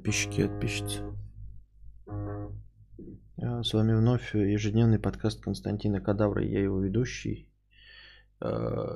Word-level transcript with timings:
Подписчики 0.00 0.40
отпишется. 0.40 1.14
А, 2.06 3.62
с 3.62 3.74
вами 3.74 3.92
вновь 3.92 4.34
ежедневный 4.34 4.98
подкаст 4.98 5.42
Константина 5.42 6.00
Кадавра. 6.00 6.42
Я 6.42 6.62
его 6.62 6.80
ведущий, 6.80 7.50
э, 8.40 8.46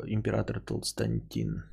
император 0.06 0.60
Толстантин. 0.60 1.64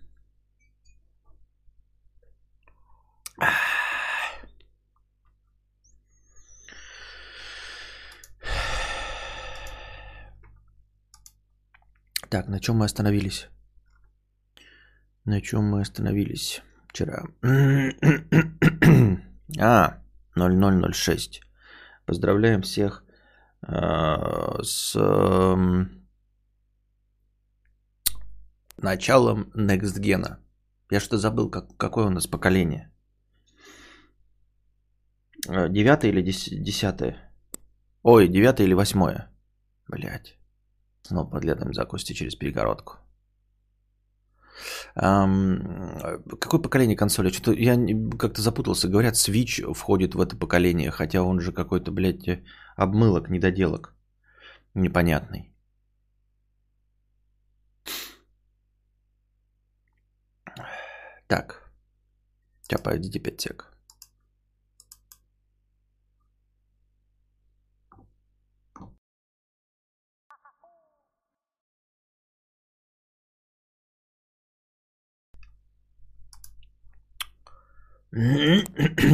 Так, 12.30 12.50
на 12.50 12.60
чем 12.60 12.80
мы 12.80 12.84
остановились? 12.84 13.48
На 15.24 15.40
чем 15.40 15.70
мы 15.70 15.80
остановились 15.80 16.62
вчера? 16.92 17.24
а, 19.60 20.02
0006. 20.36 21.42
Поздравляем 22.06 22.62
всех 22.62 23.04
э, 23.68 24.64
с 24.64 24.96
э, 24.96 25.86
началом 28.78 29.52
Next 29.56 30.00
Gen. 30.00 30.38
Я 30.90 31.00
что 31.00 31.18
забыл, 31.18 31.50
как, 31.50 31.78
какое 31.78 32.08
у 32.08 32.10
нас 32.10 32.28
поколение? 32.28 32.92
Э, 35.48 35.70
девятое 35.70 36.12
или 36.12 36.22
десятое? 36.22 37.32
Ой, 38.04 38.28
девятое 38.28 38.68
или 38.68 38.74
восьмое? 38.74 39.30
Блять. 39.88 40.38
Снова 41.04 41.30
подглядываем 41.30 41.74
за 41.74 41.86
кости 41.86 42.14
через 42.14 42.36
перегородку. 42.36 42.98
Какое 44.94 46.62
поколение 46.62 46.96
консоли? 46.96 47.32
Что-то 47.32 47.54
я 47.54 47.76
как-то 48.18 48.42
запутался. 48.42 48.88
Говорят, 48.88 49.16
Switch 49.16 49.74
входит 49.74 50.16
в 50.16 50.22
это 50.22 50.36
поколение, 50.36 50.92
хотя 50.92 51.24
он 51.24 51.40
же 51.40 51.52
какой-то, 51.52 51.92
блядь, 51.92 52.44
обмылок, 52.76 53.30
недоделок. 53.30 53.96
Непонятный. 54.74 55.54
Так. 61.28 61.72
Сейчас, 62.62 62.82
пойдите 62.82 63.20
5 63.20 63.42
сек. 63.42 63.71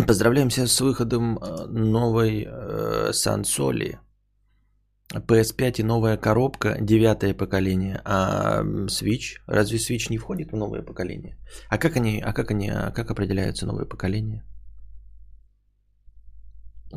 Поздравляем 0.07 0.49
всех 0.49 0.67
с 0.67 0.81
выходом 0.81 1.37
э, 1.37 1.65
новой 1.67 2.47
э, 2.47 3.13
Сансоли. 3.13 3.99
PS5 5.13 5.79
и 5.79 5.83
новая 5.83 6.17
коробка, 6.17 6.77
девятое 6.81 7.33
поколение. 7.33 8.01
А 8.03 8.63
Switch, 8.87 9.39
разве 9.47 9.77
Switch 9.77 10.07
не 10.09 10.17
входит 10.17 10.51
в 10.51 10.55
новое 10.55 10.81
поколение? 10.81 11.37
А 11.69 11.77
как 11.77 11.95
они, 11.95 12.21
а 12.25 12.33
как 12.33 12.51
они, 12.51 12.69
а 12.69 12.91
как 12.91 13.11
определяются 13.11 13.65
новое 13.65 13.85
поколение? 13.85 14.43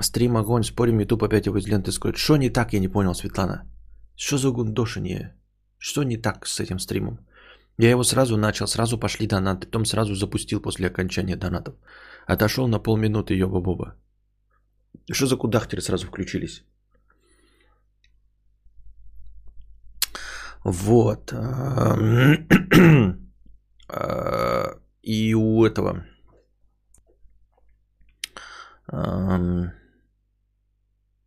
Стрим 0.01 0.37
огонь, 0.37 0.65
спорим, 0.65 1.01
YouTube 1.01 1.23
опять 1.23 1.47
его 1.47 1.59
из 1.59 1.67
ленты 1.67 1.93
скроет. 1.93 2.17
Что 2.17 2.37
не 2.37 2.51
так, 2.51 2.73
я 2.73 2.81
не 2.81 2.89
понял, 2.89 3.15
Светлана. 3.15 3.71
Что 4.17 4.39
за 4.39 4.51
гундошение? 4.51 5.35
Что 5.79 6.03
не 6.03 6.17
так 6.17 6.47
с 6.47 6.61
этим 6.61 6.79
стримом? 6.79 7.19
Я 7.81 7.91
его 7.91 8.05
сразу 8.05 8.37
начал, 8.37 8.67
сразу 8.67 8.99
пошли 8.99 9.27
донаты, 9.27 9.67
потом 9.67 9.85
сразу 9.87 10.15
запустил 10.15 10.61
после 10.61 10.87
окончания 10.87 11.37
донатов. 11.37 11.75
Отошел 12.27 12.69
на 12.69 12.79
полминуты, 12.79 13.35
ёба-боба. 13.35 13.95
Что 15.11 15.27
за 15.27 15.37
кудахтеры 15.37 15.81
сразу 15.81 16.07
включились? 16.07 16.63
Вот. 20.65 21.33
И 25.03 25.35
у 25.35 25.65
этого... 25.65 26.05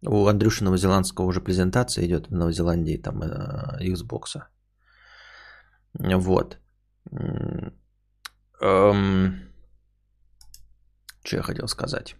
У 0.05 0.27
Андрюши 0.27 0.63
Новозеландского 0.63 1.25
уже 1.25 1.41
презентация 1.41 2.05
идет 2.05 2.27
в 2.27 2.35
Новозеландии, 2.35 2.97
там, 2.97 3.23
э, 3.23 3.79
Xbox. 3.81 4.43
Вот. 5.99 6.57
Эм... 8.61 9.53
Что 11.23 11.37
я 11.37 11.43
хотел 11.43 11.67
сказать? 11.67 12.15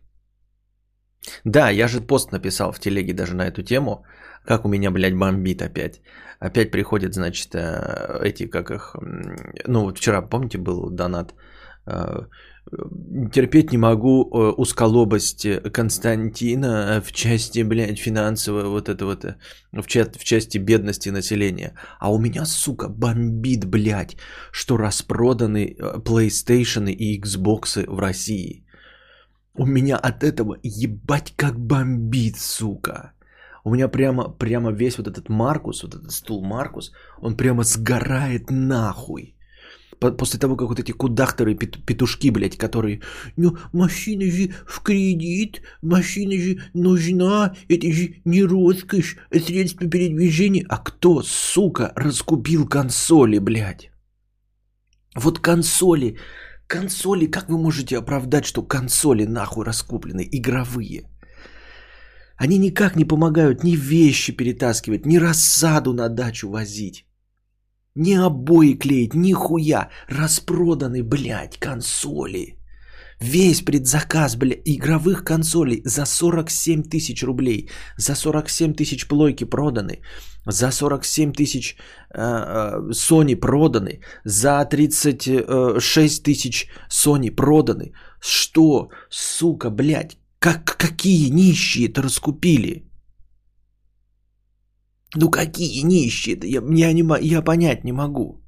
Да, 1.45 1.69
я 1.69 1.88
же 1.88 2.01
пост 2.01 2.31
написал 2.31 2.72
в 2.72 2.79
телеге 2.79 3.13
даже 3.13 3.35
на 3.35 3.47
эту 3.47 3.63
тему, 3.63 4.06
как 4.45 4.66
у 4.66 4.69
меня, 4.69 4.91
блядь, 4.91 5.16
бомбит 5.16 5.61
опять. 5.61 6.01
Опять 6.39 6.72
приходят, 6.72 7.13
значит, 7.13 7.56
э, 7.56 8.19
эти, 8.23 8.50
как 8.50 8.72
их, 8.72 8.95
ну 9.67 9.81
вот 9.81 9.97
вчера, 9.97 10.22
помните, 10.22 10.57
был 10.57 10.90
донат, 10.90 11.34
э, 11.85 12.28
терпеть 13.31 13.72
не 13.72 13.78
могу 13.78 14.24
э, 14.24 14.53
узколобость 14.57 15.47
Константина 15.72 17.01
в 17.06 17.12
части, 17.12 17.63
блядь, 17.63 18.00
финансового 18.00 18.69
вот 18.69 18.90
это 18.90 19.06
вот, 19.06 19.25
в, 19.72 19.88
чат, 19.88 20.16
в 20.16 20.24
части 20.24 20.57
бедности 20.57 21.09
населения. 21.09 21.73
А 22.00 22.12
у 22.12 22.19
меня, 22.19 22.46
сука, 22.46 22.90
бомбит, 22.90 23.66
блядь, 23.66 24.18
что 24.52 24.78
распроданы 24.78 25.75
PlayStation 26.06 26.90
и 26.91 27.19
Xbox 27.19 27.85
в 27.88 28.00
России. 28.00 28.66
У 29.56 29.66
меня 29.66 29.97
от 29.97 30.23
этого 30.23 30.57
ебать 30.63 31.34
как 31.35 31.59
бомбит, 31.59 32.38
сука. 32.38 33.13
У 33.63 33.69
меня 33.69 33.88
прямо, 33.88 34.29
прямо 34.29 34.72
весь 34.72 34.97
вот 34.97 35.07
этот 35.07 35.29
Маркус, 35.29 35.84
вот 35.84 35.96
этот 35.96 36.12
стул 36.12 36.44
Маркус, 36.44 36.91
он 37.22 37.38
прямо 37.38 37.63
сгорает 37.63 38.50
нахуй. 38.50 39.35
После 39.99 40.39
того, 40.39 40.55
как 40.55 40.69
вот 40.69 40.79
эти 40.79 40.91
кудахторы, 40.91 41.55
петушки, 41.55 42.31
блядь, 42.31 42.57
которые, 42.57 43.01
ну, 43.37 43.57
машина 43.73 44.25
же 44.25 44.49
в 44.67 44.81
кредит, 44.81 45.61
машина 45.81 46.33
же 46.33 46.57
нужна, 46.73 47.55
это 47.69 47.91
же 47.91 48.15
не 48.25 48.43
роскошь, 48.43 49.17
средство 49.31 49.87
передвижения. 49.87 50.65
А 50.69 50.77
кто, 50.77 51.23
сука, 51.23 51.93
раскупил 51.95 52.67
консоли, 52.67 53.39
блядь? 53.39 53.91
Вот 55.15 55.39
консоли, 55.39 56.17
консоли, 56.67 57.27
как 57.27 57.49
вы 57.49 57.57
можете 57.57 57.97
оправдать, 57.97 58.45
что 58.45 58.63
консоли 58.63 59.25
нахуй 59.25 59.65
раскуплены, 59.65 60.27
игровые? 60.31 61.03
Они 62.35 62.57
никак 62.57 62.95
не 62.95 63.05
помогают 63.05 63.63
ни 63.63 63.75
вещи 63.75 64.33
перетаскивать, 64.35 65.05
ни 65.05 65.17
рассаду 65.17 65.93
на 65.93 66.09
дачу 66.09 66.49
возить. 66.49 67.05
Ни 67.95 68.15
обои 68.15 68.73
клеить, 68.73 69.13
ни 69.13 69.33
хуя. 69.33 69.89
Распроданы, 70.07 71.03
блядь, 71.03 71.59
консоли. 71.59 72.57
Весь 73.19 73.61
предзаказ, 73.61 74.35
блядь, 74.35 74.61
игровых 74.65 75.23
консолей 75.23 75.81
за 75.85 76.05
47 76.05 76.83
тысяч 76.83 77.23
рублей. 77.23 77.69
За 77.97 78.15
47 78.15 78.73
тысяч 78.73 79.07
плойки 79.07 79.43
проданы. 79.45 80.01
За 80.45 80.71
47 80.71 81.33
тысяч 81.33 81.75
э, 81.75 82.19
э, 82.19 82.91
Sony 82.91 83.35
проданы. 83.35 84.01
За 84.25 84.65
36 84.65 86.23
тысяч 86.23 86.67
Sony 86.89 87.31
проданы. 87.31 87.93
Что, 88.19 88.89
сука, 89.09 89.69
блядь, 89.69 90.17
как, 90.39 90.77
какие 90.77 91.29
нищие 91.29 91.87
это 91.87 92.01
раскупили? 92.01 92.92
Ну 95.16 95.29
какие 95.29 95.84
нищие? 95.84 96.40
Я, 96.44 96.62
я, 96.62 96.94
не, 96.94 97.03
я 97.22 97.41
понять 97.41 97.84
не 97.84 97.91
могу. 97.91 98.41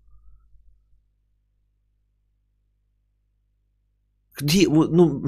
Где, 4.38 4.68
ну, 4.68 5.25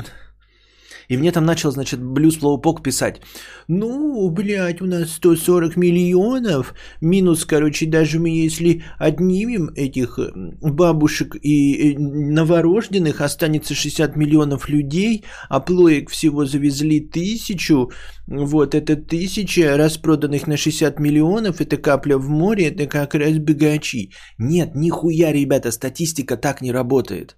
и 1.08 1.18
мне 1.18 1.32
там 1.32 1.46
начал, 1.46 1.72
значит, 1.72 2.02
Блюз 2.02 2.40
Слоупок 2.40 2.84
писать. 2.84 3.22
Ну, 3.68 4.30
блядь, 4.30 4.82
у 4.82 4.86
нас 4.86 5.12
140 5.12 5.78
миллионов. 5.78 6.74
Минус, 7.02 7.46
короче, 7.46 7.86
даже 7.86 8.20
мы 8.20 8.30
если 8.30 8.84
отнимем 9.00 9.70
этих 9.76 10.20
бабушек 10.62 11.36
и 11.42 11.94
э, 11.94 12.00
новорожденных, 12.00 13.22
останется 13.22 13.74
60 13.74 14.16
миллионов 14.16 14.70
людей, 14.70 15.24
а 15.50 15.60
плоек 15.60 16.10
всего 16.10 16.46
завезли 16.46 17.00
тысячу. 17.00 17.92
Вот 18.28 18.76
это 18.76 18.96
тысяча 18.96 19.78
распроданных 19.78 20.48
на 20.48 20.58
60 20.58 21.00
миллионов, 21.00 21.62
это 21.62 21.78
капля 21.78 22.18
в 22.18 22.30
море, 22.30 22.68
это 22.68 22.86
как 22.86 23.16
раз 23.16 23.38
богачи. 23.38 24.12
Нет, 24.38 24.76
нихуя, 24.76 25.32
ребята, 25.32 25.72
статистика 25.72 26.36
так 26.36 26.62
не 26.62 26.72
работает 26.72 27.38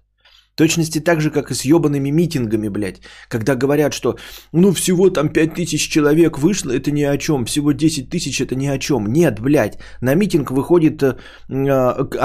точности 0.60 1.00
так 1.00 1.20
же, 1.20 1.30
как 1.30 1.50
и 1.50 1.54
с 1.54 1.64
ебаными 1.64 2.10
митингами, 2.10 2.68
блядь. 2.68 3.00
Когда 3.28 3.54
говорят, 3.54 3.92
что 3.92 4.16
ну 4.52 4.72
всего 4.72 5.10
там 5.10 5.28
5000 5.28 5.88
человек 5.88 6.38
вышло, 6.38 6.72
это 6.72 6.90
ни 6.90 7.02
о 7.02 7.16
чем. 7.16 7.44
Всего 7.44 7.72
10 7.72 8.10
тысяч, 8.10 8.40
это 8.40 8.54
ни 8.54 8.66
о 8.66 8.78
чем. 8.78 9.06
Нет, 9.06 9.40
блядь. 9.40 9.78
На 10.02 10.14
митинг 10.14 10.50
выходит 10.50 11.02
э, 11.02 11.16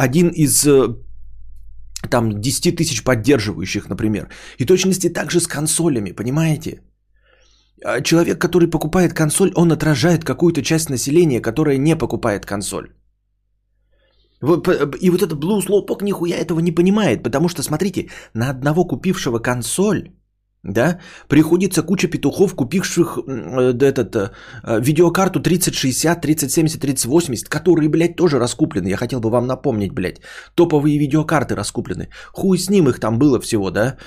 один 0.03 0.27
из 0.27 0.65
э, 0.65 0.95
там 2.09 2.41
10 2.41 2.75
тысяч 2.75 3.03
поддерживающих, 3.03 3.89
например. 3.89 4.27
И 4.59 4.65
точности 4.65 5.13
также 5.13 5.39
с 5.39 5.47
консолями, 5.47 6.11
понимаете? 6.11 6.81
А 7.85 8.01
человек, 8.01 8.41
который 8.41 8.69
покупает 8.69 9.13
консоль, 9.13 9.51
он 9.55 9.71
отражает 9.71 10.25
какую-то 10.25 10.61
часть 10.61 10.89
населения, 10.89 11.41
которая 11.41 11.77
не 11.77 11.95
покупает 11.95 12.45
консоль. 12.45 12.87
И 14.41 15.09
вот 15.09 15.21
этот 15.21 15.39
Blue 15.39 15.59
Slowpoke 15.65 16.03
нихуя 16.03 16.37
этого 16.37 16.59
не 16.59 16.71
понимает, 16.71 17.23
потому 17.23 17.49
что, 17.49 17.63
смотрите, 17.63 18.09
на 18.33 18.49
одного 18.49 18.85
купившего 18.85 19.39
консоль 19.39 20.11
да, 20.65 20.99
приходится 21.27 21.83
куча 21.83 22.07
петухов, 22.07 22.55
купивших 22.55 23.19
э, 23.27 23.73
этот, 23.81 24.15
э, 24.15 24.31
видеокарту 24.81 25.39
3060, 25.39 26.21
3070, 26.21 26.81
3080, 26.81 27.49
которые, 27.49 27.87
блядь, 27.89 28.15
тоже 28.15 28.39
раскуплены. 28.39 28.87
Я 28.89 28.97
хотел 28.97 29.19
бы 29.19 29.29
вам 29.29 29.45
напомнить, 29.45 29.93
блядь, 29.93 30.21
топовые 30.55 30.97
видеокарты 30.97 31.55
раскуплены. 31.55 32.09
Хуй 32.33 32.57
с 32.57 32.69
ним 32.69 32.89
их 32.89 32.99
там 32.99 33.19
было 33.19 33.39
всего, 33.39 33.69
да, 33.69 33.97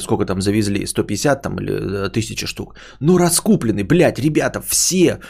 сколько 0.00 0.24
там 0.24 0.42
завезли, 0.42 0.86
150 0.86 1.42
там 1.42 1.60
или 1.60 1.72
1000 2.06 2.44
э, 2.44 2.46
штук. 2.46 2.74
Но 3.00 3.18
раскуплены, 3.18 3.84
блядь, 3.84 4.18
ребята, 4.18 4.60
все 4.60 5.20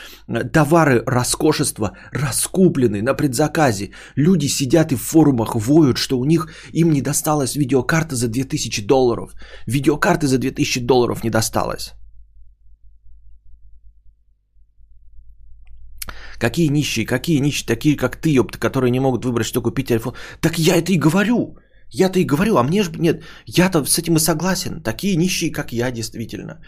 товары 0.52 1.02
роскошества 1.06 1.92
раскуплены 2.12 3.02
на 3.02 3.14
предзаказе. 3.14 3.90
Люди 4.16 4.48
сидят 4.48 4.92
и 4.92 4.96
в 4.96 5.02
форумах 5.02 5.54
воют, 5.54 5.98
что 5.98 6.18
у 6.18 6.24
них 6.24 6.48
им 6.72 6.92
не 6.92 7.02
досталась 7.02 7.56
видеокарта 7.56 8.16
за 8.16 8.28
2000 8.28 8.86
долларов. 8.86 9.34
Видеокарты 9.66 10.26
за 10.26 10.38
2000 10.38 10.77
тысячи 10.78 10.86
долларов 10.86 11.24
не 11.24 11.30
досталось. 11.30 11.94
Какие 16.40 16.70
нищие, 16.70 17.06
какие 17.06 17.40
нищие, 17.40 17.66
такие 17.66 17.96
как 17.96 18.16
ты, 18.16 18.38
ёпта, 18.38 18.58
которые 18.58 18.90
не 18.90 19.00
могут 19.00 19.24
выбрать, 19.24 19.46
что 19.46 19.62
купить 19.62 19.88
телефон. 19.88 20.14
Так 20.40 20.58
я 20.58 20.76
это 20.76 20.92
и 20.92 20.98
говорю. 20.98 21.56
Я-то 21.90 22.18
и 22.18 22.26
говорю, 22.26 22.56
а 22.56 22.62
мне 22.62 22.82
же 22.82 22.90
нет, 22.98 23.24
я-то 23.46 23.84
с 23.84 23.98
этим 23.98 24.16
и 24.16 24.20
согласен. 24.20 24.82
Такие 24.82 25.16
нищие, 25.16 25.50
как 25.50 25.72
я, 25.72 25.90
действительно. 25.90 26.60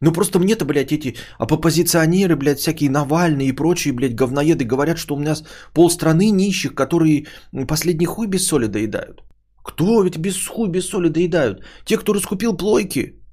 Ну 0.00 0.12
просто 0.12 0.38
мне-то, 0.38 0.64
блядь, 0.64 0.92
эти 0.92 1.14
оппозиционеры, 1.38 2.36
блядь, 2.36 2.58
всякие 2.58 2.90
Навальные 2.90 3.48
и 3.48 3.52
прочие, 3.52 3.94
блядь, 3.94 4.16
говноеды 4.16 4.64
говорят, 4.64 4.98
что 4.98 5.14
у 5.14 5.20
нас 5.20 5.44
полстраны 5.72 6.30
нищих, 6.30 6.74
которые 6.74 7.26
последний 7.68 8.06
хуй 8.06 8.26
без 8.26 8.46
соли 8.46 8.66
доедают. 8.66 9.22
Кто 9.64 10.02
ведь 10.02 10.18
без 10.18 10.46
хуй, 10.46 10.68
без 10.68 10.88
соли 10.88 11.08
доедают? 11.08 11.64
Те, 11.84 11.96
кто 11.96 12.12
раскупил 12.12 12.56
плойки. 12.56 13.23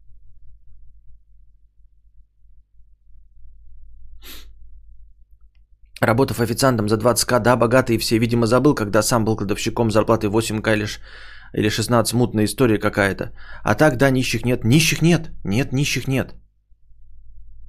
Работав 6.01 6.39
официантом 6.39 6.89
за 6.89 6.95
20к, 6.95 7.39
да, 7.39 7.56
богатые 7.56 8.00
все, 8.00 8.18
видимо, 8.18 8.48
забыл, 8.48 8.74
когда 8.74 9.03
сам 9.03 9.24
был 9.24 9.36
кладовщиком 9.36 9.92
зарплаты 9.92 10.27
8к 10.27 10.74
или, 10.74 10.88
или 11.53 11.69
16, 11.69 12.13
мутная 12.13 12.45
история 12.45 12.80
какая-то. 12.80 13.31
А 13.63 13.75
так, 13.75 13.98
да, 13.98 14.09
нищих 14.09 14.44
нет. 14.44 14.63
Нищих 14.63 15.01
нет. 15.03 15.30
Нет, 15.44 15.74
нищих 15.74 16.07
нет. 16.07 16.33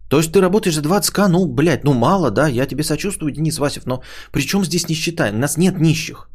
То 0.08 0.16
есть 0.18 0.32
ты 0.32 0.40
работаешь 0.40 0.74
за 0.74 0.82
20к, 0.82 1.28
ну, 1.28 1.46
блядь, 1.46 1.84
ну 1.84 1.92
мало, 1.92 2.30
да, 2.30 2.48
я 2.48 2.66
тебе 2.66 2.82
сочувствую, 2.82 3.32
Денис 3.32 3.58
Васев, 3.58 3.86
но 3.86 4.02
при 4.32 4.42
чем 4.42 4.64
здесь 4.64 4.88
нищета? 4.88 5.30
У 5.30 5.38
нас 5.38 5.58
нет 5.58 5.78
нищих. 5.78 6.30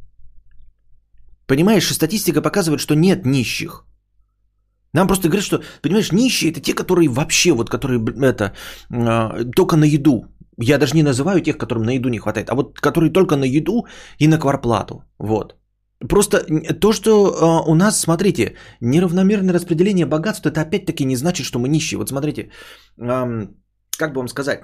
Понимаешь, 1.48 1.92
статистика 1.92 2.42
показывает, 2.44 2.80
что 2.80 2.96
нет 2.96 3.26
нищих. 3.26 3.86
Нам 4.94 5.08
просто 5.08 5.30
говорят, 5.30 5.46
что, 5.46 5.64
понимаешь, 5.82 6.12
нищие 6.12 6.52
это 6.52 6.60
те, 6.60 6.76
которые 6.76 7.10
вообще, 7.10 7.54
вот, 7.54 7.70
которые, 7.70 8.00
это, 8.22 8.54
э, 8.92 9.46
только 9.56 9.78
на 9.78 9.86
еду 9.86 10.28
я 10.60 10.78
даже 10.78 10.96
не 10.96 11.04
называю 11.04 11.42
тех, 11.42 11.58
которым 11.58 11.84
на 11.84 11.92
еду 11.92 12.10
не 12.10 12.20
хватает, 12.20 12.50
а 12.50 12.56
вот 12.56 12.80
которые 12.80 13.12
только 13.12 13.36
на 13.36 13.46
еду 13.46 13.88
и 14.20 14.28
на 14.28 14.40
кварплату. 14.40 15.04
Вот. 15.20 15.56
Просто 16.10 16.46
то, 16.80 16.94
что 16.94 17.10
э, 17.10 17.70
у 17.70 17.76
нас, 17.76 18.00
смотрите, 18.00 18.56
неравномерное 18.82 19.54
распределение 19.54 20.06
богатства, 20.06 20.50
это 20.50 20.62
опять-таки 20.62 21.06
не 21.06 21.16
значит, 21.16 21.46
что 21.46 21.60
мы 21.60 21.70
нищие. 21.70 21.98
Вот 21.98 22.10
смотрите, 22.10 22.52
как 22.98 24.14
бы 24.14 24.20
вам 24.20 24.28
сказать, 24.28 24.62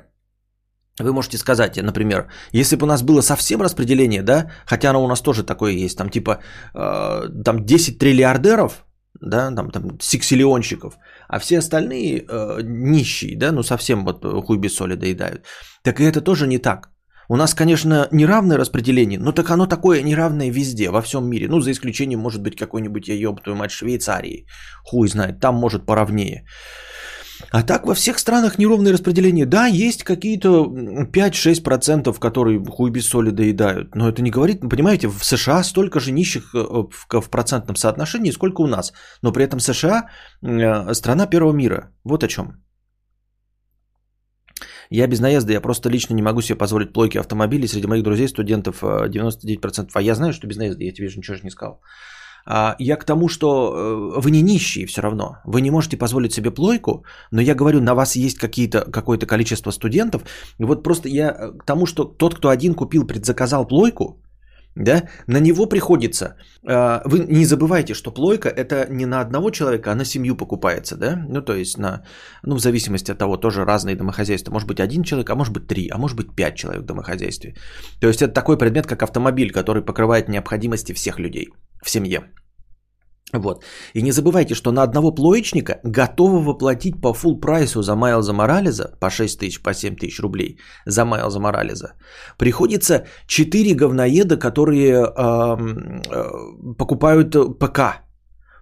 вы 1.00 1.12
можете 1.12 1.38
сказать, 1.38 1.78
например, 1.81 2.28
если 2.51 2.75
бы 2.75 2.84
у 2.84 2.88
нас 2.88 3.01
было 3.01 3.22
совсем 3.22 3.62
распределение, 3.62 4.22
да, 4.22 4.51
хотя 4.66 4.90
оно 4.90 5.04
у 5.04 5.07
нас 5.07 5.22
тоже 5.22 5.44
такое 5.44 5.74
есть, 5.86 5.98
там 5.98 6.10
типа 6.10 6.40
э, 6.75 7.44
там 7.44 7.66
10 7.66 7.98
триллиардеров, 7.98 8.86
да, 9.19 9.51
там, 9.56 9.72
там 9.72 10.00
сексиллионщиков, 10.00 10.98
а 11.35 11.39
все 11.39 11.57
остальные 11.57 12.25
э, 12.30 12.62
нищие, 12.63 13.38
да, 13.38 13.51
ну 13.51 13.63
совсем 13.63 14.06
вот 14.06 14.24
хуй 14.45 14.57
без 14.57 14.75
соли 14.75 14.95
доедают. 14.95 15.45
Так 15.83 16.00
и 16.00 16.03
это 16.03 16.21
тоже 16.21 16.47
не 16.47 16.59
так. 16.59 16.89
У 17.30 17.35
нас, 17.35 17.53
конечно, 17.53 18.07
неравное 18.12 18.57
распределение, 18.57 19.19
но 19.19 19.31
так 19.31 19.50
оно 19.50 19.65
такое 19.65 20.03
неравное 20.03 20.51
везде, 20.51 20.89
во 20.89 21.01
всем 21.01 21.30
мире. 21.30 21.47
Ну, 21.47 21.62
за 21.62 21.71
исключением, 21.71 22.19
может 22.19 22.41
быть, 22.41 22.56
какой-нибудь, 22.56 23.07
я 23.07 23.15
ёб 23.15 23.47
мать, 23.47 23.71
Швейцарии. 23.71 24.45
Хуй 24.83 25.07
знает, 25.07 25.39
там 25.39 25.56
может 25.56 25.85
поровнее. 25.85 26.45
А 27.51 27.63
так 27.63 27.86
во 27.86 27.94
всех 27.94 28.19
странах 28.19 28.60
неровное 28.60 28.94
распределение. 28.94 29.45
Да, 29.45 29.68
есть 29.68 30.04
какие-то 30.04 30.66
5-6%, 31.13 32.19
которые 32.19 32.63
хуй 32.66 32.92
без 32.92 33.07
соли 33.07 33.31
доедают. 33.31 33.95
Но 33.95 34.10
это 34.10 34.22
не 34.22 34.31
говорит, 34.31 34.62
понимаете, 34.62 35.07
в 35.07 35.24
США 35.24 35.63
столько 35.63 36.00
же 36.00 36.12
нищих 36.12 36.54
э, 36.56 37.19
в 37.22 37.30
процентном 37.30 37.75
соотношении, 37.75 38.31
сколько 38.31 38.62
у 38.62 38.68
нас. 38.68 38.94
Но 39.22 39.31
при 39.31 39.44
этом 39.44 39.60
США 39.60 40.10
э, 40.42 40.94
страна 40.94 41.28
первого 41.28 41.54
мира. 41.54 41.92
Вот 42.04 42.24
о 42.24 42.28
чем. 42.28 42.63
Я 44.90 45.07
без 45.07 45.19
наезда, 45.19 45.54
я 45.54 45.62
просто 45.62 45.90
лично 45.90 46.13
не 46.13 46.22
могу 46.22 46.42
себе 46.42 46.57
позволить 46.57 46.94
плойки 46.94 47.18
автомобилей. 47.18 47.68
Среди 47.68 47.88
моих 47.88 48.04
друзей, 48.04 48.28
студентов 48.28 48.84
99%. 48.84 49.84
Э, 49.84 49.88
а 49.94 50.01
я 50.01 50.16
знаю, 50.16 50.34
что 50.34 50.48
без 50.48 50.57
наезда, 50.57 50.84
я 50.84 50.94
тебе 50.94 51.10
же 51.10 51.18
ничего 51.18 51.38
же 51.38 51.44
не 51.44 51.51
сказал. 51.51 51.81
А, 52.45 52.75
я 52.80 52.98
к 52.98 53.06
тому, 53.06 53.30
что 53.30 53.48
э, 53.48 54.19
вы 54.22 54.31
не 54.31 54.42
нищие 54.42 54.86
все 54.86 55.01
равно. 55.01 55.38
Вы 55.45 55.62
не 55.62 55.72
можете 55.72 55.98
позволить 55.98 56.34
себе 56.34 56.51
плойку, 56.51 57.06
но 57.31 57.42
я 57.42 57.56
говорю, 57.56 57.81
на 57.81 57.95
вас 57.95 58.16
есть 58.16 58.38
какие-то, 58.38 58.92
какое-то 58.92 59.25
количество 59.25 59.72
студентов. 59.72 60.24
И 60.60 60.63
вот 60.63 60.84
просто 60.84 61.10
я 61.10 61.30
э, 61.30 61.57
к 61.57 61.66
тому, 61.66 61.86
что 61.86 62.04
тот, 62.04 62.36
кто 62.36 62.50
один 62.50 62.74
купил, 62.74 63.07
предзаказал 63.07 63.68
плойку, 63.68 64.19
да, 64.75 65.04
на 65.28 65.40
него 65.40 65.69
приходится. 65.69 66.36
А, 66.68 67.01
вы 67.06 67.19
не 67.19 67.45
забывайте, 67.45 67.94
что 67.94 68.12
плойка 68.12 68.50
это 68.50 68.88
не 68.90 69.06
на 69.06 69.22
одного 69.22 69.51
человека, 69.51 69.92
а 69.92 69.95
на 69.95 70.06
семью 70.06 70.36
покупается, 70.36 70.98
да? 70.98 71.25
Ну, 71.30 71.42
то 71.42 71.54
есть 71.54 71.78
на, 71.78 72.04
ну, 72.44 72.56
в 72.56 72.60
зависимости 72.60 73.12
от 73.12 73.18
того, 73.18 73.38
тоже 73.38 73.66
разные 73.66 73.95
домохозяйства. 73.95 74.51
Может 74.51 74.68
быть 74.68 74.80
один 74.80 75.04
человек, 75.04 75.30
а 75.30 75.36
может 75.36 75.54
быть 75.54 75.68
три, 75.68 75.90
а 75.90 75.98
может 75.98 76.18
быть 76.18 76.36
пять 76.36 76.56
человек 76.56 76.84
в 76.84 76.86
домохозяйстве. 76.86 77.56
То 78.01 78.07
есть 78.07 78.22
это 78.22 78.34
такой 78.34 78.57
предмет, 78.57 78.88
как 78.88 79.04
автомобиль, 79.04 79.51
который 79.51 79.84
покрывает 79.84 80.28
необходимости 80.28 80.94
всех 80.94 81.19
людей 81.19 81.50
в 81.83 81.89
семье. 81.89 82.19
Вот. 83.33 83.63
И 83.95 84.01
не 84.01 84.12
забывайте, 84.12 84.56
что 84.56 84.71
на 84.71 84.83
одного 84.83 85.12
плоечника 85.12 85.80
готовы 85.83 86.57
платить 86.57 87.01
по 87.01 87.13
full 87.13 87.39
прайсу 87.39 87.81
за 87.81 87.95
Майлза 87.95 88.33
Морализа, 88.33 88.95
по 89.00 89.09
6 89.09 89.39
тысяч, 89.39 89.61
по 89.63 89.73
7 89.73 89.95
тысяч 89.95 90.19
рублей 90.19 90.59
за 90.85 91.04
Майлза 91.04 91.40
Морализа, 91.40 91.94
приходится 92.37 93.06
4 93.28 93.73
говноеда, 93.73 94.37
которые 94.37 94.94
э, 94.94 95.57
э, 96.11 96.75
покупают 96.78 97.35
ПК 97.59 98.03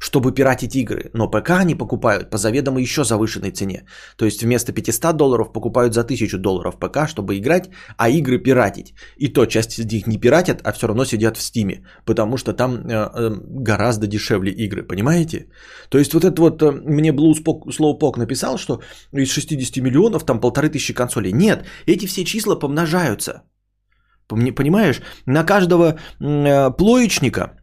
чтобы 0.01 0.33
пиратить 0.33 0.75
игры. 0.75 1.11
Но 1.13 1.31
ПК 1.31 1.51
они 1.51 1.75
покупают 1.75 2.29
по 2.29 2.37
заведомо 2.37 2.79
еще 2.81 3.03
завышенной 3.03 3.51
цене. 3.51 3.85
То 4.17 4.25
есть 4.25 4.41
вместо 4.43 4.73
500 4.73 5.15
долларов 5.15 5.53
покупают 5.53 5.93
за 5.93 6.01
1000 6.01 6.37
долларов 6.37 6.79
ПК, 6.79 7.07
чтобы 7.07 7.37
играть, 7.37 7.69
а 7.97 8.09
игры 8.09 8.39
пиратить. 8.39 8.95
И 9.17 9.27
то 9.27 9.45
часть 9.45 9.79
из 9.79 9.85
них 9.85 10.07
не 10.07 10.17
пиратят, 10.17 10.61
а 10.63 10.71
все 10.71 10.87
равно 10.87 11.05
сидят 11.05 11.37
в 11.37 11.41
стиме, 11.41 11.85
потому 12.05 12.37
что 12.37 12.53
там 12.53 12.75
э, 12.75 12.93
э, 12.93 13.29
гораздо 13.63 14.07
дешевле 14.07 14.51
игры, 14.51 14.83
понимаете? 14.83 15.45
То 15.89 15.99
есть 15.99 16.13
вот 16.13 16.23
это 16.23 16.41
вот 16.41 16.61
э, 16.63 16.71
мне 16.71 17.11
Blue 17.11 17.33
Slowpoke 17.67 18.17
написал, 18.17 18.57
что 18.57 18.81
из 19.13 19.31
60 19.31 19.83
миллионов 19.83 20.25
там 20.25 20.39
полторы 20.39 20.69
тысячи 20.69 20.93
консолей. 20.93 21.31
Нет, 21.31 21.65
эти 21.85 22.07
все 22.07 22.23
числа 22.25 22.55
помножаются. 22.55 23.43
Понимаешь, 24.27 25.01
на 25.27 25.43
каждого 25.43 25.99
э, 26.19 26.71
плоечника 26.71 27.60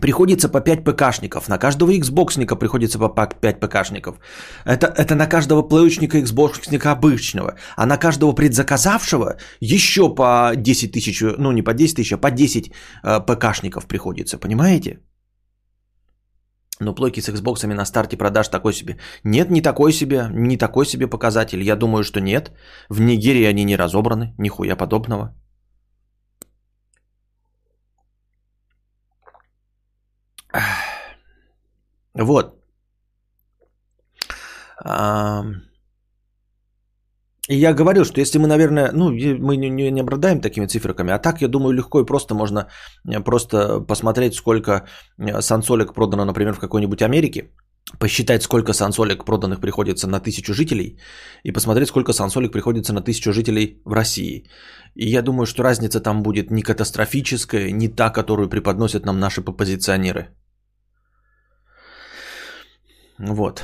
приходится 0.00 0.48
по 0.48 0.60
5 0.60 0.84
ПКшников. 0.84 1.48
На 1.48 1.58
каждого 1.58 1.90
Xboxника 1.90 2.56
приходится 2.56 2.98
по 2.98 3.08
5 3.08 3.60
ПКшников. 3.60 4.16
Это, 4.64 4.86
это 4.86 5.14
на 5.14 5.26
каждого 5.26 5.62
плеечника 5.62 6.18
Xboxника 6.18 6.92
обычного. 6.92 7.54
А 7.76 7.86
на 7.86 7.96
каждого 7.96 8.32
предзаказавшего 8.32 9.36
еще 9.60 10.14
по 10.14 10.52
10 10.56 10.92
тысяч, 10.92 11.20
ну 11.38 11.52
не 11.52 11.62
по 11.62 11.74
10 11.74 11.96
тысяч, 11.96 12.12
а 12.12 12.18
по 12.18 12.30
10 12.30 12.70
э, 13.02 13.20
ПКшников 13.20 13.86
приходится. 13.86 14.38
Понимаете? 14.38 15.00
Но 16.80 16.94
плойки 16.94 17.20
с 17.20 17.28
Xboxами 17.28 17.74
на 17.74 17.84
старте 17.84 18.16
продаж 18.16 18.48
такой 18.48 18.72
себе. 18.72 18.98
Нет, 19.24 19.50
не 19.50 19.62
такой 19.62 19.92
себе, 19.92 20.28
не 20.30 20.56
такой 20.56 20.86
себе 20.86 21.08
показатель. 21.08 21.62
Я 21.62 21.76
думаю, 21.76 22.04
что 22.04 22.20
нет. 22.20 22.52
В 22.88 23.00
Нигерии 23.00 23.44
они 23.44 23.64
не 23.64 23.76
разобраны, 23.76 24.34
нихуя 24.38 24.76
подобного. 24.76 25.34
Вот. 32.14 32.54
И 37.48 37.54
я 37.56 37.72
говорил, 37.72 38.04
что 38.04 38.20
если 38.20 38.38
мы, 38.38 38.46
наверное, 38.46 38.92
ну, 38.92 39.08
мы 39.08 39.56
не, 39.56 39.90
не, 39.90 40.00
обладаем 40.00 40.40
такими 40.40 40.66
циферками, 40.66 41.12
а 41.12 41.18
так, 41.18 41.40
я 41.40 41.48
думаю, 41.48 41.72
легко 41.72 42.00
и 42.00 42.06
просто 42.06 42.34
можно 42.34 42.66
э, 43.08 43.20
просто 43.20 43.80
посмотреть, 43.80 44.34
сколько 44.34 44.84
э, 45.18 45.40
сансолек 45.40 45.94
продано, 45.94 46.24
например, 46.26 46.52
в 46.52 46.58
какой-нибудь 46.58 47.00
Америке, 47.00 47.50
посчитать, 47.98 48.42
сколько 48.42 48.72
сансолек 48.72 49.24
проданных 49.24 49.60
приходится 49.60 50.06
на 50.06 50.20
тысячу 50.20 50.54
жителей, 50.54 50.98
и 51.44 51.52
посмотреть, 51.52 51.88
сколько 51.88 52.12
сансолек 52.12 52.52
приходится 52.52 52.92
на 52.92 53.00
тысячу 53.00 53.32
жителей 53.32 53.80
в 53.84 53.92
России. 53.92 54.44
И 54.94 55.08
я 55.08 55.22
думаю, 55.22 55.46
что 55.46 55.62
разница 55.62 56.00
там 56.00 56.22
будет 56.22 56.50
не 56.50 56.62
катастрофическая, 56.62 57.70
не 57.72 57.88
та, 57.88 58.10
которую 58.10 58.48
преподносят 58.48 59.06
нам 59.06 59.18
наши 59.18 59.42
позиционеры. 59.42 60.28
Вот. 63.18 63.62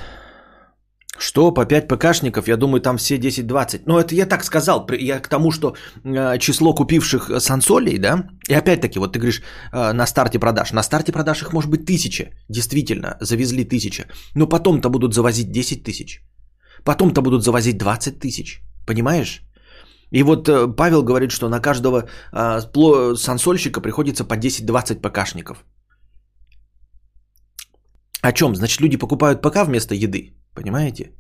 Что 1.25 1.55
по 1.55 1.65
5 1.65 1.89
ПКшников, 1.89 2.49
я 2.49 2.57
думаю, 2.57 2.81
там 2.81 2.97
все 2.97 3.17
10-20. 3.17 3.83
Но 3.87 3.99
это 3.99 4.15
я 4.15 4.27
так 4.27 4.45
сказал, 4.45 4.87
я 4.99 5.21
к 5.21 5.29
тому, 5.29 5.53
что 5.53 5.75
э, 6.05 6.39
число 6.39 6.75
купивших 6.75 7.31
сансолей, 7.39 7.99
да, 7.99 8.29
и 8.51 8.55
опять-таки, 8.55 8.99
вот 8.99 9.13
ты 9.13 9.19
говоришь, 9.19 9.43
э, 9.73 9.93
на 9.93 10.07
старте 10.07 10.39
продаж. 10.39 10.73
На 10.73 10.83
старте 10.83 11.13
продаж 11.13 11.43
их 11.43 11.53
может 11.53 11.71
быть 11.71 11.87
тысяча, 11.87 12.25
действительно, 12.51 13.17
завезли 13.21 13.65
тысяча. 13.65 14.05
Но 14.35 14.47
потом-то 14.47 14.91
будут 14.91 15.15
завозить 15.15 15.51
10 15.51 15.83
тысяч. 15.85 16.21
Потом-то 16.85 17.23
будут 17.23 17.43
завозить 17.43 17.79
20 17.79 18.19
тысяч, 18.19 18.61
понимаешь? 18.87 19.41
И 20.11 20.23
вот 20.23 20.49
э, 20.49 20.77
Павел 20.77 21.03
говорит, 21.03 21.31
что 21.31 21.49
на 21.49 21.61
каждого 21.61 22.07
сансольщика 23.17 23.81
приходится 23.81 24.25
по 24.25 24.37
10-20 24.37 25.01
ПКшников. 25.01 25.65
О 28.21 28.33
чем? 28.33 28.55
Значит, 28.55 28.83
люди 28.83 28.99
покупают 28.99 29.41
ПК 29.41 29.65
вместо 29.65 29.95
еды. 29.95 30.35
Понимаете? 30.55 31.13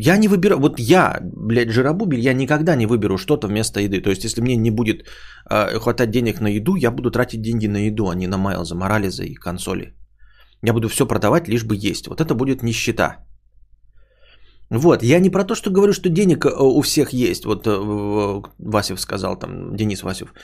Я 0.00 0.16
не 0.16 0.28
выбираю, 0.28 0.60
вот 0.60 0.78
я, 0.78 1.20
блядь, 1.22 1.70
жиробубель, 1.70 2.20
я 2.20 2.32
никогда 2.32 2.76
не 2.76 2.86
выберу 2.86 3.18
что-то 3.18 3.48
вместо 3.48 3.80
еды. 3.80 4.00
То 4.00 4.10
есть, 4.10 4.24
если 4.24 4.40
мне 4.40 4.56
не 4.56 4.70
будет 4.70 5.04
э, 5.50 5.78
хватать 5.78 6.10
денег 6.10 6.40
на 6.40 6.48
еду, 6.48 6.76
я 6.76 6.90
буду 6.90 7.10
тратить 7.10 7.42
деньги 7.42 7.66
на 7.66 7.86
еду, 7.86 8.08
а 8.08 8.14
не 8.14 8.26
на 8.26 8.38
Майлза, 8.38 8.74
Морализа 8.74 9.24
и 9.24 9.34
консоли. 9.34 9.94
Я 10.62 10.72
буду 10.72 10.88
все 10.88 11.06
продавать, 11.06 11.48
лишь 11.48 11.64
бы 11.64 11.76
есть. 11.76 12.06
Вот 12.06 12.20
это 12.20 12.34
будет 12.34 12.62
нищета. 12.62 13.27
Вот, 14.70 15.02
я 15.02 15.18
не 15.20 15.30
про 15.30 15.44
то, 15.44 15.54
что 15.54 15.70
говорю, 15.70 15.92
что 15.92 16.08
денег 16.10 16.44
э, 16.44 16.50
у 16.50 16.82
всех 16.82 17.12
есть. 17.12 17.46
Вот 17.46 17.66
э, 17.66 18.42
Васев 18.58 19.00
сказал, 19.00 19.38
там, 19.38 19.74
Денис 19.76 20.02
Васев. 20.02 20.34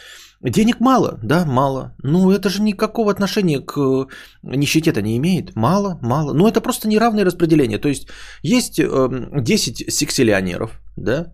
Денег 0.41 0.81
мало, 0.81 1.19
да, 1.23 1.45
мало. 1.45 1.95
Ну, 2.03 2.31
это 2.31 2.49
же 2.49 2.63
никакого 2.63 3.11
отношения 3.11 3.61
к 3.61 3.77
э, 3.79 4.07
нищете-то 4.43 5.03
не 5.03 5.19
имеет. 5.19 5.55
Мало, 5.55 5.99
мало. 6.03 6.33
Ну, 6.33 6.49
это 6.49 6.63
просто 6.63 6.89
неравное 6.89 7.25
распределение. 7.25 7.79
То 7.79 7.89
есть, 7.89 8.09
есть 8.43 8.81
10 8.81 9.93
сексиллионеров, 9.93 10.81
да, 10.97 11.33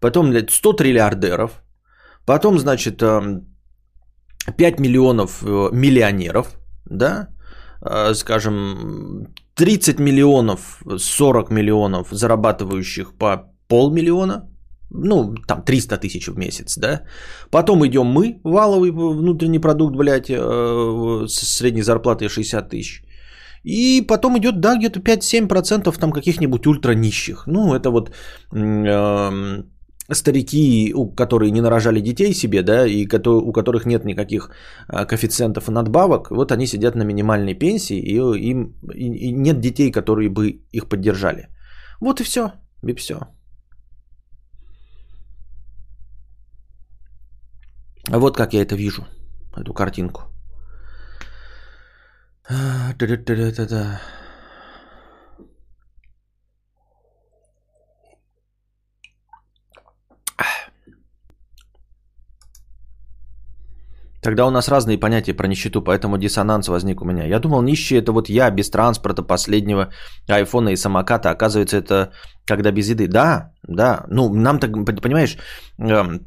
потом 0.00 0.32
100 0.48 0.72
триллиардеров, 0.72 1.62
потом, 2.24 2.58
значит, 2.58 3.02
5 4.56 4.80
миллионов 4.80 5.42
миллионеров, 5.72 6.56
да, 6.86 7.28
скажем, 8.14 9.26
30 9.60 10.00
миллионов, 10.00 10.82
40 10.98 11.50
миллионов 11.50 12.08
зарабатывающих 12.10 13.12
по 13.18 13.36
полмиллиона, 13.68 14.48
ну, 14.90 15.34
там 15.46 15.62
300 15.62 15.98
тысяч 15.98 16.28
в 16.28 16.38
месяц, 16.38 16.78
да. 16.78 17.02
Потом 17.50 17.84
идем 17.86 18.06
мы, 18.06 18.40
валовый 18.44 18.90
внутренний 18.90 19.60
продукт, 19.60 19.96
блядь, 19.96 20.30
э, 20.30 21.26
с 21.28 21.58
средней 21.58 21.82
зарплатой 21.82 22.28
60 22.28 22.68
тысяч. 22.70 23.04
И 23.62 24.06
потом 24.08 24.38
идет, 24.38 24.60
да, 24.60 24.76
где-то 24.76 25.00
5-7% 25.00 25.98
там 25.98 26.12
каких-нибудь 26.12 26.66
ультра 26.66 26.94
нищих. 26.94 27.46
Ну, 27.46 27.74
это 27.74 27.90
вот 27.90 28.10
э, 28.52 29.62
старики, 30.12 30.94
которые 31.16 31.50
не 31.50 31.60
нарожали 31.60 32.00
детей 32.00 32.34
себе, 32.34 32.62
да, 32.62 32.86
и 32.86 33.06
у 33.06 33.52
которых 33.52 33.86
нет 33.86 34.04
никаких 34.04 34.50
а, 34.88 35.04
коэффициентов 35.04 35.68
и 35.68 35.72
надбавок, 35.72 36.30
вот 36.30 36.52
они 36.52 36.66
сидят 36.66 36.94
на 36.94 37.04
минимальной 37.04 37.54
пенсии, 37.54 37.98
и 37.98 38.16
им 38.50 38.74
и 38.94 39.32
нет 39.32 39.60
детей, 39.60 39.90
которые 39.90 40.28
бы 40.28 40.60
их 40.72 40.88
поддержали. 40.88 41.48
Вот 42.00 42.20
и 42.20 42.24
все, 42.24 42.52
и 42.86 42.94
все. 42.94 43.18
Вот 48.08 48.36
как 48.36 48.54
я 48.54 48.62
это 48.62 48.74
вижу, 48.74 49.06
эту 49.56 49.72
картинку. 49.72 50.22
Да-да-да-да-да. 52.50 54.00
Тогда 64.22 64.46
у 64.46 64.50
нас 64.50 64.68
разные 64.68 64.98
понятия 64.98 65.34
про 65.34 65.48
нищету, 65.48 65.82
поэтому 65.82 66.18
диссонанс 66.18 66.68
возник 66.68 67.00
у 67.00 67.04
меня. 67.04 67.24
Я 67.24 67.38
думал, 67.38 67.62
нищий 67.62 67.96
это 67.96 68.12
вот 68.12 68.28
я 68.28 68.50
без 68.50 68.70
транспорта 68.70 69.22
последнего 69.22 69.88
айфона 70.28 70.70
и 70.70 70.76
самоката. 70.76 71.30
Оказывается, 71.30 71.78
это 71.78 72.12
когда 72.46 72.70
без 72.70 72.90
еды. 72.90 73.08
Да, 73.08 73.52
да. 73.68 74.04
Ну, 74.10 74.34
нам 74.34 74.58
так, 74.58 74.72
понимаешь, 75.02 75.36
эм, 75.78 76.26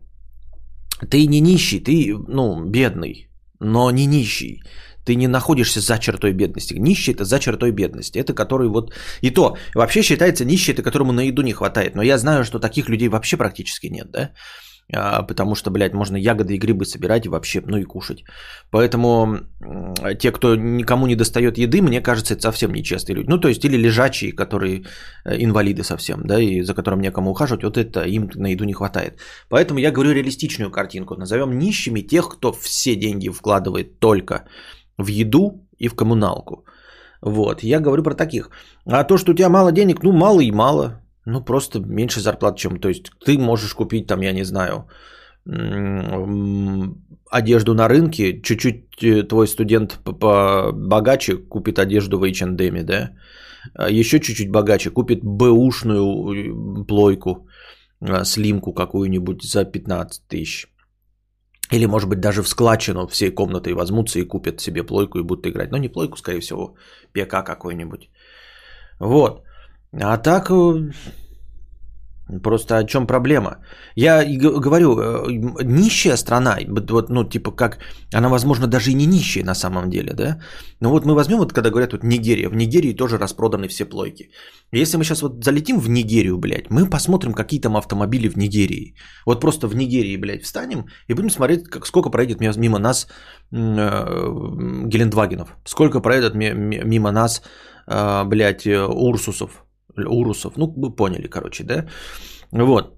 ты 1.10 1.28
не 1.28 1.42
нищий, 1.42 1.80
ты, 1.80 2.16
ну, 2.28 2.64
бедный, 2.66 3.30
но 3.60 3.92
не 3.92 4.08
нищий. 4.08 4.64
Ты 5.06 5.16
не 5.16 5.28
находишься 5.28 5.82
за 5.82 6.00
чертой 6.00 6.34
бедности. 6.34 6.76
Нищий 6.80 7.14
это 7.14 7.26
за 7.26 7.40
чертой 7.40 7.72
бедности. 7.72 8.18
Это 8.18 8.34
который 8.34 8.70
вот... 8.70 8.94
И 9.22 9.32
то, 9.32 9.58
вообще 9.76 10.02
считается 10.02 10.46
нищий, 10.46 10.72
это 10.72 10.82
которому 10.82 11.12
на 11.12 11.28
еду 11.28 11.42
не 11.42 11.54
хватает. 11.54 11.96
Но 11.96 12.02
я 12.02 12.18
знаю, 12.18 12.46
что 12.46 12.60
таких 12.60 12.90
людей 12.90 13.10
вообще 13.10 13.38
практически 13.38 13.88
нет, 13.88 14.12
да? 14.12 14.32
А, 14.92 15.24
потому 15.24 15.56
что, 15.56 15.72
блядь, 15.72 15.94
можно 15.94 16.18
ягоды 16.18 16.56
и 16.56 16.58
грибы 16.58 16.86
собирать 16.86 17.26
и 17.26 17.30
вообще, 17.30 17.62
ну 17.66 17.78
и 17.78 17.84
кушать. 17.84 18.24
Поэтому 18.70 19.40
те, 20.20 20.32
кто 20.32 20.56
никому 20.56 21.08
не 21.08 21.16
достает 21.16 21.58
еды, 21.58 21.82
мне 21.82 22.02
кажется, 22.02 22.34
это 22.34 22.42
совсем 22.44 22.74
нечестные 22.74 23.16
люди. 23.16 23.30
Ну, 23.30 23.40
то 23.40 23.48
есть, 23.48 23.64
или 23.66 23.78
лежачие, 23.78 24.34
которые 24.34 24.84
э, 25.26 25.44
инвалиды 25.44 25.84
совсем, 25.84 26.22
да, 26.26 26.40
и 26.40 26.62
за 26.64 26.74
которым 26.74 27.02
некому 27.02 27.32
ухаживать, 27.32 27.64
вот 27.64 27.78
это 27.78 28.04
им 28.04 28.30
на 28.36 28.48
еду 28.48 28.66
не 28.66 28.74
хватает. 28.74 29.20
Поэтому 29.50 29.80
я 29.80 29.92
говорю 29.92 30.12
реалистичную 30.12 30.72
картинку. 30.72 31.16
Назовем 31.16 31.58
нищими 31.58 32.02
тех, 32.02 32.30
кто 32.30 32.52
все 32.52 32.96
деньги 32.96 33.30
вкладывает 33.30 34.00
только 34.00 34.44
в 34.98 35.08
еду 35.08 35.66
и 35.80 35.88
в 35.88 35.96
коммуналку. 35.96 36.66
Вот, 37.22 37.64
я 37.64 37.80
говорю 37.80 38.04
про 38.04 38.16
таких. 38.16 38.50
А 38.86 39.04
то, 39.06 39.18
что 39.18 39.32
у 39.32 39.36
тебя 39.36 39.50
мало 39.50 39.72
денег, 39.72 40.04
ну, 40.04 40.12
мало 40.12 40.42
и 40.42 40.52
мало. 40.52 41.03
Ну, 41.26 41.44
просто 41.44 41.80
меньше 41.80 42.20
зарплат, 42.20 42.58
чем... 42.58 42.80
То 42.80 42.90
есть 42.90 43.12
ты 43.26 43.38
можешь 43.38 43.74
купить 43.74 44.08
там, 44.08 44.22
я 44.22 44.34
не 44.34 44.44
знаю, 44.44 44.88
одежду 47.30 47.74
на 47.74 47.90
рынке, 47.90 48.42
чуть-чуть 48.42 49.04
э, 49.04 49.24
твой 49.24 49.48
студент 49.48 50.00
богаче 50.06 51.38
купит 51.38 51.80
одежду 51.80 52.20
в 52.20 52.24
H&M, 52.24 52.86
да? 52.86 53.12
А 53.76 53.90
Еще 53.90 54.20
чуть-чуть 54.20 54.52
богаче 54.52 54.90
купит 54.90 55.20
бэушную 55.24 56.04
э, 56.04 56.86
плойку, 56.86 57.48
а, 58.02 58.26
слимку 58.26 58.74
какую-нибудь 58.74 59.44
за 59.44 59.66
15 59.66 60.28
тысяч. 60.28 60.68
Или, 61.72 61.86
может 61.88 62.10
быть, 62.10 62.20
даже 62.20 62.44
в 62.44 62.48
складчину 62.48 63.08
всей 63.08 63.32
комнатой 63.32 63.74
возьмутся 63.74 64.20
и 64.20 64.28
купят 64.28 64.62
себе 64.62 64.84
плойку 64.84 65.20
и 65.20 65.24
будут 65.24 65.48
играть. 65.48 65.72
Но 65.72 65.78
не 65.78 65.90
плойку, 65.90 66.18
скорее 66.18 66.42
всего, 66.42 66.76
ПК 67.14 67.44
какой-нибудь. 67.44 68.10
Вот. 69.00 69.43
А 70.02 70.18
так, 70.18 70.50
э, 70.50 70.92
просто 72.42 72.78
о 72.78 72.84
чем 72.84 73.06
проблема? 73.06 73.58
Я 73.96 74.24
говорю, 74.26 74.98
э, 74.98 75.64
нищая 75.64 76.18
страна, 76.18 76.58
вот, 76.90 77.10
ну, 77.10 77.24
типа 77.24 77.52
как, 77.52 77.78
она, 78.12 78.30
возможно, 78.30 78.68
даже 78.68 78.90
и 78.90 78.96
не 78.96 79.06
нищая 79.06 79.44
на 79.46 79.54
самом 79.54 79.90
деле, 79.90 80.14
да? 80.14 80.40
Но 80.80 80.90
вот 80.90 81.06
мы 81.06 81.14
возьмем, 81.14 81.38
вот 81.38 81.54
когда 81.54 81.70
говорят, 81.70 81.94
вот 81.94 82.04
Нигерия, 82.04 82.50
в 82.50 82.56
Нигерии 82.56 82.96
тоже 82.96 83.18
распроданы 83.18 83.68
все 83.68 83.86
плойки. 83.86 84.32
Если 84.72 84.98
мы 84.98 85.04
сейчас 85.04 85.22
вот 85.22 85.44
залетим 85.44 85.80
в 85.80 85.90
Нигерию, 85.90 86.38
блядь, 86.38 86.72
мы 86.72 86.90
посмотрим, 86.90 87.34
какие 87.34 87.62
там 87.62 87.76
автомобили 87.78 88.30
в 88.30 88.36
Нигерии. 88.36 88.96
Вот 89.28 89.42
просто 89.42 89.68
в 89.68 89.76
Нигерии, 89.76 90.18
блядь, 90.18 90.44
встанем 90.44 90.86
и 91.08 91.14
будем 91.14 91.30
смотреть, 91.30 91.70
как, 91.70 91.86
сколько 91.86 92.10
проедет 92.10 92.40
мимо 92.58 92.80
нас 92.80 93.08
э, 93.52 93.56
Гелендвагенов, 94.88 95.56
сколько 95.66 96.00
проедет 96.00 96.34
мимо 96.34 97.12
нас, 97.12 97.44
э, 97.86 98.24
блядь, 98.26 98.66
Урсусов, 98.66 99.64
Урусов. 99.98 100.58
Ну, 100.58 100.74
вы 100.76 100.96
поняли, 100.96 101.28
короче, 101.28 101.64
да? 101.64 101.86
Вот. 102.52 102.98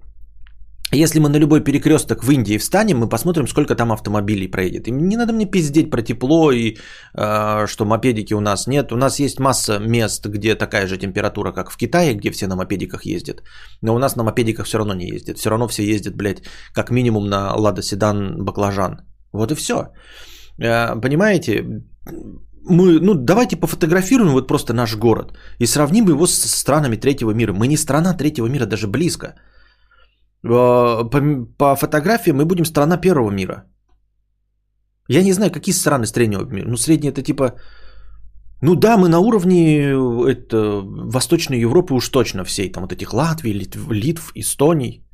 Если 0.94 1.18
мы 1.18 1.28
на 1.28 1.38
любой 1.38 1.64
перекресток 1.64 2.22
в 2.22 2.30
Индии 2.30 2.58
встанем, 2.58 2.98
мы 2.98 3.08
посмотрим, 3.08 3.48
сколько 3.48 3.74
там 3.74 3.90
автомобилей 3.90 4.50
проедет. 4.50 4.86
И 4.86 4.92
не 4.92 5.16
надо 5.16 5.32
мне 5.32 5.50
пиздеть 5.50 5.90
про 5.90 6.02
тепло 6.02 6.52
и 6.52 6.76
э, 7.14 7.66
что 7.66 7.84
мопедики 7.84 8.34
у 8.34 8.40
нас 8.40 8.68
нет. 8.68 8.92
У 8.92 8.96
нас 8.96 9.18
есть 9.18 9.40
масса 9.40 9.80
мест, 9.80 10.26
где 10.26 10.54
такая 10.54 10.86
же 10.86 10.96
температура, 10.96 11.52
как 11.52 11.70
в 11.70 11.76
Китае, 11.76 12.14
где 12.14 12.30
все 12.30 12.46
на 12.46 12.54
мопедиках 12.54 13.04
ездят. 13.04 13.42
Но 13.82 13.94
у 13.94 13.98
нас 13.98 14.16
на 14.16 14.22
мопедиках 14.22 14.66
все 14.66 14.78
равно 14.78 14.94
не 14.94 15.08
ездят. 15.08 15.38
Все 15.38 15.50
равно 15.50 15.66
все 15.66 15.82
ездят, 15.82 16.14
блядь, 16.14 16.42
как 16.72 16.90
минимум 16.90 17.28
на 17.28 17.52
Лада 17.56 17.82
Седан 17.82 18.44
Баклажан. 18.44 19.00
Вот 19.32 19.50
и 19.50 19.56
все. 19.56 19.88
Э, 20.58 21.00
понимаете? 21.00 21.82
Мы, 22.68 23.00
ну, 23.00 23.14
давайте 23.14 23.56
пофотографируем 23.56 24.32
вот 24.32 24.48
просто 24.48 24.72
наш 24.72 24.96
город 24.96 25.32
и 25.58 25.66
сравним 25.66 26.08
его 26.08 26.26
с 26.26 26.34
странами 26.50 26.96
третьего 26.96 27.32
мира. 27.32 27.52
Мы 27.52 27.68
не 27.68 27.76
страна 27.76 28.14
третьего 28.14 28.48
мира, 28.48 28.66
даже 28.66 28.86
близко. 28.86 29.34
по, 30.42 31.10
по 31.58 31.76
фотографии 31.76 32.32
мы 32.32 32.44
будем 32.44 32.64
страна 32.64 32.96
первого 32.96 33.30
мира. 33.30 33.64
Я 35.08 35.22
не 35.22 35.32
знаю, 35.32 35.50
какие 35.50 35.74
страны 35.74 36.06
среднего 36.06 36.44
мира. 36.44 36.68
Ну, 36.68 36.76
средний 36.76 37.10
это 37.10 37.22
типа... 37.22 37.52
Ну 38.62 38.74
да, 38.74 38.96
мы 38.96 39.08
на 39.08 39.18
уровне 39.18 39.92
это, 40.28 40.82
Восточной 41.12 41.60
Европы 41.60 41.94
уж 41.94 42.08
точно 42.08 42.44
всей. 42.44 42.72
Там 42.72 42.82
вот 42.82 42.92
этих 42.92 43.12
Латвии, 43.12 43.52
Литв, 43.52 43.90
Литв, 43.90 44.32
Эстоний. 44.34 45.05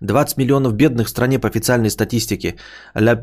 Двадцать 0.00 0.38
миллионов 0.38 0.72
бедных 0.72 1.06
в 1.06 1.10
стране 1.10 1.38
по 1.38 1.48
официальной 1.48 1.90
статистике. 1.90 2.56
Ля, 2.94 3.22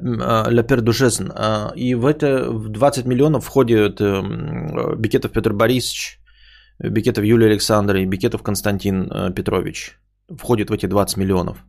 ля 0.50 0.64
Пердушесен. 0.64 1.34
И 1.76 1.96
в 1.96 2.06
это 2.06 2.52
в 2.52 2.70
20 2.70 3.06
миллионов 3.06 3.46
входит 3.46 4.00
эм, 4.00 5.02
Бикетов 5.02 5.32
Петр 5.32 5.54
Борисович, 5.54 6.20
Бикетов 6.80 7.26
Юлия 7.26 7.48
Александра 7.48 8.00
и 8.00 8.06
Бикетов 8.06 8.44
Константин 8.44 9.12
э, 9.12 9.34
Петрович. 9.34 9.98
Входит 10.30 10.70
в 10.70 10.74
эти 10.74 10.86
20 10.86 11.18
миллионов. 11.18 11.66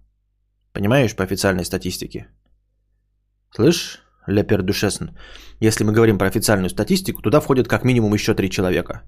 Понимаешь, 0.75 1.17
по 1.17 1.25
официальной 1.25 1.65
статистике. 1.65 2.27
Слышь, 3.55 4.03
Ля 4.27 4.43
Пердушесен, 4.43 5.17
если 5.61 5.85
мы 5.85 5.93
говорим 5.93 6.19
про 6.19 6.27
официальную 6.27 6.69
статистику, 6.69 7.23
туда 7.23 7.41
входит 7.41 7.67
как 7.67 7.85
минимум 7.85 8.15
еще 8.15 8.35
три 8.35 8.51
человека. 8.51 9.03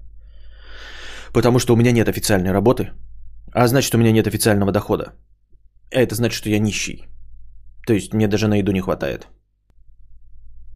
Потому 1.31 1.59
что 1.59 1.73
у 1.73 1.77
меня 1.77 1.91
нет 1.91 2.09
официальной 2.09 2.51
работы, 2.51 2.89
а 3.53 3.67
значит 3.67 3.93
у 3.93 3.97
меня 3.99 4.11
нет 4.11 4.27
официального 4.27 4.71
дохода. 4.71 5.13
Это 5.91 6.15
значит, 6.15 6.37
что 6.37 6.49
я 6.49 6.59
нищий. 6.59 7.07
То 7.85 7.93
есть 7.93 8.13
мне 8.13 8.27
даже 8.27 8.47
на 8.47 8.55
еду 8.55 8.71
не 8.71 8.81
хватает. 8.81 9.27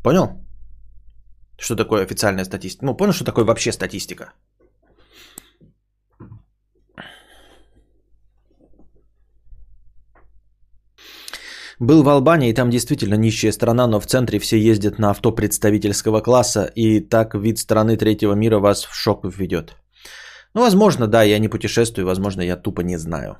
Понял? 0.03 0.45
Что 1.59 1.75
такое 1.75 2.03
официальная 2.03 2.45
статистика? 2.45 2.85
Ну, 2.85 2.97
понял, 2.97 3.13
что 3.13 3.25
такое 3.25 3.45
вообще 3.45 3.71
статистика? 3.71 4.33
Был 11.79 12.03
в 12.03 12.09
Албании, 12.09 12.49
и 12.49 12.53
там 12.53 12.69
действительно 12.69 13.15
нищая 13.15 13.51
страна, 13.51 13.87
но 13.87 13.99
в 13.99 14.05
центре 14.05 14.39
все 14.39 14.57
ездят 14.57 14.99
на 14.99 15.09
авто 15.09 15.35
представительского 15.35 16.21
класса, 16.21 16.71
и 16.75 17.01
так 17.01 17.35
вид 17.35 17.57
страны 17.59 17.97
третьего 17.97 18.33
мира 18.33 18.59
вас 18.59 18.85
в 18.85 18.93
шок 18.93 19.25
введет. 19.25 19.75
Ну, 20.53 20.61
возможно, 20.61 21.07
да, 21.07 21.23
я 21.23 21.39
не 21.39 21.49
путешествую, 21.49 22.05
возможно, 22.05 22.41
я 22.41 22.55
тупо 22.55 22.81
не 22.81 22.97
знаю. 22.97 23.37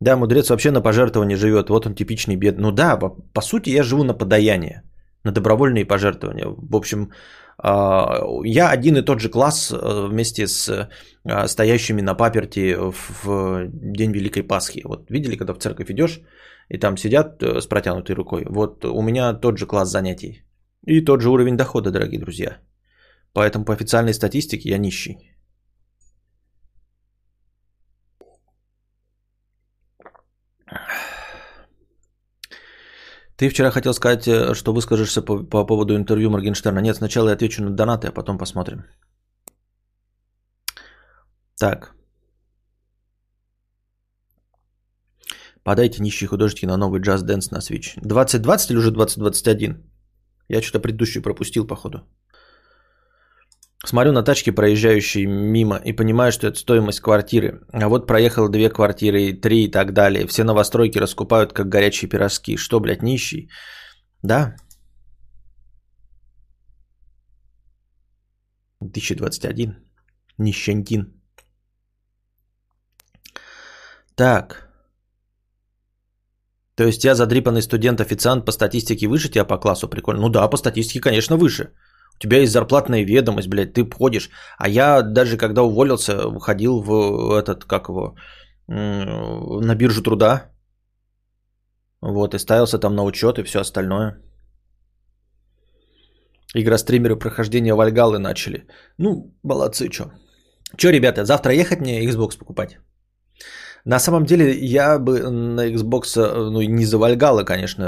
Да, 0.00 0.16
мудрец 0.16 0.50
вообще 0.50 0.70
на 0.70 0.82
пожертвование 0.82 1.36
живет. 1.36 1.70
Вот 1.70 1.86
он 1.86 1.94
типичный 1.94 2.36
бед. 2.36 2.58
Ну 2.58 2.72
да, 2.72 2.96
по, 2.96 3.10
по 3.32 3.40
сути 3.40 3.70
я 3.70 3.82
живу 3.82 4.04
на 4.04 4.14
подаяние, 4.14 4.82
на 5.24 5.32
добровольные 5.32 5.86
пожертвования. 5.86 6.46
В 6.48 6.76
общем, 6.76 7.10
а, 7.58 8.20
я 8.44 8.70
один 8.70 8.96
и 8.96 9.02
тот 9.02 9.20
же 9.20 9.30
класс 9.30 9.72
э, 9.72 10.08
вместе 10.08 10.46
с 10.46 10.88
а, 11.24 11.48
стоящими 11.48 12.02
на 12.02 12.14
паперти 12.14 12.76
в 12.76 13.68
день 13.72 14.12
Великой 14.12 14.42
Пасхи. 14.42 14.82
Вот 14.84 15.10
видели, 15.10 15.36
когда 15.36 15.54
в 15.54 15.58
церковь 15.58 15.90
идешь, 15.90 16.20
и 16.68 16.78
там 16.78 16.96
сидят 16.96 17.42
э, 17.42 17.60
с 17.60 17.66
протянутой 17.66 18.14
рукой. 18.14 18.44
Вот 18.48 18.84
у 18.84 19.02
меня 19.02 19.32
тот 19.32 19.58
же 19.58 19.66
класс 19.66 19.90
занятий. 19.90 20.42
И 20.86 21.00
тот 21.00 21.20
же 21.20 21.30
уровень 21.30 21.56
дохода, 21.56 21.90
дорогие 21.90 22.20
друзья. 22.20 22.58
Поэтому 23.32 23.64
по 23.64 23.72
официальной 23.72 24.14
статистике 24.14 24.68
я 24.68 24.78
нищий. 24.78 25.35
Ты 33.36 33.48
вчера 33.50 33.70
хотел 33.70 33.92
сказать, 33.92 34.26
э, 34.28 34.54
что 34.54 34.72
выскажешься 34.72 35.22
по, 35.22 35.44
по 35.44 35.66
поводу 35.66 35.94
интервью 35.94 36.30
Моргенштерна. 36.30 36.80
Нет, 36.80 36.96
сначала 36.96 37.28
я 37.28 37.34
отвечу 37.34 37.62
на 37.62 37.70
донаты, 37.70 38.08
а 38.08 38.12
потом 38.12 38.38
посмотрим. 38.38 38.84
Так. 41.58 41.94
Подайте 45.62 46.02
нищей 46.02 46.28
художнице 46.28 46.66
на 46.66 46.76
новый 46.76 47.00
Just 47.00 47.22
Dance 47.22 47.50
на 47.50 47.58
Switch. 47.58 47.98
2020 48.02 48.70
или 48.70 48.78
уже 48.78 48.90
2021? 48.90 49.76
Я 50.48 50.62
что-то 50.62 50.80
предыдущий 50.80 51.20
пропустил, 51.20 51.66
походу. 51.66 51.98
Смотрю 53.84 54.12
на 54.12 54.22
тачки, 54.22 54.50
проезжающие 54.50 55.26
мимо, 55.26 55.76
и 55.76 55.92
понимаю, 55.92 56.32
что 56.32 56.46
это 56.46 56.58
стоимость 56.58 57.00
квартиры. 57.00 57.60
А 57.72 57.88
вот 57.88 58.06
проехал 58.06 58.48
две 58.48 58.70
квартиры, 58.70 59.32
три 59.34 59.64
и 59.64 59.70
так 59.70 59.92
далее. 59.92 60.26
Все 60.26 60.44
новостройки 60.44 60.98
раскупают, 60.98 61.52
как 61.52 61.68
горячие 61.68 62.08
пирожки. 62.08 62.56
Что, 62.56 62.80
блядь, 62.80 63.02
нищий? 63.02 63.48
Да. 64.22 64.56
2021. 68.80 69.76
Нищентин. 70.38 71.12
Так. 74.14 74.66
То 76.74 76.84
есть 76.84 77.04
я 77.04 77.14
задрипанный 77.14 77.62
студент-официант 77.62 78.44
по 78.44 78.52
статистике 78.52 79.06
выше 79.06 79.28
тебя 79.28 79.44
по 79.44 79.58
классу? 79.58 79.88
Прикольно. 79.88 80.22
Ну 80.22 80.28
да, 80.28 80.48
по 80.48 80.56
статистике, 80.56 81.00
конечно, 81.00 81.36
выше. 81.36 81.72
У 82.16 82.18
тебя 82.18 82.38
есть 82.38 82.52
зарплатная 82.52 83.04
ведомость, 83.04 83.48
блядь, 83.48 83.74
ты 83.74 83.84
ходишь. 83.84 84.30
А 84.58 84.68
я 84.68 85.02
даже 85.02 85.36
когда 85.36 85.62
уволился, 85.62 86.40
ходил 86.40 86.80
в 86.80 87.42
этот, 87.42 87.64
как 87.64 87.88
его, 87.88 88.16
на 88.68 89.74
биржу 89.74 90.02
труда. 90.02 90.50
Вот, 92.00 92.34
и 92.34 92.38
ставился 92.38 92.78
там 92.78 92.94
на 92.94 93.04
учет 93.04 93.38
и 93.38 93.42
все 93.42 93.60
остальное. 93.60 94.22
Игростримеры 96.54 97.16
прохождения 97.16 97.74
Вальгалы 97.74 98.18
начали. 98.18 98.66
Ну, 98.98 99.34
молодцы, 99.42 99.88
чё. 99.88 100.04
Чё, 100.76 100.90
ребята, 100.90 101.24
завтра 101.24 101.52
ехать 101.52 101.80
мне 101.80 102.06
Xbox 102.06 102.38
покупать? 102.38 102.78
На 103.84 103.98
самом 103.98 104.24
деле, 104.24 104.52
я 104.52 104.98
бы 104.98 105.30
на 105.30 105.68
Xbox, 105.70 106.16
ну, 106.50 106.62
не 106.62 106.86
за 106.86 106.98
Вальгалы, 106.98 107.44
конечно, 107.44 107.84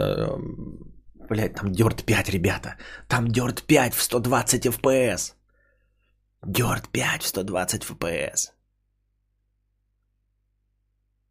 Блять, 1.29 1.55
там 1.55 1.73
Dirt 1.73 2.05
5, 2.05 2.31
ребята. 2.31 2.77
Там 3.07 3.27
Dirt 3.27 3.65
5 3.67 3.95
в 3.95 4.03
120 4.03 4.67
FPS. 4.67 5.35
Dirt 6.47 6.89
5 6.91 7.23
в 7.23 7.27
120 7.27 7.85
FPS. 7.85 8.53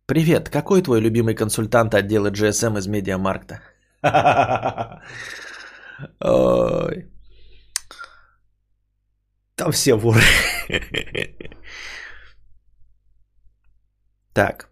Привет, 0.06 0.50
какой 0.50 0.82
твой 0.82 1.02
любимый 1.02 1.36
консультант 1.36 1.94
отдела 1.94 2.30
GSM 2.32 2.78
из 2.78 2.88
Медиамаркта? 2.88 3.62
Ой. 6.20 7.12
Там 9.56 9.72
все 9.72 9.96
воры. 9.96 10.22
Так. 14.34 14.70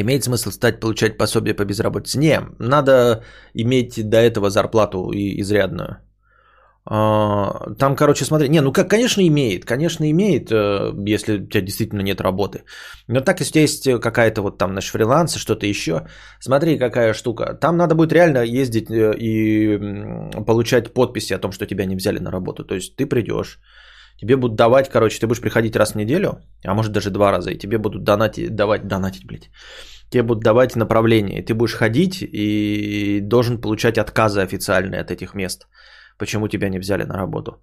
Имеет 0.00 0.24
смысл 0.24 0.50
стать 0.50 0.80
получать 0.80 1.18
пособие 1.18 1.54
по 1.54 1.64
безработице? 1.64 2.18
Не, 2.18 2.40
надо 2.58 3.22
иметь 3.54 4.08
до 4.08 4.18
этого 4.18 4.50
зарплату 4.50 5.10
и 5.12 5.40
изрядную. 5.40 5.98
А, 6.90 7.74
там, 7.78 7.96
короче, 7.96 8.24
смотри, 8.24 8.48
не, 8.48 8.62
ну 8.62 8.72
как, 8.72 8.88
конечно, 8.88 9.20
имеет, 9.26 9.66
конечно, 9.66 10.10
имеет, 10.10 10.50
э, 10.50 10.92
если 11.06 11.38
у 11.38 11.46
тебя 11.46 11.60
действительно 11.60 12.00
нет 12.00 12.20
работы. 12.20 12.62
Но 13.08 13.20
так, 13.20 13.40
если 13.40 13.50
у 13.50 13.52
тебя 13.52 13.62
есть 13.62 14.00
какая-то 14.00 14.40
вот 14.40 14.58
там 14.58 14.72
наш 14.74 14.90
фриланс, 14.90 15.36
что-то 15.36 15.66
еще, 15.66 16.06
смотри, 16.40 16.78
какая 16.78 17.12
штука. 17.12 17.58
Там 17.60 17.76
надо 17.76 17.94
будет 17.94 18.12
реально 18.12 18.42
ездить 18.42 18.90
э, 18.90 19.14
и 19.18 19.78
получать 20.46 20.94
подписи 20.94 21.34
о 21.34 21.38
том, 21.38 21.52
что 21.52 21.66
тебя 21.66 21.84
не 21.84 21.96
взяли 21.96 22.20
на 22.20 22.30
работу. 22.30 22.64
То 22.64 22.74
есть 22.74 22.96
ты 22.96 23.06
придешь, 23.06 23.60
тебе 24.20 24.36
будут 24.36 24.56
давать, 24.56 24.88
короче, 24.88 25.18
ты 25.20 25.26
будешь 25.26 25.40
приходить 25.40 25.76
раз 25.76 25.92
в 25.92 25.96
неделю, 25.96 26.40
а 26.64 26.74
может 26.74 26.92
даже 26.92 27.10
два 27.10 27.32
раза, 27.32 27.50
и 27.50 27.58
тебе 27.58 27.78
будут 27.78 28.04
донатить, 28.04 28.54
давать, 28.54 28.86
донатить, 28.86 29.26
блядь, 29.26 29.50
тебе 30.10 30.22
будут 30.22 30.44
давать 30.44 30.76
направление, 30.76 31.38
и 31.38 31.44
ты 31.44 31.54
будешь 31.54 31.74
ходить 31.74 32.22
и 32.22 33.20
должен 33.22 33.60
получать 33.60 33.98
отказы 33.98 34.40
официальные 34.40 35.00
от 35.00 35.10
этих 35.10 35.34
мест, 35.34 35.68
почему 36.18 36.48
тебя 36.48 36.68
не 36.68 36.78
взяли 36.78 37.04
на 37.04 37.16
работу. 37.16 37.62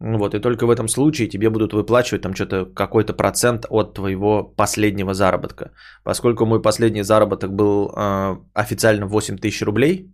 Вот, 0.00 0.34
и 0.34 0.40
только 0.40 0.64
в 0.64 0.70
этом 0.70 0.88
случае 0.88 1.28
тебе 1.28 1.50
будут 1.50 1.72
выплачивать 1.72 2.22
там 2.22 2.34
что-то, 2.34 2.66
какой-то 2.66 3.14
процент 3.14 3.66
от 3.68 3.94
твоего 3.94 4.44
последнего 4.44 5.12
заработка. 5.12 5.72
Поскольку 6.04 6.46
мой 6.46 6.62
последний 6.62 7.02
заработок 7.02 7.50
был 7.50 7.90
э, 7.90 8.36
официально 8.54 9.06
8 9.06 9.38
тысяч 9.38 9.62
рублей, 9.62 10.12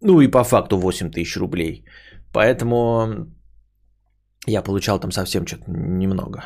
ну 0.00 0.22
и 0.22 0.30
по 0.30 0.42
факту 0.42 0.78
8 0.78 1.10
тысяч 1.10 1.36
рублей, 1.36 1.84
поэтому 2.32 3.28
я 4.46 4.62
получал 4.62 5.00
там 5.00 5.12
совсем 5.12 5.46
что-то 5.46 5.64
немного. 5.68 6.44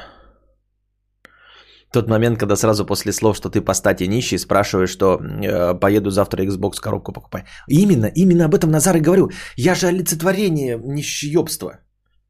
Тот 1.92 2.08
момент, 2.08 2.38
когда 2.38 2.56
сразу 2.56 2.86
после 2.86 3.12
слов, 3.12 3.36
что 3.36 3.48
ты 3.50 3.60
по 3.60 3.74
стати 3.74 4.06
нищий, 4.06 4.38
спрашиваешь, 4.38 4.90
что 4.90 5.18
э, 5.18 5.74
поеду 5.80 6.10
завтра 6.10 6.44
Xbox 6.44 6.80
коробку 6.80 7.12
покупать. 7.12 7.44
Именно, 7.68 8.06
именно 8.14 8.44
об 8.44 8.54
этом 8.54 8.70
Назар 8.70 8.96
и 8.96 9.00
говорю. 9.00 9.30
Я 9.56 9.74
же 9.74 9.88
олицетворение 9.88 10.78
нищеёбства. 10.78 11.80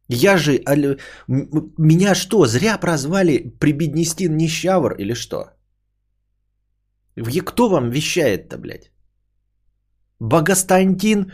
Я 0.08 0.36
же... 0.38 0.52
Меня 1.28 2.14
что, 2.14 2.46
зря 2.46 2.78
прозвали 2.78 3.52
Прибеднестин 3.60 4.36
Нищавр 4.36 4.94
или 4.98 5.14
что? 5.14 5.50
Кто 7.44 7.68
вам 7.68 7.90
вещает-то, 7.90 8.58
блядь? 8.58 8.90
Богостантин 10.20 11.32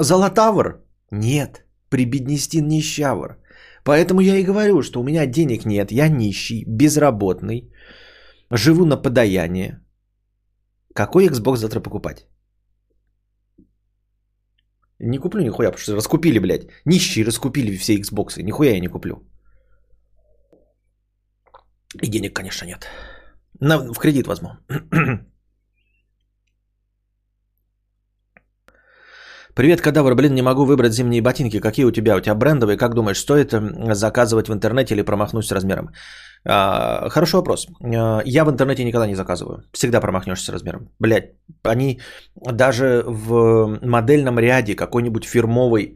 Золотавр? 0.00 0.84
Нет, 1.10 1.64
Прибеднестин 1.90 2.68
Нищавр. 2.68 3.36
Поэтому 3.88 4.20
я 4.20 4.36
и 4.36 4.44
говорю, 4.44 4.82
что 4.82 5.00
у 5.00 5.02
меня 5.02 5.26
денег 5.26 5.64
нет, 5.64 5.92
я 5.92 6.08
нищий, 6.08 6.64
безработный, 6.66 7.72
живу 8.50 8.84
на 8.84 9.02
подаяние. 9.02 9.80
Какой 10.94 11.26
Xbox 11.26 11.56
завтра 11.56 11.80
покупать? 11.80 12.26
Не 14.98 15.18
куплю 15.18 15.40
нихуя, 15.40 15.70
потому 15.70 15.82
что 15.82 15.94
раскупили, 15.94 16.38
блядь. 16.38 16.68
Нищие 16.84 17.24
раскупили 17.24 17.78
все 17.78 17.96
Xbox. 17.98 18.42
Нихуя 18.42 18.72
я 18.72 18.80
не 18.80 18.88
куплю. 18.88 19.22
И 22.02 22.08
денег, 22.08 22.36
конечно, 22.36 22.66
нет. 22.66 22.86
На, 23.60 23.78
в 23.78 23.98
кредит 23.98 24.26
возьму. 24.26 24.50
Привет, 29.58 29.80
кадавр. 29.80 30.14
Блин, 30.14 30.34
не 30.34 30.42
могу 30.42 30.64
выбрать 30.64 30.92
зимние 30.92 31.20
ботинки. 31.20 31.58
Какие 31.58 31.84
у 31.84 31.90
тебя? 31.90 32.16
У 32.16 32.20
тебя 32.20 32.36
брендовые? 32.36 32.78
Как 32.78 32.94
думаешь, 32.94 33.18
стоит 33.18 33.52
заказывать 33.92 34.48
в 34.48 34.52
интернете 34.52 34.94
или 34.94 35.02
промахнусь 35.02 35.48
с 35.48 35.52
размером? 35.52 35.90
А, 36.44 37.08
хороший 37.08 37.34
вопрос. 37.34 37.66
А, 37.82 38.22
я 38.24 38.44
в 38.44 38.50
интернете 38.50 38.84
никогда 38.84 39.08
не 39.08 39.16
заказываю. 39.16 39.64
Всегда 39.72 40.00
промахнешься 40.00 40.44
с 40.44 40.48
размером. 40.48 40.90
Блять, 41.00 41.32
они 41.64 42.00
даже 42.36 43.02
в 43.04 43.80
модельном 43.82 44.38
ряде 44.38 44.76
какой-нибудь 44.76 45.24
фирмовой 45.24 45.92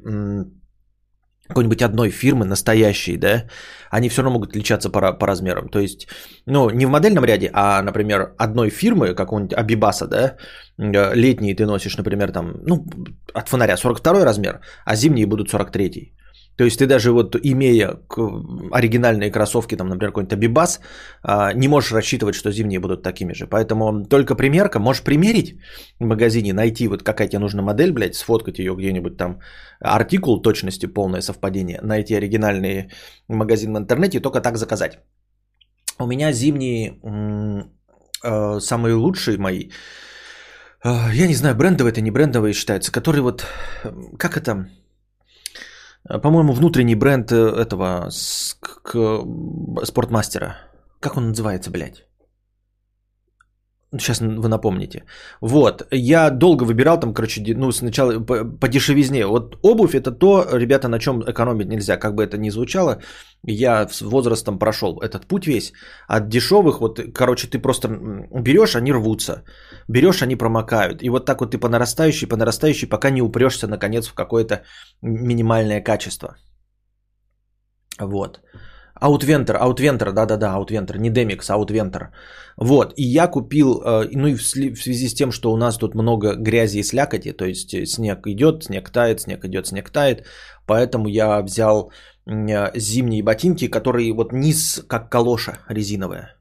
какой-нибудь 1.53 1.83
одной 1.83 2.11
фирмы, 2.11 2.45
настоящей, 2.45 3.17
да, 3.17 3.45
они 3.91 4.09
все 4.09 4.23
равно 4.23 4.35
могут 4.35 4.51
отличаться 4.51 4.91
по, 4.91 5.13
по 5.13 5.27
размерам. 5.27 5.69
То 5.69 5.81
есть, 5.81 6.09
ну, 6.47 6.71
не 6.71 6.87
в 6.87 6.91
модельном 6.91 7.25
ряде, 7.25 7.51
а, 7.53 7.83
например, 7.83 8.35
одной 8.39 8.71
фирмы, 8.71 9.15
какого-нибудь 9.15 9.59
Абибаса, 9.59 10.07
да, 10.07 10.37
э, 10.79 11.15
летние 11.15 11.55
ты 11.55 11.67
носишь, 11.67 11.97
например, 11.97 12.33
там, 12.33 12.55
ну, 12.67 12.87
от 13.35 13.49
фонаря 13.49 13.77
42 13.77 14.25
размер, 14.25 14.61
а 14.85 14.97
зимние 14.97 15.27
будут 15.27 15.51
43. 15.51 16.13
То 16.57 16.65
есть 16.65 16.79
ты 16.79 16.87
даже 16.87 17.13
вот 17.13 17.37
имея 17.43 17.99
оригинальные 18.71 19.31
кроссовки, 19.31 19.77
там, 19.77 19.89
например, 19.89 20.11
какой-нибудь 20.11 20.33
Абибас, 20.33 20.81
а, 21.23 21.53
не 21.55 21.69
можешь 21.69 21.93
рассчитывать, 21.93 22.35
что 22.35 22.53
зимние 22.53 22.79
будут 22.79 23.03
такими 23.03 23.33
же. 23.33 23.47
Поэтому 23.47 24.05
только 24.05 24.35
примерка, 24.35 24.79
можешь 24.79 25.03
примерить 25.03 25.57
в 26.01 26.05
магазине, 26.05 26.53
найти 26.53 26.89
вот 26.89 27.03
какая 27.03 27.29
тебе 27.29 27.39
нужна 27.39 27.63
модель, 27.63 27.93
блядь, 27.93 28.15
сфоткать 28.15 28.59
ее 28.59 28.75
где-нибудь 28.75 29.17
там, 29.17 29.41
артикул 29.81 30.43
точности, 30.43 30.87
полное 30.87 31.23
совпадение, 31.23 31.81
найти 31.83 32.15
оригинальный 32.15 32.91
магазин 33.29 33.73
в 33.75 33.79
интернете 33.79 34.19
и 34.19 34.23
только 34.23 34.41
так 34.41 34.57
заказать. 34.57 34.99
У 35.99 36.07
меня 36.07 36.33
зимние 36.33 36.99
э, 38.25 38.61
самые 38.61 38.95
лучшие 38.95 39.39
мои, 39.39 39.71
э, 40.85 41.13
я 41.15 41.27
не 41.27 41.35
знаю, 41.35 41.57
брендовые 41.57 41.93
это 41.93 42.01
не 42.03 42.11
брендовые 42.11 42.53
считаются, 42.53 42.93
которые 42.93 43.23
вот, 43.23 43.47
как 44.19 44.37
это, 44.37 44.67
Э, 44.73 44.82
по-моему, 46.09 46.53
внутренний 46.53 46.95
бренд 46.95 47.31
э, 47.33 47.37
этого 47.37 48.09
спортмастера. 49.85 50.57
Как 51.01 51.17
он 51.17 51.29
называется, 51.29 51.71
блядь? 51.71 52.07
Сейчас 53.99 54.21
вы 54.21 54.49
напомните. 54.49 55.05
Вот, 55.43 55.87
я 55.91 56.31
долго 56.31 56.65
выбирал 56.65 56.99
там, 56.99 57.13
короче, 57.13 57.43
ну, 57.57 57.73
сначала 57.73 58.21
по, 58.21 58.69
дешевизне. 58.69 59.27
Вот 59.27 59.59
обувь 59.63 59.95
это 59.95 60.11
то, 60.11 60.47
ребята, 60.53 60.89
на 60.89 60.99
чем 60.99 61.21
экономить 61.21 61.69
нельзя. 61.69 61.99
Как 61.99 62.15
бы 62.15 62.25
это 62.25 62.39
ни 62.39 62.51
звучало, 62.51 63.03
я 63.47 63.87
с 63.89 64.01
возрастом 64.01 64.59
прошел 64.59 64.99
этот 65.03 65.27
путь 65.27 65.47
весь. 65.47 65.73
От 66.09 66.29
дешевых, 66.29 66.81
вот, 66.81 67.01
короче, 67.15 67.49
ты 67.49 67.59
просто 67.59 67.89
берешь, 67.89 68.77
они 68.77 68.93
рвутся. 68.93 69.45
Берешь, 69.89 70.23
они 70.23 70.37
промокают. 70.37 71.03
И 71.03 71.11
вот 71.11 71.27
так 71.27 71.41
вот 71.41 71.51
ты 71.51 71.59
по 71.59 71.69
нарастающей, 71.69 72.27
по 72.27 72.37
нарастающей, 72.37 72.89
пока 72.89 73.11
не 73.11 73.23
упрешься, 73.23 73.69
наконец, 73.69 74.07
в 74.07 74.15
какое-то 74.15 74.63
минимальное 75.03 75.83
качество. 75.83 76.37
Вот. 78.01 78.41
Outventor, 79.01 79.59
Outventor, 79.59 80.13
да-да-да, 80.13 80.57
Outventor, 80.57 80.99
не 80.99 81.11
Demix, 81.11 81.51
Outventor. 81.51 82.09
Вот, 82.57 82.93
и 82.97 83.03
я 83.03 83.27
купил, 83.27 83.83
э, 83.83 84.09
ну 84.13 84.29
и 84.29 84.35
в 84.35 84.43
связи 84.43 85.09
с 85.09 85.15
тем, 85.15 85.33
что 85.33 85.53
у 85.53 85.57
нас 85.57 85.79
тут 85.79 85.95
много 85.95 86.35
грязи 86.35 86.79
и 86.79 86.83
слякоти, 86.83 87.33
то 87.33 87.45
есть 87.45 87.75
э, 87.75 87.87
снег 87.87 88.27
идет, 88.27 88.65
снег 88.65 88.91
тает, 88.91 89.21
снег 89.21 89.45
идет, 89.45 89.67
снег 89.67 89.91
тает, 89.91 90.27
поэтому 90.67 91.09
я 91.09 91.43
взял 91.43 91.91
э, 92.27 92.79
зимние 92.79 93.23
ботинки, 93.23 93.69
которые 93.69 94.13
вот 94.13 94.33
низ 94.33 94.85
как 94.87 95.11
калоша 95.11 95.59
резиновая. 95.69 96.37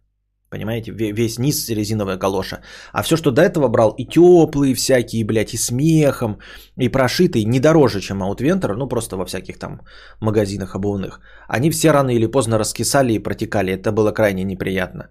Понимаете, 0.52 0.92
весь 0.92 1.40
низ 1.40 1.70
резиновая 1.70 2.18
калоша. 2.18 2.60
А 2.92 3.04
все, 3.04 3.16
что 3.16 3.32
до 3.32 3.42
этого 3.42 3.70
брал, 3.70 3.96
и 3.98 4.06
теплые 4.06 4.76
всякие, 4.76 5.24
блядь, 5.24 5.54
и 5.54 5.58
смехом, 5.58 6.40
и 6.78 6.90
прошитые, 6.90 7.46
не 7.46 7.60
дороже, 7.60 8.02
чем 8.02 8.22
Outventor, 8.22 8.76
ну 8.76 8.90
просто 8.90 9.16
во 9.16 9.26
всяких 9.26 9.60
там 9.60 9.82
магазинах 10.20 10.76
обувных. 10.76 11.22
Они 11.48 11.70
все 11.70 11.92
рано 11.92 12.12
или 12.12 12.32
поздно 12.32 12.58
раскисали 12.58 13.14
и 13.14 13.24
протекали. 13.24 13.72
Это 13.72 13.94
было 13.94 14.12
крайне 14.12 14.44
неприятно. 14.44 15.08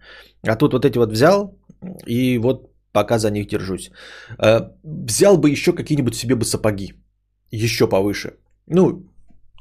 А 0.47 0.57
тут 0.57 0.73
вот 0.75 0.85
эти 0.85 0.99
вот 0.99 1.13
взял, 1.13 1.59
и 2.07 2.39
вот 2.39 2.71
пока 2.93 3.19
за 3.19 3.31
них 3.31 3.47
держусь. 3.47 3.91
Э, 4.39 4.61
взял 4.85 5.39
бы 5.39 5.49
еще 5.49 5.73
какие-нибудь 5.73 6.15
себе 6.15 6.35
бы 6.35 6.45
сапоги. 6.45 6.93
Еще 7.51 7.89
повыше. 7.89 8.35
Ну, 8.67 9.07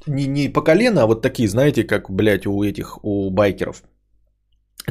не, 0.07 0.27
не 0.27 0.49
по 0.49 0.61
колено, 0.61 1.03
а 1.03 1.07
вот 1.07 1.21
такие, 1.21 1.47
знаете, 1.47 1.87
как, 1.87 2.09
блядь, 2.09 2.47
у 2.47 2.63
этих, 2.63 2.99
у 3.01 3.29
байкеров– 3.29 3.83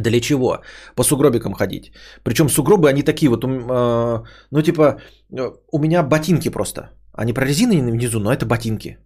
для 0.00 0.20
чего? 0.20 0.60
По 0.94 1.04
сугробикам 1.04 1.52
ходить. 1.54 1.92
Причем 2.22 2.48
сугробы, 2.48 2.88
они 2.88 3.02
такие 3.02 3.28
вот, 3.28 3.44
э, 3.44 4.24
ну 4.50 4.62
типа, 4.62 5.00
э, 5.32 5.52
у 5.72 5.78
меня 5.78 6.02
ботинки 6.02 6.50
просто. 6.50 6.90
Они 7.12 7.32
прорезинены 7.32 7.92
внизу, 7.92 8.20
но 8.20 8.32
это 8.32 8.46
ботинки. 8.46 8.98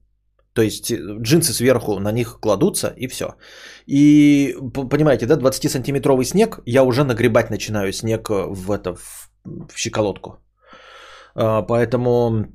То 0.54 0.62
есть 0.62 0.90
э, 0.90 0.96
джинсы 1.22 1.52
сверху 1.52 1.98
на 1.98 2.12
них 2.12 2.38
кладутся 2.40 2.92
и 2.96 3.08
все. 3.08 3.34
И 3.86 4.56
понимаете, 4.90 5.26
да, 5.26 5.36
20-сантиметровый 5.36 6.24
снег, 6.24 6.60
я 6.66 6.84
уже 6.84 7.04
нагребать 7.04 7.50
начинаю 7.50 7.92
снег 7.92 8.28
в, 8.28 8.70
это, 8.70 8.94
в, 8.94 9.30
в 9.44 9.78
щеколотку. 9.78 10.38
Поэтому 11.34 12.46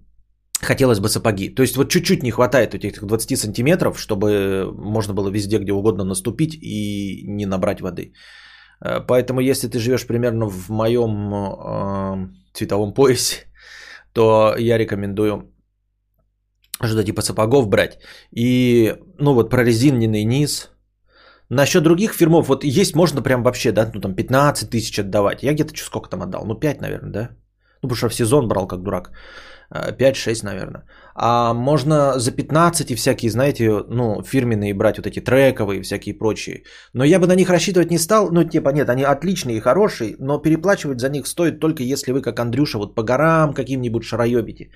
хотелось 0.62 1.00
бы 1.00 1.10
сапоги. 1.10 1.50
То 1.50 1.62
есть 1.62 1.76
вот 1.76 1.90
чуть-чуть 1.90 2.24
не 2.24 2.32
хватает 2.32 2.74
этих 2.74 3.06
20 3.06 3.38
сантиметров, 3.38 4.00
чтобы 4.00 4.72
можно 4.78 5.14
было 5.14 5.30
везде, 5.30 5.60
где 5.60 5.72
угодно 5.72 6.04
наступить 6.04 6.58
и 6.62 7.24
не 7.28 7.46
набрать 7.46 7.82
воды. 7.82 8.14
Э, 8.86 9.02
поэтому 9.08 9.42
если 9.42 9.68
ты 9.68 9.80
живешь 9.80 10.08
примерно 10.08 10.50
в 10.50 10.70
моем 10.70 11.34
э, 11.34 12.28
цветовом 12.54 12.94
поясе, 12.94 13.46
то 14.14 14.56
я 14.58 14.78
рекомендую 14.78 15.54
что-то 16.84 17.04
типа 17.04 17.22
сапогов 17.22 17.68
брать. 17.68 18.00
И, 18.32 18.96
ну 19.20 19.34
вот, 19.34 19.50
прорезиненный 19.50 20.24
низ. 20.24 20.70
Насчет 21.50 21.84
других 21.84 22.14
фирмов, 22.14 22.50
вот 22.50 22.66
есть, 22.66 22.94
можно 22.94 23.22
прям 23.22 23.42
вообще, 23.42 23.72
да, 23.72 23.90
ну 23.94 24.02
там 24.02 24.16
15 24.16 24.70
тысяч 24.70 25.00
отдавать. 25.00 25.44
Я 25.44 25.54
где-то 25.54 25.74
сколько 25.78 26.10
там 26.10 26.22
отдал? 26.22 26.46
Ну 26.46 26.56
5, 26.56 26.82
наверное, 26.82 27.12
да? 27.12 27.30
Ну, 27.82 27.90
потому 27.90 27.96
что 27.96 28.10
в 28.10 28.16
сезон 28.16 28.48
брал 28.48 28.68
как 28.68 28.82
дурак. 28.82 29.12
5-6, 29.74 30.44
наверное. 30.44 30.84
А 31.16 31.54
можно 31.54 32.20
за 32.20 32.32
15 32.32 32.92
и 32.92 32.96
всякие, 32.96 33.32
знаете, 33.32 33.84
ну, 33.90 34.22
фирменные 34.24 34.74
брать 34.74 34.98
вот 34.98 35.08
эти 35.08 35.20
трековые 35.20 35.82
всякие 35.82 36.18
прочие. 36.18 36.64
Но 36.94 37.04
я 37.04 37.20
бы 37.20 37.28
на 37.28 37.36
них 37.36 37.50
рассчитывать 37.50 37.92
не 37.92 37.98
стал. 37.98 38.32
Ну, 38.32 38.44
типа, 38.44 38.70
нет, 38.70 38.90
они 38.90 39.04
отличные 39.04 39.58
и 39.58 39.62
хорошие, 39.62 40.16
но 40.20 40.42
переплачивать 40.42 41.00
за 41.00 41.10
них 41.10 41.28
стоит 41.28 41.60
только 41.60 41.84
если 41.84 42.12
вы, 42.12 42.22
как 42.22 42.40
Андрюша, 42.40 42.78
вот 42.78 42.96
по 42.96 43.04
горам 43.04 43.54
каким-нибудь 43.54 44.04
шароебите. 44.04 44.70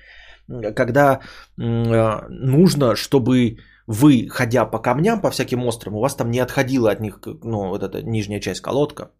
Когда 0.74 1.20
э, 1.58 2.28
нужно, 2.28 2.96
чтобы 2.96 3.58
вы, 3.86 4.28
ходя 4.28 4.64
по 4.64 4.78
камням, 4.78 5.20
по 5.20 5.30
всяким 5.30 5.66
островам, 5.66 5.98
у 5.98 6.02
вас 6.02 6.16
там 6.16 6.30
не 6.30 6.40
отходила 6.40 6.90
от 6.90 7.00
них, 7.00 7.20
ну, 7.44 7.68
вот 7.68 7.82
эта 7.82 8.02
нижняя 8.02 8.40
часть 8.40 8.60
колодка, 8.60 9.10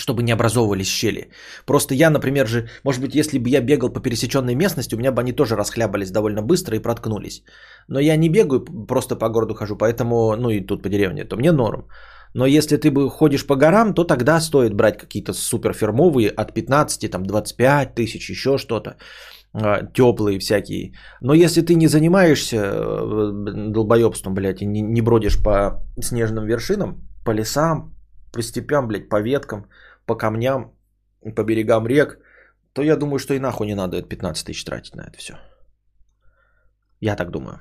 чтобы 0.00 0.22
не 0.22 0.32
образовывались 0.32 0.88
щели. 0.88 1.30
Просто 1.66 1.94
я, 1.94 2.10
например 2.10 2.46
же, 2.46 2.68
может 2.84 3.00
быть, 3.00 3.14
если 3.14 3.38
бы 3.38 3.48
я 3.48 3.60
бегал 3.60 3.92
по 3.92 4.00
пересеченной 4.00 4.54
местности, 4.54 4.94
у 4.94 4.98
меня 4.98 5.12
бы 5.12 5.20
они 5.20 5.32
тоже 5.32 5.56
расхлябались 5.56 6.10
довольно 6.10 6.42
быстро 6.42 6.76
и 6.76 6.82
проткнулись. 6.82 7.42
Но 7.88 8.00
я 8.00 8.16
не 8.16 8.28
бегаю, 8.28 8.64
просто 8.88 9.16
по 9.16 9.28
городу 9.28 9.54
хожу, 9.54 9.76
поэтому, 9.76 10.36
ну 10.36 10.50
и 10.50 10.66
тут 10.66 10.82
по 10.82 10.88
деревне, 10.88 11.24
то 11.24 11.36
мне 11.36 11.52
норм. 11.52 11.86
Но 12.34 12.46
если 12.46 12.76
ты 12.76 12.90
бы 12.90 13.10
ходишь 13.10 13.46
по 13.46 13.56
горам, 13.56 13.94
то 13.94 14.04
тогда 14.04 14.40
стоит 14.40 14.74
брать 14.74 14.98
какие-то 14.98 15.32
суперфирмовые 15.32 16.30
от 16.30 16.54
15, 16.54 17.10
там 17.10 17.24
25 17.24 17.94
тысяч, 17.94 18.30
еще 18.30 18.56
что-то 18.56 18.96
а, 19.52 19.82
теплые 19.94 20.38
всякие. 20.38 20.92
Но 21.20 21.34
если 21.34 21.62
ты 21.62 21.74
не 21.74 21.88
занимаешься 21.88 22.56
э, 22.56 23.32
долбоебством, 23.72 24.34
блядь, 24.34 24.62
и 24.62 24.66
не, 24.66 24.80
не 24.80 25.02
бродишь 25.02 25.42
по 25.42 25.82
снежным 26.00 26.46
вершинам, 26.46 27.08
по 27.24 27.32
лесам, 27.32 27.92
по 28.32 28.42
степям, 28.42 28.86
блядь, 28.86 29.08
по 29.08 29.20
веткам, 29.20 29.66
по 30.06 30.16
камням, 30.16 30.72
по 31.36 31.44
берегам 31.44 31.86
рек, 31.86 32.18
то 32.72 32.82
я 32.82 32.96
думаю, 32.96 33.18
что 33.18 33.34
и 33.34 33.38
нахуй 33.38 33.66
не 33.66 33.74
надо 33.74 34.02
15 34.02 34.46
тысяч 34.46 34.64
тратить 34.64 34.94
на 34.94 35.02
это 35.02 35.18
все. 35.18 35.34
Я 37.00 37.16
так 37.16 37.30
думаю. 37.30 37.60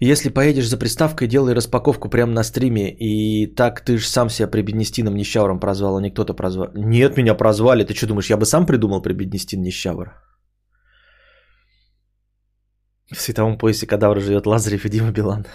Если 0.00 0.28
поедешь 0.28 0.68
за 0.68 0.76
приставкой, 0.76 1.28
делай 1.28 1.54
распаковку 1.54 2.08
прямо 2.08 2.32
на 2.32 2.42
стриме. 2.42 2.90
И 2.90 3.46
так 3.46 3.80
ты 3.80 3.96
же 3.98 4.06
сам 4.06 4.28
себя 4.28 4.48
прибеднестином 4.48 5.14
нищавром 5.14 5.60
прозвал, 5.60 5.96
а 5.96 6.02
не 6.02 6.10
кто-то 6.10 6.34
прозвал. 6.34 6.68
Нет, 6.74 7.16
меня 7.16 7.34
прозвали. 7.34 7.84
Ты 7.84 7.94
что 7.94 8.06
думаешь, 8.06 8.30
я 8.30 8.36
бы 8.36 8.44
сам 8.44 8.66
придумал 8.66 9.02
прибеднестин 9.02 9.62
нищавр? 9.62 10.12
В 13.10 13.20
световом 13.20 13.58
поясе 13.58 13.86
кадавра 13.86 14.20
живет 14.20 14.46
Лазарев 14.46 14.84
и 14.84 14.88
Дима 14.88 15.12
Билан. 15.12 15.46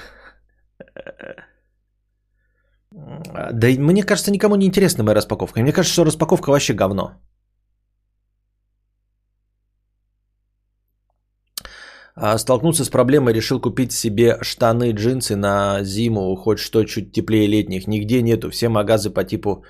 Да 2.91 3.67
мне 3.79 4.03
кажется, 4.03 4.31
никому 4.31 4.55
не 4.55 4.65
интересна 4.65 5.03
моя 5.03 5.15
распаковка. 5.15 5.61
Мне 5.61 5.71
кажется, 5.71 5.93
что 5.93 6.05
распаковка 6.05 6.49
вообще 6.49 6.73
говно. 6.73 7.11
А, 12.15 12.37
столкнулся 12.37 12.83
с 12.83 12.89
проблемой, 12.89 13.33
решил 13.33 13.61
купить 13.61 13.91
себе 13.91 14.37
штаны, 14.41 14.91
джинсы 14.91 15.35
на 15.35 15.83
зиму, 15.83 16.35
хоть 16.35 16.59
что 16.59 16.83
чуть 16.83 17.13
теплее 17.13 17.47
летних. 17.47 17.87
Нигде 17.87 18.21
нету, 18.21 18.49
все 18.49 18.67
магазы 18.67 19.09
по 19.09 19.23
типу 19.23 19.63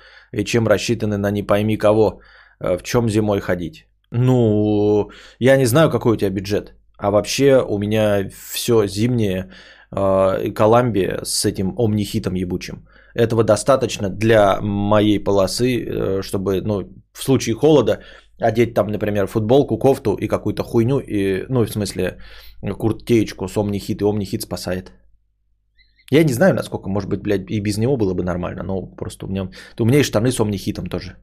чем 0.44 0.66
рассчитаны 0.66 1.16
на 1.16 1.30
не 1.30 1.42
пойми 1.42 1.76
кого. 1.76 2.20
А, 2.58 2.78
в 2.78 2.82
чем 2.82 3.08
зимой 3.08 3.40
ходить? 3.40 3.86
Ну, 4.10 5.10
я 5.38 5.56
не 5.56 5.66
знаю, 5.66 5.90
какой 5.90 6.12
у 6.12 6.16
тебя 6.16 6.30
бюджет. 6.30 6.74
А 6.98 7.10
вообще 7.10 7.64
у 7.68 7.78
меня 7.78 8.28
все 8.52 8.86
зимнее, 8.86 9.50
э, 9.92 10.50
Коламбия 10.50 11.20
с 11.24 11.44
этим 11.44 11.74
омнихитом 11.78 12.34
ебучим. 12.34 12.86
Этого 13.14 13.44
достаточно 13.44 14.08
для 14.08 14.60
моей 14.60 15.18
полосы, 15.18 15.84
э, 15.84 16.22
чтобы, 16.22 16.60
ну, 16.62 16.82
в 17.12 17.22
случае 17.22 17.54
холода 17.54 18.00
одеть 18.40 18.74
там, 18.74 18.88
например, 18.88 19.26
футболку, 19.26 19.78
кофту 19.78 20.14
и 20.14 20.28
какую-то 20.28 20.62
хуйню, 20.62 21.00
и, 21.00 21.44
ну, 21.48 21.64
в 21.64 21.70
смысле, 21.70 22.18
куртеечку 22.62 23.48
с 23.48 23.56
омнихит, 23.56 24.00
и 24.00 24.04
омнихит 24.04 24.42
спасает. 24.42 24.92
Я 26.10 26.24
не 26.24 26.32
знаю, 26.32 26.54
насколько, 26.54 26.88
может 26.88 27.08
быть, 27.08 27.22
блядь, 27.22 27.50
и 27.50 27.60
без 27.60 27.78
него 27.78 27.96
было 27.96 28.14
бы 28.14 28.24
нормально, 28.24 28.62
но 28.64 28.82
просто 28.82 29.26
у 29.26 29.28
меня, 29.28 29.50
у 29.78 29.84
меня 29.84 30.00
и 30.00 30.02
штаны 30.02 30.32
с 30.32 30.40
омнихитом 30.40 30.86
тоже. 30.86 31.16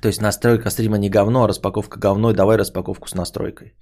То 0.00 0.08
есть 0.08 0.20
настройка 0.20 0.70
стрима 0.70 0.98
не 0.98 1.10
говно, 1.10 1.44
а 1.44 1.48
распаковка 1.48 1.98
говно. 1.98 2.32
Давай 2.32 2.56
распаковку 2.56 3.08
с 3.08 3.14
настройкой. 3.14 3.74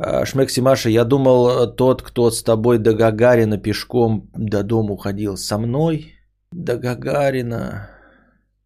А, 0.00 0.24
Шмекси 0.24 0.60
Маша, 0.60 0.90
я 0.90 1.04
думал, 1.04 1.74
тот, 1.74 2.02
кто 2.02 2.30
с 2.30 2.42
тобой 2.42 2.78
до 2.78 2.94
Гагарина 2.94 3.58
пешком 3.58 4.30
до 4.36 4.62
дома 4.62 4.92
уходил. 4.92 5.36
Со 5.36 5.58
мной 5.58 6.14
до 6.52 6.76
Гагарина 6.76 7.90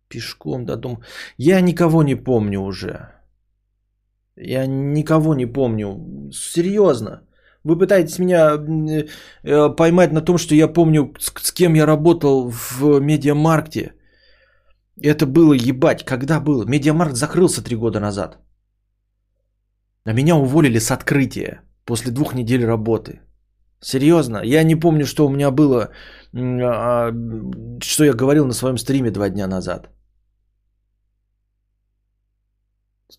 пешком 0.08 0.64
до 0.66 0.76
дома. 0.76 0.98
Я 1.38 1.60
никого 1.62 2.02
не 2.02 2.16
помню 2.16 2.60
уже. 2.60 3.08
Я 4.36 4.66
никого 4.66 5.34
не 5.34 5.46
помню. 5.46 6.30
Серьезно. 6.32 7.22
Вы 7.64 7.78
пытаетесь 7.78 8.18
меня 8.18 8.58
э, 9.42 9.76
поймать 9.76 10.12
на 10.12 10.20
том, 10.20 10.36
что 10.36 10.54
я 10.54 10.68
помню, 10.68 11.14
с 11.18 11.52
кем 11.52 11.74
я 11.74 11.86
работал 11.86 12.50
в 12.50 13.00
медиамаркте. 13.00 13.94
Это 15.00 15.26
было 15.26 15.54
ебать, 15.54 16.04
когда 16.04 16.40
было? 16.40 16.64
Медиамаркт 16.66 17.16
закрылся 17.16 17.62
три 17.64 17.76
года 17.76 18.00
назад. 18.00 18.38
А 20.04 20.12
меня 20.12 20.36
уволили 20.36 20.78
с 20.78 20.90
открытия 20.90 21.60
после 21.84 22.12
двух 22.12 22.34
недель 22.34 22.64
работы. 22.64 23.20
Серьезно, 23.80 24.42
я 24.44 24.64
не 24.64 24.76
помню, 24.76 25.06
что 25.06 25.26
у 25.26 25.30
меня 25.30 25.50
было, 25.50 25.90
а, 26.34 27.12
что 27.80 28.04
я 28.04 28.12
говорил 28.12 28.46
на 28.46 28.52
своем 28.52 28.78
стриме 28.78 29.10
два 29.10 29.28
дня 29.28 29.46
назад. 29.46 29.90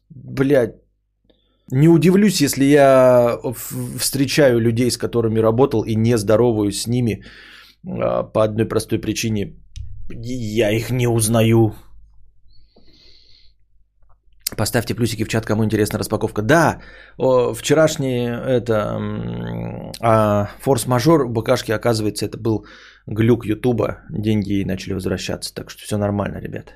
Блядь, 0.09 0.75
не 1.71 1.89
удивлюсь, 1.89 2.41
если 2.41 2.65
я 2.65 3.39
встречаю 3.97 4.59
людей, 4.59 4.91
с 4.91 4.97
которыми 4.97 5.39
работал 5.39 5.83
и 5.83 5.95
не 5.95 6.17
здороваюсь 6.17 6.81
с 6.81 6.87
ними 6.87 7.23
а, 7.85 8.23
по 8.23 8.43
одной 8.43 8.65
простой 8.65 8.99
причине. 8.99 9.55
Я 10.09 10.71
их 10.71 10.91
не 10.91 11.07
узнаю. 11.07 11.73
Поставьте 14.57 14.95
плюсики 14.95 15.23
в 15.23 15.27
чат, 15.27 15.45
кому 15.45 15.63
интересна 15.63 15.99
распаковка. 15.99 16.41
Да, 16.41 16.81
вчерашний 17.17 18.25
это 18.25 18.99
а, 20.01 20.47
форс-мажор 20.61 21.27
БКшки, 21.27 21.71
оказывается, 21.71 22.25
это 22.25 22.37
был 22.37 22.65
глюк 23.07 23.45
Ютуба. 23.45 23.99
Деньги 24.09 24.63
начали 24.65 24.93
возвращаться. 24.93 25.53
Так 25.53 25.69
что 25.69 25.83
все 25.83 25.97
нормально, 25.97 26.39
ребят. 26.39 26.73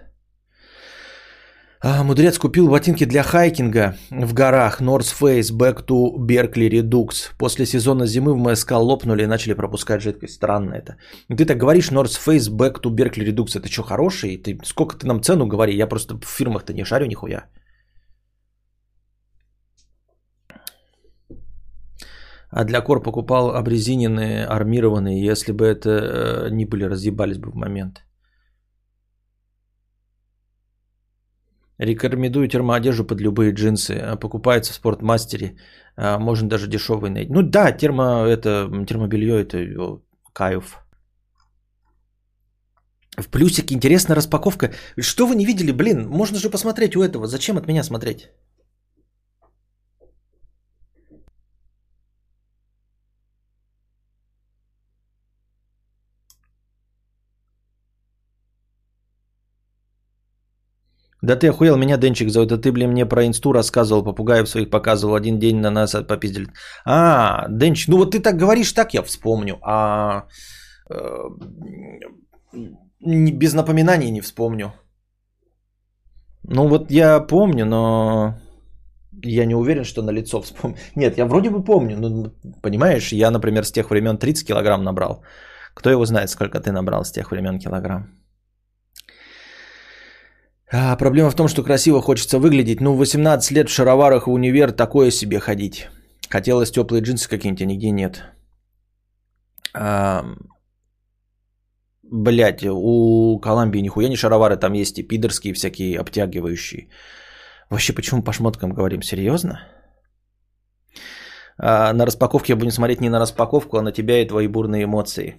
А, 1.79 2.03
мудрец 2.03 2.39
купил 2.39 2.67
ботинки 2.69 3.05
для 3.05 3.21
хайкинга 3.21 3.95
в 4.09 4.33
горах 4.33 4.81
North 4.81 5.13
Face 5.21 5.51
Back 5.51 5.85
to 5.85 6.17
Berkeley 6.17 6.69
Redux. 6.69 7.31
После 7.37 7.65
сезона 7.65 8.07
зимы 8.07 8.33
в 8.33 8.37
МСК 8.37 8.71
лопнули 8.71 9.23
и 9.23 9.27
начали 9.27 9.53
пропускать 9.53 10.01
жидкость. 10.01 10.33
Странно 10.33 10.73
это. 10.73 10.97
Ты 11.27 11.45
так 11.45 11.57
говоришь 11.57 11.91
North 11.91 12.17
Face 12.25 12.49
Back 12.49 12.81
to 12.81 12.89
Berkeley 12.89 13.25
Redux. 13.25 13.55
Это 13.55 13.69
что, 13.69 13.83
хороший? 13.83 14.37
Ты, 14.37 14.57
сколько 14.65 14.97
ты 14.97 15.05
нам 15.05 15.21
цену 15.21 15.45
говори? 15.45 15.77
Я 15.77 15.85
просто 15.85 16.15
в 16.15 16.25
фирмах-то 16.25 16.73
не 16.73 16.83
шарю 16.83 17.05
нихуя. 17.05 17.45
А 22.49 22.63
для 22.63 22.81
кор 22.81 23.03
покупал 23.03 23.51
обрезиненные, 23.51 24.45
армированные. 24.45 25.31
Если 25.31 25.51
бы 25.51 25.65
это 25.65 25.89
э, 25.89 26.49
не 26.51 26.65
были, 26.65 26.86
разъебались 26.86 27.38
бы 27.38 27.51
в 27.51 27.55
момент. 27.55 28.03
Рекомендую 31.79 32.47
термоодежду 32.47 33.05
под 33.05 33.21
любые 33.21 33.53
джинсы. 33.53 33.91
А, 33.91 34.15
покупается 34.15 34.71
в 34.71 34.75
спортмастере. 34.75 35.57
А, 35.95 36.17
можно 36.17 36.49
даже 36.49 36.67
дешевый 36.67 37.10
найти. 37.10 37.31
Ну 37.31 37.41
да, 37.41 37.71
термо, 37.71 38.25
это, 38.25 38.86
термобелье 38.88 39.41
это 39.41 40.01
кайф. 40.33 40.79
В 43.17 43.29
плюсик 43.29 43.71
интересная 43.71 44.15
распаковка. 44.15 44.71
Что 44.99 45.27
вы 45.27 45.36
не 45.36 45.45
видели? 45.45 45.71
Блин, 45.71 46.07
можно 46.07 46.38
же 46.38 46.49
посмотреть 46.49 46.95
у 46.95 47.03
этого. 47.03 47.27
Зачем 47.27 47.57
от 47.57 47.67
меня 47.67 47.83
смотреть? 47.83 48.29
Да 61.27 61.35
ты 61.35 61.49
охуел, 61.49 61.77
меня 61.77 61.97
Денчик 61.97 62.29
зовут, 62.29 62.49
да 62.49 62.57
ты, 62.57 62.71
блин, 62.71 62.91
мне 62.91 63.05
про 63.05 63.25
инсту 63.25 63.51
рассказывал, 63.51 64.01
попугаев 64.01 64.47
своих 64.47 64.69
показывал, 64.69 65.15
один 65.15 65.39
день 65.39 65.59
на 65.59 65.71
нас 65.71 65.91
попиздили. 66.07 66.47
А, 66.85 67.47
Денчик, 67.49 67.89
ну 67.89 67.97
вот 67.97 68.11
ты 68.11 68.21
так 68.21 68.37
говоришь, 68.37 68.71
так 68.71 68.93
я 68.93 69.03
вспомню, 69.03 69.57
а 69.61 70.27
э, 70.89 70.95
без 73.01 73.53
напоминаний 73.53 74.11
не 74.11 74.21
вспомню. 74.21 74.71
Ну 76.43 76.67
вот 76.69 76.91
я 76.91 77.19
помню, 77.19 77.65
но 77.65 78.39
я 79.21 79.45
не 79.45 79.55
уверен, 79.55 79.83
что 79.83 80.01
на 80.01 80.11
лицо 80.11 80.41
вспомню. 80.41 80.77
Нет, 80.95 81.17
я 81.17 81.25
вроде 81.25 81.49
бы 81.49 81.61
помню, 81.61 81.97
но 81.97 82.31
понимаешь, 82.61 83.11
я, 83.11 83.31
например, 83.31 83.65
с 83.65 83.71
тех 83.73 83.89
времен 83.91 84.17
30 84.17 84.47
килограмм 84.47 84.83
набрал. 84.83 85.23
Кто 85.73 85.89
его 85.89 86.05
знает, 86.05 86.29
сколько 86.29 86.61
ты 86.61 86.71
набрал 86.71 87.03
с 87.03 87.11
тех 87.11 87.31
времен 87.31 87.59
килограмм? 87.59 88.26
А, 90.71 90.95
проблема 90.97 91.30
в 91.30 91.36
том, 91.36 91.47
что 91.47 91.63
красиво 91.63 92.01
хочется 92.01 92.39
выглядеть. 92.39 92.82
Ну, 92.82 92.93
18 92.95 93.51
лет 93.51 93.69
в 93.69 93.73
шароварах 93.73 94.27
в 94.27 94.32
универ 94.32 94.71
такое 94.71 95.12
себе 95.12 95.39
ходить. 95.39 95.88
Хотелось 96.30 96.71
теплые 96.71 97.01
джинсы 97.01 97.30
какие-нибудь, 97.30 97.62
а 97.62 97.65
нигде 97.65 97.91
нет. 97.91 98.23
А, 99.73 100.25
блять, 102.03 102.65
у 102.65 103.39
Колумбии 103.39 103.82
нихуя 103.82 104.10
не 104.10 104.17
шаровары, 104.17 104.58
там 104.58 104.73
есть 104.73 104.99
и 104.99 105.08
пидорские 105.08 105.53
всякие 105.53 105.99
обтягивающие. 105.99 106.89
Вообще, 107.69 107.93
почему 107.93 108.23
по 108.23 108.34
шмоткам 108.34 108.73
говорим? 108.73 109.01
Серьезно? 109.01 109.60
А, 111.58 111.93
на 111.93 112.06
распаковке 112.06 112.53
я 112.53 112.58
буду 112.58 112.71
смотреть 112.71 113.01
не 113.01 113.10
на 113.10 113.19
распаковку, 113.19 113.77
а 113.77 113.82
на 113.82 113.93
тебя 113.93 114.21
и 114.21 114.27
твои 114.27 114.47
бурные 114.47 114.84
эмоции. 114.84 115.36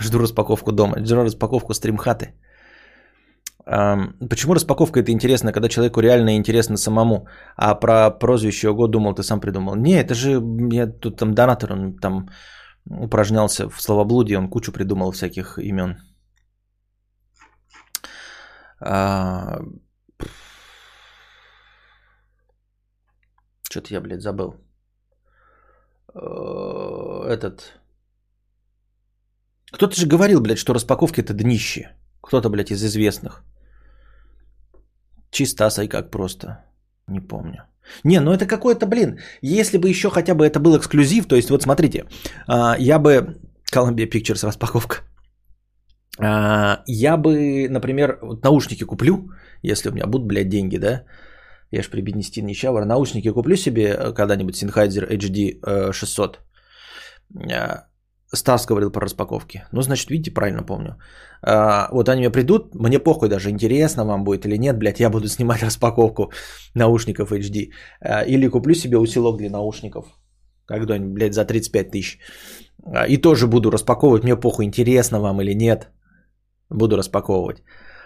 Жду 0.00 0.18
распаковку 0.18 0.72
дома. 0.72 1.04
Жду 1.04 1.24
распаковку 1.24 1.74
стримхаты. 1.74 2.32
Почему 3.64 4.54
распаковка 4.54 5.00
это 5.00 5.12
интересно, 5.12 5.52
когда 5.52 5.68
человеку 5.68 6.00
реально 6.00 6.36
интересно 6.36 6.76
самому, 6.76 7.28
а 7.56 7.74
про 7.74 8.10
прозвище 8.10 8.68
его 8.68 8.88
думал, 8.88 9.14
ты 9.14 9.22
сам 9.22 9.40
придумал? 9.40 9.76
Не, 9.76 10.00
это 10.00 10.14
же 10.14 10.42
я 10.72 10.86
тут 10.86 11.16
там 11.16 11.34
донатор, 11.34 11.72
он 11.72 11.96
там 11.96 12.28
упражнялся 12.90 13.68
в 13.68 13.80
словоблудии, 13.80 14.34
он 14.34 14.48
кучу 14.48 14.72
придумал 14.72 15.12
всяких 15.12 15.58
имен. 15.58 15.96
А... 18.80 19.60
Что-то 23.70 23.94
я, 23.94 24.00
блядь, 24.00 24.22
забыл. 24.22 24.54
э, 26.14 27.28
этот... 27.28 27.80
Кто-то 29.72 29.94
же 29.94 30.06
говорил, 30.06 30.40
блядь, 30.40 30.58
что 30.58 30.74
распаковки 30.74 31.20
это 31.20 31.32
днище. 31.32 31.96
Кто-то, 32.20 32.50
блядь, 32.50 32.70
из 32.70 32.84
известных. 32.84 33.44
Чисто 35.32 35.82
и 35.82 35.88
как 35.88 36.10
просто. 36.10 36.46
Не 37.08 37.20
помню. 37.20 37.64
Не, 38.04 38.20
ну 38.20 38.32
это 38.32 38.46
какой-то, 38.46 38.86
блин, 38.86 39.18
если 39.40 39.78
бы 39.78 39.88
еще 39.88 40.10
хотя 40.10 40.34
бы 40.34 40.46
это 40.46 40.60
был 40.60 40.76
эксклюзив, 40.76 41.26
то 41.26 41.36
есть 41.36 41.50
вот 41.50 41.62
смотрите, 41.62 42.04
а, 42.46 42.76
я 42.78 42.98
бы, 42.98 43.40
Columbia 43.74 44.08
Pictures 44.08 44.46
распаковка, 44.46 44.96
а, 46.18 46.82
я 46.86 47.16
бы, 47.16 47.68
например, 47.70 48.18
вот 48.22 48.44
наушники 48.44 48.84
куплю, 48.84 49.30
если 49.62 49.88
у 49.88 49.92
меня 49.92 50.06
будут, 50.06 50.26
блядь, 50.26 50.48
деньги, 50.48 50.76
да, 50.76 51.04
я 51.70 51.82
же 51.82 51.90
прибеднести 51.90 52.42
нищавр, 52.42 52.84
наушники 52.84 53.32
куплю 53.32 53.56
себе 53.56 53.86
э, 53.86 54.12
когда-нибудь 54.12 54.62
Sennheiser 54.62 55.08
HD 55.08 55.92
600, 55.92 56.40
Стас 58.34 58.66
говорил 58.66 58.90
про 58.90 59.00
распаковки. 59.00 59.64
Ну, 59.72 59.82
значит, 59.82 60.10
видите, 60.10 60.30
правильно 60.30 60.62
помню. 60.62 60.96
А, 61.42 61.88
вот 61.92 62.08
они 62.08 62.20
мне 62.20 62.30
придут, 62.30 62.74
мне 62.74 62.98
похуй 62.98 63.28
даже, 63.28 63.50
интересно 63.50 64.04
вам 64.04 64.24
будет 64.24 64.46
или 64.46 64.58
нет, 64.58 64.78
блядь, 64.78 65.00
я 65.00 65.10
буду 65.10 65.28
снимать 65.28 65.62
распаковку 65.66 66.32
наушников 66.74 67.32
HD. 67.32 67.72
А, 68.00 68.22
или 68.22 68.48
куплю 68.48 68.74
себе 68.74 68.96
усилок 68.98 69.36
для 69.36 69.50
наушников, 69.50 70.06
когда-нибудь, 70.66 71.14
блядь, 71.14 71.34
за 71.34 71.44
35 71.44 71.90
тысяч. 71.90 72.18
А, 72.84 73.06
и 73.06 73.18
тоже 73.18 73.46
буду 73.46 73.70
распаковывать, 73.70 74.24
мне 74.24 74.36
похуй, 74.36 74.64
интересно 74.64 75.20
вам 75.20 75.40
или 75.42 75.54
нет. 75.54 75.90
Буду 76.70 76.96
распаковывать. 76.96 77.62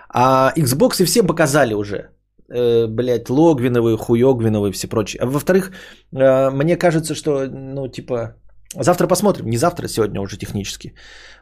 А 0.08 0.52
Xbox 0.56 1.04
всем 1.04 1.26
показали 1.26 1.74
уже. 1.74 2.10
Э, 2.48 2.86
блядь, 2.86 3.28
логвиновые, 3.28 3.96
хуёгвиновые, 3.96 4.72
все 4.72 4.88
прочие. 4.88 5.20
А 5.22 5.26
во-вторых, 5.26 5.72
э, 6.12 6.50
мне 6.50 6.76
кажется, 6.76 7.14
что, 7.14 7.46
ну, 7.48 7.88
типа, 7.88 8.36
Завтра 8.74 9.06
посмотрим. 9.06 9.46
Не 9.46 9.58
завтра, 9.58 9.88
сегодня 9.88 10.20
уже 10.20 10.36
технически. 10.36 10.94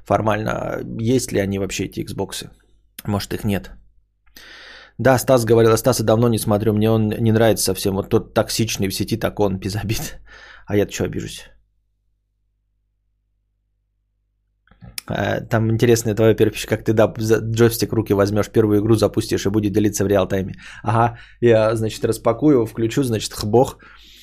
Формально. 0.04 0.80
Есть 1.00 1.32
ли 1.32 1.40
они 1.40 1.58
вообще 1.58 1.84
эти 1.84 2.00
Xbox? 2.00 2.48
Может 3.06 3.34
их 3.34 3.44
нет. 3.44 3.70
Да, 4.98 5.18
Стас 5.18 5.44
говорил, 5.44 5.72
а 5.72 5.76
Стаса 5.76 6.04
давно 6.04 6.28
не 6.28 6.38
смотрю, 6.38 6.72
мне 6.72 6.90
он 6.90 7.08
не 7.08 7.32
нравится 7.32 7.64
совсем. 7.64 7.94
Вот 7.94 8.10
тот 8.10 8.34
токсичный 8.34 8.88
в 8.88 8.94
сети, 8.94 9.16
так 9.16 9.40
он 9.40 9.58
без 9.58 9.76
обид. 9.76 10.20
А 10.66 10.76
я-то 10.76 10.92
что 10.92 11.04
обижусь? 11.04 11.50
А, 15.06 15.40
там 15.42 15.70
интересная 15.70 16.14
твоя 16.14 16.34
перепись, 16.34 16.64
как 16.64 16.84
ты 16.84 16.94
да, 16.94 17.12
джойстик 17.18 17.92
руки 17.92 18.14
возьмешь, 18.14 18.48
первую 18.48 18.80
игру 18.80 18.94
запустишь 18.94 19.44
и 19.44 19.50
будет 19.50 19.74
делиться 19.74 20.04
в 20.04 20.08
реал-тайме. 20.08 20.54
Ага, 20.82 21.18
я, 21.42 21.76
значит, 21.76 22.02
распакую, 22.04 22.64
включу, 22.64 23.02
значит, 23.02 23.34
хбох, 23.34 23.76
Э, 23.76 24.13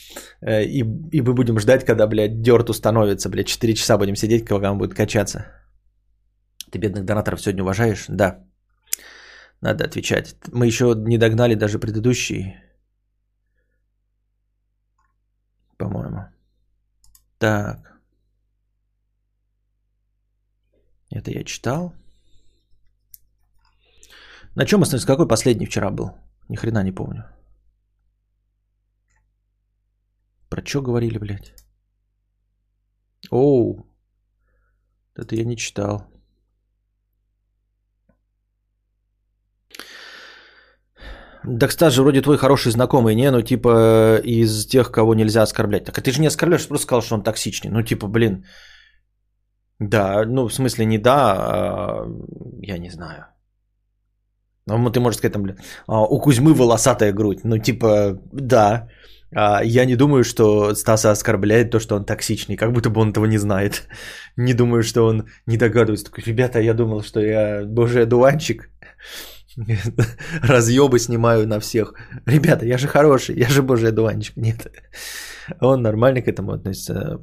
и, 0.41 0.79
и 1.11 1.21
мы 1.21 1.33
будем 1.33 1.59
ждать, 1.59 1.85
когда, 1.85 2.07
блядь, 2.07 2.41
дерт 2.41 2.69
установится, 2.69 3.29
блядь, 3.29 3.47
4 3.47 3.73
часа 3.73 3.97
будем 3.97 4.15
сидеть, 4.15 4.45
когда 4.45 4.71
он 4.71 4.77
будет 4.77 4.93
качаться. 4.93 5.45
Ты 6.71 6.79
бедных 6.79 7.05
донаторов 7.05 7.41
сегодня 7.41 7.63
уважаешь? 7.63 8.05
Да. 8.07 8.43
Надо 9.61 9.85
отвечать. 9.85 10.35
Мы 10.51 10.65
еще 10.65 10.95
не 10.95 11.17
догнали 11.17 11.55
даже 11.55 11.79
предыдущий. 11.79 12.55
По-моему. 15.77 16.25
Так. 17.37 17.99
Это 21.11 21.31
я 21.31 21.43
читал. 21.43 21.93
На 24.55 24.65
чем 24.65 24.79
мы, 24.79 24.85
какой 25.05 25.27
последний 25.27 25.65
вчера 25.65 25.91
был? 25.91 26.11
Ни 26.49 26.55
хрена 26.55 26.83
не 26.83 26.91
помню. 26.91 27.23
Про 30.51 30.61
что 30.65 30.81
говорили, 30.81 31.17
блядь? 31.17 31.53
Оу. 33.31 33.85
Это 35.15 35.35
я 35.35 35.45
не 35.45 35.55
читал. 35.55 36.07
Да, 41.43 41.67
кстати, 41.67 41.95
же 41.95 42.01
вроде 42.01 42.21
твой 42.21 42.37
хороший 42.37 42.71
знакомый, 42.71 43.15
не? 43.15 43.31
Ну, 43.31 43.41
типа, 43.41 44.19
из 44.23 44.67
тех, 44.67 44.91
кого 44.91 45.15
нельзя 45.15 45.41
оскорблять. 45.41 45.85
Так 45.85 45.97
а 45.97 46.01
ты 46.01 46.11
же 46.11 46.21
не 46.21 46.27
оскорбляешь, 46.27 46.67
просто 46.67 46.83
сказал, 46.83 47.01
что 47.01 47.15
он 47.15 47.23
токсичный. 47.23 47.71
Ну, 47.71 47.81
типа, 47.83 48.07
блин. 48.07 48.43
Да, 49.79 50.25
ну, 50.25 50.49
в 50.49 50.53
смысле, 50.53 50.85
не 50.85 50.97
да, 50.97 51.33
а, 51.33 52.05
я 52.61 52.77
не 52.77 52.89
знаю. 52.89 53.25
Ну, 54.67 54.91
ты 54.91 54.99
можешь 54.99 55.17
сказать, 55.17 55.33
там, 55.33 55.43
блин, 55.43 55.57
а, 55.87 56.03
у 56.03 56.19
Кузьмы 56.19 56.53
волосатая 56.53 57.13
грудь. 57.13 57.43
Ну, 57.43 57.57
типа, 57.57 58.19
да. 58.33 58.89
Я 59.31 59.85
не 59.85 59.95
думаю, 59.95 60.23
что 60.23 60.75
Стаса 60.75 61.11
оскорбляет 61.11 61.71
то, 61.71 61.79
что 61.79 61.95
он 61.95 62.05
токсичный, 62.05 62.57
как 62.57 62.71
будто 62.71 62.89
бы 62.89 63.01
он 63.01 63.11
этого 63.11 63.25
не 63.25 63.37
знает. 63.37 63.87
Не 64.37 64.53
думаю, 64.53 64.83
что 64.83 65.05
он 65.05 65.27
не 65.45 65.57
догадывается. 65.57 66.05
Такой, 66.05 66.23
ребята, 66.23 66.59
я 66.59 66.73
думал, 66.73 67.03
что 67.03 67.19
я 67.19 67.65
божий 67.65 68.03
одуванчик. 68.03 68.69
Разъебы 70.41 70.99
снимаю 70.99 71.47
на 71.47 71.59
всех. 71.59 71.93
Ребята, 72.25 72.65
я 72.65 72.77
же 72.77 72.87
хороший, 72.87 73.35
я 73.35 73.49
же 73.49 73.61
божий 73.61 73.89
одуванчик. 73.89 74.37
Нет. 74.37 74.67
Он 75.59 75.81
нормально 75.81 76.21
к 76.21 76.27
этому 76.27 76.53
относится. 76.53 77.19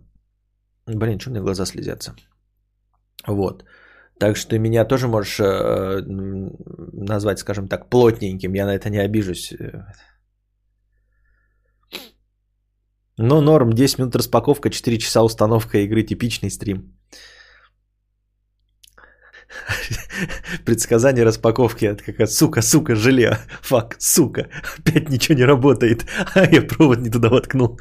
Блин, 0.87 1.19
что 1.19 1.31
меня 1.31 1.41
глаза 1.41 1.67
слезятся. 1.67 2.15
Вот. 3.27 3.65
Так 4.19 4.37
что 4.37 4.59
меня 4.59 4.85
тоже 4.85 5.09
можешь 5.09 5.41
э, 5.41 6.03
назвать, 6.93 7.39
скажем 7.39 7.69
так, 7.69 7.89
плотненьким. 7.89 8.55
Я 8.55 8.67
на 8.67 8.75
это 8.75 8.91
не 8.91 8.99
обижусь. 8.99 9.53
Но 13.19 13.41
норм, 13.41 13.73
10 13.73 13.99
минут 13.99 14.17
распаковка, 14.17 14.71
4 14.71 14.99
часа 14.99 15.23
установка 15.23 15.79
игры, 15.79 16.03
типичный 16.05 16.51
стрим. 16.51 16.95
Предсказание 20.65 21.25
распаковки 21.25 21.87
от 21.87 22.03
как 22.03 22.29
сука, 22.29 22.63
сука, 22.63 22.95
желе, 22.95 23.39
фак, 23.63 23.97
сука, 23.99 24.49
опять 24.79 25.09
ничего 25.09 25.39
не 25.39 25.45
работает, 25.45 26.07
а 26.35 26.45
я 26.45 26.63
провод 26.63 27.01
не 27.01 27.11
туда 27.11 27.29
воткнул. 27.29 27.79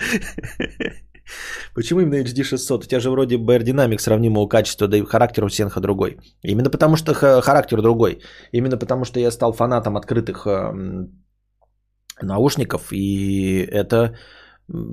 Почему 1.76 2.00
именно 2.02 2.24
HD 2.24 2.44
600? 2.44 2.84
У 2.84 2.88
тебя 2.88 3.00
же 3.00 3.12
вроде 3.12 3.38
бы 3.38 3.54
аэродинамик 3.54 4.02
сравнимого 4.02 4.48
качества, 4.48 4.88
да 4.88 4.98
и 4.98 5.06
характер 5.06 5.44
у 5.44 5.50
Сенха 5.50 5.82
другой. 5.82 6.18
Именно 6.42 6.70
потому 6.70 6.96
что 6.96 7.14
характер 7.14 7.82
другой. 7.82 8.22
Именно 8.54 8.78
потому 8.78 9.06
что 9.06 9.20
я 9.20 9.32
стал 9.32 9.54
фанатом 9.54 9.98
открытых 9.98 10.48
эм, 10.48 11.12
наушников, 12.22 12.88
и 12.92 13.60
это 13.72 14.16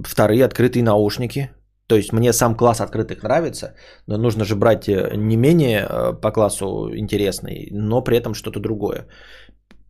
вторые 0.04 0.44
открытые 0.44 0.82
наушники. 0.82 1.50
То 1.86 1.96
есть 1.96 2.12
мне 2.12 2.32
сам 2.32 2.56
класс 2.56 2.80
открытых 2.80 3.22
нравится, 3.22 3.74
но 4.06 4.16
нужно 4.16 4.44
же 4.44 4.56
брать 4.56 4.88
э, 4.88 5.16
не 5.16 5.36
менее 5.36 5.86
э, 5.86 6.20
по 6.20 6.32
классу 6.32 6.90
интересный, 6.96 7.68
но 7.72 8.04
при 8.04 8.16
этом 8.16 8.34
что-то 8.34 8.60
другое. 8.60 9.06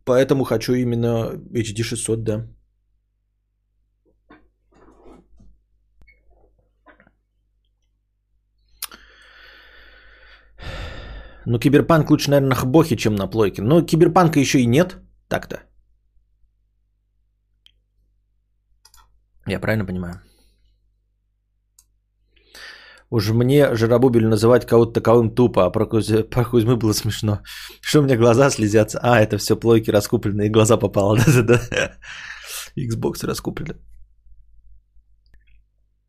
Поэтому 0.03 0.43
хочу 0.43 0.73
именно 0.73 1.31
HD 1.53 1.83
600, 1.83 2.23
да. 2.23 2.47
Ну, 11.45 11.59
киберпанк 11.59 12.09
лучше, 12.09 12.31
наверное, 12.31 12.49
на 12.49 12.55
хбохе, 12.55 12.97
чем 12.97 13.15
на 13.15 13.27
плойке. 13.27 13.61
Но 13.61 13.81
киберпанка 13.81 14.39
еще 14.39 14.59
и 14.59 14.65
нет, 14.65 14.97
так-то. 15.29 15.57
Я 19.47 19.59
правильно 19.59 19.85
понимаю? 19.85 20.21
Уж 23.11 23.29
мне 23.29 23.75
Жиробубель 23.75 24.27
называть 24.27 24.65
кого-то 24.65 24.93
таковым 24.93 25.35
тупо, 25.35 25.65
а 25.65 25.71
про, 25.71 25.85
Кузь... 25.85 26.29
про 26.29 26.43
Кузьмы 26.43 26.75
было 26.75 26.93
смешно. 26.93 27.39
Что 27.81 27.99
у 27.99 28.03
меня 28.03 28.17
глаза 28.17 28.49
слезятся? 28.49 28.99
А, 29.01 29.21
это 29.21 29.37
все 29.37 29.55
плойки 29.55 29.91
раскупленные, 29.91 30.49
глаза 30.49 30.77
попало. 30.77 31.17
Да-да-да. 31.25 31.97
Xbox 32.75 33.25
раскуплены. 33.25 33.75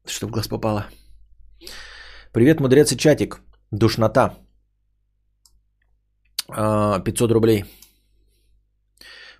Что 0.07 0.27
в 0.27 0.31
глаз 0.31 0.49
попало? 0.49 0.87
Привет, 2.33 2.61
мудрец 2.61 2.93
и 2.93 2.97
чатик. 2.97 3.41
Душнота. 3.71 4.35
500 6.49 7.31
а, 7.31 7.35
рублей. 7.35 7.65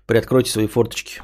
Приоткройте 0.05 0.51
свои 0.51 0.67
форточки. 0.67 1.21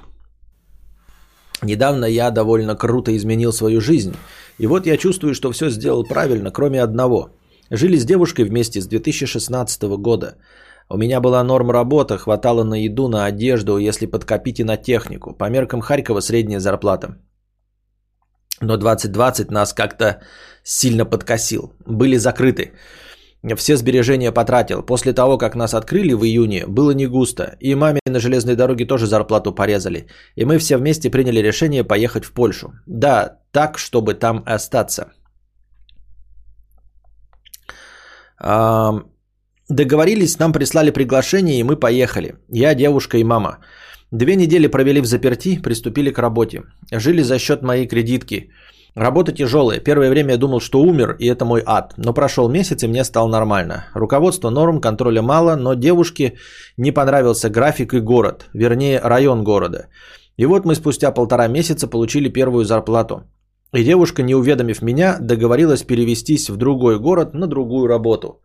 Недавно 1.63 2.05
я 2.05 2.31
довольно 2.31 2.75
круто 2.75 3.15
изменил 3.15 3.53
свою 3.53 3.81
жизнь. 3.81 4.15
И 4.59 4.67
вот 4.67 4.85
я 4.85 4.97
чувствую, 4.97 5.33
что 5.33 5.51
все 5.51 5.69
сделал 5.69 6.03
правильно, 6.03 6.51
кроме 6.51 6.81
одного. 6.81 7.29
Жили 7.71 7.97
с 7.97 8.05
девушкой 8.05 8.45
вместе 8.45 8.81
с 8.81 8.87
2016 8.87 9.83
года. 9.97 10.35
У 10.89 10.97
меня 10.97 11.21
была 11.21 11.43
норм 11.43 11.71
работа, 11.71 12.17
хватало 12.17 12.63
на 12.63 12.75
еду, 12.75 13.07
на 13.07 13.25
одежду, 13.25 13.77
если 13.77 14.05
подкопить 14.05 14.59
и 14.59 14.63
на 14.63 14.77
технику. 14.77 15.33
По 15.33 15.49
меркам 15.49 15.81
Харькова 15.81 16.21
средняя 16.21 16.59
зарплата. 16.59 17.17
Но 18.61 18.77
2020 18.77 19.51
нас 19.51 19.73
как-то 19.73 20.21
сильно 20.63 21.05
подкосил. 21.05 21.73
Были 21.85 22.17
закрыты 22.17 22.73
все 23.55 23.75
сбережения 23.75 24.31
потратил. 24.31 24.83
После 24.83 25.13
того, 25.13 25.37
как 25.37 25.55
нас 25.55 25.73
открыли 25.73 26.13
в 26.13 26.23
июне, 26.23 26.65
было 26.67 26.91
не 26.91 27.07
густо. 27.07 27.57
И 27.59 27.75
маме 27.75 27.99
на 28.05 28.19
железной 28.19 28.55
дороге 28.55 28.85
тоже 28.85 29.05
зарплату 29.05 29.53
порезали. 29.53 30.07
И 30.35 30.45
мы 30.45 30.57
все 30.59 30.77
вместе 30.77 31.09
приняли 31.09 31.41
решение 31.41 31.83
поехать 31.83 32.25
в 32.25 32.31
Польшу. 32.31 32.73
Да, 32.87 33.39
так, 33.51 33.77
чтобы 33.77 34.13
там 34.13 34.43
остаться. 34.45 35.11
Договорились, 39.69 40.39
нам 40.39 40.53
прислали 40.53 40.91
приглашение, 40.91 41.59
и 41.59 41.63
мы 41.63 41.75
поехали. 41.75 42.35
Я 42.49 42.75
девушка 42.75 43.17
и 43.17 43.23
мама. 43.23 43.59
Две 44.11 44.35
недели 44.35 44.67
провели 44.67 45.01
в 45.01 45.05
заперти, 45.05 45.61
приступили 45.61 46.11
к 46.11 46.19
работе. 46.19 46.63
Жили 46.91 47.23
за 47.23 47.39
счет 47.39 47.61
моей 47.61 47.87
кредитки– 47.87 48.51
Работа 48.95 49.31
тяжелая. 49.31 49.79
Первое 49.79 50.09
время 50.09 50.31
я 50.31 50.37
думал, 50.37 50.59
что 50.59 50.81
умер, 50.81 51.15
и 51.19 51.25
это 51.25 51.45
мой 51.45 51.63
ад. 51.65 51.93
Но 51.97 52.13
прошел 52.13 52.49
месяц, 52.49 52.83
и 52.83 52.87
мне 52.87 53.03
стало 53.03 53.27
нормально. 53.27 53.85
Руководство 53.95 54.51
норм, 54.51 54.81
контроля 54.81 55.21
мало, 55.21 55.55
но 55.55 55.73
девушке 55.73 56.33
не 56.77 56.91
понравился 56.91 57.49
график 57.49 57.93
и 57.93 57.99
город. 57.99 58.49
Вернее, 58.53 58.99
район 58.99 59.43
города. 59.43 59.87
И 60.37 60.45
вот 60.45 60.65
мы 60.65 60.75
спустя 60.75 61.11
полтора 61.11 61.47
месяца 61.47 61.87
получили 61.87 62.29
первую 62.29 62.65
зарплату. 62.65 63.23
И 63.73 63.83
девушка, 63.83 64.21
не 64.21 64.35
уведомив 64.35 64.81
меня, 64.83 65.17
договорилась 65.19 65.83
перевестись 65.83 66.49
в 66.49 66.57
другой 66.57 66.99
город 66.99 67.33
на 67.33 67.47
другую 67.47 67.87
работу. 67.87 68.41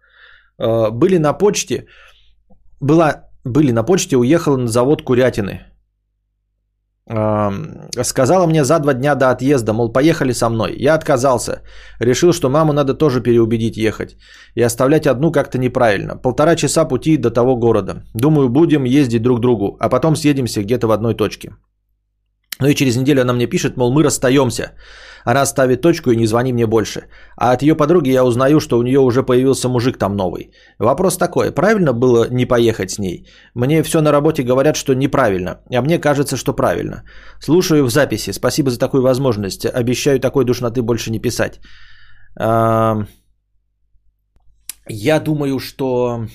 Э, 0.58 0.90
были 0.90 1.18
на 1.18 1.34
почте, 1.34 1.86
была, 2.80 3.28
были 3.44 3.72
на 3.72 3.82
почте, 3.82 4.16
уехала 4.16 4.56
на 4.56 4.68
завод 4.68 5.02
Курятины. 5.02 5.60
Сказала 7.08 8.46
мне 8.46 8.64
за 8.64 8.78
два 8.80 8.92
дня 8.92 9.14
до 9.14 9.30
отъезда, 9.30 9.72
мол, 9.72 9.92
поехали 9.92 10.32
со 10.32 10.50
мной. 10.50 10.74
Я 10.76 10.94
отказался. 10.94 11.62
Решил, 12.00 12.32
что 12.32 12.50
маму 12.50 12.72
надо 12.72 12.94
тоже 12.94 13.22
переубедить 13.22 13.76
ехать. 13.76 14.16
И 14.54 14.62
оставлять 14.62 15.06
одну 15.06 15.32
как-то 15.32 15.58
неправильно. 15.58 16.16
Полтора 16.16 16.54
часа 16.56 16.84
пути 16.84 17.16
до 17.16 17.30
того 17.30 17.56
города. 17.56 18.02
Думаю, 18.14 18.48
будем 18.48 18.84
ездить 18.84 19.22
друг 19.22 19.38
к 19.38 19.40
другу, 19.40 19.76
а 19.80 19.88
потом 19.88 20.16
съедемся 20.16 20.62
где-то 20.62 20.86
в 20.86 20.90
одной 20.90 21.14
точке. 21.14 21.52
Ну 22.60 22.66
и 22.68 22.74
через 22.74 22.96
неделю 22.96 23.22
она 23.22 23.32
мне 23.32 23.46
пишет, 23.46 23.76
мол, 23.76 23.92
мы 23.92 24.02
расстаемся. 24.02 24.72
Она 25.24 25.46
ставит 25.46 25.80
точку 25.80 26.10
и 26.10 26.16
не 26.16 26.26
звони 26.26 26.52
мне 26.52 26.66
больше. 26.66 27.02
А 27.36 27.52
от 27.52 27.62
ее 27.62 27.74
подруги 27.74 28.10
я 28.10 28.24
узнаю, 28.24 28.60
что 28.60 28.78
у 28.78 28.82
нее 28.82 29.00
уже 29.00 29.22
появился 29.22 29.68
мужик 29.68 29.98
там 29.98 30.16
новый. 30.16 30.52
Вопрос 30.78 31.18
такой, 31.18 31.52
правильно 31.52 31.92
было 31.92 32.26
не 32.30 32.46
поехать 32.46 32.90
с 32.90 32.98
ней? 32.98 33.26
Мне 33.54 33.82
все 33.82 34.00
на 34.00 34.12
работе 34.12 34.42
говорят, 34.42 34.76
что 34.76 34.94
неправильно, 34.94 35.60
а 35.74 35.82
мне 35.82 35.98
кажется, 35.98 36.36
что 36.36 36.52
правильно. 36.52 37.02
Слушаю 37.40 37.84
в 37.84 37.90
записи, 37.90 38.32
спасибо 38.32 38.70
за 38.70 38.78
такую 38.78 39.02
возможность. 39.02 39.66
Обещаю 39.66 40.20
такой 40.20 40.44
душноты 40.44 40.82
больше 40.82 41.10
не 41.10 41.20
писать. 41.20 41.60
Я 44.90 45.20
думаю, 45.20 45.58
что 45.58 46.26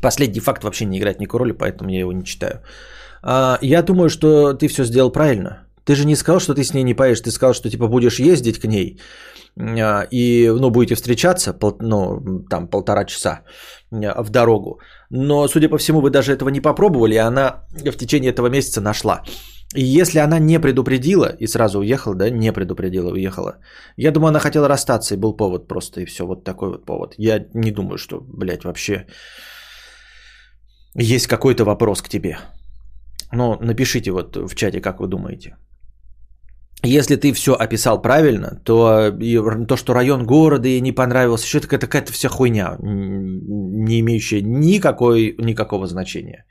последний 0.00 0.40
факт 0.40 0.64
вообще 0.64 0.84
не 0.86 0.98
играет 0.98 1.20
никакой 1.20 1.40
роли, 1.40 1.52
поэтому 1.52 1.90
я 1.90 2.00
его 2.00 2.12
не 2.12 2.24
читаю. 2.24 2.62
А, 3.22 3.58
я 3.62 3.82
думаю, 3.82 4.08
что 4.08 4.54
ты 4.54 4.68
все 4.68 4.84
сделал 4.84 5.12
правильно. 5.12 5.66
Ты 5.84 5.94
же 5.94 6.06
не 6.06 6.16
сказал, 6.16 6.40
что 6.40 6.54
ты 6.54 6.62
с 6.62 6.74
ней 6.74 6.84
не 6.84 6.94
поешь, 6.94 7.20
ты 7.20 7.30
сказал, 7.30 7.54
что 7.54 7.70
типа 7.70 7.88
будешь 7.88 8.20
ездить 8.20 8.58
к 8.58 8.64
ней 8.64 9.00
а, 9.58 10.06
и 10.10 10.48
ну, 10.48 10.70
будете 10.70 10.94
встречаться, 10.94 11.56
ну, 11.80 12.44
там 12.50 12.68
полтора 12.68 13.04
часа 13.04 13.42
а, 13.90 14.22
в 14.22 14.30
дорогу. 14.30 14.80
Но, 15.10 15.48
судя 15.48 15.68
по 15.68 15.78
всему, 15.78 16.00
вы 16.00 16.10
даже 16.10 16.32
этого 16.32 16.50
не 16.50 16.60
попробовали, 16.60 17.14
и 17.14 17.18
она 17.18 17.64
в 17.72 17.96
течение 17.96 18.30
этого 18.30 18.48
месяца 18.48 18.80
нашла. 18.80 19.22
И 19.74 19.82
если 19.82 20.18
она 20.18 20.38
не 20.38 20.60
предупредила 20.60 21.36
и 21.38 21.46
сразу 21.46 21.78
уехала, 21.78 22.14
да, 22.14 22.30
не 22.30 22.52
предупредила, 22.52 23.10
уехала, 23.12 23.56
я 23.96 24.10
думаю, 24.10 24.28
она 24.28 24.38
хотела 24.38 24.68
расстаться, 24.68 25.14
и 25.14 25.18
был 25.18 25.36
повод 25.36 25.68
просто, 25.68 26.00
и 26.00 26.04
все, 26.04 26.26
вот 26.26 26.44
такой 26.44 26.68
вот 26.68 26.84
повод. 26.84 27.14
Я 27.18 27.46
не 27.54 27.70
думаю, 27.70 27.98
что, 27.98 28.20
блядь, 28.20 28.64
вообще 28.64 29.06
есть 30.94 31.26
какой-то 31.26 31.64
вопрос 31.64 32.02
к 32.02 32.08
тебе. 32.08 32.38
Но 33.32 33.58
напишите 33.60 34.10
вот 34.10 34.36
в 34.36 34.54
чате, 34.54 34.80
как 34.80 35.00
вы 35.00 35.08
думаете. 35.08 35.56
Если 36.84 37.14
ты 37.14 37.32
все 37.32 37.54
описал 37.54 38.02
правильно, 38.02 38.60
то 38.64 39.08
и 39.20 39.38
то, 39.66 39.76
что 39.76 39.94
район 39.94 40.26
города 40.26 40.66
ей 40.66 40.80
не 40.80 40.92
понравился, 40.92 41.46
еще 41.46 41.58
это 41.58 41.68
какая-то 41.78 42.12
вся 42.12 42.28
хуйня, 42.28 42.76
не 42.80 44.00
имеющая 44.00 44.42
никакой, 44.42 45.36
никакого 45.38 45.86
значения. 45.86 46.44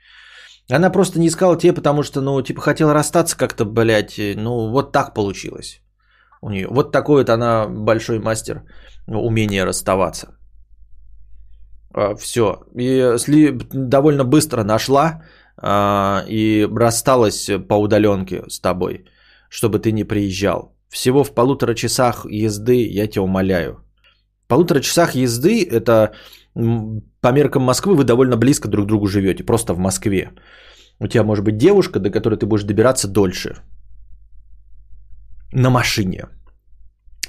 Она 0.70 0.90
просто 0.90 1.20
не 1.20 1.28
искала 1.28 1.58
тебе, 1.58 1.74
потому 1.74 2.04
что, 2.04 2.22
ну, 2.22 2.42
типа, 2.42 2.62
хотела 2.62 2.94
расстаться 2.94 3.38
как-то, 3.38 3.66
блядь, 3.66 4.18
ну, 4.18 4.70
вот 4.70 4.94
так 4.94 5.14
получилось 5.14 5.82
у 6.40 6.50
нее. 6.50 6.68
Вот 6.70 6.94
такой 6.94 7.24
вот 7.24 7.30
она 7.30 7.68
большой 7.68 8.20
мастер 8.20 8.64
умения 9.08 9.66
расставаться. 9.66 10.38
А, 11.94 12.16
все. 12.16 12.64
И 12.74 13.18
довольно 13.74 14.24
быстро 14.24 14.64
нашла 14.64 15.24
а, 15.58 16.24
и 16.30 16.66
рассталась 16.74 17.50
по 17.68 17.74
удаленке 17.74 18.46
с 18.48 18.62
тобой– 18.62 19.04
чтобы 19.52 19.80
ты 19.80 19.92
не 19.92 20.06
приезжал. 20.06 20.76
Всего 20.90 21.24
в 21.24 21.34
полутора 21.36 21.76
часах 21.76 22.26
езды, 22.30 23.00
я 23.00 23.08
тебя 23.08 23.24
умоляю. 23.24 23.74
В 24.46 24.48
полутора 24.48 24.80
часах 24.80 25.16
езды, 25.16 25.68
это 25.72 26.12
по 27.22 27.32
меркам 27.32 27.64
Москвы 27.64 27.96
вы 27.96 28.04
довольно 28.04 28.38
близко 28.38 28.68
друг 28.68 28.86
к 28.86 28.88
другу 28.88 29.08
живете, 29.08 29.44
просто 29.44 29.74
в 29.74 29.78
Москве. 29.78 30.32
У 31.00 31.08
тебя 31.08 31.24
может 31.24 31.44
быть 31.44 31.58
девушка, 31.58 32.00
до 32.00 32.10
которой 32.12 32.36
ты 32.36 32.46
будешь 32.46 32.64
добираться 32.64 33.08
дольше. 33.08 33.56
На 35.54 35.70
машине. 35.70 36.22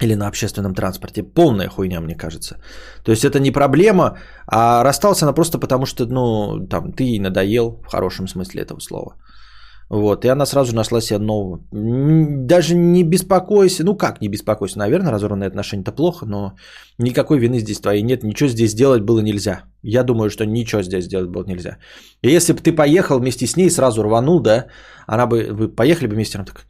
Или 0.00 0.14
на 0.14 0.28
общественном 0.28 0.74
транспорте. 0.74 1.22
Полная 1.22 1.68
хуйня, 1.68 2.00
мне 2.00 2.14
кажется. 2.14 2.56
То 3.04 3.12
есть 3.12 3.24
это 3.24 3.40
не 3.40 3.50
проблема, 3.50 4.18
а 4.46 4.84
расстался 4.84 5.24
она 5.24 5.32
просто 5.34 5.58
потому, 5.58 5.86
что 5.86 6.06
ну, 6.06 6.66
там, 6.68 6.92
ты 6.92 7.20
надоел, 7.20 7.82
в 7.82 7.86
хорошем 7.86 8.28
смысле 8.28 8.62
этого 8.62 8.80
слова. 8.80 9.16
Вот, 9.92 10.24
и 10.24 10.28
она 10.28 10.46
сразу 10.46 10.74
нашла 10.74 11.02
себе 11.02 11.18
нового. 11.18 11.60
Даже 11.70 12.74
не 12.74 13.04
беспокойся, 13.04 13.84
ну 13.84 13.94
как 13.94 14.22
не 14.22 14.28
беспокойся, 14.28 14.78
наверное, 14.78 15.12
разорванные 15.12 15.48
отношения 15.48 15.82
это 15.82 15.92
плохо, 15.92 16.24
но 16.24 16.54
никакой 16.98 17.38
вины 17.38 17.58
здесь 17.60 17.78
твоей 17.78 18.02
нет, 18.02 18.22
ничего 18.24 18.48
здесь 18.48 18.70
сделать 18.70 19.02
было 19.02 19.20
нельзя. 19.20 19.64
Я 19.82 20.02
думаю, 20.02 20.30
что 20.30 20.46
ничего 20.46 20.82
здесь 20.82 21.04
сделать 21.04 21.28
было 21.28 21.44
нельзя. 21.44 21.76
И 22.22 22.30
если 22.30 22.54
бы 22.54 22.60
ты 22.60 22.72
поехал 22.72 23.18
вместе 23.18 23.46
с 23.46 23.54
ней, 23.54 23.70
сразу 23.70 24.02
рванул, 24.02 24.40
да, 24.40 24.66
она 25.06 25.26
бы, 25.26 25.48
вы 25.52 25.68
поехали 25.68 26.08
бы 26.08 26.14
вместе, 26.14 26.38
она 26.38 26.46
так, 26.46 26.64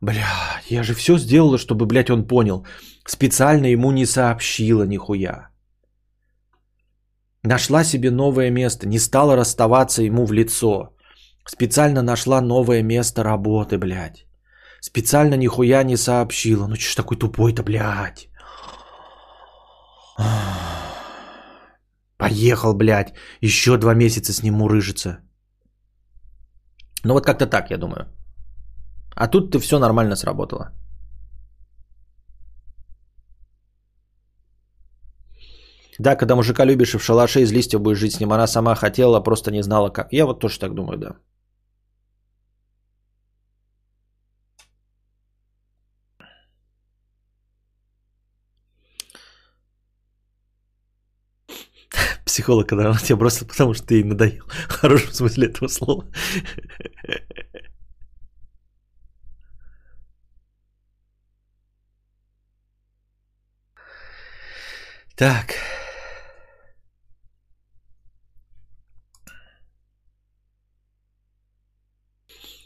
бля, 0.00 0.24
я 0.70 0.82
же 0.82 0.94
все 0.94 1.18
сделала, 1.18 1.58
чтобы, 1.58 1.84
блядь, 1.84 2.10
он 2.10 2.26
понял. 2.26 2.64
Специально 3.06 3.66
ему 3.66 3.92
не 3.92 4.06
сообщила 4.06 4.86
нихуя. 4.86 5.50
Нашла 7.42 7.84
себе 7.84 8.10
новое 8.10 8.50
место, 8.50 8.88
не 8.88 8.98
стала 8.98 9.36
расставаться 9.36 10.02
ему 10.02 10.24
в 10.24 10.32
лицо. 10.32 10.93
Специально 11.46 12.02
нашла 12.02 12.40
новое 12.40 12.82
место 12.82 13.22
работы, 13.22 13.78
блядь. 13.78 14.26
Специально 14.80 15.34
нихуя 15.36 15.82
не 15.84 15.96
сообщила. 15.96 16.66
Ну 16.66 16.76
че 16.76 16.88
ж 16.90 16.94
такой 16.94 17.16
тупой-то, 17.16 17.62
блядь. 17.62 18.28
Поехал, 22.16 22.74
блядь. 22.74 23.14
Еще 23.40 23.76
два 23.76 23.94
месяца 23.94 24.32
с 24.32 24.42
ним 24.42 24.54
мурыжится. 24.54 25.18
Ну 27.04 27.14
вот 27.14 27.26
как-то 27.26 27.46
так, 27.46 27.70
я 27.70 27.78
думаю. 27.78 28.06
А 29.14 29.28
тут 29.28 29.52
ты 29.52 29.58
все 29.58 29.78
нормально 29.78 30.16
сработало. 30.16 30.72
Да, 35.98 36.16
когда 36.16 36.34
мужика 36.34 36.64
любишь 36.64 36.94
и 36.94 36.98
в 36.98 37.04
шалаше 37.04 37.40
из 37.40 37.52
листьев 37.52 37.80
будешь 37.80 37.98
жить 37.98 38.12
с 38.12 38.20
ним, 38.20 38.32
она 38.32 38.46
сама 38.46 38.74
хотела, 38.74 39.20
просто 39.20 39.50
не 39.50 39.62
знала 39.62 39.90
как. 39.90 40.12
Я 40.12 40.24
вот 40.26 40.40
тоже 40.40 40.58
так 40.58 40.74
думаю, 40.74 40.98
да. 40.98 41.16
Психолог, 52.34 52.68
когда 52.68 52.90
она 52.90 52.98
тебя 52.98 53.16
бросила, 53.16 53.46
потому 53.46 53.74
что 53.74 53.86
ты 53.86 53.94
ей 53.94 54.04
надоел. 54.04 54.44
В 54.68 54.72
хорошем 54.72 55.12
смысле 55.12 55.46
этого 55.46 55.68
слова. 55.68 56.04
Так. 65.16 65.54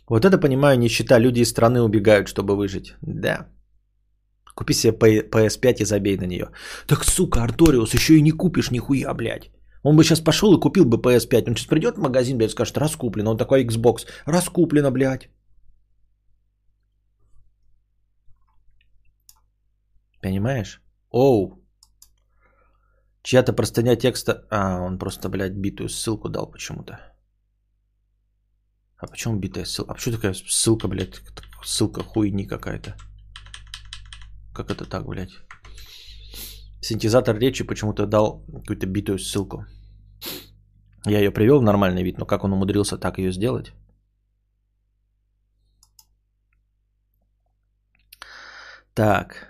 Вот 0.08 0.24
это 0.24 0.38
понимаю, 0.38 0.78
нищета. 0.78 1.18
Люди 1.18 1.40
из 1.40 1.50
страны 1.50 1.82
убегают, 1.82 2.28
чтобы 2.28 2.56
выжить. 2.56 2.94
Да. 3.02 3.50
Купи 4.54 4.72
себе 4.72 4.94
PS5 4.94 5.82
и 5.82 5.84
забей 5.84 6.16
на 6.16 6.26
нее. 6.26 6.50
Так, 6.86 7.04
сука, 7.04 7.42
Арториус, 7.42 7.92
еще 7.92 8.16
и 8.16 8.22
не 8.22 8.32
купишь 8.32 8.70
нихуя, 8.70 9.12
блядь. 9.12 9.50
Он 9.82 9.96
бы 9.96 10.04
сейчас 10.04 10.20
пошел 10.20 10.54
и 10.54 10.60
купил 10.60 10.84
бы 10.84 10.98
PS5. 10.98 11.48
Он 11.48 11.56
сейчас 11.56 11.66
придет 11.66 11.96
в 11.96 12.00
магазин, 12.00 12.38
блядь, 12.38 12.50
скажет, 12.50 12.78
раскуплено. 12.78 13.30
Он 13.30 13.36
такой 13.36 13.64
Xbox. 13.64 14.06
Раскуплено, 14.26 14.90
блядь. 14.90 15.30
Понимаешь? 20.22 20.82
Оу. 21.10 21.62
Чья-то 23.22 23.52
простыня 23.52 23.96
текста... 23.96 24.46
А, 24.50 24.80
он 24.80 24.98
просто, 24.98 25.28
блядь, 25.28 25.52
битую 25.52 25.88
ссылку 25.88 26.28
дал 26.28 26.50
почему-то. 26.50 26.98
А 28.96 29.06
почему 29.06 29.38
битая 29.38 29.64
ссылка? 29.64 29.92
А 29.92 29.94
почему 29.94 30.16
такая 30.16 30.34
ссылка, 30.34 30.88
блядь? 30.88 31.20
Ссылка 31.64 32.02
хуйни 32.02 32.46
какая-то. 32.46 32.96
Как 34.54 34.70
это 34.70 34.84
так, 34.86 35.06
блядь? 35.06 35.47
Синтезатор 36.80 37.38
речи 37.38 37.64
почему-то 37.64 38.06
дал 38.06 38.44
какую-то 38.46 38.86
битую 38.86 39.18
ссылку. 39.18 39.64
Я 41.06 41.18
ее 41.18 41.30
привел 41.30 41.60
в 41.60 41.62
нормальный 41.62 42.02
вид, 42.02 42.18
но 42.18 42.26
как 42.26 42.44
он 42.44 42.52
умудрился 42.52 42.98
так 42.98 43.18
ее 43.18 43.32
сделать? 43.32 43.72
Так. 48.94 49.48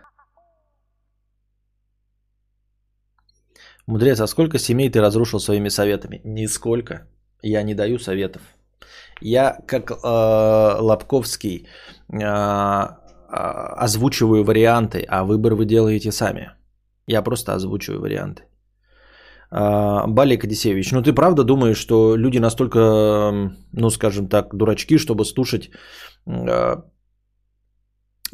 Мудрец, 3.87 4.21
а 4.21 4.27
сколько 4.27 4.59
семей 4.59 4.91
ты 4.91 5.01
разрушил 5.01 5.41
своими 5.41 5.71
советами? 5.71 6.21
Нисколько. 6.25 7.09
Я 7.43 7.63
не 7.63 7.75
даю 7.75 7.99
советов. 7.99 8.43
Я, 9.21 9.59
как 9.67 9.91
э, 9.91 9.97
Лобковский, 10.81 11.67
э, 12.13 12.19
э, 12.19 12.27
озвучиваю 13.85 14.45
варианты, 14.45 15.05
а 15.09 15.25
выбор 15.25 15.55
вы 15.55 15.65
делаете 15.65 16.13
сами. 16.13 16.58
Я 17.09 17.23
просто 17.23 17.55
озвучиваю 17.55 18.01
варианты. 18.01 18.43
Э, 19.51 20.07
Балик 20.07 20.45
Одиссеевич, 20.45 20.93
ну 20.93 21.03
ты 21.03 21.13
правда 21.13 21.45
думаешь, 21.45 21.79
что 21.79 22.17
люди 22.17 22.39
настолько, 22.39 22.81
ну 23.73 23.91
скажем 23.91 24.29
так, 24.29 24.55
дурачки, 24.55 24.99
чтобы 24.99 25.25
слушать 25.25 25.71
э, 26.27 26.77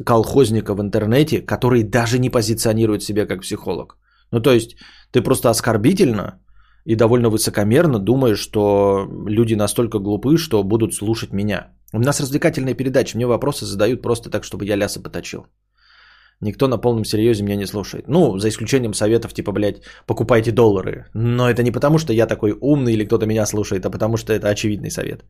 колхозника 0.05 0.73
в 0.73 0.81
интернете, 0.81 1.41
который 1.41 1.83
даже 1.83 2.19
не 2.19 2.29
позиционирует 2.29 3.01
себя 3.01 3.25
как 3.25 3.41
психолог? 3.41 3.97
Ну 4.31 4.41
то 4.41 4.51
есть 4.51 4.75
ты 5.11 5.21
просто 5.21 5.49
оскорбительно 5.49 6.41
и 6.85 6.95
довольно 6.95 7.29
высокомерно 7.29 7.99
думаешь, 7.99 8.39
что 8.39 9.07
люди 9.27 9.55
настолько 9.55 9.99
глупы, 9.99 10.37
что 10.37 10.63
будут 10.63 10.93
слушать 10.93 11.33
меня. 11.33 11.71
У 11.93 11.99
нас 11.99 12.19
развлекательная 12.19 12.73
передача, 12.73 13.15
мне 13.15 13.25
вопросы 13.25 13.65
задают 13.65 14.01
просто 14.01 14.29
так, 14.29 14.43
чтобы 14.43 14.65
я 14.65 14.75
лясы 14.75 15.01
поточил. 15.01 15.45
Никто 16.41 16.67
на 16.67 16.77
полном 16.77 17.05
серьезе 17.05 17.43
меня 17.43 17.55
не 17.55 17.65
слушает. 17.65 18.07
Ну, 18.07 18.37
за 18.37 18.49
исключением 18.49 18.93
советов 18.93 19.33
типа, 19.33 19.51
блядь, 19.51 19.81
покупайте 20.05 20.51
доллары. 20.51 21.05
Но 21.13 21.49
это 21.49 21.63
не 21.63 21.71
потому, 21.71 21.97
что 21.97 22.13
я 22.13 22.27
такой 22.27 22.57
умный 22.61 22.93
или 22.93 23.05
кто-то 23.05 23.25
меня 23.25 23.45
слушает, 23.45 23.85
а 23.85 23.89
потому 23.89 24.17
что 24.17 24.33
это 24.33 24.49
очевидный 24.49 24.91
совет. 24.91 25.23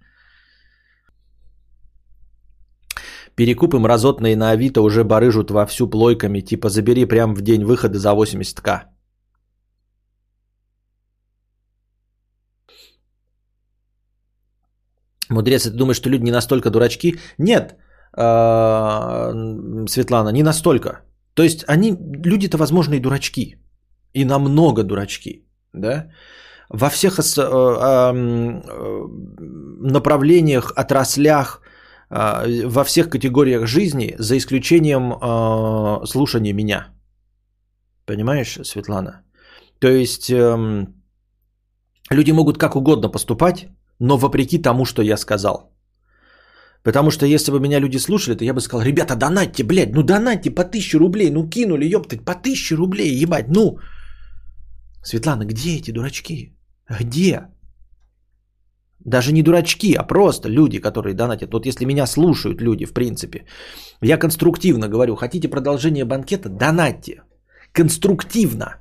Перекупы 3.36 3.80
мразотные 3.80 4.36
на 4.36 4.52
Авито 4.52 4.82
уже 4.82 5.04
барыжут 5.04 5.52
вовсю 5.52 5.90
плойками, 5.90 6.40
типа 6.40 6.70
забери 6.70 7.06
прям 7.06 7.36
в 7.36 7.42
день 7.42 7.66
выхода 7.66 8.00
за 8.00 8.10
80к. 8.14 8.86
Мудрец, 15.30 15.64
ты 15.64 15.72
думаешь, 15.72 15.98
что 15.98 16.10
люди 16.10 16.24
не 16.24 16.32
настолько 16.32 16.70
дурачки? 16.70 17.16
Нет, 17.38 17.72
а, 17.72 17.85
Светлана, 18.16 20.30
не 20.30 20.44
настолько. 20.44 21.02
То 21.34 21.44
есть 21.44 21.66
они, 21.68 21.98
люди-то, 22.26 22.58
возможно, 22.58 22.96
и 22.96 23.00
дурачки. 23.00 23.58
И 24.14 24.26
намного 24.26 24.84
дурачки. 24.84 25.46
Да? 25.74 26.08
Во 26.70 26.90
всех 26.90 27.20
э, 27.20 27.22
э, 27.22 28.14
направлениях, 29.82 30.72
отраслях, 30.76 31.62
а, 32.10 32.46
во 32.66 32.84
всех 32.84 33.10
категориях 33.10 33.68
жизни, 33.68 34.16
за 34.20 34.38
исключением 34.38 35.14
а, 35.14 36.06
слушания 36.06 36.54
меня. 36.54 36.88
Понимаешь, 38.06 38.60
Светлана? 38.64 39.24
То 39.80 39.88
есть 39.88 40.30
эм, 40.30 40.94
люди 42.12 42.32
могут 42.32 42.58
как 42.58 42.76
угодно 42.76 43.10
поступать, 43.10 43.68
но 44.00 44.18
вопреки 44.18 44.62
тому, 44.62 44.86
что 44.86 45.02
я 45.02 45.18
сказал. 45.18 45.75
Потому 46.86 47.12
что 47.12 47.26
если 47.26 47.52
бы 47.52 47.60
меня 47.60 47.80
люди 47.80 47.98
слушали, 47.98 48.38
то 48.38 48.46
я 48.46 48.54
бы 48.54 48.62
сказал, 48.62 48.86
ребята, 48.86 49.16
донатьте, 49.16 49.64
блядь, 49.64 49.94
ну 49.94 50.04
донатьте 50.04 50.52
по 50.52 50.64
тысяче 50.64 51.00
рублей, 51.00 51.32
ну 51.32 51.50
кинули, 51.50 51.96
ёптать, 51.96 52.24
по 52.24 52.36
тысяче 52.36 52.76
рублей, 52.76 53.24
ебать, 53.24 53.48
ну. 53.50 53.80
Светлана, 55.04 55.46
где 55.46 55.78
эти 55.78 55.92
дурачки? 55.92 56.54
Где? 57.00 57.48
Даже 59.06 59.32
не 59.34 59.42
дурачки, 59.42 59.96
а 59.96 60.04
просто 60.04 60.48
люди, 60.48 60.80
которые 60.80 61.16
донатят. 61.16 61.54
Вот 61.54 61.66
если 61.66 61.86
меня 61.86 62.06
слушают 62.06 62.62
люди, 62.62 62.86
в 62.86 62.94
принципе, 62.94 63.46
я 64.04 64.18
конструктивно 64.18 64.88
говорю, 64.88 65.16
хотите 65.16 65.50
продолжение 65.50 66.06
банкета, 66.06 66.50
донатьте. 66.50 67.24
Конструктивно. 67.74 68.76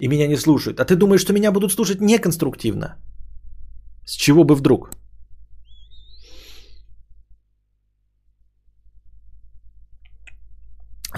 И 0.00 0.08
меня 0.08 0.26
не 0.28 0.36
слушают. 0.36 0.80
А 0.80 0.84
ты 0.84 0.96
думаешь, 0.96 1.22
что 1.22 1.32
меня 1.32 1.50
будут 1.50 1.72
слушать 1.72 2.00
неконструктивно? 2.00 2.96
С 4.04 4.12
чего 4.16 4.44
бы 4.44 4.54
вдруг? 4.54 4.90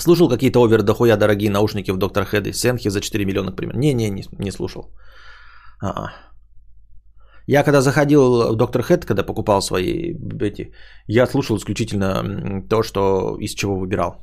Слушал 0.00 0.28
какие-то 0.28 0.60
овер 0.60 0.82
дохуя 0.82 1.16
дорогие 1.16 1.50
наушники 1.50 1.90
в 1.90 1.98
Доктор 1.98 2.24
Хеды, 2.24 2.52
Сенхи 2.52 2.90
за 2.90 3.00
4 3.00 3.24
миллиона, 3.24 3.50
например. 3.50 3.76
Не-не, 3.76 4.10
не, 4.10 4.24
не 4.38 4.50
слушал. 4.50 4.82
А-а. 5.82 6.12
Я 7.46 7.62
когда 7.64 7.80
заходил 7.82 8.52
в 8.52 8.56
Доктор 8.56 8.82
Хед, 8.82 9.04
когда 9.04 9.22
покупал 9.22 9.60
свои 9.60 10.14
эти, 10.40 10.72
я 11.06 11.26
слушал 11.26 11.56
исключительно 11.56 12.62
то, 12.68 12.82
что 12.82 13.36
из 13.40 13.54
чего 13.54 13.76
выбирал. 13.76 14.14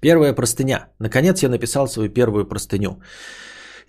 Первая 0.00 0.34
простыня. 0.34 0.88
Наконец 0.98 1.42
я 1.42 1.48
написал 1.48 1.86
свою 1.86 2.08
первую 2.08 2.48
простыню. 2.48 3.02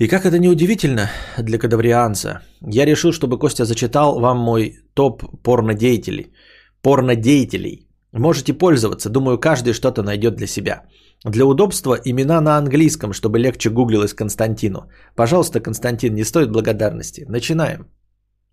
И 0.03 0.07
как 0.07 0.25
это 0.25 0.37
неудивительно 0.37 1.09
для 1.37 1.57
кадаврианца, 1.57 2.41
я 2.61 2.85
решил, 2.85 3.13
чтобы 3.13 3.39
Костя 3.39 3.65
зачитал 3.65 4.19
вам 4.19 4.37
мой 4.37 4.79
топ 4.93 5.23
порнодеятелей. 5.43 6.33
Порнодеятелей. 6.81 7.87
Можете 8.11 8.53
пользоваться, 8.53 9.09
думаю, 9.09 9.39
каждый 9.39 9.73
что-то 9.73 10.03
найдет 10.03 10.35
для 10.35 10.47
себя. 10.47 10.81
Для 11.23 11.45
удобства 11.45 11.97
имена 12.05 12.41
на 12.41 12.57
английском, 12.57 13.13
чтобы 13.13 13.39
легче 13.39 13.69
гуглилось 13.69 14.13
Константину. 14.13 14.89
Пожалуйста, 15.15 15.61
Константин, 15.61 16.15
не 16.15 16.25
стоит 16.25 16.51
благодарности. 16.51 17.25
Начинаем. 17.29 17.87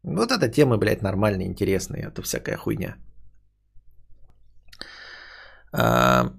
Вот 0.05 0.31
эта 0.31 0.49
тема, 0.49 0.79
блядь, 0.79 1.03
нормальная, 1.03 1.47
интересная, 1.47 2.07
это 2.07 2.23
всякая 2.23 2.57
хуйня. 2.57 2.95
А, 5.73 6.31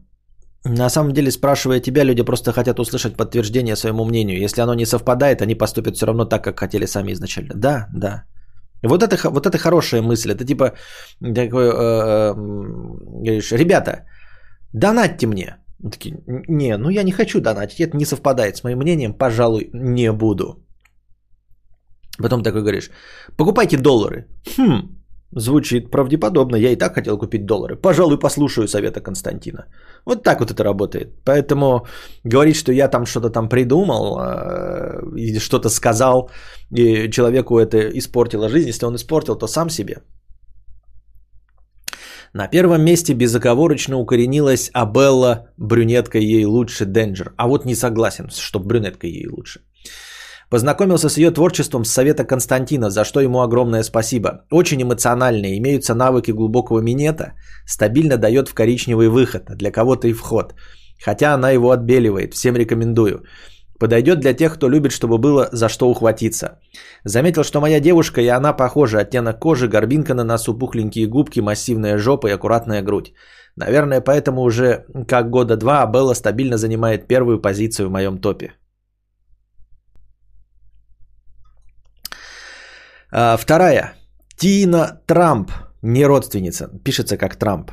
на 0.65 0.89
самом 0.89 1.13
деле, 1.13 1.31
спрашивая 1.31 1.79
тебя, 1.79 2.03
люди 2.03 2.23
просто 2.23 2.51
хотят 2.51 2.79
услышать 2.79 3.17
подтверждение 3.17 3.75
своему 3.75 4.05
мнению. 4.05 4.39
Если 4.39 4.61
оно 4.61 4.75
не 4.75 4.85
совпадает, 4.85 5.41
они 5.41 5.55
поступят 5.55 5.95
все 5.95 6.05
равно 6.05 6.25
так, 6.25 6.43
как 6.43 6.59
хотели 6.59 6.85
сами 6.85 7.13
изначально. 7.13 7.53
Да, 7.55 7.87
да. 7.93 8.23
Вот 8.83 9.03
это, 9.03 9.29
вот 9.29 9.45
это 9.45 9.57
хорошая 9.57 10.01
мысль. 10.01 10.31
Это 10.31 10.45
типа, 10.45 10.73
такой, 11.19 11.65
э, 11.65 11.71
э, 11.71 12.33
говоришь, 12.35 13.51
ребята, 13.51 14.05
донатьте 14.73 15.27
мне. 15.27 15.57
Такие, 15.91 16.15
не, 16.47 16.77
ну 16.77 16.89
я 16.89 17.03
не 17.03 17.11
хочу 17.11 17.41
донатить, 17.41 17.79
это 17.79 17.97
не 17.97 18.05
совпадает 18.05 18.55
с 18.55 18.63
моим 18.63 18.77
мнением, 18.77 19.13
пожалуй, 19.13 19.69
не 19.73 20.11
буду. 20.11 20.63
Потом 22.19 22.43
такой 22.43 22.61
говоришь, 22.61 22.91
покупайте 23.35 23.77
доллары. 23.77 24.27
Хм, 24.57 25.00
Звучит 25.35 25.91
правдеподобно. 25.91 26.57
Я 26.57 26.71
и 26.71 26.75
так 26.75 26.93
хотел 26.93 27.17
купить 27.17 27.45
доллары. 27.45 27.75
Пожалуй, 27.75 28.19
послушаю 28.19 28.67
совета 28.67 29.01
Константина. 29.01 29.65
Вот 30.05 30.23
так 30.23 30.39
вот 30.39 30.51
это 30.51 30.63
работает. 30.63 31.23
Поэтому 31.25 31.85
говорить, 32.25 32.55
что 32.55 32.71
я 32.71 32.89
там 32.89 33.05
что-то 33.05 33.29
там 33.29 33.49
придумал, 33.49 34.19
э, 34.19 35.01
и 35.17 35.39
что-то 35.39 35.69
сказал, 35.69 36.29
и 36.77 37.09
человеку 37.09 37.59
это 37.59 37.77
испортило 37.97 38.49
жизнь, 38.49 38.67
если 38.67 38.85
он 38.85 38.95
испортил, 38.95 39.35
то 39.35 39.47
сам 39.47 39.69
себе. 39.69 40.01
На 42.33 42.47
первом 42.47 42.83
месте 42.83 43.13
безоговорочно 43.13 43.97
укоренилась 43.97 44.69
Абелла, 44.73 45.47
брюнетка 45.57 46.17
ей 46.17 46.45
лучше 46.45 46.85
Денджер. 46.85 47.33
А 47.37 47.47
вот 47.47 47.65
не 47.65 47.75
согласен, 47.75 48.29
что 48.29 48.59
брюнетка 48.59 49.07
ей 49.07 49.27
лучше. 49.27 49.61
Познакомился 50.51 51.07
с 51.07 51.17
ее 51.17 51.31
творчеством 51.31 51.85
с 51.85 51.91
совета 51.91 52.25
Константина, 52.25 52.89
за 52.89 53.05
что 53.05 53.21
ему 53.21 53.39
огромное 53.39 53.83
спасибо. 53.83 54.29
Очень 54.51 54.81
эмоциональные, 54.81 55.57
имеются 55.57 55.95
навыки 55.95 56.31
глубокого 56.31 56.81
минета, 56.81 57.35
стабильно 57.65 58.17
дает 58.17 58.49
в 58.49 58.53
коричневый 58.53 59.07
выход, 59.07 59.43
а 59.49 59.55
для 59.55 59.71
кого-то 59.71 60.09
и 60.09 60.13
вход. 60.13 60.53
Хотя 61.05 61.33
она 61.33 61.51
его 61.51 61.71
отбеливает, 61.71 62.33
всем 62.33 62.57
рекомендую. 62.57 63.23
Подойдет 63.79 64.19
для 64.19 64.33
тех, 64.33 64.53
кто 64.53 64.67
любит, 64.69 64.91
чтобы 64.91 65.17
было 65.17 65.47
за 65.53 65.69
что 65.69 65.89
ухватиться. 65.89 66.59
Заметил, 67.05 67.43
что 67.43 67.61
моя 67.61 67.79
девушка 67.79 68.19
и 68.19 68.27
она 68.27 68.51
похожи. 68.51 68.99
Оттенок 68.99 69.39
кожи, 69.39 69.69
горбинка 69.69 70.13
на 70.13 70.25
носу, 70.25 70.59
пухленькие 70.59 71.07
губки, 71.07 71.39
массивная 71.39 71.97
жопа 71.97 72.27
и 72.27 72.33
аккуратная 72.33 72.81
грудь. 72.81 73.13
Наверное, 73.55 74.01
поэтому 74.01 74.41
уже 74.41 74.85
как 75.07 75.29
года 75.29 75.55
два 75.55 75.85
Белла 75.85 76.13
стабильно 76.13 76.57
занимает 76.57 77.07
первую 77.07 77.41
позицию 77.41 77.87
в 77.87 77.91
моем 77.91 78.19
топе. 78.19 78.51
А, 83.11 83.37
вторая. 83.37 83.93
Тина 84.37 85.01
Трамп, 85.05 85.51
не 85.81 86.05
родственница, 86.05 86.69
пишется 86.83 87.17
как 87.17 87.35
Трамп. 87.35 87.71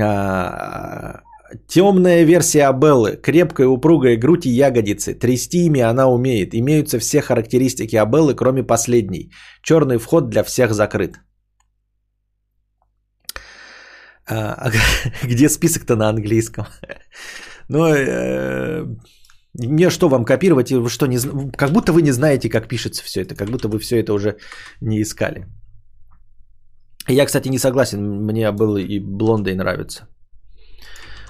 А, 0.00 1.20
темная 1.68 2.24
версия 2.24 2.68
Абеллы, 2.68 3.16
крепкая 3.16 3.66
упругая 3.68 4.16
грудь 4.16 4.46
и 4.46 4.50
ягодицы. 4.50 5.14
Трясти 5.14 5.66
ими 5.66 5.80
она 5.80 6.06
умеет. 6.06 6.54
Имеются 6.54 6.98
все 6.98 7.20
характеристики 7.20 7.96
Абеллы, 7.96 8.34
кроме 8.34 8.62
последней. 8.62 9.32
Черный 9.62 9.98
вход 9.98 10.30
для 10.30 10.44
всех 10.44 10.72
закрыт. 10.72 11.20
А, 14.28 14.70
где 15.24 15.48
список-то 15.48 15.96
на 15.96 16.08
английском? 16.08 16.66
Ну, 17.68 17.86
э, 17.86 18.84
не 19.54 19.90
что 19.90 20.08
вам 20.08 20.24
копировать, 20.24 20.70
вы 20.70 20.88
что, 20.88 21.06
не, 21.06 21.18
как 21.56 21.70
будто 21.70 21.92
вы 21.92 22.02
не 22.02 22.12
знаете, 22.12 22.48
как 22.48 22.68
пишется 22.68 23.02
все 23.04 23.22
это, 23.22 23.34
как 23.34 23.48
будто 23.48 23.68
вы 23.68 23.78
все 23.78 24.00
это 24.00 24.12
уже 24.12 24.36
не 24.80 25.02
искали. 25.02 25.46
Я, 27.08 27.26
кстати, 27.26 27.48
не 27.48 27.58
согласен, 27.58 28.26
мне 28.26 28.50
был 28.52 28.76
и 28.76 29.00
блондой 29.00 29.54
нравится. 29.54 30.08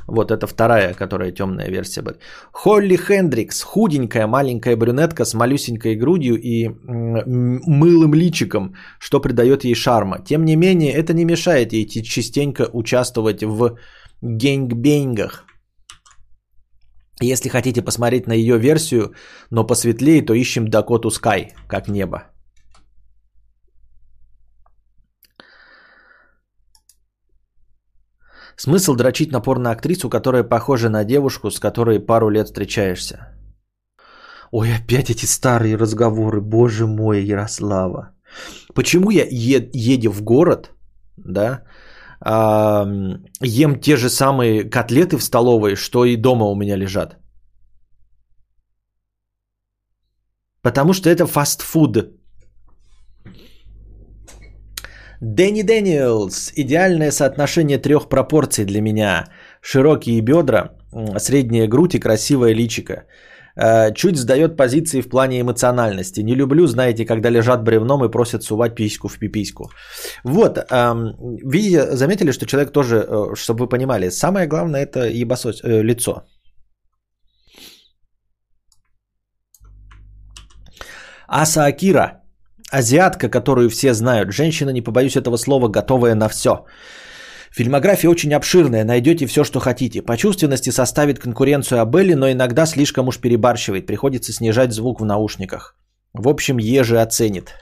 Вот 0.07 0.31
это 0.31 0.47
вторая, 0.47 0.95
которая 0.95 1.33
темная 1.33 1.71
версия 1.71 2.03
будет. 2.03 2.19
Холли 2.53 2.97
Хендрикс, 2.97 3.63
худенькая 3.63 4.27
маленькая 4.27 4.77
брюнетка 4.77 5.25
с 5.25 5.35
малюсенькой 5.35 5.97
грудью 5.97 6.41
и 6.41 6.69
мылым 6.69 8.15
личиком, 8.15 8.75
что 8.99 9.21
придает 9.21 9.65
ей 9.65 9.75
шарма. 9.75 10.19
Тем 10.25 10.45
не 10.45 10.57
менее, 10.57 10.93
это 10.93 11.15
не 11.15 11.25
мешает 11.25 11.73
ей 11.73 11.87
частенько 11.87 12.69
участвовать 12.73 13.43
в 13.43 13.79
генгбенгах. 14.21 15.45
Если 17.23 17.49
хотите 17.49 17.83
посмотреть 17.83 18.27
на 18.27 18.33
ее 18.33 18.59
версию, 18.59 19.15
но 19.51 19.67
посветлее, 19.67 20.23
то 20.23 20.35
ищем 20.35 20.69
Дакоту 20.69 21.11
Скай, 21.11 21.53
как 21.69 21.89
небо. 21.89 22.25
Смысл 28.57 28.95
дрочить 28.95 29.33
на 29.33 29.41
порноактрису, 29.41 30.11
которая 30.11 30.45
похожа 30.45 30.89
на 30.89 31.05
девушку, 31.05 31.51
с 31.51 31.61
которой 31.61 32.01
пару 32.01 32.29
лет 32.29 32.47
встречаешься. 32.47 33.29
Ой, 34.51 34.69
опять 34.75 35.11
эти 35.11 35.27
старые 35.27 35.77
разговоры, 35.77 36.41
боже 36.41 36.87
мой, 36.87 37.23
Ярослава. 37.25 38.11
Почему 38.75 39.11
я 39.11 39.27
е- 39.31 39.71
едя 39.73 40.11
в 40.11 40.23
город, 40.23 40.71
да, 41.17 41.63
а, 42.25 42.87
ем 43.41 43.81
те 43.81 43.97
же 43.97 44.09
самые 44.09 44.65
котлеты 44.71 45.19
в 45.19 45.23
столовой, 45.23 45.77
что 45.77 46.05
и 46.05 46.17
дома 46.17 46.47
у 46.47 46.55
меня 46.55 46.77
лежат? 46.77 47.19
Потому 50.63 50.93
что 50.93 51.11
это 51.11 51.27
фастфуд. 51.27 51.97
Дэнни 55.21 55.63
Дэниелс. 55.63 56.53
Идеальное 56.57 57.11
соотношение 57.11 57.79
трех 57.79 58.09
пропорций 58.09 58.65
для 58.65 58.81
меня. 58.81 59.29
Широкие 59.61 60.21
бедра, 60.21 60.77
средняя 61.19 61.69
грудь 61.69 61.95
и 61.95 62.01
красивое 62.01 62.55
личико. 62.55 63.05
Э, 63.57 63.93
чуть 63.95 64.17
сдает 64.17 64.57
позиции 64.57 65.03
в 65.03 65.09
плане 65.09 65.41
эмоциональности. 65.41 66.21
Не 66.23 66.35
люблю, 66.35 66.67
знаете, 66.67 67.05
когда 67.05 67.31
лежат 67.31 67.63
бревном 67.63 68.05
и 68.05 68.11
просят 68.11 68.43
сувать 68.43 68.75
письку 68.75 69.09
в 69.09 69.19
пипиську. 69.19 69.71
Вот, 70.25 70.59
видите, 71.45 71.97
заметили, 71.97 72.33
что 72.33 72.47
человек 72.47 72.73
тоже, 72.73 72.97
э, 72.97 73.35
чтобы 73.35 73.65
вы 73.65 73.69
понимали, 73.69 74.11
самое 74.11 74.47
главное 74.47 74.83
это 74.83 75.09
ебасось, 75.09 75.61
э, 75.63 75.83
лицо. 75.83 76.23
Аса 81.29 81.65
Акира– 81.65 82.23
азиатка, 82.73 83.29
которую 83.31 83.69
все 83.71 83.95
знают. 83.95 84.33
Женщина, 84.33 84.71
не 84.71 84.83
побоюсь 84.83 85.17
этого 85.17 85.37
слова, 85.37 85.69
готовая 85.69 86.15
на 86.15 86.29
все. 86.29 86.67
Фильмография 87.55 88.11
очень 88.11 88.33
обширная, 88.33 88.85
найдете 88.85 89.27
все, 89.27 89.45
что 89.45 89.61
хотите. 89.61 90.01
По 90.01 90.17
чувственности 90.17 90.71
составит 90.71 91.19
конкуренцию 91.19 91.83
Абелли, 91.83 92.15
но 92.15 92.31
иногда 92.31 92.65
слишком 92.67 93.09
уж 93.09 93.19
перебарщивает, 93.19 93.87
приходится 93.87 94.33
снижать 94.33 94.73
звук 94.73 95.01
в 95.01 95.05
наушниках. 95.05 95.77
В 96.15 96.29
общем, 96.29 96.59
еже 96.59 97.03
оценит. 97.03 97.53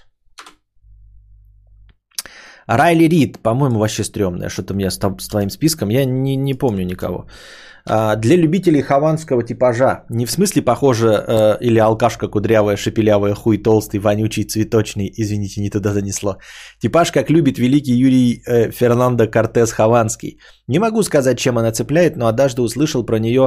Райли 2.68 3.08
Рид, 3.08 3.40
по-моему, 3.42 3.80
вообще 3.80 4.04
стрёмная. 4.04 4.48
Что-то 4.48 4.74
у 4.74 4.76
меня 4.76 4.90
с, 4.90 4.98
с 4.98 5.28
твоим 5.28 5.50
списком, 5.50 5.88
я 5.88 6.04
не, 6.04 6.36
не 6.36 6.54
помню 6.54 6.84
никого. 6.84 7.26
А, 7.86 8.16
для 8.16 8.36
любителей 8.36 8.82
хованского 8.82 9.42
типажа. 9.42 10.04
Не 10.10 10.26
в 10.26 10.30
смысле 10.30 10.62
похоже 10.62 11.06
э, 11.06 11.58
или 11.60 11.78
алкашка 11.78 12.28
кудрявая, 12.28 12.76
шепелявая, 12.76 13.34
хуй 13.34 13.58
толстый, 13.58 13.98
вонючий, 13.98 14.44
цветочный. 14.44 15.12
Извините, 15.16 15.60
не 15.60 15.70
туда 15.70 15.92
занесло. 15.92 16.38
Типаж, 16.78 17.10
как 17.10 17.30
любит 17.30 17.58
великий 17.58 17.94
Юрий 17.94 18.42
э, 18.46 18.70
Фернандо 18.70 19.26
Кортес 19.26 19.72
Хованский. 19.72 20.40
Не 20.68 20.78
могу 20.78 21.02
сказать, 21.02 21.38
чем 21.38 21.58
она 21.58 21.72
цепляет, 21.72 22.16
но 22.16 22.26
однажды 22.26 22.62
услышал 22.62 23.04
про 23.04 23.18
нее 23.18 23.42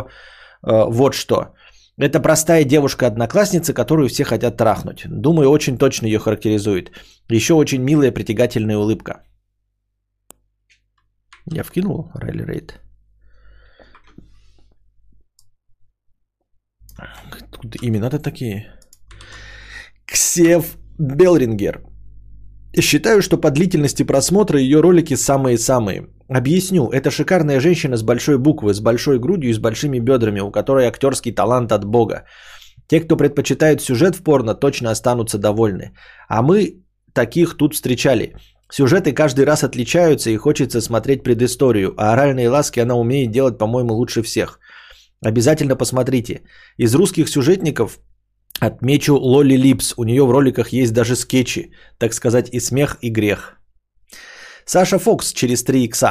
э, 0.66 0.86
вот 0.90 1.14
что. 1.14 1.54
Это 1.98 2.20
простая 2.20 2.66
девушка-одноклассница, 2.66 3.74
которую 3.74 4.10
все 4.10 4.24
хотят 4.24 4.58
трахнуть. 4.58 5.04
Думаю, 5.06 5.50
очень 5.52 5.78
точно 5.78 6.08
ее 6.08 6.18
характеризует. 6.18 6.92
Еще 7.30 7.54
очень 7.54 7.84
милая, 7.84 8.12
притягательная 8.12 8.78
улыбка. 8.78 9.22
Я 11.46 11.64
вкинул 11.64 12.10
Райли 12.16 12.44
Рейд. 12.44 12.83
Тут 17.62 17.76
имена-то 17.82 18.20
такие. 18.20 18.72
Ксев 20.06 20.78
Белрингер. 21.00 21.82
Считаю, 22.82 23.22
что 23.22 23.38
по 23.38 23.52
длительности 23.52 24.04
просмотра 24.04 24.60
ее 24.60 24.82
ролики 24.82 25.16
самые-самые. 25.16 26.08
Объясню. 26.28 26.90
Это 26.90 27.12
шикарная 27.12 27.60
женщина 27.60 27.98
с 27.98 28.04
большой 28.04 28.38
буквы, 28.38 28.74
с 28.74 28.80
большой 28.80 29.20
грудью 29.20 29.50
и 29.50 29.54
с 29.54 29.60
большими 29.60 30.00
бедрами, 30.00 30.42
у 30.42 30.52
которой 30.52 30.88
актерский 30.88 31.32
талант 31.32 31.72
от 31.72 31.86
бога. 31.86 32.24
Те, 32.88 33.00
кто 33.00 33.18
предпочитает 33.18 33.82
сюжет 33.82 34.16
в 34.16 34.24
порно, 34.24 34.56
точно 34.56 34.92
останутся 34.92 35.38
довольны. 35.38 35.92
А 36.28 36.42
мы 36.42 36.84
таких 37.14 37.58
тут 37.58 37.74
встречали. 37.76 38.36
Сюжеты 38.72 39.14
каждый 39.14 39.46
раз 39.46 39.64
отличаются 39.64 40.32
и 40.32 40.38
хочется 40.38 40.82
смотреть 40.82 41.24
предысторию, 41.24 41.94
а 41.98 42.14
оральные 42.14 42.50
ласки 42.50 42.80
она 42.80 42.96
умеет 42.96 43.32
делать, 43.32 43.58
по-моему, 43.58 43.94
лучше 43.94 44.24
всех. 44.24 44.60
Обязательно 45.26 45.76
посмотрите. 45.76 46.42
Из 46.78 46.96
русских 46.96 47.30
сюжетников 47.30 48.00
отмечу 48.60 49.16
Лоли 49.16 49.56
Липс. 49.56 49.94
У 49.98 50.04
нее 50.04 50.26
в 50.26 50.32
роликах 50.32 50.74
есть 50.74 50.94
даже 50.94 51.16
скетчи. 51.16 51.72
Так 51.98 52.14
сказать, 52.14 52.50
и 52.52 52.60
смех, 52.60 52.98
и 53.02 53.10
грех. 53.10 53.58
Саша 54.66 55.00
Фокс 55.00 55.34
через 55.34 55.64
3 55.64 55.84
икса. 55.84 56.08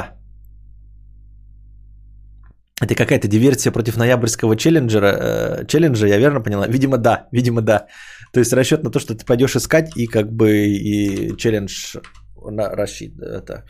Это 2.81 2.95
какая-то 2.95 3.27
диверсия 3.27 3.71
против 3.71 3.97
ноябрьского 3.97 4.55
челленджера, 4.55 5.05
э, 5.05 5.65
челленджа, 5.67 6.07
я 6.07 6.17
верно 6.17 6.41
поняла? 6.41 6.67
Видимо, 6.67 6.97
да, 6.97 7.27
видимо, 7.31 7.61
да. 7.61 7.87
То 8.33 8.39
есть 8.39 8.53
расчет 8.53 8.83
на 8.83 8.91
то, 8.91 8.99
что 8.99 9.15
ты 9.15 9.25
пойдешь 9.25 9.55
искать 9.55 9.95
и 9.95 10.07
как 10.07 10.31
бы 10.31 10.67
и 10.67 11.37
челлендж 11.37 11.97
на, 12.35 12.69
рассчит, 12.69 13.13
это. 13.21 13.63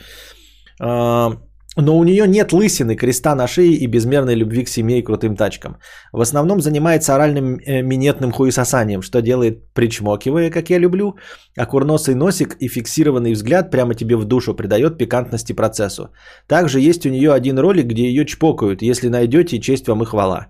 Но 1.78 1.98
у 1.98 2.04
нее 2.04 2.28
нет 2.28 2.54
лысины, 2.54 2.96
креста 2.96 3.36
на 3.36 3.48
шее 3.48 3.74
и 3.74 3.88
безмерной 3.88 4.36
любви 4.36 4.64
к 4.64 4.70
семье 4.70 5.00
и 5.00 5.04
крутым 5.04 5.36
тачкам. 5.36 5.78
В 6.12 6.22
основном 6.22 6.62
занимается 6.62 7.16
оральным 7.16 7.58
э, 7.58 7.82
минетным 7.82 8.32
хуесосанием, 8.32 9.02
что 9.02 9.22
делает 9.22 9.74
причмокивая, 9.74 10.52
как 10.52 10.70
я 10.70 10.80
люблю, 10.80 11.16
а 11.58 11.66
курносый 11.66 12.16
носик 12.16 12.58
и 12.60 12.68
фиксированный 12.68 13.34
взгляд 13.34 13.72
прямо 13.72 13.96
тебе 13.96 14.16
в 14.16 14.26
душу 14.26 14.54
придает 14.54 14.98
пикантности 14.98 15.54
процессу. 15.54 16.10
Также 16.48 16.80
есть 16.80 17.06
у 17.06 17.10
нее 17.10 17.34
один 17.34 17.58
ролик, 17.58 17.88
где 17.88 18.04
ее 18.04 18.26
чпокают, 18.26 18.82
если 18.82 19.10
найдете, 19.10 19.60
честь 19.60 19.88
вам 19.88 20.04
и 20.04 20.06
хвала. 20.06 20.48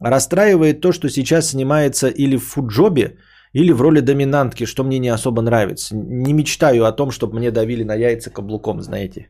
Расстраивает 0.00 0.80
то, 0.80 0.92
что 0.92 1.08
сейчас 1.08 1.50
снимается 1.50 2.08
или 2.08 2.36
в 2.36 2.44
фуджобе, 2.44 3.16
или 3.52 3.72
в 3.72 3.80
роли 3.80 4.00
доминантки, 4.00 4.66
что 4.66 4.84
мне 4.84 4.98
не 4.98 5.08
особо 5.08 5.42
нравится. 5.42 5.96
Не 5.96 6.32
мечтаю 6.32 6.84
о 6.84 6.92
том, 6.92 7.10
чтобы 7.10 7.38
мне 7.38 7.50
давили 7.50 7.84
на 7.84 7.94
яйца 7.94 8.30
каблуком, 8.30 8.80
знаете. 8.80 9.28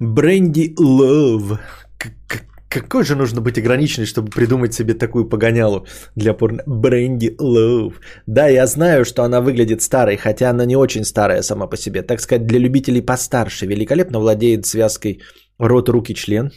Бренди 0.00 0.74
Лов. 0.78 1.58
Какой 2.68 3.04
же 3.04 3.14
нужно 3.14 3.40
быть 3.40 3.58
ограниченный, 3.58 4.06
чтобы 4.06 4.30
придумать 4.30 4.74
себе 4.74 4.94
такую 4.94 5.28
погонялу 5.28 5.86
для 6.16 6.34
порно? 6.34 6.62
Бренди 6.66 7.36
Лов. 7.38 8.00
Да, 8.26 8.48
я 8.48 8.66
знаю, 8.66 9.04
что 9.04 9.22
она 9.22 9.40
выглядит 9.40 9.80
старой, 9.80 10.16
хотя 10.16 10.50
она 10.50 10.66
не 10.66 10.76
очень 10.76 11.04
старая 11.04 11.42
сама 11.42 11.68
по 11.68 11.76
себе. 11.76 12.02
Так 12.02 12.20
сказать, 12.20 12.46
для 12.46 12.58
любителей 12.58 13.00
постарше. 13.00 13.66
Великолепно 13.66 14.18
владеет 14.18 14.66
связкой 14.66 15.20
рот, 15.58 15.88
руки, 15.88 16.14
член. 16.14 16.50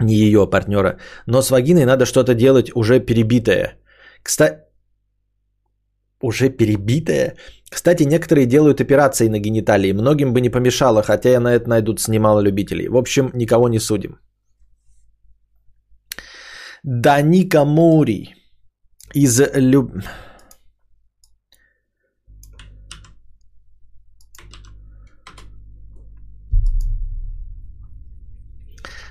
Не 0.00 0.14
ее 0.14 0.42
а 0.42 0.46
партнера. 0.46 0.98
Но 1.26 1.42
с 1.42 1.50
вагиной 1.50 1.84
надо 1.84 2.04
что-то 2.04 2.34
делать 2.34 2.72
уже 2.74 2.98
перебитое. 2.98 3.78
Кстати, 4.22 4.63
уже 6.24 6.48
перебитая. 6.48 7.34
Кстати, 7.70 8.04
некоторые 8.04 8.46
делают 8.46 8.80
операции 8.80 9.28
на 9.28 9.38
гениталии. 9.38 9.92
Многим 9.92 10.32
бы 10.32 10.40
не 10.40 10.50
помешало, 10.50 11.02
хотя 11.02 11.34
и 11.34 11.38
на 11.38 11.54
это 11.54 11.68
найдутся 11.68 12.10
немало 12.10 12.40
любителей. 12.40 12.88
В 12.88 12.96
общем, 12.96 13.30
никого 13.34 13.68
не 13.68 13.80
судим. 13.80 14.18
Даника 16.84 17.64
Мори 17.64 18.34
из 19.14 19.40
Люб... 19.54 19.90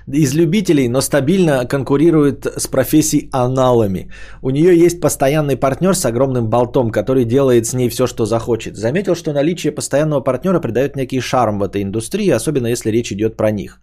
из 0.06 0.34
любителей, 0.34 0.88
но 0.88 1.00
стабильно 1.00 1.66
конкурирует 1.66 2.46
с 2.46 2.66
профессией 2.66 3.28
аналами. 3.32 4.10
У 4.42 4.50
нее 4.50 4.76
есть 4.76 5.00
постоянный 5.00 5.56
партнер 5.56 5.94
с 5.94 6.04
огромным 6.04 6.50
болтом, 6.50 6.90
который 6.90 7.24
делает 7.24 7.66
с 7.66 7.72
ней 7.74 7.88
все, 7.88 8.06
что 8.06 8.26
захочет. 8.26 8.76
Заметил, 8.76 9.14
что 9.14 9.32
наличие 9.32 9.72
постоянного 9.72 10.20
партнера 10.20 10.60
придает 10.60 10.96
некий 10.96 11.20
шарм 11.20 11.58
в 11.58 11.62
этой 11.62 11.82
индустрии, 11.82 12.28
особенно 12.30 12.66
если 12.66 12.90
речь 12.90 13.12
идет 13.12 13.36
про 13.36 13.50
них. 13.50 13.80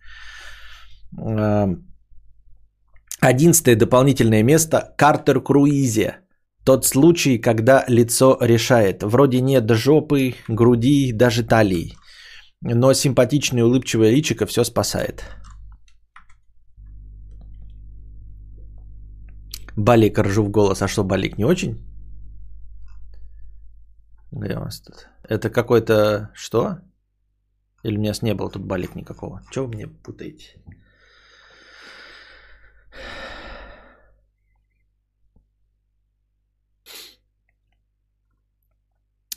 Одиннадцатое 3.20 3.76
дополнительное 3.76 4.44
место– 4.44 4.94
Картер 4.98 5.42
Круизе. 5.42 6.18
Тот 6.64 6.86
случай, 6.86 7.40
когда 7.40 7.84
лицо 7.88 8.38
решает. 8.42 9.04
Вроде 9.04 9.42
нет 9.42 9.70
жопы, 9.72 10.36
груди, 10.48 11.12
даже 11.12 11.44
талии. 11.44 11.94
Но 12.62 12.94
симпатичное 12.94 13.64
улыбчивое 13.64 14.12
личико 14.12 14.46
все 14.46 14.64
спасает. 14.64 15.24
Балик 19.76 20.20
ржу 20.20 20.44
в 20.44 20.50
голос. 20.50 20.82
А 20.82 20.88
что, 20.88 21.04
Балик 21.04 21.38
не 21.38 21.46
очень? 21.46 21.78
Где 24.32 24.56
у 24.56 24.60
нас 24.60 24.82
тут? 24.82 25.08
Это 25.24 25.50
какой-то... 25.50 26.30
Что? 26.34 26.78
Или 27.84 27.98
у 27.98 28.00
меня 28.00 28.14
не 28.22 28.34
было 28.34 28.50
тут 28.50 28.64
Балик 28.64 28.96
никакого? 28.96 29.42
Чего 29.52 29.66
вы 29.66 29.74
мне 29.74 29.88
путаете? 29.88 30.62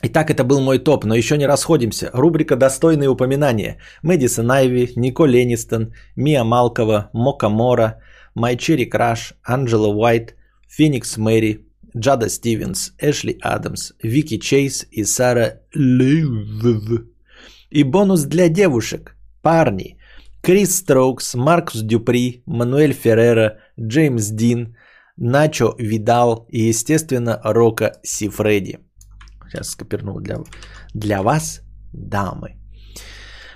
Итак, 0.07 0.29
это 0.29 0.43
был 0.43 0.61
мой 0.61 0.77
топ, 0.77 1.03
но 1.03 1.15
еще 1.15 1.35
не 1.35 1.47
расходимся. 1.47 2.11
Рубрика 2.13 2.55
«Достойные 2.55 3.09
упоминания». 3.09 3.79
Мэдисон 4.03 4.51
Айви, 4.51 4.93
Нико 4.95 5.25
Ленистон, 5.25 5.93
Мия 6.15 6.43
Малкова, 6.43 7.09
Мока 7.13 7.49
Мора, 7.49 8.01
Майчери 8.35 8.85
Краш, 8.85 9.33
Анджела 9.43 9.87
Уайт, 9.87 10.35
Феникс 10.67 11.17
Мэри, 11.17 11.65
Джада 11.97 12.29
Стивенс, 12.29 12.93
Эшли 12.99 13.37
Адамс, 13.41 13.93
Вики 14.03 14.37
Чейз 14.37 14.85
и 14.91 15.05
Сара 15.05 15.61
Лив. 15.73 17.05
И 17.71 17.83
бонус 17.83 18.23
для 18.23 18.49
девушек. 18.49 19.15
Парни. 19.41 19.97
Крис 20.41 20.77
Строукс, 20.77 21.35
Маркус 21.35 21.81
Дюпри, 21.81 22.43
Мануэль 22.45 22.93
Феррера, 22.93 23.57
Джеймс 23.79 24.29
Дин, 24.29 24.75
Начо 25.17 25.73
Видал 25.79 26.45
и, 26.49 26.69
естественно, 26.69 27.39
Рока 27.43 27.93
Сифреди. 28.03 28.79
Сейчас 29.47 29.69
скопирнул 29.69 30.19
для, 30.19 30.37
для 30.93 31.21
вас, 31.23 31.61
дамы. 31.93 32.57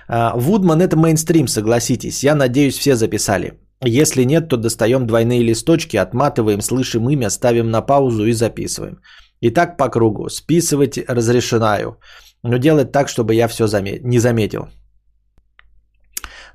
А, 0.08 0.34
Вудман 0.36 0.80
это 0.80 0.96
мейнстрим, 0.96 1.48
согласитесь. 1.48 2.24
Я 2.24 2.34
надеюсь, 2.34 2.78
все 2.78 2.96
записали. 2.96 3.52
Если 3.84 4.24
нет, 4.24 4.48
то 4.48 4.56
достаем 4.56 5.06
двойные 5.06 5.42
листочки, 5.42 5.96
отматываем, 5.96 6.60
слышим 6.60 7.08
имя, 7.08 7.30
ставим 7.30 7.70
на 7.70 7.80
паузу 7.80 8.26
и 8.26 8.32
записываем. 8.32 9.00
И 9.40 9.50
так 9.50 9.76
по 9.76 9.88
кругу. 9.88 10.28
Списывать 10.28 10.98
разрешенаю. 11.08 11.98
Но 12.42 12.58
делать 12.58 12.92
так, 12.92 13.08
чтобы 13.08 13.34
я 13.34 13.48
все 13.48 13.66
замет... 13.66 14.04
не 14.04 14.18
заметил. 14.18 14.68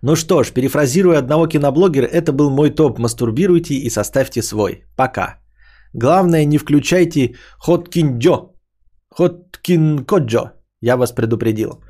Ну 0.01 0.15
что 0.15 0.43
ж, 0.43 0.51
перефразируя 0.51 1.17
одного 1.19 1.47
киноблогера, 1.47 2.05
это 2.05 2.31
был 2.31 2.51
мой 2.51 2.69
топ. 2.69 2.99
Мастурбируйте 2.99 3.73
и 3.73 3.89
составьте 3.89 4.43
свой. 4.43 4.83
Пока. 4.95 5.39
Главное, 5.93 6.45
не 6.45 6.57
включайте 6.57 7.35
хоткиндё. 7.59 8.53
Хоткинкоджо. 9.09 10.51
Я 10.81 10.97
вас 10.97 11.11
предупредил. 11.11 11.83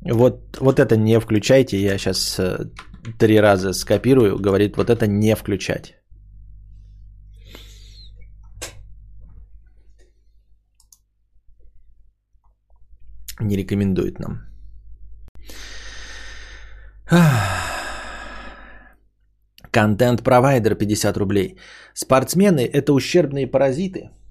Вот, 0.00 0.56
вот 0.60 0.78
это 0.78 0.96
не 0.96 1.20
включайте. 1.20 1.82
Я 1.82 1.98
сейчас 1.98 2.38
э, 2.38 2.70
три 3.18 3.40
раза 3.40 3.72
скопирую. 3.72 4.38
Говорит, 4.38 4.76
вот 4.76 4.90
это 4.90 5.06
не 5.06 5.34
включать. 5.34 5.94
Не 13.40 13.56
рекомендует 13.56 14.18
нам. 14.18 14.40
Контент-провайдер 19.70 20.76
50 20.76 21.16
рублей. 21.16 21.58
Спортсмены– 21.94 22.60
это 22.72 22.92
ущербные 22.92 23.46
паразиты– 23.46 24.10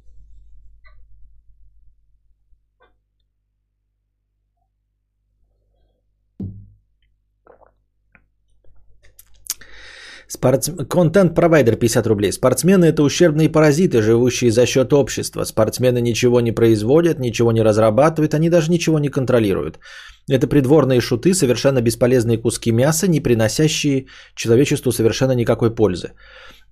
Спортс... 10.34 10.69
Контент-провайдер 10.89 11.75
50 11.75 12.07
рублей. 12.07 12.31
Спортсмены 12.31 12.86
это 12.86 13.03
ущербные 13.03 13.49
паразиты, 13.49 14.01
живущие 14.01 14.51
за 14.51 14.65
счет 14.65 14.91
общества. 14.93 15.45
Спортсмены 15.45 16.01
ничего 16.01 16.41
не 16.41 16.51
производят, 16.51 17.19
ничего 17.19 17.51
не 17.51 17.61
разрабатывают, 17.63 18.34
они 18.34 18.49
даже 18.49 18.71
ничего 18.71 18.99
не 18.99 19.09
контролируют. 19.09 19.79
Это 20.31 20.47
придворные 20.47 21.01
шуты, 21.01 21.34
совершенно 21.34 21.81
бесполезные 21.81 22.38
куски 22.38 22.71
мяса, 22.71 23.07
не 23.07 23.19
приносящие 23.19 24.05
человечеству 24.36 24.91
совершенно 24.91 25.36
никакой 25.36 25.75
пользы. 25.75 26.13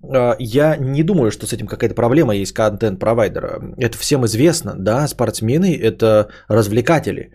А, 0.02 0.36
я 0.40 0.76
не 0.76 1.04
думаю, 1.04 1.30
что 1.30 1.46
с 1.46 1.52
этим 1.52 1.66
какая-то 1.66 1.94
проблема 1.94 2.34
есть 2.34 2.54
контент-провайдера. 2.54 3.60
Это 3.78 3.96
всем 3.96 4.24
известно, 4.26 4.74
да, 4.76 5.06
спортсмены 5.06 5.78
это 5.80 6.28
развлекатели. 6.48 7.30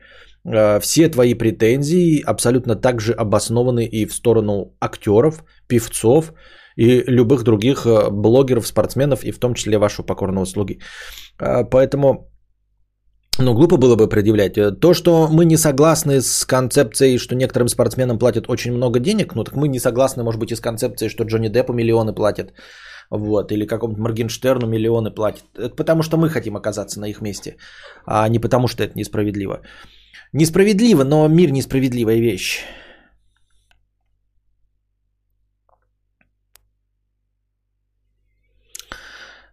А, 0.45 0.80
все 0.80 1.09
твои 1.09 1.36
претензии 1.36 2.21
абсолютно 2.25 2.75
так 2.75 2.99
же 2.99 3.13
обоснованы 3.13 3.86
и 3.86 4.05
в 4.05 4.13
сторону 4.13 4.73
актеров, 4.82 5.43
певцов 5.68 6.34
и 6.76 7.03
любых 7.07 7.43
других 7.43 7.86
э, 7.86 8.09
блогеров, 8.11 8.68
спортсменов, 8.68 9.24
и 9.24 9.32
в 9.32 9.39
том 9.39 9.53
числе 9.53 9.78
вашу 9.78 10.03
покорную 10.03 10.43
услуги. 10.43 10.80
А, 11.39 11.63
поэтому 11.63 12.30
ну, 13.39 13.53
глупо 13.53 13.78
было 13.78 13.95
бы 13.95 14.09
предъявлять. 14.09 14.80
То, 14.80 14.93
что 14.93 15.28
мы 15.28 15.45
не 15.45 15.57
согласны 15.57 16.22
с 16.22 16.45
концепцией, 16.45 17.20
что 17.20 17.36
некоторым 17.36 17.68
спортсменам 17.68 18.18
платят 18.18 18.49
очень 18.49 18.74
много 18.74 18.99
денег, 18.99 19.36
ну 19.36 19.43
так 19.43 19.55
мы 19.55 19.68
не 19.68 19.80
согласны, 19.80 20.24
может 20.24 20.39
быть, 20.39 20.51
и 20.51 20.55
с 20.55 20.61
концепцией, 20.61 21.09
что 21.09 21.24
Джонни 21.24 21.49
Деппу 21.49 21.74
миллионы 21.74 22.13
платят. 22.13 22.53
Вот, 23.09 23.51
или 23.51 23.65
какому-то 23.65 24.01
Моргенштерну 24.01 24.68
миллионы 24.68 25.11
платят. 25.11 25.45
Это 25.55 25.76
потому 25.76 26.03
что 26.03 26.18
мы 26.18 26.30
хотим 26.30 26.57
оказаться 26.57 26.99
на 26.99 27.05
их 27.05 27.22
месте, 27.22 27.57
а 28.05 28.28
не 28.28 28.39
потому 28.39 28.68
что 28.68 28.84
это 28.84 28.97
несправедливо. 28.97 29.61
Несправедливо, 30.34 31.03
но 31.03 31.28
мир 31.28 31.51
несправедливая 31.51 32.20
вещь. 32.20 32.63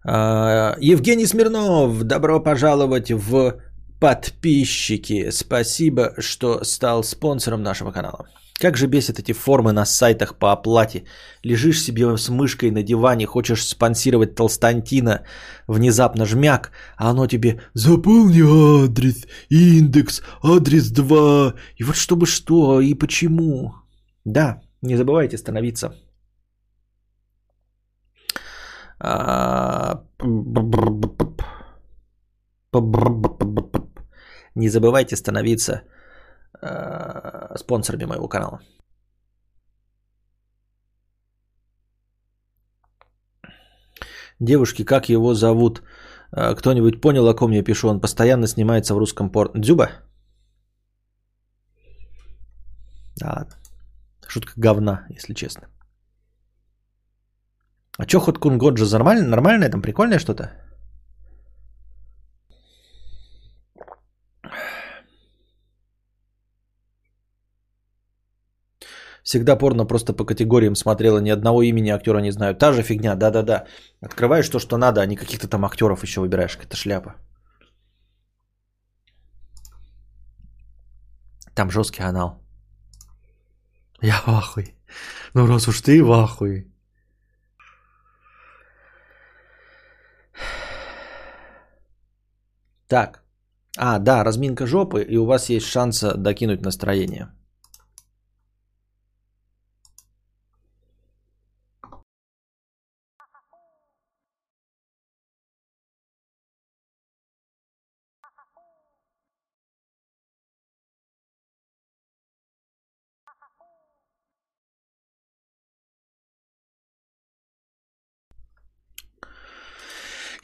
Евгений 0.06 1.26
Смирнов, 1.26 2.02
добро 2.02 2.38
пожаловать 2.38 3.10
в 3.10 3.54
подписчики. 3.98 5.30
Спасибо, 5.30 6.12
что 6.18 6.62
стал 6.62 7.02
спонсором 7.02 7.62
нашего 7.62 7.90
канала. 7.90 8.26
Как 8.60 8.76
же 8.76 8.86
бесит 8.86 9.18
эти 9.18 9.32
формы 9.32 9.72
на 9.72 9.86
сайтах 9.86 10.38
по 10.38 10.52
оплате. 10.52 11.04
Лежишь 11.42 11.82
себе 11.82 12.18
с 12.18 12.28
мышкой 12.28 12.70
на 12.70 12.82
диване, 12.82 13.26
хочешь 13.26 13.66
спонсировать 13.66 14.34
Толстантина, 14.34 15.24
внезапно 15.66 16.26
жмяк, 16.26 16.70
а 16.98 17.10
оно 17.10 17.26
тебе 17.26 17.62
«Заполни 17.72 18.84
адрес, 18.84 19.26
индекс, 19.48 20.22
адрес 20.42 20.92
2». 20.92 21.54
И 21.78 21.84
вот 21.84 21.96
чтобы 21.96 22.26
что 22.26 22.80
и 22.80 22.92
почему. 22.92 23.72
Да, 24.24 24.60
не 24.82 24.96
забывайте 24.96 25.38
становиться 25.38 25.88
а, 25.88 26.04
не 34.54 34.68
забывайте 34.68 35.16
становиться 35.16 35.82
э, 36.62 37.56
спонсорами 37.56 38.04
моего 38.04 38.28
канала. 38.28 38.60
Девушки, 44.40 44.84
как 44.84 45.08
его 45.08 45.34
зовут? 45.34 45.82
Э, 46.32 46.54
кто-нибудь 46.54 47.00
понял, 47.00 47.28
о 47.28 47.34
ком 47.34 47.52
я 47.52 47.62
пишу? 47.62 47.88
Он 47.88 48.00
постоянно 48.00 48.46
снимается 48.46 48.94
в 48.94 48.98
русском 48.98 49.30
порно. 49.30 49.60
Дзюба? 49.60 49.90
Да 53.16 53.32
ладно. 53.36 53.54
Шутка 54.26 54.52
говна, 54.56 55.06
если 55.10 55.34
честно. 55.34 55.68
А 57.98 58.06
чё 58.06 58.20
ход 58.20 58.38
Кунгоджа 58.38 58.86
нормально? 58.90 59.28
Нормальное 59.28 59.70
там 59.70 59.82
прикольное 59.82 60.18
что-то? 60.18 60.50
Всегда 69.24 69.56
порно 69.56 69.86
просто 69.86 70.12
по 70.12 70.26
категориям 70.26 70.74
смотрела, 70.74 71.18
ни 71.18 71.30
одного 71.30 71.62
имени 71.62 71.90
актера 71.90 72.20
не 72.20 72.32
знаю. 72.32 72.54
Та 72.54 72.72
же 72.72 72.82
фигня, 72.82 73.14
да-да-да. 73.14 73.64
Открываешь 74.02 74.48
то, 74.48 74.58
что 74.58 74.76
надо, 74.76 75.00
а 75.00 75.06
не 75.06 75.16
каких-то 75.16 75.48
там 75.48 75.64
актеров 75.64 76.02
еще 76.02 76.20
выбираешь. 76.20 76.58
Это 76.62 76.76
шляпа. 76.76 77.14
Там 81.54 81.70
жесткий 81.70 82.02
анал. 82.02 82.42
Я 84.02 84.20
в 84.26 84.28
ахуе. 84.28 84.74
Ну, 85.34 85.46
раз 85.46 85.68
уж 85.68 85.80
ты 85.80 86.02
в 86.02 86.12
ахуе. 86.12 86.73
Так. 92.88 93.22
А, 93.76 93.98
да, 93.98 94.24
разминка 94.24 94.66
жопы, 94.66 95.02
и 95.02 95.16
у 95.16 95.24
вас 95.24 95.48
есть 95.48 95.66
шанс 95.66 96.00
докинуть 96.00 96.62
настроение. 96.62 97.28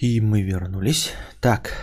И 0.01 0.21
мы 0.23 0.41
вернулись. 0.41 1.13
Так. 1.43 1.77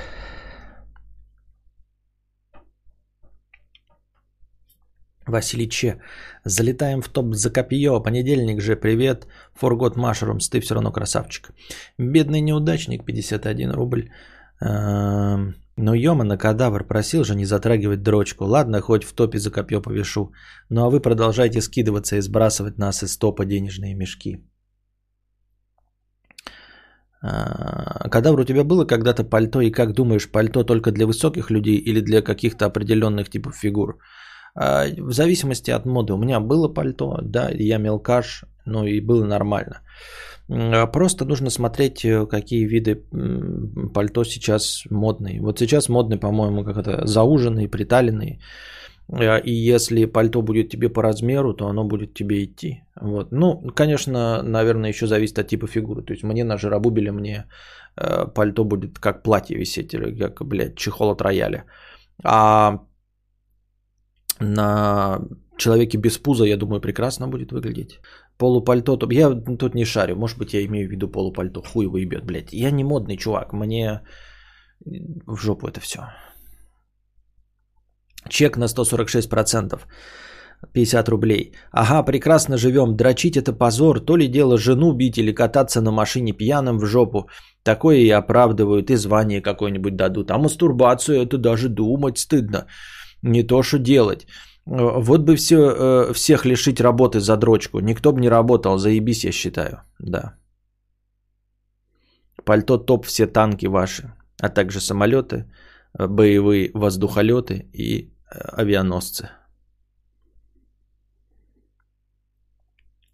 Василий 5.28 5.70
Че. 5.70 6.00
Залетаем 6.46 7.02
в 7.02 7.10
топ 7.10 7.36
за 7.36 7.50
копье. 7.50 8.04
Понедельник 8.04 8.62
же. 8.62 8.76
Привет. 8.76 9.28
Forgot 9.62 9.96
Mushrooms. 9.96 10.50
Ты 10.52 10.60
все 10.60 10.74
равно 10.74 10.92
красавчик. 10.92 11.52
Бедный 11.98 12.42
неудачник. 12.42 13.06
51 13.06 13.72
рубль. 13.72 14.10
Эм, 14.62 15.56
но 15.76 15.94
Йома 15.94 16.24
на 16.24 16.38
кадавр 16.38 16.88
просил 16.88 17.24
же 17.24 17.36
не 17.36 17.46
затрагивать 17.46 18.04
дрочку. 18.04 18.46
Ладно, 18.46 18.82
хоть 18.82 19.04
в 19.04 19.14
топе 19.14 19.38
за 19.38 19.52
копье 19.52 19.82
повешу. 19.82 20.32
Ну 20.70 20.86
а 20.86 20.90
вы 20.90 21.00
продолжайте 21.00 21.62
скидываться 21.62 22.16
и 22.16 22.22
сбрасывать 22.22 22.78
нас 22.78 23.04
из 23.04 23.18
топа 23.18 23.46
денежные 23.46 23.96
мешки. 23.96 24.38
А, 27.22 28.10
кадавр, 28.10 28.40
у 28.40 28.46
тебя 28.46 28.64
было 28.64 28.86
когда-то 28.86 29.24
пальто, 29.24 29.62
и 29.62 29.72
как 29.72 29.94
думаешь, 29.94 30.32
пальто 30.32 30.64
только 30.64 30.92
для 30.92 31.08
высоких 31.08 31.50
людей 31.50 31.78
или 31.78 32.00
для 32.02 32.22
каких-то 32.22 32.66
определенных 32.66 33.30
типов 33.30 33.56
фигур? 33.56 33.98
А, 34.58 34.86
в 34.98 35.12
зависимости 35.12 35.72
от 35.72 35.86
моды. 35.86 36.14
У 36.14 36.18
меня 36.18 36.40
было 36.40 36.74
пальто, 36.74 37.20
да, 37.22 37.50
я 37.54 37.78
мелкаш, 37.78 38.44
ну 38.66 38.86
и 38.86 39.00
было 39.02 39.24
нормально. 39.26 39.82
А, 40.50 40.88
просто 40.88 41.26
нужно 41.26 41.50
смотреть, 41.50 42.04
э, 42.04 42.26
какие 42.26 42.66
виды 42.66 42.96
пальто 43.94 44.24
сейчас 44.24 44.84
модные. 44.90 45.42
Вот 45.42 45.60
сейчас 45.60 45.90
модный, 45.90 46.18
по-моему, 46.18 46.64
как 46.64 46.78
это, 46.78 47.06
зауженные, 47.06 47.70
приталенные. 47.70 48.40
А, 49.12 49.38
и 49.38 49.52
если 49.52 50.06
пальто 50.06 50.42
будет 50.42 50.70
тебе 50.70 50.90
по 50.90 51.04
размеру, 51.04 51.54
то 51.54 51.68
оно 51.68 51.84
будет 51.84 52.16
тебе 52.16 52.44
идти. 52.44 52.84
Вот. 53.00 53.32
Ну, 53.32 53.62
конечно, 53.76 54.42
наверное, 54.42 54.90
еще 54.90 55.06
зависит 55.06 55.38
от 55.38 55.48
типа 55.48 55.68
фигуры. 55.68 56.02
То 56.02 56.14
есть 56.14 56.24
мне 56.24 56.44
на 56.44 56.58
жиробубеле 56.58 57.12
мне 57.12 57.46
э, 57.96 58.26
пальто 58.34 58.64
будет 58.64 58.98
как 58.98 59.22
платье 59.22 59.56
висеть, 59.56 59.94
или 59.94 60.18
как, 60.18 60.44
блядь, 60.48 60.76
чехол 60.76 61.12
от 61.12 61.22
рояля. 61.22 61.66
А 62.24 62.80
на 64.40 65.20
человеке 65.58 65.98
без 65.98 66.18
пуза, 66.18 66.46
я 66.46 66.58
думаю, 66.58 66.82
прекрасно 66.82 67.28
будет 67.28 67.52
выглядеть. 67.52 68.00
Полупальто, 68.38 68.98
то 68.98 69.08
я 69.12 69.30
тут 69.60 69.76
не 69.76 69.86
шарю, 69.86 70.16
может 70.16 70.38
быть, 70.38 70.54
я 70.54 70.64
имею 70.66 70.88
в 70.88 70.92
виду 70.92 71.08
полупальто, 71.08 71.62
хуй 71.62 71.88
выебет, 71.88 72.26
блядь. 72.26 72.54
Я 72.54 72.72
не 72.72 72.84
модный 72.84 73.18
чувак, 73.18 73.54
мне 73.54 74.02
в 75.28 75.38
жопу 75.38 75.68
это 75.68 75.80
все. 75.80 76.00
Чек 78.30 78.58
на 78.58 78.66
146%. 78.68 79.80
50 80.74 81.10
рублей. 81.10 81.54
Ага, 81.72 82.04
прекрасно 82.04 82.58
живем. 82.58 82.96
Дрочить 82.96 83.38
это 83.38 83.54
позор. 83.54 84.00
То 84.00 84.18
ли 84.18 84.28
дело 84.28 84.58
жену 84.58 84.94
бить 84.94 85.18
или 85.18 85.32
кататься 85.32 85.82
на 85.82 85.92
машине 85.92 86.34
пьяным 86.34 86.80
в 86.80 86.86
жопу. 86.86 87.30
Такое 87.64 87.98
и 87.98 88.10
оправдывают, 88.10 88.90
и 88.90 88.96
звание 88.96 89.42
какое-нибудь 89.42 89.96
дадут. 89.96 90.32
А 90.32 90.38
мастурбацию 90.38 91.22
это 91.22 91.38
даже 91.38 91.70
думать 91.70 92.18
стыдно. 92.18 92.66
Не 93.28 93.44
то, 93.44 93.64
что 93.64 93.78
делать. 93.78 94.28
Вот 94.66 95.22
бы 95.22 95.36
все, 95.36 95.56
э, 95.56 96.14
всех 96.14 96.46
лишить 96.46 96.82
работы 96.82 97.20
за 97.20 97.38
дрочку. 97.38 97.80
Никто 97.80 98.12
бы 98.12 98.22
не 98.22 98.30
работал, 98.30 98.78
заебись, 98.78 99.26
я 99.26 99.32
считаю. 99.32 99.82
Да. 100.00 100.36
Пальто 102.44 102.78
топ, 102.78 103.06
все 103.06 103.28
танки 103.28 103.68
ваши, 103.68 104.14
а 104.42 104.50
также 104.50 104.80
самолеты, 104.80 105.46
боевые 105.94 106.72
воздухолеты 106.74 107.70
и 107.74 108.14
авианосцы. 108.32 109.30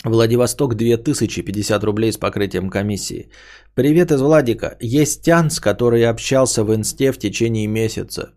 Владивосток 0.03 0.76
2050 0.76 1.84
рублей 1.84 2.11
с 2.11 2.18
покрытием 2.18 2.70
комиссии. 2.70 3.30
Привет 3.74 4.11
из 4.11 4.22
Владика. 4.22 4.78
Есть 4.82 5.24
Тян, 5.24 5.49
с 5.49 5.59
которой 5.59 6.05
общался 6.09 6.64
в 6.64 6.76
инсте 6.76 7.11
в 7.11 7.18
течение 7.18 7.68
месяца. 7.68 8.34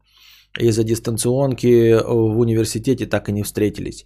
Из-за 0.59 0.84
дистанционки 0.84 1.94
в 2.02 2.38
университете 2.38 3.07
так 3.07 3.28
и 3.28 3.32
не 3.32 3.42
встретились. 3.42 4.04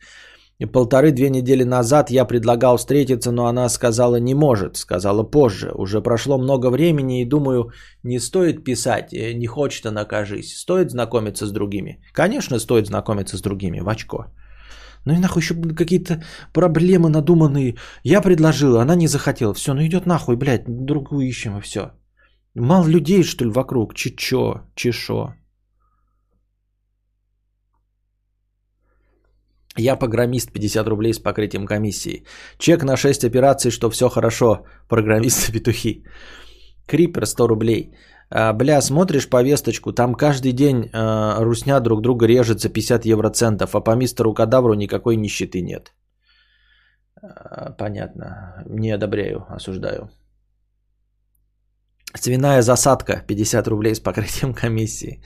Полторы-две 0.66 1.30
недели 1.30 1.64
назад 1.64 2.11
я 2.11 2.26
предлагал 2.26 2.76
встретиться, 2.76 3.32
но 3.32 3.46
она 3.46 3.68
сказала 3.68 4.16
не 4.16 4.34
может, 4.34 4.76
сказала 4.76 5.22
позже. 5.22 5.72
Уже 5.74 6.03
прошло 6.03 6.38
много 6.38 6.70
времени 6.70 7.22
и 7.22 7.28
думаю, 7.28 7.70
не 8.03 8.20
стоит 8.20 8.62
писать, 8.64 9.14
э, 9.14 9.32
не 9.32 9.46
хочет 9.46 9.86
она, 9.86 10.05
кажись. 10.05 10.57
Стоит 10.59 10.90
знакомиться 10.90 11.46
с 11.46 11.53
другими? 11.53 12.03
Конечно, 12.12 12.59
стоит 12.59 12.86
знакомиться 12.86 13.38
с 13.38 13.40
другими, 13.40 13.80
в 13.80 13.88
очко. 13.88 14.26
Ну 15.07 15.14
и 15.14 15.18
нахуй 15.18 15.40
еще 15.40 15.55
какие-то 15.55 16.22
проблемы 16.53 17.09
надуманные. 17.09 17.76
Я 18.05 18.20
предложил, 18.20 18.76
она 18.76 18.94
не 18.96 19.09
захотела. 19.09 19.55
Все, 19.55 19.72
ну 19.72 19.80
идет 19.80 20.07
нахуй, 20.07 20.36
блядь, 20.36 20.64
другую 20.66 21.26
ищем 21.26 21.57
и 21.57 21.62
все. 21.62 21.92
Мало 22.55 22.86
людей, 22.86 23.22
что 23.22 23.46
ли, 23.46 23.51
вокруг? 23.51 23.94
Чичо, 23.94 24.62
чешо. 24.74 25.34
Я 29.79 29.97
программист 29.97 30.53
50 30.53 30.89
рублей 30.89 31.14
с 31.14 31.18
покрытием 31.18 31.66
комиссии. 31.66 32.25
Чек 32.59 32.83
на 32.83 32.97
6 32.97 33.25
операций, 33.25 33.71
что 33.71 33.91
все 33.91 34.09
хорошо. 34.09 34.64
Программисты 34.89 35.53
петухи. 35.53 36.05
Крипер 36.87 37.27
100 37.27 37.49
рублей. 37.49 37.95
А, 38.31 38.53
бля, 38.53 38.81
смотришь 38.81 39.29
повесточку, 39.29 39.93
там 39.93 40.14
каждый 40.14 40.53
день 40.53 40.91
а, 40.93 41.41
русня 41.41 41.81
друг 41.81 42.01
друга 42.01 42.27
режет 42.27 42.61
за 42.61 42.68
50 42.68 43.05
евроцентов, 43.05 43.75
а 43.75 43.81
по 43.81 43.97
мистеру 43.97 44.35
Кадавру 44.35 44.75
никакой 44.75 45.16
нищеты 45.16 45.62
нет. 45.62 45.93
А, 47.23 47.73
понятно. 47.73 48.62
Не 48.66 48.91
одобряю, 48.93 49.47
осуждаю. 49.49 50.11
Свиная 52.14 52.62
засадка 52.62 53.23
50 53.27 53.68
рублей 53.68 53.95
с 53.95 54.01
покрытием 54.01 54.55
комиссии. 54.62 55.23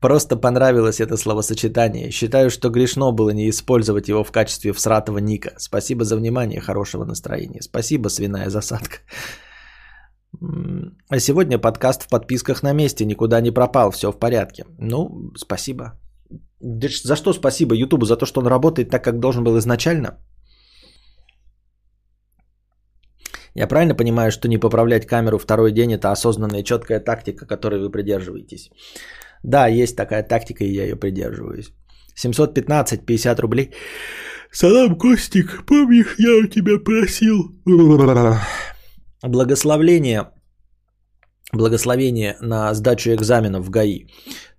Просто 0.00 0.36
понравилось 0.36 1.00
это 1.00 1.16
словосочетание. 1.16 2.10
Считаю, 2.10 2.50
что 2.50 2.70
грешно 2.70 3.12
было 3.12 3.30
не 3.30 3.50
использовать 3.50 4.08
его 4.08 4.24
в 4.24 4.32
качестве 4.32 4.72
всратого 4.72 5.18
ника. 5.18 5.50
Спасибо 5.58 6.04
за 6.04 6.16
внимание, 6.16 6.60
хорошего 6.60 7.04
настроения. 7.04 7.60
Спасибо, 7.62 8.08
свиная 8.08 8.48
засадка. 8.48 8.98
А 11.10 11.18
сегодня 11.20 11.58
подкаст 11.58 12.02
в 12.02 12.08
подписках 12.08 12.62
на 12.62 12.72
месте, 12.72 13.04
никуда 13.04 13.40
не 13.40 13.50
пропал, 13.50 13.90
все 13.90 14.10
в 14.10 14.18
порядке. 14.18 14.64
Ну, 14.78 15.32
спасибо. 15.36 15.98
За 16.60 17.16
что 17.16 17.32
спасибо 17.32 17.74
Ютубу? 17.74 18.06
За 18.06 18.16
то, 18.16 18.26
что 18.26 18.40
он 18.40 18.46
работает 18.46 18.90
так, 18.90 19.04
как 19.04 19.18
должен 19.18 19.44
был 19.44 19.58
изначально? 19.58 20.18
Я 23.54 23.66
правильно 23.66 23.94
понимаю, 23.94 24.30
что 24.30 24.48
не 24.48 24.58
поправлять 24.58 25.06
камеру 25.06 25.38
второй 25.38 25.72
день– 25.72 25.92
это 25.94 26.12
осознанная 26.12 26.62
четкая 26.62 27.00
тактика, 27.00 27.46
которой 27.46 27.80
вы 27.80 27.90
придерживаетесь? 27.90 28.70
Да, 29.42 29.66
есть 29.68 29.96
такая 29.96 30.22
тактика, 30.22 30.64
и 30.64 30.72
я 30.72 30.84
ее 30.84 30.96
придерживаюсь. 30.96 31.72
715, 32.14 33.06
50 33.06 33.40
рублей. 33.40 33.70
Салам, 34.52 34.98
Костик, 34.98 35.64
помнишь, 35.66 36.16
я 36.18 36.44
у 36.44 36.46
тебя 36.46 36.78
просил. 36.78 37.54
Благословление. 39.22 40.30
Благословение 41.52 42.36
на 42.40 42.74
сдачу 42.74 43.10
экзаменов 43.10 43.64
в 43.66 43.70
ГАИ. 43.70 44.06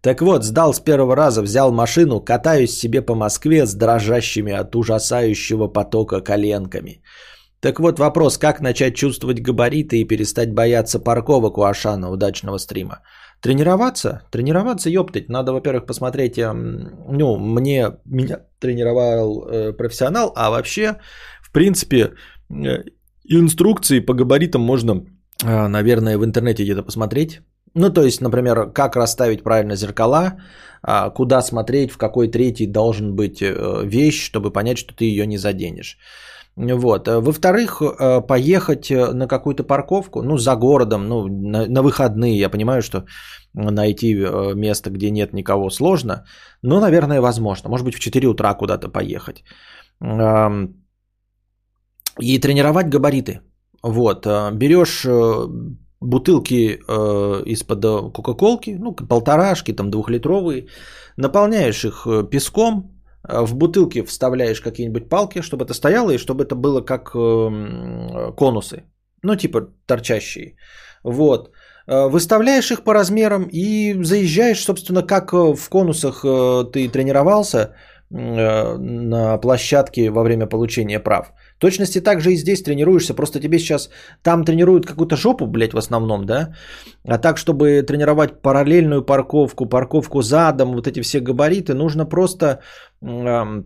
Так 0.02 0.22
вот, 0.22 0.44
сдал 0.44 0.74
с 0.74 0.80
первого 0.80 1.16
раза, 1.16 1.42
взял 1.42 1.72
машину, 1.72 2.22
катаюсь 2.22 2.78
себе 2.78 3.02
по 3.02 3.16
Москве 3.16 3.66
с 3.66 3.76
дрожащими 3.76 4.52
от 4.52 4.76
ужасающего 4.76 5.68
потока 5.68 6.22
коленками. 6.22 7.02
Так 7.60 7.80
вот 7.80 8.00
вопрос, 8.00 8.38
как 8.38 8.60
начать 8.62 8.96
чувствовать 8.96 9.42
габариты 9.42 10.02
и 10.02 10.08
перестать 10.08 10.54
бояться 10.54 11.00
парковок 11.00 11.58
у 11.58 11.64
Ашана 11.64 12.10
удачного 12.10 12.58
стрима. 12.58 13.02
Тренироваться? 13.42 14.22
Тренироваться, 14.30 14.89
ёптать. 14.89 15.30
Надо, 15.30 15.52
во-первых, 15.52 15.86
посмотреть, 15.88 16.38
эм, 16.38 16.92
ну, 17.10 17.38
мне, 17.38 17.98
меня 18.06 18.42
тренировал 18.60 19.48
э, 19.48 19.74
профессионал, 19.74 20.32
а 20.36 20.52
вообще, 20.52 20.98
в 21.42 21.52
принципе, 21.52 22.14
э, 22.50 22.84
инструкции 23.24 24.00
по 24.00 24.14
габаритам 24.14 24.62
можно, 24.62 25.06
э, 25.44 25.68
наверное, 25.68 26.20
в 26.20 26.24
интернете 26.24 26.64
где-то 26.64 26.84
посмотреть. 26.84 27.42
Ну, 27.74 27.89
то 27.89 28.04
есть, 28.04 28.22
например, 28.22 28.72
как 28.72 28.96
расставить 28.96 29.44
правильно 29.44 29.76
зеркала, 29.76 30.34
э, 30.88 31.10
куда 31.16 31.42
смотреть, 31.42 31.92
в 31.92 31.98
какой 31.98 32.28
третий 32.28 32.68
должен 32.68 33.16
быть 33.16 33.42
э, 33.42 33.82
вещь, 33.84 34.24
чтобы 34.24 34.52
понять, 34.52 34.78
что 34.78 34.94
ты 34.94 35.06
ее 35.06 35.26
не 35.26 35.38
заденешь. 35.38 35.98
Вот. 36.56 37.08
Во-вторых, 37.08 37.82
поехать 38.28 38.91
на 38.91 39.28
какую-то 39.28 39.64
парковку, 39.64 40.22
ну, 40.22 40.38
за 40.38 40.56
городом, 40.56 41.08
ну, 41.08 41.28
на, 41.28 41.66
на 41.66 41.82
выходные, 41.82 42.38
я 42.38 42.49
понимаю, 42.49 42.82
что 42.82 43.06
найти 43.54 44.14
место, 44.56 44.89
где 44.89 45.12
нет 45.12 45.34
никого, 45.34 45.70
сложно, 45.70 46.26
но, 46.62 46.80
наверное, 46.80 47.22
возможно. 47.22 47.70
Может 47.70 47.86
быть, 47.86 47.95
в 47.95 47.99
4 47.99 48.28
утра 48.28 48.54
куда-то 48.54 48.89
поехать. 48.89 49.43
И 52.20 52.39
тренировать 52.39 52.89
габариты. 52.89 53.39
Вот. 53.82 54.28
Берешь 54.54 55.06
бутылки 56.02 56.80
э, 56.88 57.43
из-под 57.45 57.86
э, 57.86 58.12
кока-колки, 58.12 58.72
ну, 58.80 58.93
полторашки, 58.93 59.74
там, 59.74 59.91
двухлитровые, 59.91 60.68
наполняешь 61.16 61.86
их 61.86 62.08
э, 62.08 62.24
песком, 62.30 62.80
э, 62.80 62.91
в 63.32 63.56
бутылки 63.56 64.02
вставляешь 64.02 64.62
какие-нибудь 64.62 65.10
палки, 65.10 65.42
чтобы 65.42 65.66
это 65.66 65.74
стояло, 65.74 66.12
и 66.12 66.18
чтобы 66.18 66.44
это 66.44 66.56
было 66.56 66.82
как 66.82 67.12
э, 67.16 68.32
конусы, 68.36 68.84
ну, 69.24 69.36
типа 69.36 69.62
торчащие. 69.86 70.56
Вот. 71.04 71.52
Выставляешь 71.88 72.72
их 72.72 72.84
по 72.84 72.94
размерам 72.94 73.48
и 73.52 74.04
заезжаешь, 74.04 74.64
собственно, 74.64 75.02
как 75.02 75.34
в 75.34 75.70
конусах 75.70 76.22
ты 76.72 76.88
тренировался 76.88 77.76
на 78.10 79.38
площадке 79.38 80.10
во 80.12 80.24
время 80.24 80.46
получения 80.46 81.00
прав. 81.00 81.34
Точности 81.62 82.01
так 82.01 82.22
же 82.22 82.32
и 82.32 82.38
здесь 82.38 82.64
тренируешься, 82.64 83.14
просто 83.14 83.39
тебе 83.39 83.59
сейчас 83.59 83.89
там 84.24 84.43
тренируют 84.43 84.86
какую-то 84.86 85.16
жопу, 85.16 85.45
блядь, 85.45 85.74
в 85.74 85.78
основном, 85.78 86.26
да? 86.26 86.55
А 87.07 87.20
так, 87.20 87.38
чтобы 87.38 87.84
тренировать 87.84 88.41
параллельную 88.41 89.05
парковку, 89.05 89.70
парковку 89.70 90.22
задом, 90.22 90.74
вот 90.74 90.88
эти 90.88 91.01
все 91.01 91.20
габариты, 91.20 91.74
нужно 91.74 92.05
просто, 92.05 92.62
э, 93.03 93.64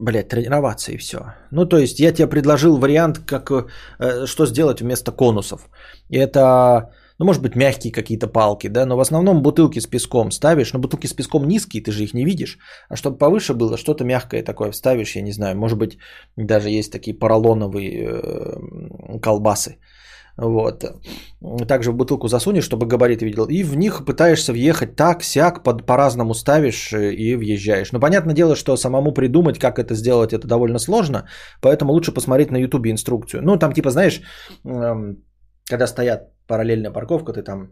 блядь, 0.00 0.28
тренироваться 0.28 0.92
и 0.92 0.96
все. 0.96 1.18
Ну, 1.50 1.66
то 1.66 1.78
есть 1.78 1.98
я 1.98 2.12
тебе 2.12 2.28
предложил 2.28 2.78
вариант, 2.78 3.18
как, 3.18 3.50
э, 3.50 4.26
что 4.26 4.46
сделать 4.46 4.80
вместо 4.80 5.10
конусов. 5.10 5.68
Это 6.08 6.92
ну, 7.18 7.26
может 7.26 7.42
быть, 7.42 7.56
мягкие 7.56 7.92
какие-то 7.92 8.26
палки, 8.28 8.68
да, 8.68 8.86
но 8.86 8.96
в 8.96 9.00
основном 9.00 9.42
бутылки 9.42 9.80
с 9.80 9.86
песком 9.86 10.30
ставишь, 10.30 10.72
но 10.72 10.78
бутылки 10.78 11.06
с 11.06 11.12
песком 11.12 11.48
низкие, 11.48 11.82
ты 11.82 11.92
же 11.92 12.04
их 12.04 12.14
не 12.14 12.24
видишь, 12.24 12.58
а 12.88 12.96
чтобы 12.96 13.18
повыше 13.18 13.54
было, 13.54 13.76
что-то 13.76 14.04
мягкое 14.04 14.42
такое 14.42 14.70
вставишь, 14.70 15.16
я 15.16 15.22
не 15.22 15.32
знаю, 15.32 15.56
может 15.56 15.78
быть, 15.78 15.98
даже 16.36 16.70
есть 16.70 16.92
такие 16.92 17.18
поролоновые 17.18 18.08
э, 18.10 19.18
колбасы, 19.22 19.78
вот. 20.38 20.84
Также 21.66 21.90
в 21.90 21.94
бутылку 21.94 22.28
засунешь, 22.28 22.64
чтобы 22.64 22.86
габариты 22.86 23.24
видел. 23.24 23.46
И 23.48 23.62
в 23.62 23.76
них 23.76 24.04
пытаешься 24.04 24.52
въехать 24.52 24.96
так, 24.96 25.22
сяк, 25.22 25.62
под, 25.62 25.86
по-разному 25.86 26.34
ставишь 26.34 26.92
э, 26.92 27.14
и 27.14 27.36
въезжаешь. 27.36 27.92
Но 27.92 28.00
понятное 28.00 28.34
дело, 28.34 28.54
что 28.54 28.76
самому 28.76 29.12
придумать, 29.12 29.58
как 29.58 29.78
это 29.78 29.94
сделать, 29.94 30.32
это 30.32 30.46
довольно 30.46 30.78
сложно. 30.78 31.26
Поэтому 31.62 31.92
лучше 31.92 32.12
посмотреть 32.12 32.50
на 32.50 32.58
ютубе 32.58 32.90
инструкцию. 32.90 33.42
Ну, 33.42 33.56
там 33.56 33.72
типа, 33.72 33.90
знаешь, 33.90 34.20
эм, 34.64 35.22
когда 35.70 35.86
стоят 35.86 36.35
параллельная 36.46 36.92
парковка, 36.92 37.32
ты 37.32 37.42
там 37.42 37.68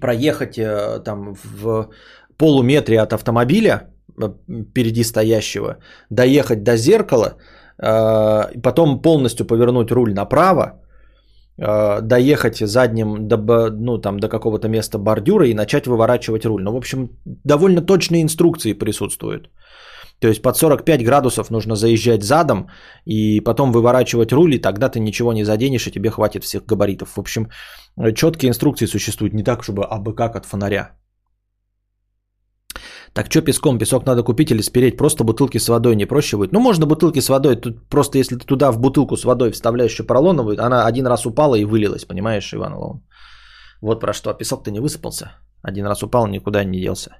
проехать 0.00 0.58
э, 0.58 1.00
там 1.04 1.34
в 1.34 1.88
полуметре 2.36 3.00
от 3.00 3.12
автомобиля 3.12 3.90
э, 4.20 4.28
впереди 4.70 5.04
стоящего, 5.04 5.76
доехать 6.10 6.62
до 6.62 6.76
зеркала, 6.76 7.36
э, 7.78 8.60
потом 8.62 9.02
полностью 9.02 9.46
повернуть 9.46 9.90
руль 9.90 10.12
направо, 10.12 10.80
доехать 12.02 12.58
задним 12.58 13.26
до, 13.26 13.36
ну, 13.70 13.98
там, 13.98 14.20
до 14.20 14.28
какого-то 14.28 14.68
места 14.68 14.98
бордюра 14.98 15.48
и 15.48 15.54
начать 15.54 15.88
выворачивать 15.88 16.46
руль. 16.46 16.62
Ну, 16.62 16.72
в 16.72 16.76
общем, 16.76 17.08
довольно 17.44 17.80
точные 17.80 18.22
инструкции 18.22 18.74
присутствуют. 18.74 19.50
То 20.20 20.28
есть 20.28 20.42
под 20.42 20.56
45 20.56 21.04
градусов 21.04 21.50
нужно 21.50 21.76
заезжать 21.76 22.22
задом 22.22 22.68
и 23.04 23.40
потом 23.40 23.72
выворачивать 23.72 24.32
руль, 24.32 24.54
и 24.54 24.58
тогда 24.58 24.88
ты 24.88 25.00
ничего 25.00 25.32
не 25.32 25.44
заденешь, 25.44 25.86
и 25.86 25.92
тебе 25.92 26.10
хватит 26.10 26.44
всех 26.44 26.66
габаритов. 26.66 27.10
В 27.16 27.20
общем, 27.20 27.48
четкие 28.14 28.48
инструкции 28.48 28.86
существуют 28.86 29.34
не 29.34 29.44
так, 29.44 29.62
чтобы 29.62 29.84
абы 29.84 30.14
как 30.14 30.36
от 30.36 30.44
фонаря. 30.46 30.90
Так 33.12 33.30
что 33.30 33.42
песком? 33.42 33.78
Песок 33.78 34.06
надо 34.06 34.22
купить 34.22 34.50
или 34.50 34.62
спереть? 34.62 34.96
Просто 34.96 35.24
бутылки 35.24 35.58
с 35.58 35.68
водой 35.68 35.96
не 35.96 36.06
проще 36.06 36.36
будет? 36.36 36.52
Ну, 36.52 36.60
можно 36.60 36.86
бутылки 36.86 37.20
с 37.20 37.28
водой. 37.28 37.56
Тут 37.56 37.88
просто 37.88 38.18
если 38.18 38.36
ты 38.36 38.44
туда 38.44 38.70
в 38.70 38.78
бутылку 38.78 39.16
с 39.16 39.24
водой 39.24 39.50
вставляешь 39.52 40.06
поролоновую, 40.06 40.56
она 40.60 40.86
один 40.86 41.06
раз 41.06 41.26
упала 41.26 41.54
и 41.54 41.64
вылилась, 41.64 42.04
понимаешь, 42.04 42.52
Иван 42.52 42.74
Лоун? 42.74 43.02
Вот 43.80 44.00
про 44.00 44.12
что. 44.12 44.34
Песок-то 44.34 44.70
не 44.70 44.80
высыпался. 44.80 45.30
Один 45.62 45.86
раз 45.86 46.02
упал, 46.02 46.26
никуда 46.26 46.64
не 46.64 46.80
делся. 46.80 47.10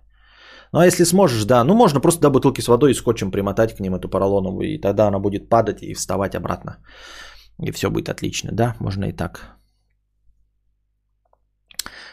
Ну 0.72 0.78
а 0.80 0.86
если 0.86 1.04
сможешь, 1.04 1.44
да, 1.44 1.64
ну 1.64 1.74
можно 1.74 2.00
просто 2.00 2.20
до 2.20 2.30
бутылки 2.30 2.60
с 2.60 2.68
водой 2.68 2.90
и 2.90 2.94
скотчем 2.94 3.30
примотать 3.30 3.76
к 3.76 3.80
ним 3.80 3.94
эту 3.94 4.08
поролоновую, 4.08 4.74
и 4.74 4.80
тогда 4.80 5.06
она 5.06 5.18
будет 5.18 5.48
падать 5.48 5.82
и 5.82 5.94
вставать 5.94 6.34
обратно. 6.34 6.78
И 7.66 7.72
все 7.72 7.90
будет 7.90 8.08
отлично, 8.08 8.50
да, 8.52 8.74
можно 8.80 9.04
и 9.06 9.12
так. 9.12 9.58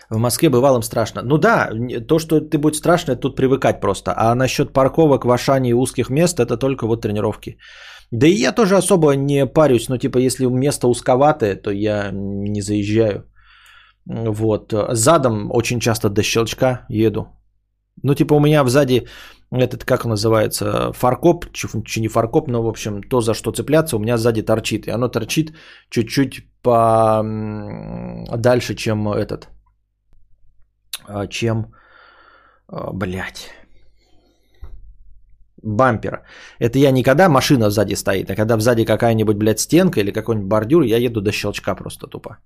В 0.10 0.18
Москве 0.18 0.50
бывало 0.50 0.82
страшно. 0.82 1.22
Ну 1.24 1.38
да, 1.38 1.70
то, 2.08 2.20
что 2.20 2.40
ты 2.40 2.58
будет 2.58 2.76
страшно, 2.76 3.14
это 3.14 3.22
тут 3.22 3.36
привыкать 3.36 3.82
просто. 3.82 4.14
А 4.16 4.36
насчет 4.36 4.74
парковок 4.74 5.26
в 5.26 5.32
Ашане 5.32 5.70
и 5.70 5.74
узких 5.74 6.10
мест, 6.10 6.40
это 6.40 6.58
только 6.58 6.86
вот 6.86 7.02
тренировки. 7.02 7.58
Да 8.12 8.28
и 8.28 8.44
я 8.44 8.52
тоже 8.52 8.78
особо 8.78 9.16
не 9.16 9.48
парюсь, 9.48 9.90
но 9.90 9.98
типа 9.98 10.20
если 10.20 10.46
место 10.46 10.88
узковатое, 10.88 11.56
то 11.56 11.72
я 11.72 12.12
не 12.14 12.62
заезжаю. 12.62 13.24
Вот. 14.06 14.74
Задом 14.92 15.50
очень 15.52 15.80
часто 15.80 16.10
до 16.10 16.22
щелчка 16.22 16.86
еду. 16.90 17.28
Ну, 18.04 18.14
типа 18.14 18.34
у 18.34 18.40
меня 18.40 18.66
сзади 18.66 19.08
этот, 19.52 19.86
как 19.86 20.06
называется, 20.06 20.92
фаркоп, 20.94 21.46
чи 21.54 22.02
не 22.02 22.08
фаркоп, 22.08 22.48
но, 22.48 22.64
в 22.64 22.68
общем, 22.68 23.04
то, 23.04 23.22
за 23.22 23.34
что 23.34 23.52
цепляться, 23.52 23.96
у 23.96 24.00
меня 24.00 24.18
сзади 24.18 24.42
торчит. 24.42 24.88
И 24.88 24.92
оно 24.92 25.08
торчит 25.08 25.54
чуть-чуть 25.90 26.48
по 26.62 27.24
дальше, 28.38 28.76
чем 28.76 29.08
этот, 29.08 29.50
а, 31.08 31.28
чем, 31.28 31.74
а, 32.68 32.92
блядь, 32.94 33.52
бампера. 35.64 36.24
Это 36.60 36.80
я 36.80 36.92
никогда 36.92 37.30
машина 37.30 37.70
сзади 37.70 37.96
стоит, 37.96 38.30
а 38.30 38.36
когда 38.36 38.60
сзади 38.60 38.86
какая-нибудь, 38.86 39.38
блядь, 39.38 39.60
стенка 39.60 40.00
или 40.00 40.12
какой-нибудь 40.12 40.50
бордюр, 40.50 40.84
я 40.84 40.98
еду 40.98 41.22
до 41.22 41.32
щелчка 41.32 41.76
просто 41.76 42.08
тупо. 42.08 42.38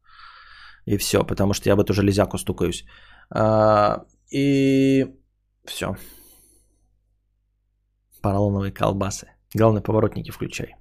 И 0.86 0.98
все, 0.98 1.24
потому 1.24 1.54
что 1.54 1.70
я 1.70 1.76
в 1.76 1.80
эту 1.80 1.94
железяку 1.94 2.38
стукаюсь. 2.38 2.86
А, 3.32 4.04
и 4.32 5.06
все. 5.70 5.96
Поролоновые 8.22 8.72
колбасы. 8.72 9.28
Главное, 9.56 9.82
поворотники 9.82 10.32
включай. 10.32 10.76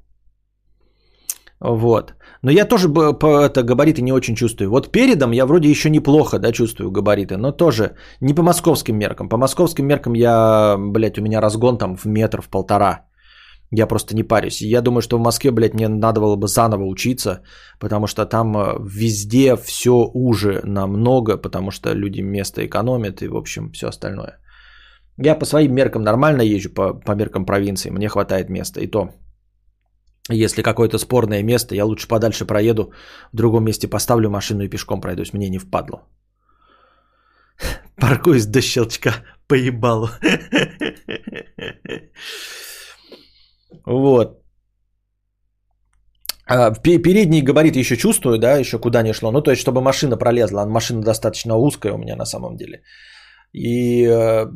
Вот. 1.60 2.14
Но 2.42 2.50
я 2.50 2.64
тоже 2.64 2.88
по 2.88 3.40
это, 3.40 3.62
габариты 3.62 4.02
не 4.02 4.12
очень 4.12 4.34
чувствую. 4.34 4.70
Вот 4.70 4.92
передом 4.92 5.32
я 5.32 5.46
вроде 5.46 5.68
еще 5.68 5.90
неплохо, 5.90 6.38
да, 6.38 6.52
чувствую 6.52 6.90
габариты, 6.90 7.36
но 7.36 7.52
тоже 7.52 7.96
не 8.20 8.34
по 8.34 8.42
московским 8.42 8.96
меркам. 8.96 9.28
По 9.28 9.36
московским 9.36 9.86
меркам 9.86 10.14
я, 10.14 10.76
блядь, 10.78 11.18
у 11.18 11.22
меня 11.22 11.40
разгон 11.40 11.78
там 11.78 11.96
в 11.96 12.04
метр, 12.06 12.40
в 12.42 12.48
полтора. 12.48 13.08
Я 13.70 13.86
просто 13.86 14.14
не 14.14 14.22
парюсь. 14.22 14.62
Я 14.62 14.80
думаю, 14.80 15.02
что 15.02 15.18
в 15.18 15.22
Москве, 15.22 15.50
блядь, 15.50 15.74
мне 15.74 15.88
надо 15.88 16.20
было 16.20 16.36
бы 16.36 16.46
заново 16.46 16.84
учиться, 16.84 17.42
потому 17.78 18.06
что 18.06 18.24
там 18.24 18.56
э, 18.56 18.78
везде 18.80 19.56
все 19.56 20.10
уже 20.14 20.60
намного, 20.64 21.36
потому 21.36 21.70
что 21.70 21.92
люди 21.92 22.22
место 22.22 22.64
экономят 22.64 23.20
и, 23.22 23.28
в 23.28 23.36
общем, 23.36 23.70
все 23.72 23.88
остальное. 23.88 24.38
Я 25.20 25.38
по 25.38 25.46
своим 25.46 25.74
меркам 25.74 26.02
нормально 26.02 26.42
езжу, 26.42 26.70
по, 26.70 26.94
по 26.94 27.12
меркам 27.14 27.44
провинции, 27.44 27.90
мне 27.90 28.08
хватает 28.08 28.50
места. 28.50 28.80
И 28.80 28.86
то, 28.86 29.10
если 30.30 30.62
какое-то 30.62 30.98
спорное 30.98 31.42
место, 31.42 31.74
я 31.74 31.84
лучше 31.84 32.08
подальше 32.08 32.46
проеду, 32.46 32.92
в 33.32 33.36
другом 33.36 33.64
месте 33.64 33.88
поставлю 33.88 34.30
машину 34.30 34.62
и 34.62 34.68
пешком 34.68 35.00
пройдусь, 35.00 35.32
мне 35.32 35.48
не 35.50 35.58
впадло. 35.58 36.02
Паркуюсь 37.96 38.46
до 38.46 38.60
щелчка, 38.60 39.10
поебалу. 39.48 40.08
Вот. 43.86 44.42
А, 46.46 46.70
передний 46.72 47.42
габарит 47.42 47.76
еще 47.76 47.96
чувствую, 47.96 48.38
да, 48.38 48.58
еще 48.58 48.78
куда 48.78 49.02
не 49.02 49.12
шло. 49.12 49.32
Ну, 49.32 49.42
то 49.42 49.50
есть, 49.50 49.60
чтобы 49.60 49.80
машина 49.80 50.16
пролезла. 50.16 50.64
Машина 50.64 51.02
достаточно 51.02 51.56
узкая 51.56 51.92
у 51.92 51.98
меня 51.98 52.16
на 52.16 52.24
самом 52.24 52.56
деле. 52.56 52.82
И 53.52 54.06
э, 54.06 54.46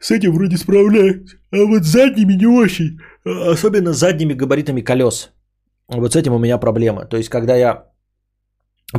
с 0.00 0.10
этим 0.10 0.32
вроде 0.32 0.56
справляюсь. 0.56 1.36
А 1.50 1.64
вот 1.64 1.84
с 1.84 1.92
задними 1.92 2.34
не 2.34 2.46
очень. 2.46 2.98
Особенно 3.24 3.92
с 3.92 3.98
задними 3.98 4.34
габаритами 4.34 4.80
колес. 4.80 5.30
Вот 5.88 6.12
с 6.12 6.16
этим 6.16 6.34
у 6.34 6.38
меня 6.38 6.58
проблема. 6.58 7.06
То 7.06 7.16
есть, 7.16 7.28
когда 7.28 7.56
я 7.56 7.84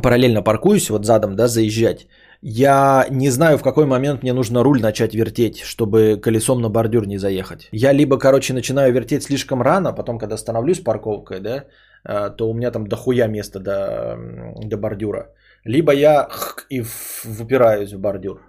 параллельно 0.02 0.44
паркуюсь, 0.44 0.90
вот 0.90 1.06
задом, 1.06 1.36
да, 1.36 1.48
заезжать, 1.48 2.08
я 2.42 3.06
не 3.12 3.30
знаю, 3.32 3.58
в 3.58 3.64
какой 3.64 3.86
момент 3.86 4.24
мне 4.24 4.34
нужно 4.34 4.64
руль 4.64 4.82
начать 4.82 5.14
вертеть, 5.14 5.60
чтобы 5.60 6.20
колесом 6.22 6.62
на 6.62 6.70
бордюр 6.70 7.06
не 7.06 7.18
заехать. 7.18 7.70
Я 7.72 7.94
либо, 7.94 8.18
короче, 8.18 8.54
начинаю 8.54 8.94
вертеть 8.94 9.24
слишком 9.24 9.62
рано, 9.62 9.94
потом, 9.94 10.18
когда 10.18 10.38
становлюсь 10.38 10.80
парковкой, 10.80 11.40
да, 11.42 11.66
э, 12.06 12.30
то 12.38 12.50
у 12.50 12.54
меня 12.54 12.72
там 12.72 12.88
дохуя 12.88 13.28
места 13.28 13.60
до, 13.60 14.18
до 14.64 14.78
бордюра. 14.78 15.34
Либо 15.66 15.92
я 15.94 16.30
и 16.70 16.84
выпираюсь 17.26 17.94
в 17.94 18.00
бордюр. 18.00 18.49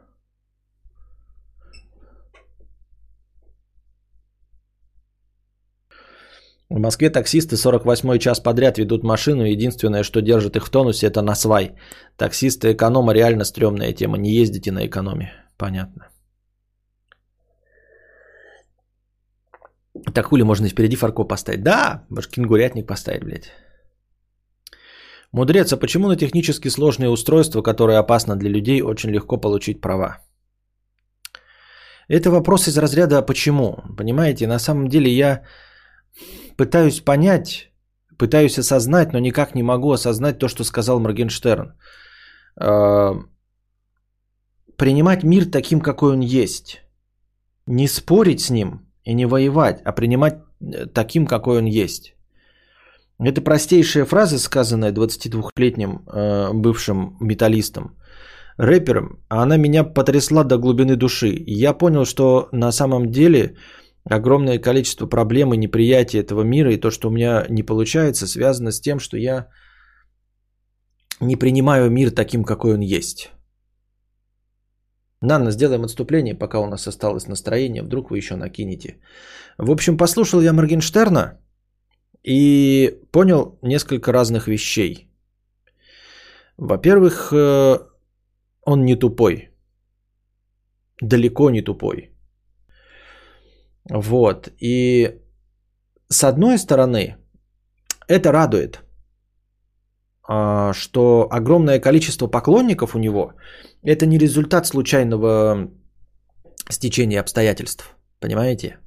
В 6.71 6.79
Москве 6.79 7.11
таксисты 7.11 7.57
48 7.57 8.19
час 8.19 8.41
подряд 8.41 8.79
ведут 8.79 9.03
машину. 9.03 9.43
Единственное, 9.43 10.05
что 10.05 10.23
держит 10.23 10.57
их 10.57 10.65
в 10.65 10.71
тонусе, 10.71 11.09
это 11.09 11.21
насвай. 11.21 11.75
Таксисты 12.17 12.73
эконома 12.73 13.13
реально 13.13 13.45
стрёмная 13.45 13.93
тема. 13.93 14.19
Не 14.19 14.31
ездите 14.31 14.71
на 14.71 14.87
экономе. 14.87 15.33
Понятно. 15.57 16.09
Так 20.15 20.27
хули 20.27 20.45
можно 20.45 20.69
впереди 20.69 20.97
фарко 20.97 21.25
поставить? 21.25 21.63
Да, 21.63 22.05
может 22.09 22.31
кенгурятник 22.31 22.87
поставить, 22.87 23.25
блядь. 23.25 23.51
Мудрец, 25.33 25.73
а 25.73 25.77
почему 25.77 26.09
на 26.09 26.17
технически 26.17 26.69
сложные 26.69 27.11
устройства, 27.11 27.63
которые 27.63 27.99
опасны 27.99 28.37
для 28.37 28.51
людей, 28.51 28.83
очень 28.83 29.11
легко 29.11 29.41
получить 29.41 29.81
права? 29.81 30.19
Это 32.09 32.31
вопрос 32.31 32.69
из 32.69 32.79
разряда 32.79 33.19
«А 33.19 33.23
«почему?». 33.23 33.83
Понимаете, 33.97 34.47
на 34.47 34.59
самом 34.59 34.89
деле 34.89 35.11
я 35.11 35.43
пытаюсь 36.61 37.01
понять, 37.01 37.73
пытаюсь 38.19 38.59
осознать, 38.59 39.13
но 39.13 39.19
никак 39.19 39.55
не 39.55 39.63
могу 39.63 39.93
осознать 39.93 40.39
то, 40.39 40.49
что 40.49 40.65
сказал 40.65 41.01
Моргенштерн. 41.01 41.73
А, 42.57 43.15
принимать 44.77 45.25
мир 45.25 45.51
таким, 45.51 45.81
какой 45.81 46.13
он 46.13 46.21
есть. 46.21 46.83
Не 47.67 47.89
спорить 47.89 48.41
с 48.41 48.51
ним 48.51 48.81
и 49.05 49.15
не 49.15 49.27
воевать, 49.27 49.81
а 49.87 49.93
принимать 49.93 50.35
э, 50.35 50.87
таким, 50.87 51.27
какой 51.27 51.59
он 51.59 51.65
есть. 51.65 52.15
Это 53.19 53.41
простейшая 53.41 54.05
фраза, 54.05 54.39
сказанная 54.39 54.93
22-летним 54.93 55.91
э, 55.91 56.53
бывшим 56.53 57.17
металлистом, 57.21 57.97
рэпером, 58.59 59.19
а 59.31 59.43
она 59.43 59.57
меня 59.57 59.85
потрясла 59.85 60.45
до 60.45 60.59
глубины 60.59 60.97
души. 60.97 61.43
Я 61.47 61.73
понял, 61.73 62.05
что 62.05 62.49
на 62.53 62.71
самом 62.71 63.11
деле 63.11 63.57
огромное 64.17 64.59
количество 64.59 65.07
проблем 65.07 65.55
и 65.55 65.57
неприятия 65.57 66.21
этого 66.21 66.43
мира 66.43 66.73
и 66.73 66.81
то, 66.81 66.91
что 66.91 67.09
у 67.09 67.13
меня 67.13 67.47
не 67.49 67.63
получается, 67.63 68.27
связано 68.27 68.73
с 68.73 68.81
тем, 68.81 68.99
что 68.99 69.17
я 69.17 69.49
не 71.21 71.37
принимаю 71.37 71.91
мир 71.91 72.11
таким, 72.11 72.45
какой 72.45 72.75
он 72.75 72.81
есть. 72.81 73.31
Нанна, 75.23 75.51
сделаем 75.51 75.85
отступление, 75.85 76.35
пока 76.35 76.61
у 76.61 76.67
нас 76.67 76.89
осталось 76.89 77.29
настроение, 77.29 77.83
вдруг 77.83 78.11
вы 78.11 78.19
еще 78.19 78.37
накинете. 78.37 79.01
В 79.59 79.71
общем, 79.71 79.97
послушал 79.97 80.41
я 80.41 80.53
Моргенштерна, 80.53 81.41
и 82.23 82.99
понял 83.13 83.59
несколько 83.63 84.13
разных 84.13 84.47
вещей. 84.47 85.11
Во-первых, 86.57 87.33
э, 87.33 87.79
он 88.63 88.85
не 88.85 88.97
тупой. 88.97 89.51
Далеко 91.01 91.51
не 91.51 91.63
тупой. 91.63 92.10
Вот. 93.89 94.49
И 94.59 95.21
с 96.09 96.25
одной 96.25 96.59
стороны, 96.59 97.17
это 98.09 98.33
радует, 98.33 98.81
а, 100.29 100.73
что 100.73 101.29
огромное 101.31 101.81
количество 101.81 102.27
поклонников 102.27 102.95
у 102.95 102.99
него– 102.99 103.33
это 103.83 104.07
не 104.07 104.19
результат 104.19 104.67
случайного 104.67 105.71
стечения 106.69 107.21
обстоятельств. 107.21 107.97
Понимаете? 108.21 108.79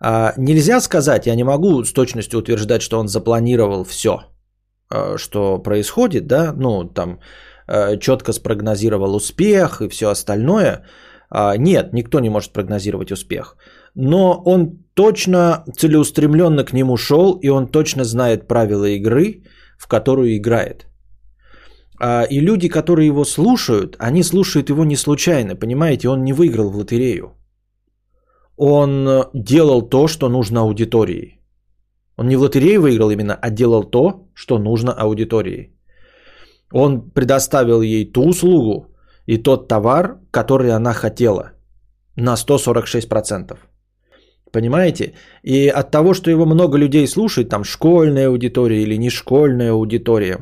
А, 0.00 0.32
нельзя 0.36 0.80
сказать, 0.80 1.26
я 1.26 1.34
не 1.34 1.44
могу 1.44 1.84
с 1.84 1.92
точностью 1.92 2.40
утверждать, 2.40 2.82
что 2.82 2.98
он 2.98 3.08
запланировал 3.08 3.84
все, 3.84 4.20
а, 4.90 5.18
что 5.18 5.62
происходит, 5.62 6.26
да, 6.26 6.52
ну 6.56 6.84
там 6.84 7.20
четко 8.00 8.32
спрогнозировал 8.32 9.14
успех 9.14 9.82
и 9.82 9.88
все 9.88 10.08
остальное. 10.08 10.86
Нет, 11.30 11.92
никто 11.92 12.20
не 12.20 12.30
может 12.30 12.52
прогнозировать 12.52 13.12
успех. 13.12 13.56
Но 13.94 14.42
он 14.46 14.78
точно 14.94 15.64
целеустремленно 15.76 16.64
к 16.64 16.72
нему 16.72 16.96
шел, 16.96 17.38
и 17.42 17.50
он 17.50 17.68
точно 17.68 18.04
знает 18.04 18.48
правила 18.48 18.86
игры, 18.86 19.42
в 19.78 19.88
которую 19.88 20.36
играет. 20.36 20.86
И 22.30 22.40
люди, 22.40 22.68
которые 22.68 23.06
его 23.06 23.24
слушают, 23.24 23.96
они 23.98 24.22
слушают 24.22 24.70
его 24.70 24.84
не 24.84 24.96
случайно, 24.96 25.56
понимаете, 25.56 26.08
он 26.08 26.24
не 26.24 26.32
выиграл 26.32 26.70
в 26.70 26.76
лотерею 26.76 27.38
он 28.58 29.08
э, 29.08 29.24
делал 29.32 29.88
то, 29.88 30.08
что 30.08 30.28
нужно 30.28 30.60
аудитории. 30.60 31.40
Он 32.16 32.28
не 32.28 32.36
в 32.36 32.40
лотерее 32.40 32.78
выиграл 32.80 33.10
именно, 33.10 33.38
а 33.40 33.50
делал 33.50 33.84
то, 33.84 34.28
что 34.34 34.58
нужно 34.58 34.92
аудитории. 34.92 35.72
Он 36.72 37.10
предоставил 37.10 37.80
ей 37.80 38.12
ту 38.12 38.28
услугу 38.28 38.87
и 39.28 39.36
тот 39.36 39.68
товар, 39.68 40.18
который 40.30 40.70
она 40.70 40.92
хотела 40.92 41.52
на 42.16 42.34
146%. 42.34 43.58
Понимаете? 44.52 45.12
И 45.44 45.68
от 45.68 45.90
того, 45.90 46.14
что 46.14 46.30
его 46.30 46.46
много 46.46 46.78
людей 46.78 47.06
слушает, 47.06 47.48
там 47.48 47.64
школьная 47.64 48.28
аудитория 48.28 48.82
или 48.82 48.98
не 48.98 49.10
школьная 49.10 49.72
аудитория, 49.72 50.38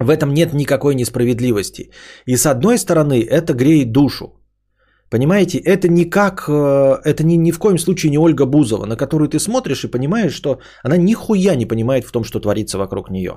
в 0.00 0.08
этом 0.08 0.32
нет 0.32 0.54
никакой 0.54 0.94
несправедливости. 0.94 1.90
И 2.26 2.36
с 2.36 2.46
одной 2.46 2.78
стороны, 2.78 3.22
это 3.22 3.52
греет 3.52 3.92
душу. 3.92 4.26
Понимаете, 5.10 5.58
это 5.58 5.88
никак, 5.88 6.48
э, 6.48 7.00
это 7.04 7.22
ни, 7.24 7.36
ни 7.36 7.52
в 7.52 7.58
коем 7.58 7.78
случае 7.78 8.10
не 8.10 8.18
Ольга 8.18 8.46
Бузова, 8.46 8.86
на 8.86 8.96
которую 8.96 9.28
ты 9.28 9.38
смотришь 9.38 9.84
и 9.84 9.90
понимаешь, 9.90 10.32
что 10.32 10.58
она 10.82 10.96
нихуя 10.96 11.54
не 11.54 11.66
понимает 11.66 12.04
в 12.04 12.12
том, 12.12 12.24
что 12.24 12.40
творится 12.40 12.78
вокруг 12.78 13.10
нее. 13.10 13.32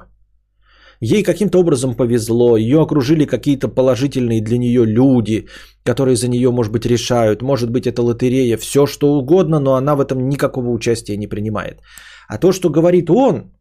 Ей 0.99 1.23
каким-то 1.23 1.59
образом 1.59 1.95
повезло, 1.95 2.57
ее 2.57 2.81
окружили 2.81 3.25
какие-то 3.25 3.67
положительные 3.67 4.41
для 4.41 4.57
нее 4.57 4.85
люди, 4.85 5.47
которые 5.83 6.15
за 6.15 6.27
нее, 6.27 6.51
может 6.51 6.71
быть, 6.71 6.85
решают, 6.85 7.41
может 7.41 7.69
быть, 7.71 7.87
это 7.87 8.01
лотерея, 8.01 8.57
все 8.57 8.85
что 8.85 9.13
угодно, 9.13 9.59
но 9.59 9.75
она 9.75 9.95
в 9.95 10.01
этом 10.01 10.27
никакого 10.29 10.69
участия 10.69 11.17
не 11.17 11.27
принимает. 11.27 11.81
А 12.27 12.37
то, 12.37 12.51
что 12.51 12.69
говорит 12.69 13.09
он, 13.09 13.51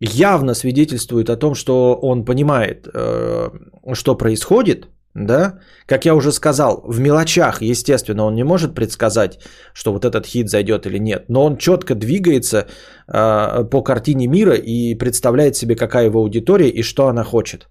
явно 0.00 0.54
свидетельствует 0.54 1.28
о 1.28 1.36
том, 1.36 1.54
что 1.54 1.98
он 2.02 2.24
понимает, 2.24 2.88
э, 2.94 3.50
что 3.94 4.14
происходит– 4.14 4.88
да, 5.26 5.58
как 5.86 6.04
я 6.04 6.14
уже 6.14 6.32
сказал, 6.32 6.82
в 6.86 7.00
мелочах, 7.00 7.62
естественно, 7.62 8.24
он 8.24 8.34
не 8.34 8.44
может 8.44 8.74
предсказать, 8.74 9.38
что 9.72 9.92
вот 9.92 10.04
этот 10.04 10.26
хит 10.26 10.48
зайдет 10.48 10.86
или 10.86 10.98
нет, 10.98 11.24
но 11.28 11.44
он 11.44 11.56
четко 11.56 11.94
двигается 11.94 12.66
э, 13.08 13.64
по 13.70 13.82
картине 13.82 14.26
мира 14.26 14.54
и 14.54 14.94
представляет 14.94 15.56
себе, 15.56 15.76
какая 15.76 16.06
его 16.06 16.20
аудитория 16.20 16.68
и 16.68 16.82
что 16.82 17.08
она 17.08 17.24
хочет. 17.24 17.68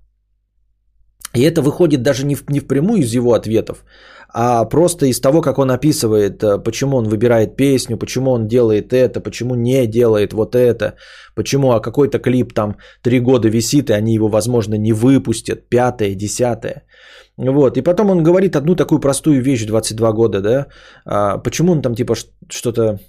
И 1.34 1.42
это 1.42 1.62
выходит 1.62 2.02
даже 2.02 2.26
не, 2.26 2.36
в, 2.36 2.50
не 2.50 2.60
впрямую 2.60 3.02
из 3.02 3.14
его 3.14 3.34
ответов, 3.34 3.84
а 4.40 4.66
просто 4.66 5.06
из 5.08 5.20
того, 5.20 5.42
как 5.42 5.58
он 5.58 5.72
описывает, 5.72 6.44
э, 6.44 6.64
почему 6.64 6.98
он 6.98 7.08
выбирает 7.08 7.56
песню, 7.56 7.98
почему 7.98 8.32
он 8.32 8.48
делает 8.48 8.94
это, 8.94 9.20
почему 9.20 9.56
не 9.56 9.88
делает 9.88 10.34
вот 10.34 10.54
это, 10.56 10.94
почему 11.36 11.72
а 11.72 11.80
какой-то 11.80 12.20
клип 12.20 12.54
там 12.54 12.76
три 13.02 13.20
года 13.20 13.50
висит, 13.50 13.90
и 13.90 13.94
они 13.94 14.14
его, 14.14 14.28
возможно, 14.28 14.76
не 14.78 14.94
выпустят, 14.94 15.70
пятое, 15.70 16.16
десятое. 16.16 16.84
Вот, 17.38 17.78
и 17.78 17.82
потом 17.82 18.12
он 18.12 18.24
говорит 18.24 18.56
одну 18.56 18.76
такую 18.76 19.00
простую 19.00 19.42
вещь 19.42 19.64
в 19.64 19.68
22 19.68 20.12
года, 20.12 20.42
да, 20.42 20.68
а, 21.06 21.40
почему 21.40 21.72
он 21.72 21.82
там 21.82 21.96
типа 21.96 22.14
что-то, 22.48 23.00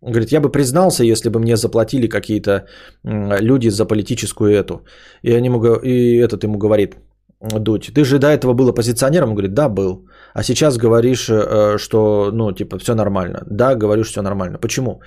говорит, 0.00 0.32
я 0.32 0.40
бы 0.40 0.50
признался, 0.50 1.04
если 1.04 1.28
бы 1.28 1.40
мне 1.40 1.56
заплатили 1.56 2.08
какие-то 2.08 2.64
люди 3.02 3.68
за 3.68 3.84
политическую 3.84 4.50
эту. 4.54 4.80
И, 5.22 5.34
они 5.34 5.48
ему, 5.48 5.62
и 5.82 6.16
этот 6.16 6.44
ему 6.44 6.56
говорит, 6.56 6.96
Дудь, 7.40 7.90
ты 7.94 8.04
же 8.04 8.18
до 8.18 8.26
этого 8.26 8.52
был 8.52 8.68
оппозиционером? 8.68 9.30
Он 9.30 9.34
говорит, 9.34 9.54
да, 9.54 9.68
был. 9.68 10.06
А 10.34 10.42
сейчас 10.42 10.78
говоришь, 10.78 11.28
э, 11.28 11.78
что, 11.78 12.30
ну, 12.32 12.52
типа, 12.52 12.78
все 12.78 12.94
нормально. 12.94 13.42
Да, 13.50 13.74
говорю, 13.74 14.04
что 14.04 14.12
все 14.12 14.22
нормально. 14.22 14.58
Почему? 14.58 15.00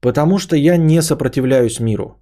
Потому 0.00 0.38
что 0.38 0.56
я 0.56 0.76
не 0.76 1.02
сопротивляюсь 1.02 1.80
миру. 1.80 2.20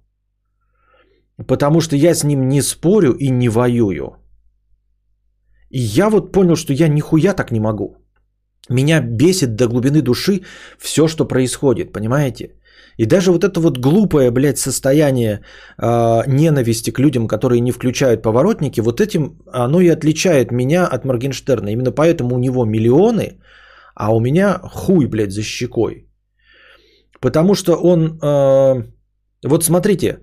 Потому 1.47 1.81
что 1.81 1.95
я 1.95 2.13
с 2.13 2.23
ним 2.23 2.47
не 2.47 2.61
спорю 2.61 3.13
и 3.19 3.29
не 3.29 3.49
воюю. 3.49 4.17
И 5.69 5.79
я 5.79 6.09
вот 6.09 6.31
понял, 6.31 6.55
что 6.55 6.73
я 6.73 6.87
нихуя 6.87 7.33
так 7.33 7.51
не 7.51 7.59
могу. 7.59 7.97
Меня 8.69 9.01
бесит 9.01 9.55
до 9.55 9.67
глубины 9.67 10.01
души 10.01 10.41
все, 10.77 11.07
что 11.07 11.27
происходит, 11.27 11.91
понимаете? 11.93 12.55
И 13.01 13.05
даже 13.05 13.31
вот 13.31 13.43
это 13.43 13.59
вот 13.59 13.79
глупое, 13.79 14.31
блядь, 14.31 14.59
состояние 14.59 15.39
э, 15.81 16.23
ненависти 16.27 16.91
к 16.91 16.99
людям, 16.99 17.27
которые 17.27 17.59
не 17.61 17.71
включают 17.71 18.21
поворотники, 18.21 18.81
вот 18.81 19.01
этим 19.01 19.39
оно 19.51 19.81
и 19.81 19.89
отличает 19.89 20.51
меня 20.51 20.85
от 20.85 21.05
Моргенштерна. 21.05 21.69
Именно 21.69 21.91
поэтому 21.91 22.35
у 22.35 22.39
него 22.39 22.65
миллионы, 22.65 23.39
а 23.95 24.13
у 24.13 24.19
меня 24.19 24.59
хуй, 24.63 25.07
блядь, 25.07 25.31
за 25.31 25.41
щекой. 25.41 26.05
Потому 27.19 27.55
что 27.55 27.73
он... 27.73 28.19
Э, 28.21 28.83
вот 29.47 29.63
смотрите, 29.63 30.19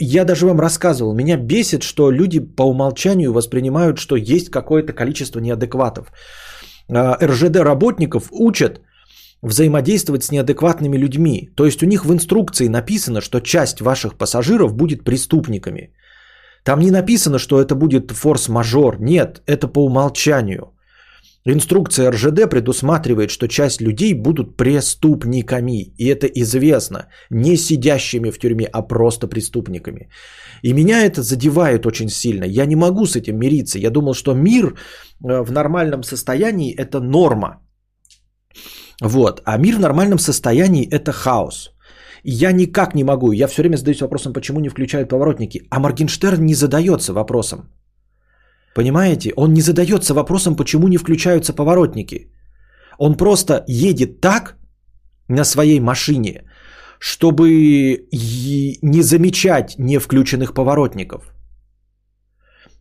я 0.00 0.24
даже 0.24 0.46
вам 0.46 0.60
рассказывал, 0.60 1.14
меня 1.14 1.36
бесит, 1.36 1.82
что 1.82 2.10
люди 2.10 2.40
по 2.40 2.64
умолчанию 2.64 3.32
воспринимают, 3.32 3.98
что 3.98 4.16
есть 4.16 4.50
какое-то 4.50 4.92
количество 4.92 5.40
неадекватов. 5.40 6.12
А, 6.88 7.16
РЖД 7.22 7.56
работников 7.56 8.28
учат 8.32 8.80
взаимодействовать 9.42 10.24
с 10.24 10.32
неадекватными 10.32 10.96
людьми. 10.96 11.50
То 11.56 11.64
есть 11.66 11.82
у 11.82 11.86
них 11.86 12.04
в 12.04 12.12
инструкции 12.12 12.68
написано, 12.68 13.20
что 13.20 13.40
часть 13.40 13.80
ваших 13.80 14.16
пассажиров 14.16 14.74
будет 14.74 15.04
преступниками. 15.04 15.92
Там 16.64 16.80
не 16.80 16.90
написано, 16.90 17.38
что 17.38 17.60
это 17.60 17.74
будет 17.74 18.10
форс-мажор. 18.10 18.96
Нет, 19.00 19.42
это 19.46 19.68
по 19.68 19.84
умолчанию. 19.84 20.72
Инструкция 21.48 22.10
РЖД 22.10 22.50
предусматривает, 22.50 23.30
что 23.30 23.46
часть 23.46 23.80
людей 23.80 24.14
будут 24.14 24.56
преступниками. 24.56 25.92
И 25.96 26.08
это 26.08 26.26
известно. 26.26 27.06
Не 27.30 27.56
сидящими 27.56 28.30
в 28.30 28.38
тюрьме, 28.38 28.66
а 28.72 28.82
просто 28.82 29.28
преступниками. 29.28 30.08
И 30.62 30.72
меня 30.72 31.04
это 31.04 31.22
задевает 31.22 31.86
очень 31.86 32.08
сильно. 32.08 32.44
Я 32.44 32.66
не 32.66 32.74
могу 32.74 33.06
с 33.06 33.14
этим 33.14 33.38
мириться. 33.38 33.78
Я 33.78 33.90
думал, 33.90 34.14
что 34.14 34.34
мир 34.34 34.66
э, 34.66 34.74
в 35.42 35.52
нормальном 35.52 36.02
состоянии– 36.02 36.74
это 36.76 36.98
норма. 36.98 37.60
Вот. 39.02 39.42
А 39.44 39.58
мир 39.58 39.76
в 39.76 39.80
нормальном 39.80 40.18
состоянии– 40.18 40.88
это 40.90 41.12
хаос. 41.12 41.70
Я 42.24 42.52
никак 42.52 42.94
не 42.94 43.04
могу. 43.04 43.32
Я 43.32 43.46
все 43.46 43.62
время 43.62 43.76
задаюсь 43.76 44.00
вопросом, 44.00 44.32
почему 44.32 44.60
не 44.60 44.68
включают 44.68 45.08
поворотники. 45.08 45.62
А 45.70 45.78
Моргенштерн 45.80 46.44
не 46.44 46.54
задается 46.54 47.12
вопросом. 47.12 47.58
Понимаете? 48.74 49.32
Он 49.36 49.54
не 49.54 49.60
задается 49.60 50.14
вопросом, 50.14 50.56
почему 50.56 50.88
не 50.88 50.98
включаются 50.98 51.52
поворотники. 51.52 52.30
Он 52.98 53.16
просто 53.16 53.64
едет 53.68 54.20
так 54.20 54.56
на 55.28 55.44
своей 55.44 55.80
машине, 55.80 56.42
чтобы 56.98 58.08
не 58.82 59.02
замечать 59.02 59.78
не 59.78 59.98
включенных 59.98 60.54
поворотников. 60.54 61.35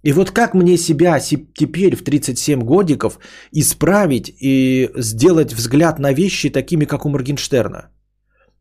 И 0.05 0.13
вот 0.13 0.31
как 0.31 0.53
мне 0.53 0.77
себя 0.77 1.19
теперь 1.19 1.95
в 1.95 2.03
37 2.03 2.61
годиков 2.61 3.17
исправить 3.51 4.31
и 4.39 4.91
сделать 4.97 5.53
взгляд 5.53 5.99
на 5.99 6.13
вещи 6.13 6.49
такими, 6.49 6.85
как 6.85 7.05
у 7.05 7.09
Моргенштерна? 7.09 7.89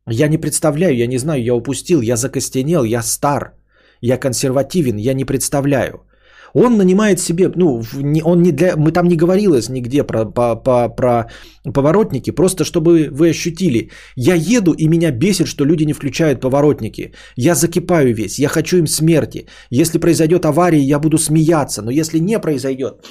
Я 0.08 0.28
не 0.28 0.38
представляю, 0.38 0.96
я 0.96 1.06
не 1.06 1.18
знаю, 1.18 1.44
я 1.44 1.54
упустил, 1.54 2.00
я 2.00 2.16
закостенел, 2.16 2.84
я 2.84 3.02
стар, 3.02 3.52
я 4.00 4.16
консервативен, 4.16 4.96
я 4.96 5.12
не 5.14 5.26
представляю. 5.26 6.06
Он 6.54 6.76
нанимает 6.76 7.20
себе, 7.20 7.50
ну, 7.56 7.82
он 8.24 8.42
не 8.42 8.52
для, 8.52 8.76
мы 8.76 8.92
там 8.92 9.08
не 9.08 9.16
говорилось 9.16 9.68
нигде 9.68 10.04
про, 10.04 10.24
по, 10.24 10.54
по, 10.54 10.88
про 10.88 11.26
поворотники, 11.74 12.30
просто 12.30 12.64
чтобы 12.64 13.08
вы 13.10 13.30
ощутили. 13.30 13.90
Я 14.16 14.34
еду 14.34 14.72
и 14.72 14.88
меня 14.88 15.10
бесит, 15.10 15.48
что 15.48 15.64
люди 15.64 15.84
не 15.84 15.92
включают 15.92 16.40
поворотники. 16.40 17.12
Я 17.36 17.54
закипаю 17.54 18.14
весь, 18.14 18.38
я 18.38 18.48
хочу 18.48 18.76
им 18.76 18.86
смерти. 18.86 19.46
Если 19.70 19.98
произойдет 19.98 20.44
авария, 20.44 20.82
я 20.82 21.00
буду 21.00 21.18
смеяться, 21.18 21.82
но 21.82 21.90
если 21.90 22.20
не 22.20 22.38
произойдет, 22.38 23.04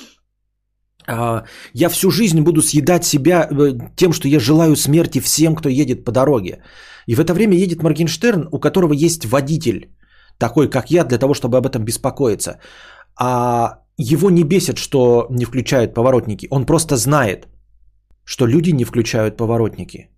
а, 1.05 1.43
я 1.73 1.89
всю 1.89 2.11
жизнь 2.11 2.41
буду 2.41 2.61
съедать 2.61 3.03
себя 3.03 3.47
э, 3.51 3.73
тем, 3.97 4.13
что 4.13 4.27
я 4.29 4.39
желаю 4.39 4.75
смерти 4.75 5.19
всем, 5.19 5.55
кто 5.55 5.67
едет 5.67 6.05
по 6.05 6.11
дороге. 6.11 6.63
И 7.07 7.15
в 7.15 7.19
это 7.19 7.33
время 7.33 7.57
едет 7.57 7.83
Моргенштерн, 7.83 8.47
у 8.51 8.59
которого 8.59 8.93
есть 8.93 9.25
водитель, 9.25 9.89
такой 10.37 10.69
как 10.69 10.91
я, 10.91 11.03
для 11.03 11.17
того, 11.17 11.33
чтобы 11.33 11.57
об 11.57 11.65
этом 11.65 11.83
беспокоиться 11.83 12.59
а 13.15 13.80
его 13.98 14.30
не 14.30 14.44
бесит, 14.44 14.77
что 14.77 15.27
не 15.30 15.45
включают 15.45 15.94
поворотники. 15.94 16.48
Он 16.52 16.65
просто 16.65 16.98
знает, 16.98 17.48
что 18.26 18.48
люди 18.48 18.72
не 18.72 18.85
включают 18.85 19.38
поворотники. 19.38 20.10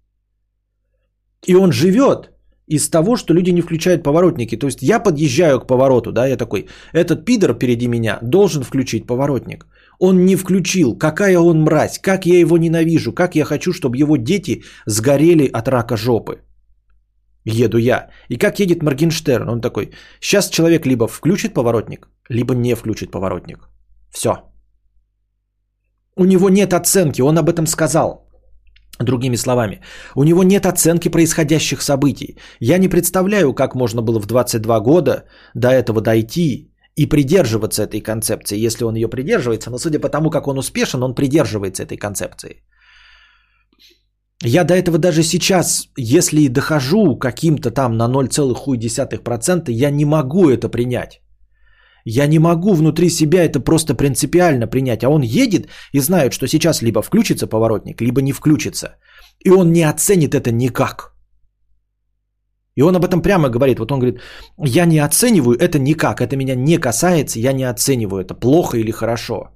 И 1.48 1.56
он 1.56 1.72
живет 1.72 2.32
из 2.68 2.90
того, 2.90 3.16
что 3.16 3.34
люди 3.34 3.52
не 3.52 3.62
включают 3.62 4.04
поворотники. 4.04 4.58
То 4.58 4.68
есть 4.68 4.82
я 4.82 5.00
подъезжаю 5.00 5.60
к 5.60 5.68
повороту, 5.68 6.12
да, 6.12 6.28
я 6.28 6.38
такой, 6.38 6.68
этот 6.94 7.26
пидор 7.26 7.54
впереди 7.54 7.88
меня 7.88 8.18
должен 8.22 8.64
включить 8.64 9.08
поворотник. 9.08 9.68
Он 10.00 10.26
не 10.26 10.36
включил, 10.36 10.98
какая 10.98 11.40
он 11.40 11.62
мразь, 11.62 12.00
как 12.00 12.26
я 12.26 12.40
его 12.40 12.58
ненавижу, 12.58 13.14
как 13.14 13.36
я 13.36 13.46
хочу, 13.46 13.72
чтобы 13.72 13.98
его 13.98 14.18
дети 14.18 14.64
сгорели 14.88 15.50
от 15.54 15.68
рака 15.68 15.96
жопы 15.98 16.42
еду 17.46 17.78
я. 17.78 18.10
И 18.30 18.38
как 18.38 18.60
едет 18.60 18.84
Моргенштерн? 18.84 19.50
Он 19.50 19.62
такой, 19.62 19.92
сейчас 20.20 20.50
человек 20.50 20.86
либо 20.86 21.08
включит 21.08 21.54
поворотник, 21.54 22.08
либо 22.30 22.54
не 22.56 22.76
включит 22.76 23.12
поворотник. 23.12 23.70
Все. 24.12 24.32
У 26.18 26.26
него 26.26 26.50
нет 26.50 26.74
оценки, 26.74 27.22
он 27.22 27.38
об 27.38 27.50
этом 27.50 27.68
сказал. 27.68 28.26
Другими 29.00 29.36
словами, 29.36 29.82
у 30.16 30.24
него 30.24 30.44
нет 30.44 30.66
оценки 30.66 31.10
происходящих 31.10 31.82
событий. 31.82 32.38
Я 32.62 32.78
не 32.78 32.88
представляю, 32.88 33.54
как 33.54 33.76
можно 33.76 34.02
было 34.02 34.22
в 34.22 34.26
22 34.26 34.80
года 34.80 35.26
до 35.54 35.68
этого 35.68 36.02
дойти 36.02 36.72
и 36.96 37.06
придерживаться 37.06 37.84
этой 37.84 38.00
концепции, 38.00 38.66
если 38.66 38.86
он 38.86 38.96
ее 38.96 39.10
придерживается. 39.10 39.70
Но 39.70 39.78
судя 39.78 40.00
по 40.00 40.08
тому, 40.08 40.30
как 40.30 40.48
он 40.48 40.58
успешен, 40.58 41.04
он 41.04 41.14
придерживается 41.14 41.84
этой 41.84 41.98
концепции. 41.98 42.64
Я 44.44 44.64
до 44.64 44.74
этого 44.74 44.98
даже 44.98 45.24
сейчас, 45.24 45.90
если 45.98 46.42
и 46.42 46.50
дохожу 46.50 47.18
каким-то 47.18 47.72
там 47.72 47.98
на 47.98 48.08
0,1%, 48.08 49.72
я 49.72 49.92
не 49.92 50.06
могу 50.06 50.50
это 50.50 50.70
принять. 50.70 51.22
Я 52.06 52.28
не 52.28 52.40
могу 52.40 52.74
внутри 52.74 53.10
себя 53.10 53.44
это 53.44 53.60
просто 53.60 53.96
принципиально 53.96 54.68
принять. 54.68 55.04
А 55.04 55.10
он 55.10 55.22
едет 55.24 55.70
и 55.94 56.00
знает, 56.00 56.34
что 56.34 56.48
сейчас 56.48 56.82
либо 56.82 57.02
включится 57.02 57.48
поворотник, 57.48 58.02
либо 58.02 58.22
не 58.22 58.34
включится. 58.34 58.98
И 59.44 59.50
он 59.50 59.72
не 59.72 59.84
оценит 59.84 60.36
это 60.36 60.52
никак. 60.52 61.16
И 62.76 62.84
он 62.84 62.96
об 62.96 63.06
этом 63.06 63.22
прямо 63.22 63.50
говорит. 63.50 63.80
Вот 63.80 63.92
он 63.92 64.00
говорит, 64.00 64.22
я 64.58 64.86
не 64.86 65.00
оцениваю 65.00 65.58
это 65.58 65.80
никак, 65.80 66.22
это 66.22 66.36
меня 66.36 66.56
не 66.56 66.78
касается, 66.78 67.40
я 67.40 67.54
не 67.54 67.64
оцениваю 67.64 68.22
это 68.22 68.36
плохо 68.36 68.78
или 68.78 68.92
хорошо. 68.92 69.55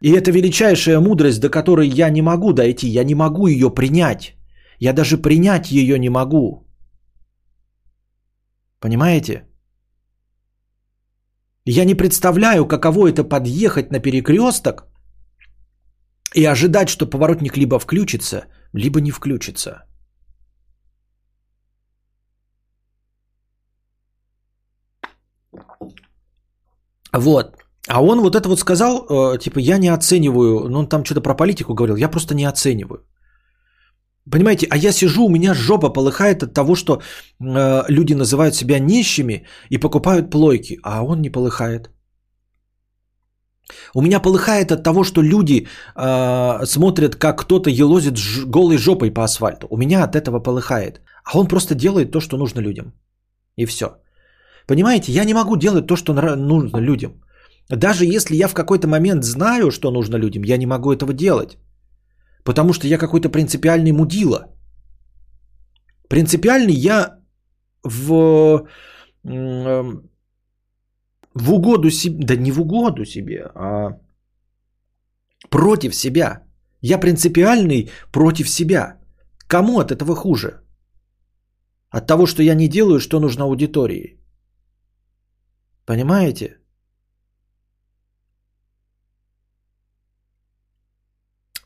И 0.00 0.10
это 0.10 0.30
величайшая 0.30 1.00
мудрость, 1.00 1.40
до 1.40 1.50
которой 1.50 1.88
я 1.88 2.10
не 2.10 2.22
могу 2.22 2.52
дойти, 2.52 2.88
я 2.88 3.04
не 3.04 3.14
могу 3.14 3.46
ее 3.48 3.70
принять. 3.70 4.34
Я 4.78 4.92
даже 4.92 5.18
принять 5.18 5.70
ее 5.70 5.98
не 5.98 6.08
могу. 6.08 6.66
Понимаете? 8.80 9.46
Я 11.66 11.84
не 11.84 11.94
представляю, 11.94 12.66
каково 12.66 13.08
это 13.10 13.24
подъехать 13.24 13.90
на 13.90 14.00
перекресток 14.00 14.86
и 16.34 16.46
ожидать, 16.46 16.88
что 16.88 17.06
поворотник 17.06 17.56
либо 17.56 17.78
включится, 17.78 18.46
либо 18.72 19.00
не 19.00 19.10
включится. 19.10 19.84
Вот. 27.12 27.69
А 27.90 28.00
он 28.00 28.20
вот 28.20 28.36
это 28.36 28.48
вот 28.48 28.60
сказал, 28.60 29.04
э, 29.08 29.38
типа, 29.38 29.58
я 29.58 29.78
не 29.78 29.88
оцениваю, 29.88 30.68
ну 30.68 30.78
он 30.78 30.88
там 30.88 31.04
что-то 31.04 31.20
про 31.20 31.34
политику 31.34 31.74
говорил, 31.74 31.96
я 31.96 32.08
просто 32.08 32.34
не 32.34 32.48
оцениваю. 32.48 33.04
Понимаете, 34.30 34.66
а 34.70 34.76
я 34.76 34.92
сижу, 34.92 35.24
у 35.24 35.28
меня 35.28 35.54
жопа 35.54 35.92
полыхает 35.92 36.42
от 36.42 36.54
того, 36.54 36.76
что 36.76 36.92
э, 36.94 37.82
люди 37.88 38.14
называют 38.14 38.54
себя 38.54 38.78
нищими 38.78 39.44
и 39.70 39.78
покупают 39.78 40.30
плойки, 40.30 40.78
а 40.82 41.02
он 41.02 41.20
не 41.20 41.30
полыхает. 41.30 41.90
У 43.94 44.02
меня 44.02 44.20
полыхает 44.20 44.70
от 44.70 44.84
того, 44.84 45.04
что 45.04 45.22
люди 45.22 45.66
э, 45.96 46.66
смотрят, 46.66 47.16
как 47.16 47.40
кто-то 47.40 47.70
елозит 47.70 48.16
ж- 48.16 48.46
голой 48.46 48.78
жопой 48.78 49.10
по 49.10 49.24
асфальту. 49.24 49.66
У 49.70 49.76
меня 49.76 50.04
от 50.04 50.14
этого 50.14 50.38
полыхает. 50.38 51.00
А 51.24 51.38
он 51.38 51.48
просто 51.48 51.74
делает 51.74 52.12
то, 52.12 52.20
что 52.20 52.36
нужно 52.36 52.60
людям. 52.60 52.92
И 53.56 53.66
все. 53.66 53.86
Понимаете, 54.66 55.12
я 55.12 55.24
не 55.24 55.34
могу 55.34 55.56
делать 55.56 55.86
то, 55.86 55.96
что 55.96 56.12
нужно 56.12 56.78
людям. 56.78 57.12
Даже 57.76 58.04
если 58.04 58.36
я 58.36 58.48
в 58.48 58.54
какой-то 58.54 58.88
момент 58.88 59.24
знаю, 59.24 59.70
что 59.70 59.90
нужно 59.90 60.16
людям, 60.16 60.42
я 60.44 60.56
не 60.56 60.66
могу 60.66 60.92
этого 60.92 61.12
делать. 61.12 61.58
Потому 62.44 62.72
что 62.72 62.86
я 62.86 62.98
какой-то 62.98 63.28
принципиальный 63.28 63.92
мудила. 63.92 64.46
Принципиальный 66.08 66.74
я 66.74 67.20
в, 67.84 68.66
в 71.34 71.52
угоду 71.52 71.90
себе, 71.90 72.26
да 72.26 72.36
не 72.36 72.50
в 72.50 72.60
угоду 72.60 73.04
себе, 73.04 73.44
а 73.54 74.00
против 75.48 75.94
себя. 75.94 76.42
Я 76.82 76.98
принципиальный 76.98 77.90
против 78.12 78.48
себя. 78.48 78.96
Кому 79.46 79.78
от 79.78 79.92
этого 79.92 80.16
хуже? 80.16 80.62
От 81.90 82.06
того, 82.06 82.26
что 82.26 82.42
я 82.42 82.54
не 82.54 82.68
делаю, 82.68 82.98
что 83.00 83.20
нужно 83.20 83.44
аудитории. 83.44 84.18
Понимаете? 85.86 86.59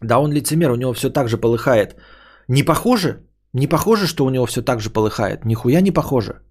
Да 0.02 0.18
он 0.18 0.32
лицемер, 0.32 0.70
у 0.70 0.76
него 0.76 0.92
все 0.92 1.10
так 1.10 1.28
же 1.28 1.38
полыхает. 1.38 1.96
Не 2.48 2.62
похоже? 2.62 3.24
Не 3.52 3.68
похоже, 3.68 4.06
что 4.06 4.24
у 4.24 4.30
него 4.30 4.46
все 4.46 4.62
так 4.62 4.80
же 4.80 4.90
полыхает? 4.90 5.44
Нихуя 5.44 5.80
не 5.80 5.92
похоже. 5.92 6.42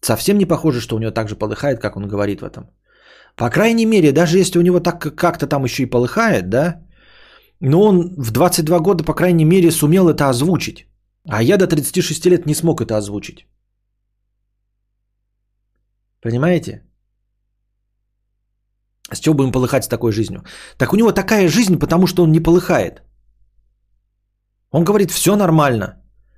Совсем 0.00 0.38
не 0.38 0.46
похоже, 0.46 0.80
что 0.80 0.96
у 0.96 0.98
него 0.98 1.10
так 1.10 1.28
же 1.28 1.36
полыхает, 1.36 1.80
как 1.80 1.96
он 1.96 2.08
говорит 2.08 2.40
в 2.40 2.44
этом. 2.44 2.70
По 3.36 3.50
крайней 3.50 3.86
мере, 3.86 4.12
даже 4.12 4.38
если 4.38 4.58
у 4.58 4.62
него 4.62 4.80
так 4.80 5.00
как-то 5.16 5.46
там 5.46 5.64
еще 5.64 5.82
и 5.82 5.90
полыхает, 5.90 6.48
да, 6.48 6.82
но 7.60 7.82
он 7.82 8.14
в 8.16 8.30
22 8.30 8.78
года, 8.80 9.04
по 9.04 9.14
крайней 9.14 9.44
мере, 9.44 9.70
сумел 9.70 10.08
это 10.08 10.28
озвучить. 10.28 10.86
А 11.28 11.42
я 11.42 11.58
до 11.58 11.66
36 11.66 12.26
лет 12.26 12.46
не 12.46 12.54
смог 12.54 12.80
это 12.80 12.96
озвучить. 12.96 13.46
Понимаете? 16.22 16.89
С 19.12 19.20
чего 19.20 19.34
будем 19.34 19.52
полыхать 19.52 19.84
с 19.84 19.88
такой 19.88 20.12
жизнью? 20.12 20.44
Так 20.78 20.92
у 20.92 20.96
него 20.96 21.12
такая 21.12 21.48
жизнь, 21.48 21.78
потому 21.78 22.06
что 22.06 22.22
он 22.22 22.32
не 22.32 22.40
полыхает. 22.40 23.02
Он 24.70 24.84
говорит, 24.84 25.10
все 25.10 25.36
нормально. 25.36 25.96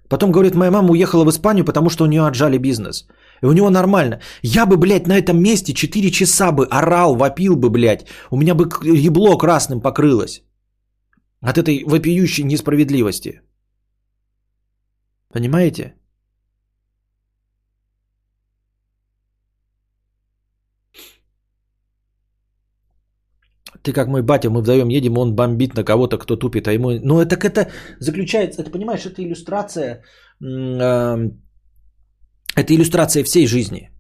Потом 0.09 0.33
говорит, 0.33 0.55
моя 0.55 0.71
мама 0.71 0.91
уехала 0.91 1.25
в 1.25 1.31
Испанию, 1.31 1.65
потому 1.65 1.91
что 1.91 2.05
у 2.05 2.07
нее 2.07 2.27
отжали 2.27 2.59
бизнес. 2.59 3.07
И 3.43 3.47
у 3.47 3.53
него 3.53 3.71
нормально. 3.71 4.21
Я 4.43 4.67
бы, 4.67 4.77
блядь, 4.77 5.07
на 5.07 5.19
этом 5.19 5.43
месте 5.43 5.73
4 5.75 6.11
часа 6.11 6.53
бы 6.53 6.67
орал, 6.71 7.17
вопил 7.17 7.57
бы, 7.57 7.71
блядь. 7.71 8.07
У 8.31 8.37
меня 8.37 8.55
бы 8.55 8.69
ебло 8.83 9.39
красным 9.39 9.81
покрылось. 9.81 10.43
От 11.41 11.59
этой 11.59 11.85
вопиющей 11.85 12.45
несправедливости. 12.45 13.41
Понимаете? 15.33 15.95
Ты 23.83 23.93
как 23.93 24.09
мой 24.09 24.23
батя, 24.23 24.51
мы 24.51 24.61
вдвоем 24.61 24.89
едем, 24.89 25.19
он 25.19 25.35
бомбит 25.35 25.75
на 25.75 25.85
кого-то, 25.85 26.19
кто 26.19 26.37
тупит, 26.37 26.69
а 26.69 26.73
ему... 26.73 26.91
Ну, 27.03 27.21
это, 27.21 27.37
это 27.37 27.71
заключается, 28.01 28.63
это, 28.63 28.71
понимаешь, 28.71 29.07
это 29.07 29.23
иллюстрация, 29.23 30.03
э, 30.41 31.31
это 32.57 32.75
иллюстрация 32.75 33.25
всей 33.25 33.47
жизни. 33.47 33.91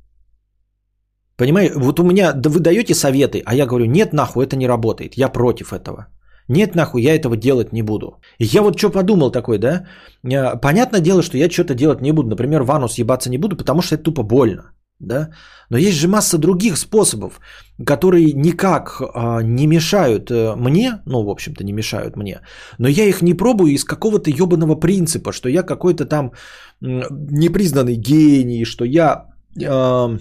Понимаешь, 1.37 1.73
вот 1.75 2.01
у 2.01 2.05
меня, 2.05 2.33
да 2.33 2.51
вы 2.51 2.61
даете 2.61 2.95
советы, 2.95 3.43
а 3.45 3.55
я 3.55 3.67
говорю, 3.67 3.87
нет, 3.87 4.13
нахуй, 4.13 4.45
это 4.45 4.57
не 4.57 4.69
работает, 4.69 5.15
я 5.17 5.29
против 5.29 5.73
этого. 5.73 6.07
Нет, 6.49 6.75
нахуй, 6.75 7.03
я 7.03 7.15
этого 7.15 7.37
делать 7.37 7.73
не 7.73 7.83
буду. 7.83 8.21
Я 8.39 8.63
вот 8.63 8.79
что 8.79 8.91
подумал 8.91 9.31
такой, 9.31 9.59
да? 9.59 9.87
Э, 10.25 10.61
понятное 10.61 11.01
дело, 11.01 11.23
что 11.23 11.39
я 11.39 11.51
что-то 11.51 11.75
делать 11.75 12.01
не 12.01 12.13
буду. 12.13 12.29
Например, 12.29 12.63
ванну 12.63 12.89
съебаться 12.89 13.31
не 13.31 13.39
буду, 13.39 13.57
потому 13.57 13.83
что 13.83 13.95
это 13.95 14.05
тупо 14.05 14.23
больно 14.23 14.73
да? 15.03 15.29
Но 15.71 15.79
есть 15.79 15.99
же 15.99 16.09
масса 16.09 16.39
других 16.39 16.79
способов, 16.79 17.41
которые 17.87 18.33
никак 18.33 19.01
а, 19.01 19.43
не 19.43 19.67
мешают 19.67 20.31
э, 20.31 20.55
мне, 20.57 21.03
ну, 21.07 21.25
в 21.25 21.31
общем-то, 21.31 21.65
не 21.65 21.73
мешают 21.73 22.17
мне, 22.17 22.41
но 22.79 22.89
я 22.89 23.05
их 23.05 23.23
не 23.23 23.35
пробую 23.35 23.73
из 23.73 23.85
какого-то 23.85 24.31
ебаного 24.31 24.81
принципа, 24.81 25.33
что 25.33 25.49
я 25.49 25.63
какой-то 25.63 26.05
там 26.05 26.33
непризнанный 26.81 27.97
гений, 27.97 28.65
что 28.65 28.85
я 28.85 29.27
э, 29.61 30.19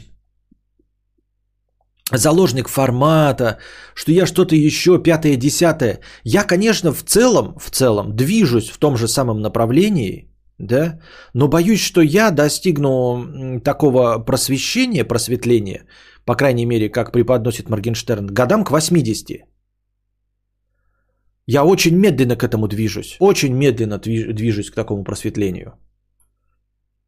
заложник 2.11 2.69
формата, 2.69 3.57
что 3.95 4.11
я 4.11 4.25
что-то 4.25 4.55
еще 4.55 5.01
пятое, 5.01 5.37
десятое. 5.37 5.99
Я, 6.23 6.43
конечно, 6.43 6.91
в 6.91 7.03
целом, 7.03 7.57
в 7.59 7.69
целом 7.69 8.15
движусь 8.15 8.69
в 8.69 8.77
том 8.77 8.97
же 8.97 9.07
самом 9.07 9.41
направлении– 9.41 10.27
да, 10.67 10.99
но 11.33 11.47
боюсь, 11.47 11.81
что 11.81 12.01
я 12.01 12.31
достигну 12.31 13.61
такого 13.63 14.19
просвещения, 14.19 15.03
просветления, 15.03 15.85
по 16.25 16.35
крайней 16.35 16.65
мере, 16.65 16.89
как 16.89 17.11
преподносит 17.11 17.69
Моргенштерн, 17.69 18.27
годам 18.27 18.63
к 18.63 18.71
80. 18.71 19.45
Я 21.47 21.63
очень 21.65 21.95
медленно 21.95 22.35
к 22.35 22.43
этому 22.43 22.67
движусь, 22.67 23.17
очень 23.19 23.53
медленно 23.53 23.97
движусь 23.97 24.69
к 24.69 24.75
такому 24.75 25.03
просветлению. 25.03 25.73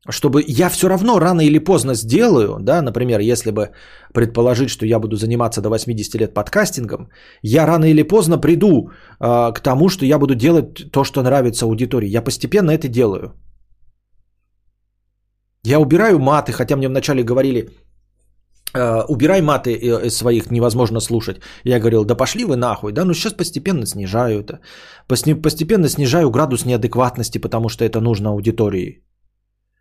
Чтобы 0.09 0.43
я 0.45 0.69
все 0.69 0.89
равно 0.89 1.19
рано 1.19 1.41
или 1.41 1.59
поздно 1.59 1.93
сделаю, 1.93 2.57
да, 2.59 2.81
например, 2.81 3.19
если 3.21 3.51
бы 3.51 3.69
предположить, 4.13 4.69
что 4.69 4.85
я 4.85 4.99
буду 4.99 5.15
заниматься 5.15 5.61
до 5.61 5.69
80 5.69 6.15
лет 6.15 6.34
подкастингом, 6.34 7.09
я 7.41 7.65
рано 7.65 7.85
или 7.85 8.03
поздно 8.03 8.38
приду 8.38 8.89
э, 9.19 9.53
к 9.53 9.59
тому, 9.61 9.89
что 9.89 10.05
я 10.05 10.19
буду 10.19 10.35
делать 10.35 10.91
то, 10.91 11.05
что 11.05 11.23
нравится 11.23 11.65
аудитории. 11.65 12.09
Я 12.09 12.21
постепенно 12.21 12.71
это 12.71 12.89
делаю. 12.89 13.34
Я 15.65 15.80
убираю 15.80 16.19
маты, 16.19 16.51
хотя 16.51 16.75
мне 16.75 16.89
вначале 16.89 17.23
говорили, 17.23 17.69
э, 18.73 19.03
убирай 19.07 19.41
маты 19.41 19.71
э, 19.71 20.07
из 20.07 20.17
своих, 20.17 20.51
невозможно 20.51 20.99
слушать. 20.99 21.38
Я 21.63 21.80
говорил, 21.80 22.03
да 22.03 22.15
пошли 22.15 22.43
вы 22.43 22.57
нахуй, 22.57 22.91
да, 22.91 23.05
ну 23.05 23.13
сейчас 23.13 23.34
постепенно 23.34 23.85
снижаю 23.85 24.41
это. 24.41 24.59
Постепенно 25.07 25.88
снижаю 25.88 26.30
градус 26.30 26.65
неадекватности, 26.65 27.38
потому 27.38 27.69
что 27.69 27.85
это 27.85 28.01
нужно 28.01 28.31
аудитории. 28.31 29.01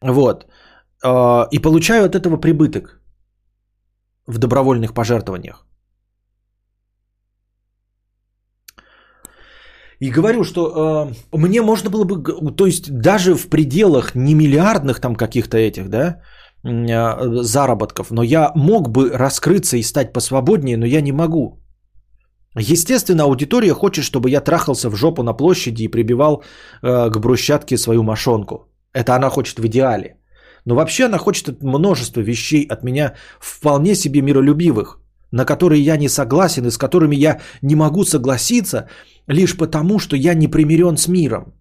Вот. 0.03 0.47
Э, 1.05 1.47
и 1.51 1.59
получаю 1.59 2.05
от 2.05 2.15
этого 2.15 2.37
прибыток 2.37 3.01
в 4.27 4.39
добровольных 4.39 4.95
пожертвованиях. 4.95 5.67
И 10.03 10.11
говорю, 10.11 10.43
что 10.43 10.61
э, 10.61 11.39
мне 11.39 11.63
можно 11.63 11.91
было 11.91 12.05
бы, 12.05 12.57
то 12.57 12.67
есть 12.67 12.91
даже 12.91 13.35
в 13.35 13.49
пределах 13.49 14.17
не 14.17 14.35
миллиардных 14.35 15.01
там 15.01 15.15
каких-то 15.15 15.57
этих, 15.57 15.89
да, 15.89 16.21
э, 16.65 17.43
заработков, 17.43 18.11
но 18.11 18.23
я 18.25 18.51
мог 18.57 18.89
бы 18.89 19.11
раскрыться 19.11 19.77
и 19.77 19.83
стать 19.83 20.13
посвободнее, 20.13 20.77
но 20.77 20.87
я 20.87 21.01
не 21.01 21.13
могу. 21.13 21.63
Естественно, 22.59 23.25
аудитория 23.25 23.75
хочет, 23.75 24.05
чтобы 24.05 24.29
я 24.29 24.41
трахался 24.41 24.91
в 24.91 24.97
жопу 24.97 25.23
на 25.23 25.35
площади 25.35 25.85
и 25.85 25.89
прибивал 25.89 26.43
э, 26.83 27.11
к 27.11 27.19
брусчатке 27.19 27.79
свою 27.79 28.03
мошонку. 28.03 28.72
Это 28.93 29.15
она 29.15 29.31
хочет 29.31 29.59
в 29.59 29.67
идеале. 29.67 30.17
Но 30.65 30.75
вообще 30.75 31.05
она 31.07 31.19
хочет 31.19 31.63
множество 31.63 32.21
вещей 32.21 32.67
от 32.71 32.85
меня 32.85 33.15
вполне 33.41 33.95
себе 33.95 34.23
миролюбивых, 34.23 35.01
на 35.33 35.45
которые 35.45 35.83
я 35.83 35.97
не 35.97 36.09
согласен 36.09 36.67
и 36.67 36.71
с 36.71 36.79
которыми 36.79 37.17
я 37.17 37.41
не 37.63 37.75
могу 37.75 38.05
согласиться, 38.05 38.89
лишь 39.27 39.57
потому, 39.57 39.99
что 39.99 40.17
я 40.17 40.35
не 40.35 40.49
примирен 40.49 40.97
с 40.97 41.09
миром. 41.09 41.55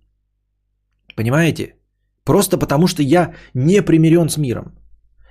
Понимаете? 1.15 1.75
Просто 2.23 2.57
потому, 2.57 2.87
что 2.87 3.01
я 3.01 3.33
не 3.53 3.81
примирен 3.81 4.29
с 4.29 4.37
миром. 4.37 4.77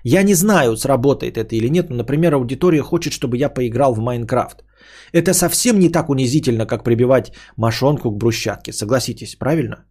Я 0.03 0.23
не 0.23 0.35
знаю, 0.35 0.77
сработает 0.77 1.37
это 1.37 1.55
или 1.55 1.69
нет, 1.69 1.91
но, 1.91 1.97
например, 1.97 2.35
аудитория 2.35 2.83
хочет, 2.83 3.13
чтобы 3.13 3.37
я 3.37 3.51
поиграл 3.51 3.95
в 3.95 4.01
Майнкрафт. 4.01 4.65
Это 5.13 5.35
совсем 5.35 5.79
не 5.79 5.91
так 5.91 6.09
унизительно, 6.09 6.67
как 6.67 6.85
прибивать 6.85 7.33
мошонку 7.57 8.11
к 8.11 8.17
брусчатке. 8.17 8.73
Согласитесь, 8.73 9.37
правильно? 9.37 9.85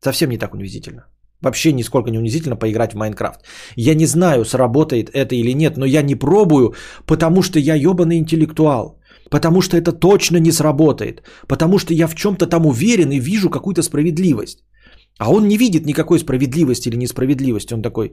Совсем 0.00 0.30
не 0.30 0.38
так 0.38 0.54
унизительно. 0.54 1.04
Вообще 1.44 1.72
нисколько 1.72 2.10
не 2.10 2.18
унизительно 2.18 2.56
поиграть 2.56 2.92
в 2.92 2.96
Майнкрафт. 2.96 3.40
Я 3.76 3.94
не 3.94 4.06
знаю, 4.06 4.44
сработает 4.44 5.10
это 5.12 5.34
или 5.34 5.54
нет, 5.54 5.76
но 5.76 5.86
я 5.86 6.02
не 6.02 6.14
пробую, 6.14 6.74
потому 7.06 7.42
что 7.42 7.58
я 7.58 7.74
ебаный 7.74 8.16
интеллектуал. 8.18 8.98
Потому 9.30 9.60
что 9.60 9.76
это 9.76 9.92
точно 9.92 10.38
не 10.38 10.52
сработает. 10.52 11.22
Потому 11.46 11.78
что 11.78 11.94
я 11.94 12.08
в 12.08 12.14
чем-то 12.14 12.46
там 12.46 12.66
уверен 12.66 13.10
и 13.10 13.20
вижу 13.20 13.50
какую-то 13.50 13.82
справедливость. 13.82 14.64
А 15.18 15.30
он 15.30 15.48
не 15.48 15.58
видит 15.58 15.86
никакой 15.86 16.18
справедливости 16.18 16.88
или 16.88 16.96
несправедливости. 16.96 17.74
Он 17.74 17.82
такой, 17.82 18.12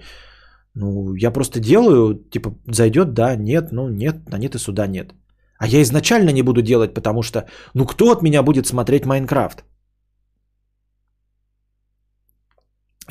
ну, 0.75 1.15
я 1.15 1.31
просто 1.31 1.59
делаю, 1.59 2.15
типа, 2.31 2.53
зайдет, 2.67 3.13
да, 3.13 3.35
нет, 3.35 3.71
ну, 3.71 3.89
нет, 3.89 4.15
а 4.31 4.37
нет 4.37 4.55
и 4.55 4.59
сюда 4.59 4.87
нет. 4.87 5.13
А 5.57 5.67
я 5.67 5.81
изначально 5.81 6.31
не 6.31 6.43
буду 6.43 6.61
делать, 6.61 6.93
потому 6.93 7.23
что, 7.23 7.45
ну, 7.73 7.85
кто 7.85 8.11
от 8.11 8.21
меня 8.21 8.43
будет 8.43 8.67
смотреть 8.67 9.05
Майнкрафт? 9.05 9.63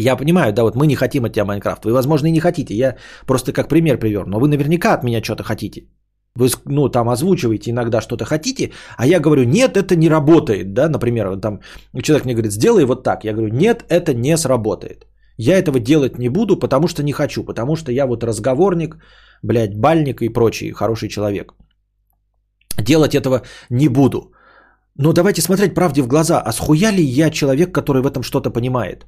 Я 0.01 0.17
понимаю, 0.17 0.53
да, 0.53 0.63
вот 0.63 0.77
мы 0.77 0.87
не 0.87 0.97
хотим 0.97 1.25
от 1.25 1.33
тебя 1.33 1.45
Майнкрафт. 1.45 1.85
Вы, 1.85 1.93
возможно, 1.93 2.29
и 2.29 2.33
не 2.33 2.41
хотите. 2.41 2.75
Я 2.75 2.97
просто 3.27 3.53
как 3.53 3.69
пример 3.69 3.99
привер. 3.99 4.27
Но 4.27 4.41
вы 4.41 4.49
наверняка 4.49 4.95
от 4.95 5.05
меня 5.05 5.23
что-то 5.23 5.43
хотите. 5.43 5.89
Вы, 6.37 6.49
ну, 6.67 6.89
там 6.89 7.09
озвучиваете 7.09 7.71
иногда 7.71 8.01
что-то 8.01 8.25
хотите, 8.25 8.71
а 8.97 9.07
я 9.07 9.21
говорю, 9.21 9.45
нет, 9.45 9.77
это 9.77 9.97
не 9.97 10.09
работает, 10.09 10.73
да, 10.75 10.89
например, 10.89 11.41
там 11.41 11.61
человек 12.03 12.25
мне 12.25 12.35
говорит, 12.35 12.53
сделай 12.53 12.85
вот 12.85 13.03
так, 13.03 13.25
я 13.25 13.33
говорю, 13.33 13.53
нет, 13.53 13.85
это 13.89 14.15
не 14.15 14.37
сработает. 14.37 15.07
Я 15.37 15.59
этого 15.59 15.81
делать 15.81 16.19
не 16.19 16.29
буду, 16.29 16.57
потому 16.57 16.87
что 16.87 17.03
не 17.03 17.13
хочу, 17.13 17.45
потому 17.45 17.77
что 17.77 17.91
я 17.91 18.07
вот 18.07 18.23
разговорник, 18.23 18.97
блядь, 19.43 19.75
бальник 19.75 20.23
и 20.23 20.29
прочий 20.29 20.73
хороший 20.73 21.09
человек. 21.09 21.55
Делать 22.79 23.15
этого 23.15 23.43
не 23.71 23.89
буду. 23.89 24.33
Но 24.97 25.13
давайте 25.13 25.43
смотреть 25.43 25.75
правде 25.75 26.03
в 26.03 26.07
глаза, 26.07 26.41
а 26.41 26.53
схуя 26.53 26.93
ли 26.93 27.03
я 27.03 27.31
человек, 27.31 27.75
который 27.75 28.03
в 28.03 28.07
этом 28.07 28.23
что-то 28.23 28.51
понимает? 28.51 29.07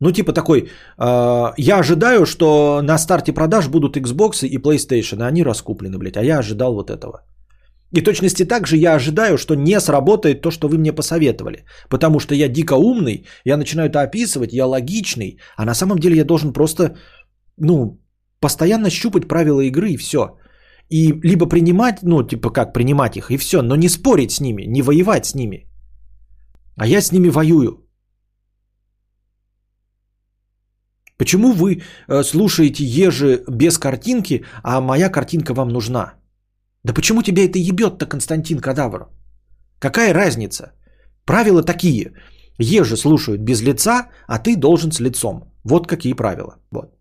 Ну, 0.00 0.12
типа 0.12 0.32
такой, 0.32 0.60
э, 0.60 1.52
я 1.56 1.78
ожидаю, 1.78 2.26
что 2.26 2.82
на 2.82 2.98
старте 2.98 3.32
продаж 3.32 3.68
будут 3.68 3.96
Xbox 3.96 4.46
и 4.46 4.58
PlayStation, 4.58 5.22
а 5.22 5.28
они 5.28 5.42
раскуплены, 5.42 5.98
блядь, 5.98 6.16
а 6.16 6.22
я 6.22 6.38
ожидал 6.38 6.74
вот 6.74 6.90
этого. 6.90 7.22
И 7.96 8.02
точности 8.02 8.44
так 8.44 8.66
же 8.66 8.76
я 8.76 8.94
ожидаю, 8.96 9.38
что 9.38 9.54
не 9.54 9.80
сработает 9.80 10.42
то, 10.42 10.50
что 10.50 10.68
вы 10.68 10.76
мне 10.78 10.92
посоветовали. 10.92 11.64
Потому 11.88 12.20
что 12.20 12.34
я 12.34 12.48
дико 12.48 12.74
умный, 12.74 13.26
я 13.44 13.56
начинаю 13.56 13.88
это 13.88 14.02
описывать, 14.02 14.52
я 14.52 14.66
логичный, 14.66 15.38
а 15.56 15.64
на 15.64 15.74
самом 15.74 15.98
деле 15.98 16.16
я 16.16 16.24
должен 16.24 16.52
просто, 16.52 16.96
ну, 17.56 18.00
постоянно 18.40 18.90
щупать 18.90 19.28
правила 19.28 19.60
игры 19.60 19.90
и 19.90 19.96
все. 19.96 20.36
И 20.90 21.12
либо 21.22 21.46
принимать, 21.46 22.02
ну, 22.02 22.22
типа 22.22 22.50
как 22.50 22.72
принимать 22.72 23.16
их 23.16 23.30
и 23.30 23.38
все, 23.38 23.62
но 23.62 23.76
не 23.76 23.88
спорить 23.88 24.32
с 24.32 24.40
ними, 24.40 24.66
не 24.66 24.82
воевать 24.82 25.26
с 25.26 25.34
ними. 25.34 25.66
А 26.76 26.86
я 26.86 27.00
с 27.00 27.12
ними 27.12 27.30
воюю. 27.30 27.85
Почему 31.18 31.52
вы 31.52 31.82
э, 32.08 32.22
слушаете 32.22 32.84
ежи 32.84 33.42
без 33.48 33.78
картинки, 33.78 34.44
а 34.62 34.80
моя 34.80 35.08
картинка 35.08 35.54
вам 35.54 35.68
нужна? 35.68 36.14
Да 36.84 36.92
почему 36.92 37.22
тебя 37.22 37.44
это 37.44 37.58
ебет-то, 37.58 38.06
Константин 38.06 38.60
Кадавр? 38.60 39.08
Какая 39.78 40.14
разница? 40.14 40.72
Правила 41.24 41.62
такие. 41.62 42.12
Ежи 42.58 42.96
слушают 42.96 43.40
без 43.40 43.62
лица, 43.62 44.08
а 44.28 44.38
ты 44.38 44.56
должен 44.56 44.92
с 44.92 45.00
лицом. 45.00 45.52
Вот 45.64 45.86
какие 45.86 46.14
правила. 46.14 46.56
Вот. 46.70 46.92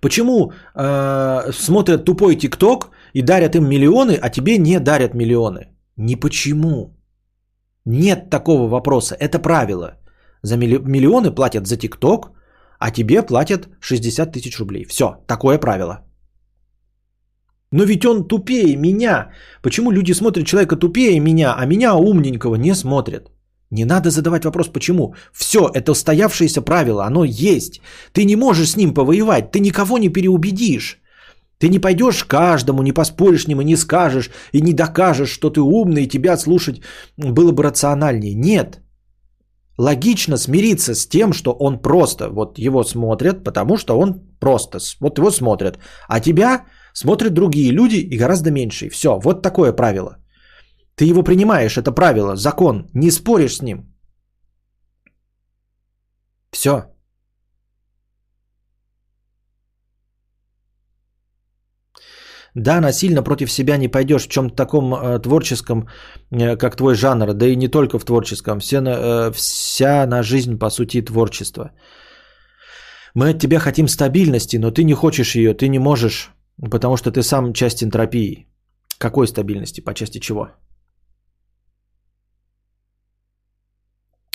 Почему 0.00 0.52
э, 0.74 1.52
смотрят 1.52 2.04
тупой 2.04 2.36
ТикТок 2.36 2.90
и 3.14 3.22
дарят 3.22 3.56
им 3.56 3.68
миллионы, 3.68 4.18
а 4.22 4.30
тебе 4.30 4.58
не 4.58 4.78
дарят 4.78 5.14
миллионы? 5.14 5.68
Не 5.96 6.16
почему. 6.16 6.96
Нет 7.86 8.30
такого 8.30 8.68
вопроса. 8.68 9.16
Это 9.18 9.38
правило. 9.38 9.96
За 10.42 10.56
миллионы 10.56 11.30
платят 11.30 11.66
за 11.66 11.76
ТикТок, 11.76 12.30
а 12.78 12.90
тебе 12.90 13.22
платят 13.22 13.68
60 13.80 14.32
тысяч 14.32 14.58
рублей. 14.58 14.84
Все, 14.84 15.24
такое 15.26 15.58
правило. 15.58 16.06
Но 17.72 17.84
ведь 17.84 18.04
он 18.04 18.28
тупее 18.28 18.76
меня. 18.76 19.30
Почему 19.62 19.90
люди 19.90 20.12
смотрят 20.12 20.46
человека 20.46 20.76
тупее 20.76 21.20
меня, 21.20 21.54
а 21.58 21.66
меня 21.66 21.94
умненького 21.94 22.56
не 22.56 22.74
смотрят? 22.74 23.30
Не 23.70 23.84
надо 23.84 24.10
задавать 24.10 24.44
вопрос, 24.44 24.68
почему. 24.68 25.14
Все, 25.32 25.68
это 25.74 25.92
устоявшееся 25.92 26.62
правило, 26.62 27.04
оно 27.04 27.24
есть. 27.24 27.80
Ты 28.12 28.24
не 28.24 28.36
можешь 28.36 28.70
с 28.70 28.76
ним 28.76 28.94
повоевать, 28.94 29.50
ты 29.50 29.60
никого 29.60 29.98
не 29.98 30.08
переубедишь. 30.08 31.00
Ты 31.58 31.68
не 31.68 31.80
пойдешь 31.80 32.24
каждому, 32.24 32.82
не 32.82 32.92
поспоришь 32.92 33.44
с 33.44 33.48
ним 33.48 33.60
и 33.60 33.64
не 33.64 33.76
скажешь, 33.76 34.30
и 34.52 34.60
не 34.60 34.72
докажешь, 34.72 35.30
что 35.30 35.50
ты 35.50 35.60
умный, 35.60 36.04
и 36.04 36.08
тебя 36.08 36.36
слушать 36.36 36.82
было 37.16 37.50
бы 37.50 37.62
рациональнее. 37.62 38.34
Нет. 38.34 38.80
Логично 39.78 40.36
смириться 40.38 40.94
с 40.94 41.06
тем, 41.06 41.32
что 41.32 41.52
он 41.52 41.82
просто, 41.82 42.30
вот 42.30 42.58
его 42.58 42.84
смотрят, 42.84 43.44
потому 43.44 43.76
что 43.76 43.98
он 43.98 44.14
просто, 44.40 44.78
вот 45.00 45.18
его 45.18 45.30
смотрят. 45.30 45.78
А 46.08 46.20
тебя 46.20 46.64
смотрят 46.94 47.34
другие 47.34 47.72
люди 47.72 47.96
и 47.96 48.18
гораздо 48.18 48.50
меньше. 48.50 48.88
Все, 48.88 49.18
вот 49.18 49.42
такое 49.42 49.72
правило. 49.72 50.16
Ты 50.94 51.04
его 51.04 51.22
принимаешь, 51.22 51.76
это 51.76 51.92
правило, 51.92 52.36
закон, 52.36 52.88
не 52.94 53.10
споришь 53.10 53.56
с 53.56 53.62
ним. 53.62 53.94
Все. 56.52 56.95
Да, 62.56 62.80
насильно 62.80 63.22
против 63.22 63.50
себя 63.50 63.76
не 63.76 63.88
пойдешь 63.88 64.24
в 64.24 64.30
чем-то 64.30 64.56
таком 64.56 64.94
э, 64.94 65.18
творческом, 65.18 65.88
э, 66.30 66.56
как 66.56 66.76
твой 66.76 66.94
жанр, 66.94 67.34
да 67.34 67.46
и 67.46 67.56
не 67.56 67.68
только 67.68 67.98
в 67.98 68.04
творческом, 68.04 68.60
все 68.60 68.80
на, 68.80 68.90
э, 68.90 69.32
вся 69.32 70.06
на 70.06 70.22
жизнь, 70.22 70.58
по 70.58 70.70
сути, 70.70 71.02
творчество. 71.02 71.70
Мы 73.14 73.30
от 73.30 73.38
тебя 73.38 73.58
хотим 73.58 73.88
стабильности, 73.88 74.56
но 74.56 74.70
ты 74.70 74.84
не 74.84 74.94
хочешь 74.94 75.36
ее, 75.36 75.52
ты 75.52 75.68
не 75.68 75.78
можешь, 75.78 76.30
потому 76.70 76.96
что 76.96 77.10
ты 77.10 77.22
сам 77.22 77.52
часть 77.52 77.82
энтропии. 77.82 78.46
Какой 78.98 79.26
стабильности, 79.26 79.82
по 79.82 79.92
части 79.92 80.18
чего? 80.18 80.48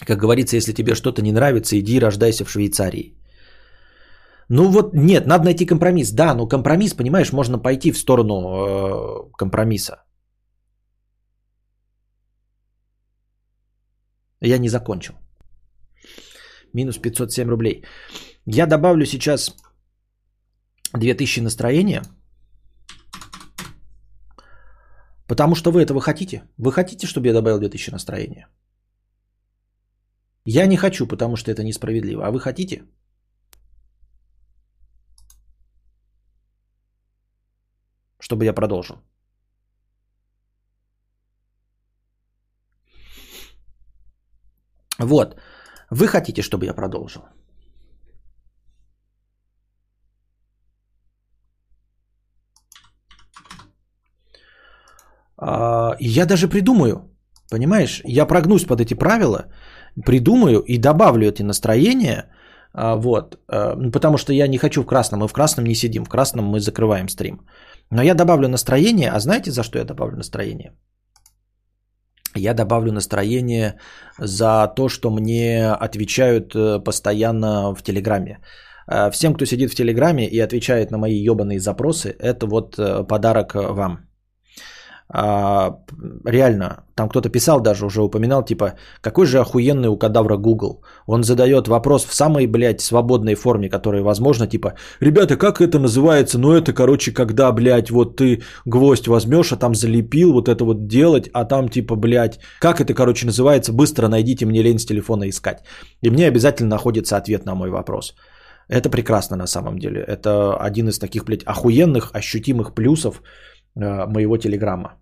Как 0.05 0.19
говорится, 0.19 0.57
если 0.57 0.73
тебе 0.73 0.93
что-то 0.93 1.23
не 1.23 1.31
нравится, 1.31 1.75
иди 1.75 1.95
и 1.95 1.99
рождайся 1.99 2.45
в 2.45 2.51
Швейцарии. 2.51 3.20
Ну 4.53 4.69
вот 4.69 4.93
нет, 4.93 5.27
надо 5.27 5.45
найти 5.45 5.65
компромисс. 5.65 6.11
Да, 6.11 6.35
но 6.35 6.45
компромисс, 6.45 6.93
понимаешь, 6.93 7.31
можно 7.31 7.57
пойти 7.57 7.91
в 7.91 7.97
сторону 7.97 8.35
э, 8.35 9.31
компромисса. 9.37 10.03
Я 14.41 14.57
не 14.57 14.69
закончил. 14.69 15.13
Минус 16.73 16.97
507 16.97 17.49
рублей. 17.49 17.83
Я 18.45 18.67
добавлю 18.67 19.05
сейчас 19.05 19.55
2000 20.93 21.39
настроения. 21.41 22.03
Потому 25.27 25.55
что 25.55 25.71
вы 25.71 25.81
этого 25.81 26.01
хотите. 26.01 26.43
Вы 26.57 26.73
хотите, 26.73 27.07
чтобы 27.07 27.27
я 27.27 27.33
добавил 27.33 27.59
2000 27.59 27.91
настроения? 27.91 28.47
Я 30.45 30.67
не 30.67 30.75
хочу, 30.75 31.07
потому 31.07 31.37
что 31.37 31.51
это 31.51 31.63
несправедливо. 31.63 32.27
А 32.27 32.31
вы 32.31 32.41
хотите? 32.41 32.83
Чтобы 38.31 38.45
я 38.45 38.53
продолжил. 38.53 38.95
Вот. 44.99 45.35
Вы 45.89 46.07
хотите, 46.07 46.41
чтобы 46.41 46.65
я 46.65 46.73
продолжил? 46.73 47.21
А, 55.37 55.97
я 55.99 56.25
даже 56.25 56.47
придумаю, 56.47 57.11
понимаешь? 57.49 58.01
Я 58.05 58.25
прогнусь 58.25 58.65
под 58.65 58.79
эти 58.79 58.93
правила 58.93 59.51
придумаю 60.05 60.61
и 60.61 60.77
добавлю 60.77 61.27
эти 61.27 61.43
настроения, 61.43 62.31
а, 62.73 62.95
вот, 62.95 63.37
ну, 63.49 63.91
потому 63.91 64.17
что 64.17 64.31
я 64.31 64.47
не 64.47 64.57
хочу 64.57 64.83
в 64.83 64.85
красном, 64.85 65.19
мы 65.19 65.27
в 65.27 65.33
красном 65.33 65.65
не 65.65 65.75
сидим, 65.75 66.05
в 66.05 66.09
красном 66.09 66.45
мы 66.45 66.61
закрываем 66.61 67.09
стрим. 67.09 67.41
Но 67.91 68.01
я 68.01 68.15
добавлю 68.15 68.47
настроение, 68.47 69.11
а 69.11 69.19
знаете, 69.19 69.51
за 69.51 69.63
что 69.63 69.77
я 69.77 69.85
добавлю 69.85 70.17
настроение? 70.17 70.71
Я 72.35 72.53
добавлю 72.53 72.91
настроение 72.91 73.79
за 74.17 74.73
то, 74.75 74.89
что 74.89 75.09
мне 75.11 75.71
отвечают 75.71 76.55
э, 76.55 76.79
постоянно 76.79 77.75
в 77.75 77.83
Телеграме. 77.83 78.39
А, 78.87 79.11
всем, 79.11 79.33
кто 79.33 79.45
сидит 79.45 79.71
в 79.71 79.75
Телеграме 79.75 80.27
и 80.27 80.39
отвечает 80.39 80.91
на 80.91 80.97
мои 80.97 81.15
ебаные 81.29 81.59
запросы, 81.59 82.15
это 82.19 82.47
вот 82.47 82.79
э, 82.79 83.03
подарок 83.03 83.55
вам 83.55 84.10
а, 85.13 85.79
реально, 86.25 86.83
там 86.95 87.09
кто-то 87.09 87.29
писал 87.29 87.59
даже, 87.59 87.85
уже 87.85 88.01
упоминал, 88.01 88.45
типа, 88.45 88.73
какой 89.01 89.25
же 89.25 89.39
охуенный 89.39 89.89
у 89.89 89.97
кадавра 89.97 90.37
Google. 90.37 90.83
Он 91.05 91.23
задает 91.23 91.67
вопрос 91.67 92.05
в 92.05 92.13
самой, 92.13 92.47
блядь, 92.47 92.81
свободной 92.81 93.35
форме, 93.35 93.69
которая 93.69 94.03
возможно, 94.03 94.47
типа, 94.47 94.73
ребята, 95.01 95.35
как 95.35 95.59
это 95.59 95.79
называется? 95.79 96.39
Ну, 96.39 96.53
это, 96.53 96.73
короче, 96.73 97.11
когда, 97.11 97.51
блядь, 97.51 97.91
вот 97.91 98.15
ты 98.15 98.41
гвоздь 98.65 99.07
возьмешь, 99.07 99.51
а 99.51 99.57
там 99.57 99.75
залепил, 99.75 100.31
вот 100.33 100.47
это 100.47 100.63
вот 100.63 100.87
делать, 100.87 101.29
а 101.33 101.45
там, 101.45 101.67
типа, 101.67 101.95
блядь, 101.95 102.39
как 102.59 102.79
это, 102.79 102.93
короче, 102.93 103.25
называется? 103.25 103.73
Быстро 103.73 104.07
найдите, 104.07 104.45
мне 104.45 104.63
лень 104.63 104.79
с 104.79 104.85
телефона 104.85 105.29
искать. 105.29 105.63
И 106.01 106.09
мне 106.09 106.27
обязательно 106.27 106.69
находится 106.69 107.17
ответ 107.17 107.45
на 107.45 107.55
мой 107.55 107.69
вопрос. 107.69 108.15
Это 108.69 108.89
прекрасно 108.89 109.35
на 109.35 109.47
самом 109.47 109.77
деле. 109.77 110.01
Это 110.01 110.55
один 110.55 110.87
из 110.87 110.99
таких, 110.99 111.25
блядь, 111.25 111.43
охуенных, 111.43 112.11
ощутимых 112.13 112.73
плюсов 112.73 113.21
э, 113.75 114.05
моего 114.07 114.37
телеграмма. 114.37 115.00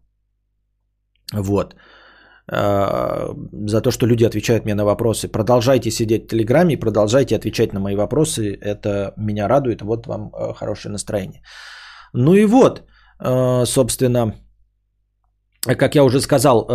Вот. 1.33 1.75
А, 2.51 3.35
за 3.67 3.81
то, 3.81 3.91
что 3.91 4.07
люди 4.07 4.25
отвечают 4.25 4.65
мне 4.65 4.75
на 4.75 4.85
вопросы. 4.85 5.27
Продолжайте 5.27 5.91
сидеть 5.91 6.23
в 6.23 6.27
Телеграме 6.27 6.73
и 6.73 6.79
продолжайте 6.79 7.35
отвечать 7.35 7.73
на 7.73 7.79
мои 7.79 7.95
вопросы. 7.95 8.57
Это 8.61 9.13
меня 9.17 9.47
радует. 9.47 9.81
Вот 9.81 10.07
вам 10.07 10.31
а, 10.33 10.53
хорошее 10.53 10.91
настроение. 10.91 11.41
Ну 12.13 12.33
и 12.33 12.45
вот, 12.45 12.83
а, 13.19 13.65
собственно, 13.65 14.33
как 15.61 15.95
я 15.95 16.03
уже 16.03 16.21
сказал, 16.21 16.65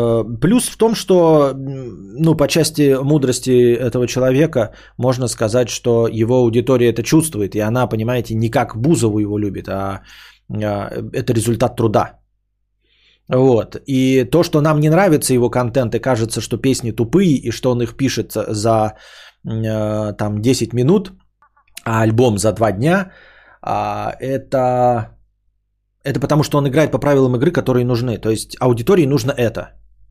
плюс 0.40 0.68
в 0.68 0.76
том, 0.76 0.94
что 0.94 1.55
ну, 1.56 2.36
по 2.36 2.47
части 2.47 2.97
мудрости 3.02 3.72
этого 3.72 4.06
человека 4.06 4.74
можно 4.98 5.26
сказать, 5.26 5.70
что 5.70 6.06
его 6.06 6.36
аудитория 6.36 6.90
это 6.90 7.02
чувствует, 7.02 7.55
и 7.55 7.60
она, 7.60 7.86
понимаете, 7.86 8.35
не 8.35 8.51
как 8.51 8.76
Бузову 8.76 9.20
его 9.20 9.39
любит, 9.39 9.68
а 9.68 10.02
это 10.51 11.32
результат 11.32 11.76
труда. 11.76 12.23
Вот. 13.28 13.76
И 13.86 14.24
то, 14.24 14.42
что 14.42 14.60
нам 14.60 14.80
не 14.80 14.90
нравится 14.90 15.34
его 15.34 15.51
контент, 15.51 15.94
и 15.94 15.98
кажется, 15.98 16.40
что 16.40 16.59
песни 16.59 16.92
тупые, 16.92 17.36
и 17.36 17.51
что 17.51 17.70
он 17.70 17.82
их 17.82 17.96
пишет 17.96 18.32
за 18.32 18.94
э, 19.44 20.12
там 20.18 20.42
10 20.42 20.72
минут, 20.72 21.12
а 21.84 22.02
альбом 22.02 22.38
за 22.38 22.52
2 22.52 22.72
дня, 22.72 23.12
э, 23.66 24.10
это, 24.20 25.16
это 26.05 26.20
потому, 26.20 26.42
что 26.42 26.59
он 26.59 26.68
играет 26.68 26.90
по 26.90 26.98
правилам 26.98 27.36
игры, 27.36 27.51
которые 27.51 27.84
нужны. 27.84 28.18
То 28.18 28.30
есть 28.30 28.56
аудитории 28.60 29.06
нужно 29.06 29.32
это. 29.32 29.70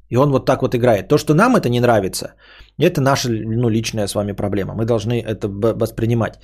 И 0.10 0.18
он 0.18 0.32
вот 0.32 0.46
так 0.46 0.62
вот 0.62 0.76
играет. 0.76 1.08
То, 1.08 1.18
что 1.18 1.34
нам 1.34 1.56
это 1.56 1.70
не 1.70 1.80
нравится, 1.80 2.34
это 2.80 3.02
наша 3.02 3.30
ну, 3.30 3.70
личная 3.70 4.08
с 4.08 4.16
вами 4.16 4.34
проблема. 4.34 4.74
Мы 4.74 4.86
должны 4.86 5.22
это 5.22 5.48
воспринимать. 5.48 6.40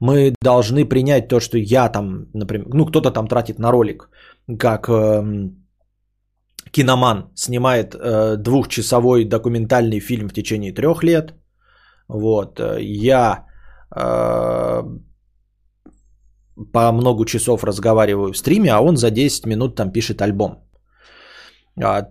Мы 0.00 0.34
должны 0.42 0.88
принять 0.88 1.28
то, 1.28 1.40
что 1.40 1.58
я 1.58 1.88
там, 1.88 2.26
например, 2.34 2.66
ну 2.74 2.86
кто-то 2.86 3.10
там 3.10 3.26
тратит 3.26 3.58
на 3.58 3.72
ролик, 3.72 4.08
как 4.58 4.88
э, 4.88 5.50
киноман 6.72 7.30
снимает 7.34 7.94
э, 7.94 8.36
двухчасовой 8.36 9.24
документальный 9.24 10.00
фильм 10.00 10.28
в 10.28 10.32
течение 10.32 10.72
трех 10.72 11.02
лет. 11.02 11.34
Вот. 12.08 12.60
Э, 12.60 12.78
я 12.80 13.46
э, 13.94 14.82
по 16.72 16.92
много 16.92 17.24
часов 17.26 17.64
разговариваю 17.64 18.32
в 18.32 18.36
стриме, 18.36 18.70
а 18.70 18.80
он 18.80 18.96
за 18.96 19.10
10 19.10 19.46
минут 19.46 19.76
там 19.76 19.92
пишет 19.92 20.22
альбом. 20.22 20.58
А, 21.82 22.08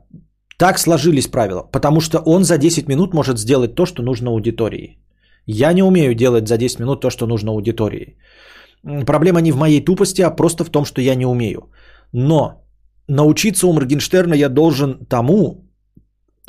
так 0.58 0.80
сложились 0.80 1.28
правила, 1.28 1.64
потому 1.72 2.02
что 2.02 2.20
он 2.26 2.44
за 2.44 2.58
10 2.58 2.88
минут 2.88 3.14
может 3.14 3.38
сделать 3.38 3.76
то, 3.76 3.86
что 3.86 4.04
нужно 4.04 4.32
аудитории. 4.32 5.00
Я 5.46 5.74
не 5.74 5.84
умею 5.84 6.16
делать 6.16 6.48
за 6.48 6.58
10 6.58 6.80
минут 6.80 7.02
то, 7.02 7.10
что 7.10 7.28
нужно 7.28 7.52
аудитории. 7.52 8.18
Проблема 9.06 9.42
не 9.42 9.52
в 9.52 9.58
моей 9.58 9.86
тупости, 9.86 10.22
а 10.22 10.36
просто 10.36 10.64
в 10.64 10.70
том, 10.70 10.86
что 10.86 11.02
я 11.02 11.16
не 11.16 11.26
умею. 11.26 11.72
Но 12.14 12.64
научиться 13.10 13.68
у 13.68 13.74
Моргенштерна 13.74 14.36
я 14.36 14.50
должен 14.50 15.06
тому, 15.06 15.66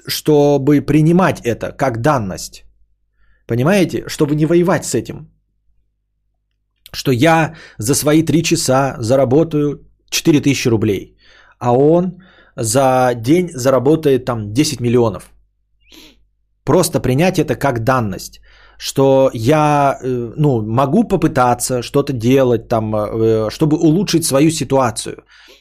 чтобы 0.07 0.83
принимать 0.83 1.41
это 1.45 1.73
как 1.73 2.01
данность. 2.01 2.65
Понимаете? 3.47 4.05
Чтобы 4.07 4.35
не 4.35 4.47
воевать 4.47 4.85
с 4.85 4.95
этим. 4.95 5.31
Что 6.93 7.13
я 7.13 7.55
за 7.79 7.95
свои 7.95 8.23
три 8.23 8.43
часа 8.43 8.97
заработаю 8.99 9.87
4000 10.11 10.69
рублей, 10.69 11.17
а 11.59 11.73
он 11.73 12.23
за 12.57 13.15
день 13.15 13.51
заработает 13.55 14.25
там 14.25 14.53
10 14.53 14.81
миллионов. 14.81 15.31
Просто 16.65 17.01
принять 17.01 17.39
это 17.39 17.57
как 17.57 17.85
данность 17.85 18.41
что 18.81 19.31
я 19.35 19.99
э, 20.03 20.33
ну, 20.37 20.63
могу 20.63 21.05
попытаться 21.05 21.83
что-то 21.83 22.13
делать, 22.13 22.69
там, 22.69 22.95
э, 22.95 23.51
чтобы 23.51 23.77
улучшить 23.77 24.25
свою 24.25 24.51
ситуацию, 24.51 25.17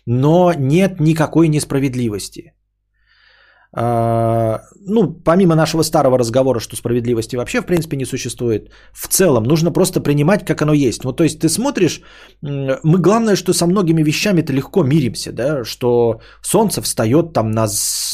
но 0.05 0.53
нет 0.57 0.99
никакой 0.99 1.49
несправедливости. 1.49 2.53
А, 3.73 4.61
ну, 4.87 5.21
помимо 5.25 5.55
нашего 5.55 5.83
старого 5.83 6.17
разговора, 6.17 6.59
что 6.59 6.77
справедливости 6.77 7.35
вообще 7.35 7.61
в 7.61 7.65
принципе 7.65 7.97
не 7.97 8.05
существует, 8.05 8.71
в 8.93 9.07
целом 9.09 9.43
нужно 9.43 9.71
просто 9.71 9.99
принимать, 9.99 10.45
как 10.45 10.61
оно 10.61 10.73
есть. 10.73 11.03
Ну, 11.03 11.11
то 11.11 11.23
есть 11.23 11.41
ты 11.41 11.49
смотришь, 11.49 12.01
мы 12.41 12.99
главное, 12.99 13.35
что 13.35 13.53
со 13.53 13.67
многими 13.67 14.01
вещами-то 14.01 14.53
легко 14.53 14.83
миримся, 14.83 15.33
да, 15.33 15.65
что 15.65 16.21
солнце 16.41 16.81
встает 16.81 17.33
там 17.33 17.51
на, 17.51 17.67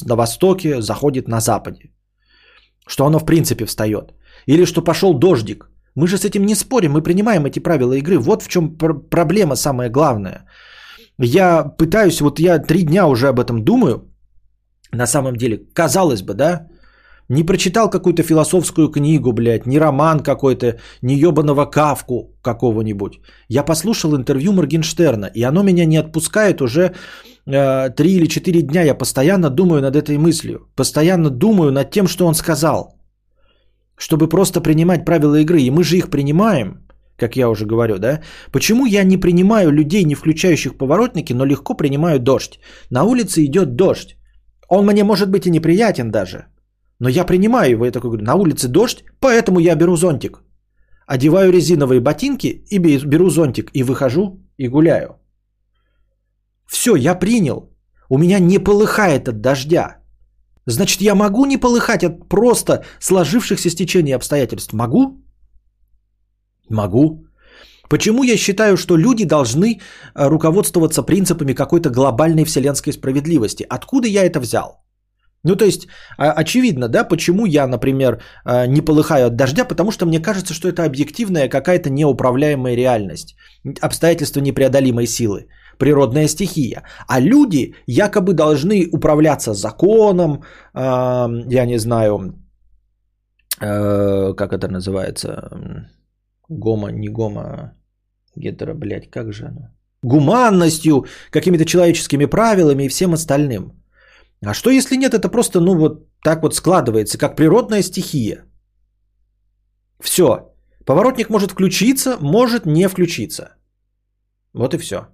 на 0.05 0.15
востоке, 0.15 0.81
заходит 0.81 1.27
на 1.27 1.39
западе, 1.41 1.91
что 2.87 3.05
оно 3.05 3.19
в 3.19 3.25
принципе 3.25 3.65
встает. 3.65 4.15
Или 4.47 4.65
что 4.65 4.81
пошел 4.81 5.13
дождик. 5.13 5.69
Мы 5.95 6.07
же 6.07 6.17
с 6.17 6.25
этим 6.25 6.45
не 6.45 6.55
спорим, 6.55 6.91
мы 6.91 7.03
принимаем 7.03 7.45
эти 7.45 7.59
правила 7.59 7.93
игры. 7.93 8.17
Вот 8.19 8.43
в 8.43 8.47
чем 8.47 8.77
пр- 8.77 9.09
проблема 9.09 9.55
самая 9.55 9.89
главная. 9.89 10.45
Я 11.17 11.63
пытаюсь, 11.77 12.21
вот 12.21 12.39
я 12.39 12.59
три 12.59 12.83
дня 12.83 13.07
уже 13.07 13.27
об 13.27 13.39
этом 13.39 13.63
думаю, 13.63 14.11
на 14.91 15.07
самом 15.07 15.35
деле, 15.35 15.57
казалось 15.73 16.21
бы, 16.21 16.33
да, 16.33 16.67
не 17.29 17.43
прочитал 17.43 17.89
какую-то 17.89 18.23
философскую 18.23 18.89
книгу, 18.89 19.31
блядь, 19.31 19.65
не 19.65 19.79
роман 19.79 20.19
какой-то, 20.19 20.77
не 21.01 21.15
ебаного 21.15 21.65
кавку 21.65 22.35
какого-нибудь. 22.41 23.19
Я 23.47 23.63
послушал 23.63 24.15
интервью 24.15 24.51
Моргенштерна, 24.51 25.31
и 25.33 25.41
оно 25.43 25.63
меня 25.63 25.85
не 25.85 25.97
отпускает 25.97 26.61
уже 26.61 26.93
э, 27.47 27.89
или 27.97 28.27
четыре 28.27 28.61
дня. 28.61 28.83
Я 28.83 28.95
постоянно 28.95 29.49
думаю 29.49 29.81
над 29.81 29.95
этой 29.95 30.17
мыслью, 30.17 30.67
постоянно 30.75 31.29
думаю 31.29 31.71
над 31.71 31.89
тем, 31.91 32.07
что 32.07 32.27
он 32.27 32.35
сказал 32.35 32.95
чтобы 33.97 34.29
просто 34.29 34.61
принимать 34.61 35.05
правила 35.05 35.35
игры. 35.35 35.61
И 35.61 35.71
мы 35.71 35.83
же 35.83 35.97
их 35.97 36.09
принимаем, 36.09 36.85
как 37.17 37.35
я 37.35 37.49
уже 37.49 37.65
говорю, 37.65 37.97
да? 37.97 38.21
Почему 38.51 38.85
я 38.85 39.03
не 39.03 39.17
принимаю 39.17 39.71
людей, 39.71 40.03
не 40.03 40.15
включающих 40.15 40.77
поворотники, 40.77 41.33
но 41.33 41.45
легко 41.45 41.75
принимаю 41.75 42.19
дождь? 42.19 42.59
На 42.89 43.03
улице 43.03 43.45
идет 43.45 43.75
дождь. 43.75 44.17
Он 44.69 44.85
мне 44.85 45.03
может 45.03 45.29
быть 45.29 45.47
и 45.47 45.51
неприятен 45.51 46.11
даже. 46.11 46.45
Но 46.99 47.09
я 47.09 47.25
принимаю 47.25 47.71
его, 47.71 47.85
я 47.85 47.91
такой 47.91 48.09
говорю, 48.09 48.25
на 48.25 48.35
улице 48.35 48.67
дождь, 48.67 49.03
поэтому 49.19 49.59
я 49.59 49.75
беру 49.75 49.95
зонтик. 49.95 50.43
Одеваю 51.07 51.51
резиновые 51.51 51.99
ботинки 51.99 52.47
и 52.47 52.79
беру 52.79 53.29
зонтик 53.29 53.69
и 53.73 53.83
выхожу 53.83 54.39
и 54.57 54.67
гуляю. 54.67 55.19
Все, 56.65 56.95
я 56.95 57.15
принял. 57.15 57.69
У 58.09 58.17
меня 58.17 58.39
не 58.39 58.59
полыхает 58.59 59.27
от 59.27 59.41
дождя. 59.41 59.97
Значит, 60.67 61.01
я 61.01 61.15
могу 61.15 61.45
не 61.45 61.57
полыхать 61.57 62.03
от 62.03 62.27
просто 62.29 62.83
сложившихся 62.99 63.69
стечений 63.69 64.15
обстоятельств? 64.15 64.73
Могу? 64.73 65.21
Могу. 66.69 67.25
Почему 67.89 68.23
я 68.23 68.37
считаю, 68.37 68.77
что 68.77 68.97
люди 68.97 69.25
должны 69.25 69.79
э, 70.15 70.29
руководствоваться 70.29 71.03
принципами 71.03 71.53
какой-то 71.53 71.89
глобальной 71.89 72.45
вселенской 72.45 72.93
справедливости? 72.93 73.65
Откуда 73.69 74.07
я 74.07 74.23
это 74.25 74.39
взял? 74.39 74.81
Ну, 75.43 75.55
то 75.55 75.65
есть, 75.65 75.87
очевидно, 76.17 76.87
да, 76.87 77.03
почему 77.03 77.45
я, 77.45 77.67
например, 77.67 78.19
э, 78.45 78.65
не 78.67 78.81
полыхаю 78.81 79.27
от 79.27 79.35
дождя, 79.35 79.65
потому 79.65 79.91
что 79.91 80.07
мне 80.07 80.19
кажется, 80.19 80.55
что 80.55 80.67
это 80.67 80.83
объективная 80.83 81.47
какая-то 81.47 81.91
неуправляемая 81.91 82.75
реальность, 82.75 83.35
обстоятельства 83.81 84.41
непреодолимой 84.41 85.05
силы 85.05 85.47
природная 85.77 86.27
стихия. 86.27 86.83
А 87.07 87.19
люди 87.19 87.75
якобы 87.87 88.33
должны 88.33 88.87
управляться 88.91 89.53
законом, 89.53 90.43
я 90.73 91.65
не 91.65 91.79
знаю, 91.79 92.33
э, 93.61 94.33
как 94.33 94.53
это 94.53 94.67
называется, 94.67 95.49
гомо, 96.49 96.91
не 96.91 97.09
гомо, 97.09 97.73
гетеро, 98.35 98.73
блядь, 98.73 99.09
как 99.09 99.33
же 99.33 99.45
оно? 99.45 99.69
Гуманностью, 100.03 101.05
какими-то 101.31 101.65
человеческими 101.65 102.25
правилами 102.25 102.83
и 102.83 102.89
всем 102.89 103.13
остальным. 103.13 103.71
А 104.45 104.53
что 104.53 104.69
если 104.69 104.97
нет, 104.97 105.13
это 105.13 105.29
просто, 105.29 105.59
ну 105.59 105.75
вот 105.75 106.07
так 106.23 106.43
вот 106.43 106.55
складывается, 106.55 107.17
как 107.17 107.35
природная 107.35 107.81
стихия. 107.81 108.45
Все. 109.99 110.51
Поворотник 110.85 111.29
может 111.29 111.51
включиться, 111.51 112.17
может 112.21 112.65
не 112.65 112.87
включиться. 112.87 113.55
Вот 114.53 114.73
и 114.73 114.77
все. 114.77 115.07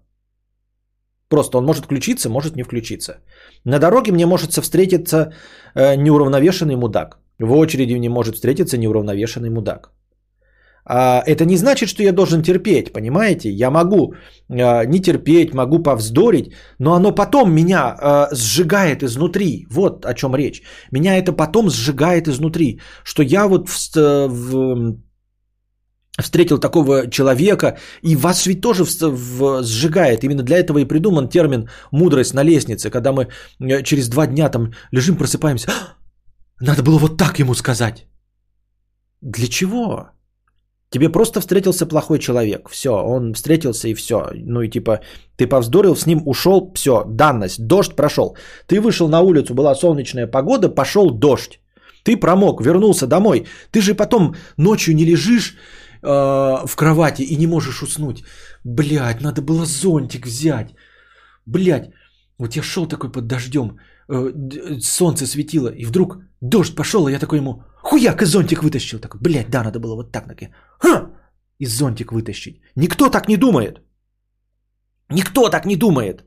Просто 1.31 1.57
он 1.57 1.65
может 1.65 1.85
включиться, 1.85 2.29
может 2.29 2.55
не 2.55 2.63
включиться. 2.63 3.13
На 3.65 3.79
дороге 3.79 4.11
мне 4.11 4.25
может 4.25 4.51
встретиться 4.51 5.31
э, 5.75 5.95
неуравновешенный 5.95 6.75
мудак. 6.75 7.19
В 7.39 7.53
очереди 7.53 7.95
мне 7.95 8.09
может 8.09 8.35
встретиться 8.35 8.77
неуравновешенный 8.77 9.49
мудак. 9.49 9.91
А, 10.85 11.23
это 11.25 11.45
не 11.45 11.57
значит, 11.57 11.89
что 11.89 12.03
я 12.03 12.11
должен 12.11 12.41
терпеть, 12.41 12.91
понимаете? 12.91 13.49
Я 13.49 13.71
могу 13.71 14.13
а, 14.49 14.85
не 14.85 14.99
терпеть, 14.99 15.53
могу 15.53 15.79
повздорить, 15.79 16.51
но 16.79 16.93
оно 16.93 17.15
потом 17.15 17.53
меня 17.53 17.95
а, 17.97 18.27
сжигает 18.33 19.01
изнутри. 19.03 19.67
Вот 19.71 20.05
о 20.05 20.13
чем 20.13 20.35
речь. 20.35 20.61
Меня 20.91 21.17
это 21.17 21.31
потом 21.31 21.69
сжигает 21.69 22.27
изнутри. 22.27 22.81
Что 23.03 23.23
я 23.23 23.47
вот 23.47 23.69
в, 23.69 23.95
в 23.95 24.97
встретил 26.19 26.59
такого 26.59 27.09
человека, 27.09 27.77
и 28.03 28.15
вас 28.15 28.45
ведь 28.45 28.61
тоже 28.61 28.83
в, 28.83 29.01
в, 29.01 29.63
сжигает. 29.63 30.23
Именно 30.23 30.43
для 30.43 30.57
этого 30.57 30.79
и 30.79 30.85
придуман 30.85 31.29
термин 31.29 31.69
«мудрость 31.91 32.33
на 32.33 32.43
лестнице», 32.43 32.89
когда 32.89 33.11
мы 33.11 33.27
э, 33.59 33.83
через 33.83 34.09
два 34.09 34.27
дня 34.27 34.49
там 34.49 34.73
лежим, 34.91 35.17
просыпаемся. 35.17 35.71
«А! 35.71 36.01
Надо 36.61 36.83
было 36.83 36.99
вот 36.99 37.17
так 37.17 37.39
ему 37.39 37.55
сказать. 37.55 38.05
Для 39.21 39.47
чего? 39.47 40.09
Тебе 40.89 41.09
просто 41.09 41.39
встретился 41.39 41.85
плохой 41.85 42.19
человек. 42.19 42.69
Все, 42.69 42.89
он 42.89 43.33
встретился 43.33 43.87
и 43.87 43.93
все. 43.93 44.31
Ну 44.33 44.61
и 44.61 44.69
типа, 44.69 44.99
ты 45.37 45.47
повздорил 45.47 45.95
с 45.95 46.05
ним, 46.05 46.21
ушел, 46.25 46.71
все, 46.75 47.03
данность, 47.07 47.65
дождь 47.67 47.95
прошел. 47.95 48.35
Ты 48.67 48.79
вышел 48.81 49.09
на 49.09 49.21
улицу, 49.21 49.53
была 49.53 49.75
солнечная 49.75 50.27
погода, 50.27 50.69
пошел 50.69 51.09
дождь. 51.11 51.59
Ты 52.03 52.17
промок, 52.17 52.61
вернулся 52.61 53.07
домой. 53.07 53.45
Ты 53.71 53.81
же 53.81 53.95
потом 53.95 54.35
ночью 54.57 54.95
не 54.95 55.05
лежишь 55.05 55.55
э, 56.03 56.67
в 56.67 56.75
кровати 56.75 57.21
и 57.23 57.37
не 57.37 57.47
можешь 57.47 57.81
уснуть. 57.81 58.23
Блядь, 58.63 59.21
надо 59.21 59.41
было 59.41 59.65
зонтик 59.65 60.25
взять. 60.25 60.75
Блядь, 61.45 61.91
вот 62.37 62.55
я 62.55 62.63
шел 62.63 62.87
такой 62.87 63.11
под 63.11 63.27
дождем, 63.27 63.77
э, 64.09 64.79
солнце 64.79 65.27
светило, 65.27 65.69
и 65.69 65.85
вдруг 65.85 66.17
дождь 66.41 66.75
пошел, 66.75 67.07
и 67.07 67.11
я 67.11 67.19
такой 67.19 67.39
ему 67.39 67.63
хуяк 67.81 68.21
и 68.21 68.25
зонтик 68.25 68.63
вытащил. 68.63 68.99
Такой, 68.99 69.19
блядь, 69.21 69.49
да, 69.49 69.63
надо 69.63 69.79
было 69.79 69.95
вот 69.95 70.11
так. 70.11 70.27
так 70.27 70.51
Ха! 70.79 71.09
И 71.59 71.65
зонтик 71.65 72.11
вытащить. 72.11 72.61
Никто 72.75 73.09
так 73.09 73.27
не 73.27 73.37
думает. 73.37 73.81
Никто 75.09 75.49
так 75.49 75.65
не 75.65 75.75
думает. 75.75 76.23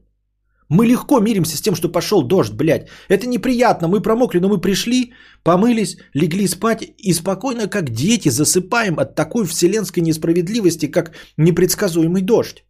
Мы 0.69 0.87
легко 0.87 1.21
миримся 1.21 1.57
с 1.57 1.61
тем, 1.61 1.75
что 1.75 1.93
пошел 1.93 2.23
дождь, 2.23 2.53
блядь. 2.53 2.89
Это 3.09 3.27
неприятно, 3.27 3.89
мы 3.89 4.01
промокли, 4.03 4.41
но 4.41 4.49
мы 4.49 4.61
пришли, 4.61 5.13
помылись, 5.43 5.97
легли 6.15 6.49
спать 6.49 6.83
и 6.99 7.13
спокойно, 7.13 7.69
как 7.69 7.91
дети, 7.91 8.31
засыпаем 8.31 8.99
от 8.99 9.15
такой 9.15 9.45
вселенской 9.45 10.03
несправедливости, 10.03 10.91
как 10.91 11.13
непредсказуемый 11.37 12.23
дождь. 12.23 12.65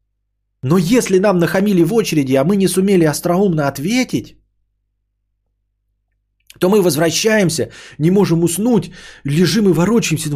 Но 0.62 0.78
если 0.78 1.18
нам 1.18 1.38
нахамили 1.38 1.84
в 1.84 1.94
очереди, 1.94 2.34
а 2.34 2.44
мы 2.44 2.56
не 2.56 2.68
сумели 2.68 3.04
остроумно 3.04 3.68
ответить, 3.68 4.36
то 6.58 6.68
мы 6.68 6.82
возвращаемся, 6.82 7.70
не 7.98 8.10
можем 8.10 8.42
уснуть, 8.42 8.90
лежим 9.24 9.68
и 9.68 9.72
ворочаемся. 9.72 10.30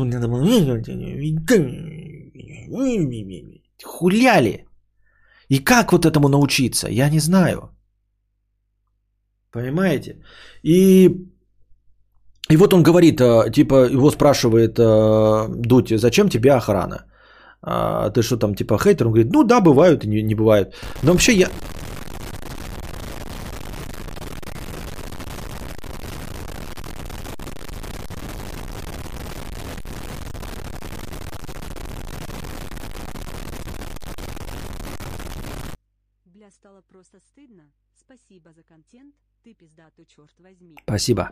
Хуляли. 3.83 4.68
И 5.49 5.59
как 5.65 5.93
вот 5.93 6.05
этому 6.05 6.29
научиться, 6.29 6.89
я 6.89 7.11
не 7.11 7.21
знаю. 7.21 7.71
Понимаете? 9.51 10.23
И, 10.63 11.11
и 12.51 12.57
вот 12.57 12.75
он 12.75 12.83
говорит, 12.83 13.21
э, 13.21 13.51
типа, 13.51 13.87
его 13.87 14.11
спрашивает 14.11 14.79
э, 14.79 15.49
Дудь, 15.49 15.99
зачем 15.99 16.29
тебе 16.29 16.53
охрана? 16.53 17.05
А, 17.63 18.11
ты 18.11 18.23
что 18.23 18.37
там, 18.37 18.55
типа, 18.55 18.79
хейтер? 18.79 19.07
Он 19.07 19.13
говорит, 19.13 19.33
ну 19.33 19.45
да, 19.45 19.61
бывают 19.61 20.05
и 20.05 20.09
не, 20.09 20.23
не 20.23 20.35
бывают. 20.35 20.75
Но 21.03 21.13
вообще 21.13 21.33
я, 21.33 21.49
просто 36.99 37.21
стыдно. 37.21 37.71
Спасибо 37.95 38.53
за 38.53 38.63
контент. 38.63 39.15
Ты 39.45 39.55
пиздатый, 39.55 40.05
черт 40.05 40.35
возьми. 40.41 40.78
Спасибо. 40.89 41.23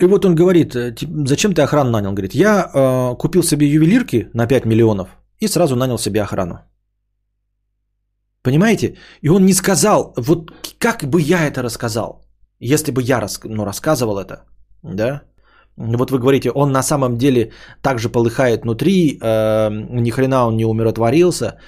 И 0.00 0.06
вот 0.06 0.24
он 0.24 0.34
говорит, 0.34 0.74
э, 0.74 0.94
зачем 1.26 1.52
ты 1.52 1.62
охрану 1.62 1.90
нанял? 1.90 2.12
Говорит, 2.12 2.34
я 2.34 2.64
э, 2.64 3.16
купил 3.18 3.42
себе 3.42 3.66
ювелирки 3.66 4.28
на 4.34 4.46
5 4.46 4.66
миллионов 4.66 5.08
и 5.40 5.48
сразу 5.48 5.76
нанял 5.76 5.98
себе 5.98 6.22
охрану. 6.22 6.58
Понимаете? 8.42 8.96
И 9.22 9.28
он 9.28 9.46
не 9.46 9.54
сказал, 9.54 10.14
вот 10.16 10.52
как 10.78 11.04
бы 11.04 11.20
я 11.20 11.46
это 11.46 11.62
рассказал. 11.62 12.24
Если 12.60 12.92
бы 12.92 13.02
я 13.02 13.20
рас, 13.20 13.40
ну, 13.44 13.64
рассказывал 13.64 14.18
это, 14.18 14.44
да, 14.82 15.22
вот 15.76 16.10
вы 16.10 16.18
говорите, 16.18 16.50
он 16.50 16.72
на 16.72 16.82
самом 16.82 17.16
деле 17.16 17.52
также 17.82 18.08
полыхает 18.08 18.62
внутри, 18.62 19.18
э, 19.20 19.70
ни 19.70 20.10
хрена 20.10 20.46
он 20.46 20.56
не 20.56 20.66
умиротворился, 20.66 21.58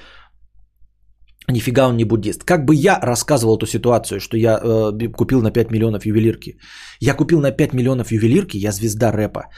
нифига 1.49 1.89
он 1.89 1.97
не 1.97 2.05
буддист. 2.05 2.45
Как 2.45 2.65
бы 2.65 2.75
я 2.75 2.99
рассказывал 3.03 3.57
эту 3.57 3.67
ситуацию, 3.67 4.21
что 4.21 4.37
я 4.37 4.59
э, 4.59 5.09
купил 5.09 5.43
на 5.43 5.51
5 5.51 5.71
миллионов 5.71 6.07
ювелирки. 6.07 6.59
Я 7.01 7.15
купил 7.15 7.41
на 7.41 7.51
5 7.51 7.75
миллионов 7.75 8.13
ювелирки, 8.13 8.57
я 8.57 8.73
звезда 8.73 9.13
рэпа. 9.13 9.49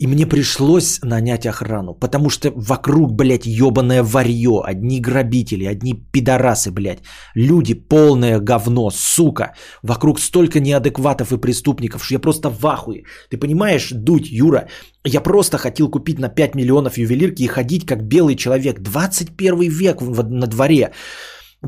И 0.00 0.08
мне 0.08 0.26
пришлось 0.26 0.98
нанять 1.02 1.46
охрану, 1.46 1.94
потому 1.94 2.28
что 2.28 2.50
вокруг, 2.56 3.12
блядь, 3.12 3.46
ебаное 3.46 4.02
варье, 4.02 4.60
одни 4.64 5.00
грабители, 5.00 5.66
одни 5.66 5.94
пидорасы, 5.94 6.72
блядь, 6.72 6.98
люди 7.36 7.74
полное 7.74 8.40
говно, 8.40 8.90
сука. 8.90 9.54
Вокруг 9.82 10.18
столько 10.18 10.58
неадекватов 10.58 11.32
и 11.32 11.38
преступников, 11.38 12.04
что 12.04 12.14
я 12.14 12.18
просто 12.18 12.50
в 12.50 12.66
ахуе. 12.66 13.04
Ты 13.30 13.36
понимаешь, 13.36 13.90
дуть, 13.92 14.26
Юра, 14.28 14.68
я 15.04 15.20
просто 15.20 15.58
хотел 15.58 15.88
купить 15.88 16.18
на 16.18 16.28
5 16.28 16.54
миллионов 16.56 16.98
ювелирки 16.98 17.44
и 17.44 17.48
ходить 17.48 17.86
как 17.86 18.02
белый 18.02 18.34
человек. 18.34 18.80
21 18.80 19.60
век 19.70 20.00
на 20.00 20.46
дворе. 20.46 20.90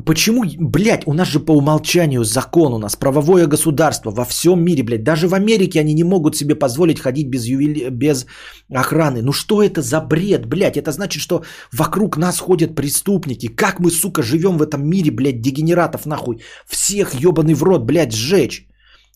Почему, 0.05 0.45
блядь, 0.59 1.07
у 1.07 1.15
нас 1.15 1.29
же 1.29 1.41
по 1.41 1.53
умолчанию 1.53 2.25
закон, 2.25 2.75
у 2.75 2.79
нас 2.79 2.97
правовое 2.97 3.47
государство 3.47 4.11
во 4.11 4.25
всем 4.25 4.63
мире, 4.63 4.83
блядь, 4.83 5.05
даже 5.05 5.27
в 5.27 5.35
Америке 5.35 5.81
они 5.81 5.95
не 5.95 6.05
могут 6.05 6.37
себе 6.37 6.55
позволить 6.55 7.01
ходить 7.01 7.29
без, 7.29 7.47
ювели... 7.47 7.89
без 7.91 8.27
охраны. 8.69 9.23
Ну 9.23 9.33
что 9.33 9.63
это 9.63 9.81
за 9.81 10.01
бред, 10.01 10.47
блядь? 10.47 10.77
Это 10.77 10.93
значит, 10.93 11.23
что 11.23 11.45
вокруг 11.73 12.19
нас 12.19 12.39
ходят 12.39 12.75
преступники. 12.75 13.49
Как 13.49 13.81
мы, 13.81 13.91
сука, 13.91 14.23
живем 14.23 14.59
в 14.59 14.63
этом 14.63 14.87
мире, 14.87 15.11
блядь, 15.11 15.41
дегенератов 15.41 16.05
нахуй? 16.05 16.43
Всех 16.67 17.15
ебаный 17.15 17.55
в 17.55 17.63
рот, 17.63 17.87
блядь, 17.87 18.13
сжечь. 18.13 18.67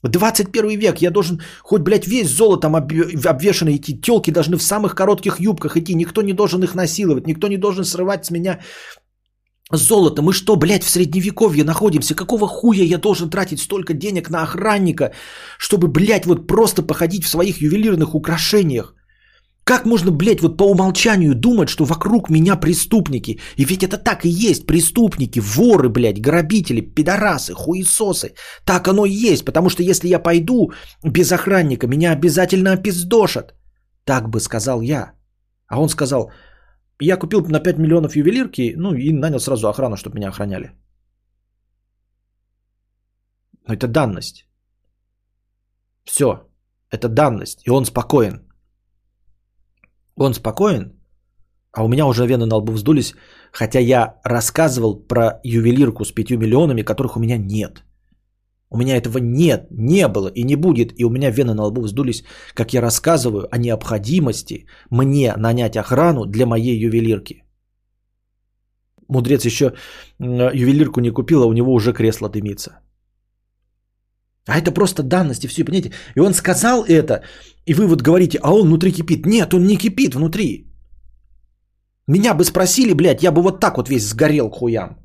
21 0.03 0.79
век, 0.79 1.03
я 1.03 1.11
должен 1.11 1.43
хоть, 1.63 1.83
блядь, 1.83 2.07
весь 2.07 2.31
золотом 2.31 2.75
обвешанный 2.75 3.77
идти. 3.77 4.01
Телки 4.01 4.31
должны 4.31 4.57
в 4.57 4.63
самых 4.63 4.95
коротких 4.95 5.41
юбках 5.41 5.77
идти. 5.77 5.95
Никто 5.95 6.23
не 6.23 6.33
должен 6.33 6.63
их 6.63 6.75
насиловать. 6.75 7.27
Никто 7.27 7.49
не 7.49 7.59
должен 7.59 7.85
срывать 7.85 8.25
с 8.25 8.31
меня 8.31 8.61
Золото, 9.73 10.23
мы 10.23 10.33
что, 10.33 10.57
блядь, 10.57 10.85
в 10.85 10.91
средневековье 10.91 11.65
находимся? 11.65 12.15
Какого 12.15 12.49
хуя 12.49 12.85
я 12.85 12.99
должен 12.99 13.31
тратить 13.31 13.61
столько 13.61 13.95
денег 13.95 14.31
на 14.31 14.43
охранника, 14.43 15.13
чтобы, 15.59 15.89
блядь, 15.89 16.27
вот 16.27 16.47
просто 16.47 16.83
походить 16.83 17.25
в 17.25 17.29
своих 17.29 17.63
ювелирных 17.63 18.15
украшениях? 18.15 18.95
Как 19.65 19.87
можно, 19.87 20.11
блядь, 20.11 20.43
вот 20.43 20.57
по 20.57 20.65
умолчанию 20.65 21.35
думать, 21.35 21.69
что 21.69 21.85
вокруг 21.85 22.31
меня 22.31 22.57
преступники? 22.57 23.39
И 23.57 23.65
ведь 23.65 23.85
это 23.85 23.99
так 23.99 24.25
и 24.25 24.29
есть, 24.29 24.67
преступники, 24.67 25.39
воры, 25.39 25.89
блядь, 25.89 26.21
грабители, 26.21 26.81
пидорасы, 26.81 27.55
хуесосы. 27.55 28.35
Так 28.65 28.89
оно 28.89 29.07
и 29.07 29.13
есть, 29.13 29.45
потому 29.45 29.71
что 29.71 29.85
если 29.85 30.09
я 30.09 30.19
пойду 30.19 30.73
без 31.05 31.31
охранника, 31.31 31.87
меня 31.87 32.11
обязательно 32.13 32.73
опиздошат. 32.73 33.55
Так 34.05 34.29
бы 34.29 34.41
сказал 34.41 34.81
я. 34.81 35.13
А 35.69 35.81
он 35.81 35.89
сказал, 35.89 36.33
я 37.01 37.17
купил 37.17 37.41
на 37.49 37.61
5 37.61 37.79
миллионов 37.79 38.17
ювелирки, 38.17 38.75
ну 38.77 38.95
и 38.95 39.13
нанял 39.13 39.41
сразу 39.41 39.69
охрану, 39.69 39.97
чтобы 39.97 40.17
меня 40.17 40.29
охраняли. 40.29 40.73
Но 43.67 43.75
это 43.75 43.87
данность. 43.89 44.47
Все. 46.05 46.47
Это 46.91 47.09
данность. 47.09 47.63
И 47.67 47.71
он 47.71 47.85
спокоен. 47.85 48.41
Он 50.17 50.35
спокоен, 50.35 51.01
а 51.73 51.85
у 51.85 51.89
меня 51.89 52.07
уже 52.07 52.27
вены 52.27 52.47
на 52.47 52.57
лбу 52.57 52.73
вздулись, 52.73 53.15
хотя 53.53 53.79
я 53.79 54.21
рассказывал 54.25 55.07
про 55.09 55.41
ювелирку 55.45 56.05
с 56.05 56.13
5 56.13 56.31
миллионами, 56.31 56.83
которых 56.83 57.17
у 57.17 57.21
меня 57.21 57.39
нет. 57.39 57.85
У 58.71 58.79
меня 58.79 58.97
этого 58.97 59.19
нет, 59.19 59.67
не 59.71 60.09
было 60.09 60.29
и 60.29 60.45
не 60.45 60.57
будет. 60.57 60.93
И 60.99 61.05
у 61.05 61.11
меня 61.11 61.31
вены 61.31 61.55
на 61.55 61.65
лбу 61.65 61.83
вздулись, 61.83 62.25
как 62.55 62.73
я 62.73 62.81
рассказываю 62.81 63.49
о 63.51 63.59
необходимости 63.59 64.67
мне 64.91 65.35
нанять 65.37 65.77
охрану 65.77 66.27
для 66.27 66.47
моей 66.47 66.79
ювелирки. 66.79 67.43
Мудрец 69.09 69.45
еще 69.45 69.75
ювелирку 70.21 71.01
не 71.01 71.11
купил, 71.11 71.43
а 71.43 71.47
у 71.47 71.53
него 71.53 71.75
уже 71.75 71.93
кресло 71.93 72.29
дымится. 72.29 72.81
А 74.47 74.59
это 74.59 74.73
просто 74.73 75.03
данности, 75.03 75.49
все, 75.49 75.65
понимаете? 75.65 75.93
И 76.15 76.21
он 76.21 76.33
сказал 76.33 76.85
это, 76.85 77.23
и 77.67 77.75
вы 77.75 77.87
вот 77.87 78.03
говорите, 78.03 78.39
а 78.43 78.53
он 78.53 78.67
внутри 78.67 78.93
кипит. 78.93 79.27
Нет, 79.27 79.53
он 79.53 79.67
не 79.67 79.77
кипит 79.77 80.15
внутри. 80.15 80.67
Меня 82.07 82.35
бы 82.35 82.45
спросили, 82.45 82.95
блядь, 82.95 83.23
я 83.23 83.33
бы 83.33 83.43
вот 83.43 83.61
так 83.61 83.77
вот 83.77 83.89
весь 83.89 84.09
сгорел 84.09 84.51
к 84.51 84.55
хуям. 84.55 84.97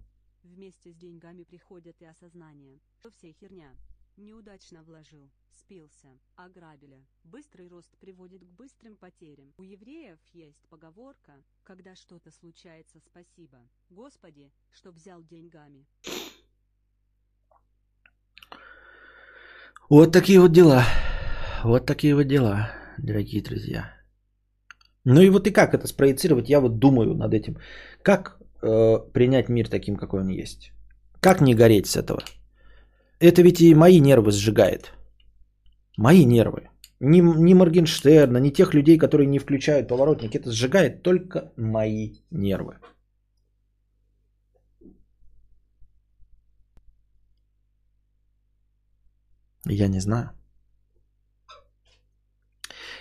Вместе 0.44 0.92
с 0.92 0.96
деньгами 0.96 1.44
приходит 1.44 1.96
и 2.02 2.06
осознание 2.06 2.80
вся 3.10 3.32
херня. 3.34 3.76
Неудачно 4.18 4.82
вложил, 4.84 5.30
спился, 5.52 6.08
ограбили. 6.36 7.06
Быстрый 7.24 7.68
рост 7.68 7.90
приводит 8.00 8.44
к 8.44 8.52
быстрым 8.52 8.96
потерям. 8.96 9.54
У 9.58 9.64
евреев 9.64 10.20
есть 10.32 10.68
поговорка, 10.70 11.34
когда 11.64 11.96
что-то 11.96 12.32
случается, 12.32 13.00
спасибо. 13.00 13.58
Господи, 13.90 14.52
что 14.72 14.92
взял 14.92 15.22
деньгами. 15.24 15.86
Вот 19.90 20.14
такие 20.14 20.40
вот 20.40 20.52
дела. 20.52 20.84
Вот 21.64 21.86
такие 21.86 22.16
вот 22.16 22.28
дела, 22.28 22.72
дорогие 22.98 23.42
друзья. 23.42 23.94
Ну 25.04 25.22
и 25.22 25.30
вот 25.30 25.46
и 25.48 25.52
как 25.52 25.74
это 25.74 25.88
спроецировать, 25.88 26.50
я 26.50 26.62
вот 26.62 26.80
думаю 26.80 27.16
над 27.16 27.34
этим. 27.34 27.58
Как 28.02 28.40
э, 28.62 28.98
принять 29.14 29.50
мир 29.50 29.70
таким, 29.70 29.98
какой 29.98 30.22
он 30.22 30.30
есть? 30.30 30.72
Как 31.20 31.42
не 31.42 31.54
гореть 31.54 31.88
с 31.88 31.98
этого? 31.98 32.24
Это 33.20 33.42
ведь 33.42 33.62
и 33.62 33.76
мои 33.76 34.00
нервы 34.00 34.32
сжигает. 34.32 34.94
Мои 35.98 36.26
нервы. 36.26 36.70
Ни, 37.00 37.22
ни 37.22 37.54
Моргенштерна, 37.54 38.38
ни 38.38 38.50
тех 38.52 38.74
людей, 38.74 38.98
которые 38.98 39.28
не 39.28 39.40
включают 39.40 39.88
поворотник. 39.88 40.36
Это 40.36 40.52
сжигает 40.52 41.04
только 41.04 41.54
мои 41.58 42.16
нервы. 42.32 42.78
Я 49.68 49.88
не 49.88 50.00
знаю. 50.00 50.30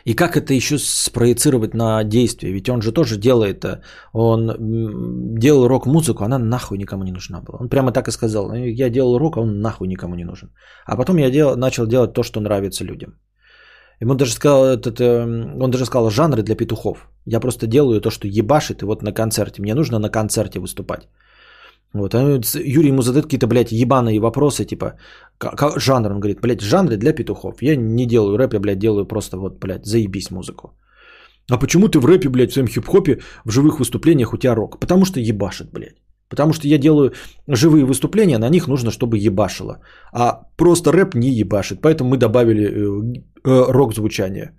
И 0.05 0.15
как 0.15 0.37
это 0.37 0.53
еще 0.53 0.79
спроецировать 0.79 1.75
на 1.75 2.05
действие? 2.05 2.53
Ведь 2.53 2.69
он 2.69 2.83
же 2.83 2.93
тоже 2.93 3.17
делает, 3.17 3.65
э, 3.65 3.81
он 4.13 4.55
делал 5.39 5.69
рок-музыку, 5.69 6.25
она 6.25 6.39
нахуй 6.39 6.79
никому 6.79 7.05
не 7.05 7.13
нужна 7.13 7.41
была. 7.41 7.59
Он 7.61 7.69
прямо 7.69 7.93
так 7.93 8.09
и 8.09 8.13
сказал, 8.13 8.53
«Э, 8.53 8.71
я 8.71 8.91
делал 8.91 9.19
рок, 9.19 9.37
а 9.37 9.41
он 9.41 9.61
нахуй 9.61 9.89
никому 9.89 10.15
не 10.15 10.25
нужен. 10.25 10.51
А 10.87 10.97
потом 10.97 11.19
я 11.19 11.31
дел, 11.31 11.57
начал 11.57 11.87
делать 11.87 12.13
то, 12.13 12.23
что 12.23 12.41
нравится 12.41 12.85
людям. 12.85 13.15
Ему 14.01 14.15
даже 14.15 14.33
сказал, 14.33 14.67
этот, 14.67 15.01
э, 15.01 15.23
он 15.63 15.71
даже 15.71 15.87
сказал 15.87 16.11
жанры 16.11 16.43
для 16.43 16.57
петухов. 16.57 17.09
Я 17.27 17.41
просто 17.41 17.67
делаю 17.67 18.01
то, 18.01 18.11
что 18.11 18.29
ебашит, 18.29 18.83
и 18.83 18.85
вот 18.85 19.03
на 19.03 19.13
концерте. 19.13 19.63
Мне 19.63 19.75
нужно 19.75 19.99
на 19.99 20.11
концерте 20.11 20.61
выступать. 20.61 21.09
Вот, 21.95 22.15
а 22.15 22.41
Юрий 22.55 22.89
ему 22.89 23.03
задает 23.03 23.27
какие-то, 23.27 23.47
блядь, 23.47 23.73
ебаные 23.73 24.21
вопросы, 24.21 24.65
типа, 24.65 24.95
как, 25.39 25.81
жанр, 25.81 26.11
он 26.11 26.21
говорит, 26.21 26.41
блядь, 26.41 26.61
жанры 26.61 26.97
для 26.97 27.13
петухов. 27.13 27.63
Я 27.63 27.77
не 27.77 28.07
делаю 28.07 28.37
рэп, 28.37 28.55
я, 28.55 28.61
блядь, 28.61 28.79
делаю 28.79 29.07
просто 29.07 29.39
вот, 29.39 29.61
блядь, 29.61 29.87
заебись 29.87 30.31
музыку. 30.31 30.75
А 31.51 31.59
почему 31.59 31.89
ты 31.89 32.01
в 32.01 32.07
рэпе, 32.07 32.29
блядь, 32.29 32.51
в 32.51 32.53
своем 32.53 32.69
хип-хопе, 32.69 33.21
в 33.45 33.51
живых 33.51 33.79
выступлениях 33.79 34.33
у 34.33 34.37
тебя 34.37 34.55
рок? 34.55 34.81
Потому 34.81 35.05
что 35.05 35.21
ебашит, 35.21 35.73
блядь. 35.73 36.03
Потому 36.29 36.53
что 36.53 36.67
я 36.67 36.79
делаю 36.79 37.13
живые 37.47 37.85
выступления, 37.85 38.39
на 38.39 38.49
них 38.49 38.67
нужно, 38.67 38.91
чтобы 38.91 39.19
ебашило. 39.19 39.79
А 40.13 40.49
просто 40.57 40.91
рэп 40.91 41.15
не 41.15 41.31
ебашит. 41.31 41.81
Поэтому 41.81 42.11
мы 42.11 42.17
добавили 42.17 42.65
э, 42.65 43.23
э, 43.45 43.73
рок-звучание. 43.73 44.51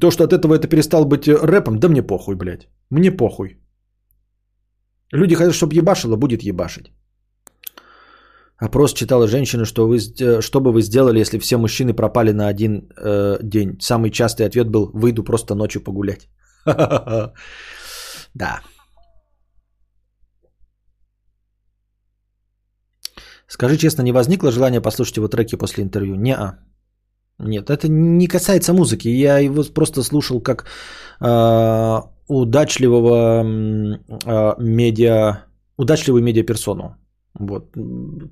То, 0.00 0.10
что 0.10 0.24
от 0.24 0.32
этого 0.32 0.54
это 0.54 0.68
перестал 0.68 1.04
быть 1.04 1.26
рэпом, 1.26 1.78
да 1.80 1.88
мне 1.88 2.02
похуй, 2.02 2.36
блядь. 2.36 2.68
Мне 2.90 3.10
похуй. 3.10 3.58
Люди 5.12 5.34
хотят, 5.34 5.54
чтобы 5.54 5.74
ебашило, 5.74 6.16
будет 6.16 6.42
ебашить. 6.42 6.92
Опрос 8.60 8.92
читала 8.92 9.28
женщина, 9.28 9.64
что, 9.64 9.86
вы, 9.86 9.98
что 10.40 10.60
бы 10.60 10.72
вы 10.72 10.82
сделали, 10.82 11.20
если 11.20 11.38
все 11.38 11.58
мужчины 11.58 11.94
пропали 11.94 12.32
на 12.32 12.48
один 12.48 12.88
э, 12.96 13.38
день. 13.42 13.78
Самый 13.80 14.10
частый 14.10 14.46
ответ 14.46 14.68
был, 14.68 14.90
выйду 14.94 15.22
просто 15.22 15.54
ночью 15.54 15.82
погулять. 15.82 16.28
Да. 18.34 18.60
Скажи 23.48 23.78
честно, 23.78 24.02
не 24.02 24.12
возникло 24.12 24.50
желание 24.50 24.80
послушать 24.80 25.16
его 25.16 25.28
треки 25.28 25.56
после 25.56 25.82
интервью? 25.82 26.14
Не-а. 26.14 26.58
Нет, 27.38 27.70
это 27.70 27.88
не 27.88 28.26
касается 28.26 28.72
музыки. 28.72 29.08
Я 29.08 29.38
его 29.38 29.64
просто 29.74 30.02
слушал 30.02 30.40
как 30.42 30.66
э, 31.20 32.02
удачливого 32.28 33.42
э, 33.42 34.54
медиа, 34.58 35.44
удачливую 35.76 36.22
медиаперсону. 36.22 36.96
Вот. 37.38 37.76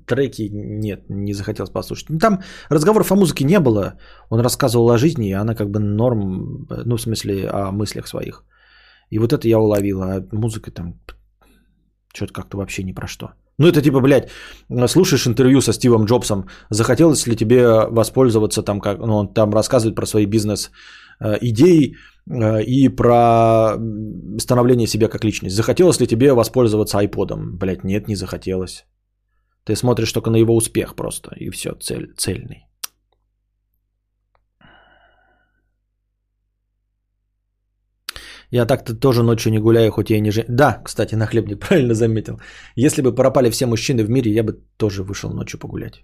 Треки 0.05 0.49
нет, 0.51 1.09
не 1.09 1.33
захотелось 1.33 1.71
послушать. 1.71 2.09
Ну, 2.09 2.19
там 2.19 2.41
разговоров 2.69 3.11
о 3.11 3.15
музыке 3.15 3.45
не 3.45 3.59
было. 3.59 3.93
Он 4.29 4.41
рассказывал 4.41 4.89
о 4.89 4.97
жизни, 4.97 5.29
и 5.29 5.33
она 5.33 5.55
как 5.55 5.69
бы 5.69 5.79
норм, 5.79 6.67
ну, 6.85 6.97
в 6.97 7.01
смысле, 7.01 7.49
о 7.49 7.71
мыслях 7.71 8.07
своих. 8.07 8.43
И 9.09 9.19
вот 9.19 9.33
это 9.33 9.47
я 9.47 9.59
уловил, 9.59 10.01
а 10.01 10.25
музыка 10.31 10.71
там 10.71 10.93
что-то 12.13 12.33
как-то 12.33 12.57
вообще 12.57 12.83
ни 12.83 12.93
про 12.93 13.07
что. 13.07 13.27
Ну, 13.59 13.67
это 13.67 13.81
типа, 13.81 14.01
блядь, 14.01 14.29
слушаешь 14.87 15.27
интервью 15.27 15.61
со 15.61 15.73
Стивом 15.73 16.05
Джобсом, 16.05 16.45
захотелось 16.69 17.27
ли 17.27 17.35
тебе 17.35 17.67
воспользоваться 17.89 18.61
там, 18.61 18.79
как, 18.79 18.99
ну, 18.99 19.15
он 19.15 19.33
там 19.33 19.53
рассказывает 19.53 19.95
про 19.95 20.05
свои 20.05 20.25
бизнес-идеи 20.25 20.71
э, 21.19 21.37
и 22.63 22.89
про 22.89 23.77
становление 24.39 24.87
себя 24.87 25.07
как 25.07 25.23
личность. 25.23 25.55
Захотелось 25.55 25.99
ли 25.99 26.07
тебе 26.07 26.33
воспользоваться 26.33 26.97
айподом? 26.97 27.57
Блядь, 27.57 27.83
нет, 27.83 28.07
не 28.07 28.15
захотелось. 28.15 28.85
Ты 29.63 29.75
смотришь 29.75 30.13
только 30.13 30.29
на 30.29 30.37
его 30.37 30.55
успех 30.55 30.95
просто, 30.95 31.35
и 31.35 31.49
все, 31.49 31.75
цель, 31.79 32.13
цельный. 32.17 32.67
Я 38.51 38.65
так-то 38.65 38.93
тоже 38.95 39.23
ночью 39.23 39.51
не 39.51 39.59
гуляю, 39.59 39.91
хоть 39.91 40.09
я 40.09 40.17
и 40.17 40.21
не 40.21 40.31
же... 40.31 40.45
Да, 40.47 40.81
кстати, 40.85 41.15
на 41.15 41.25
хлебник 41.25 41.59
правильно 41.59 41.93
заметил. 41.93 42.39
Если 42.75 43.01
бы 43.01 43.15
пропали 43.15 43.49
все 43.49 43.65
мужчины 43.65 44.03
в 44.03 44.09
мире, 44.09 44.31
я 44.31 44.43
бы 44.43 44.53
тоже 44.77 45.03
вышел 45.03 45.33
ночью 45.33 45.59
погулять. 45.59 46.03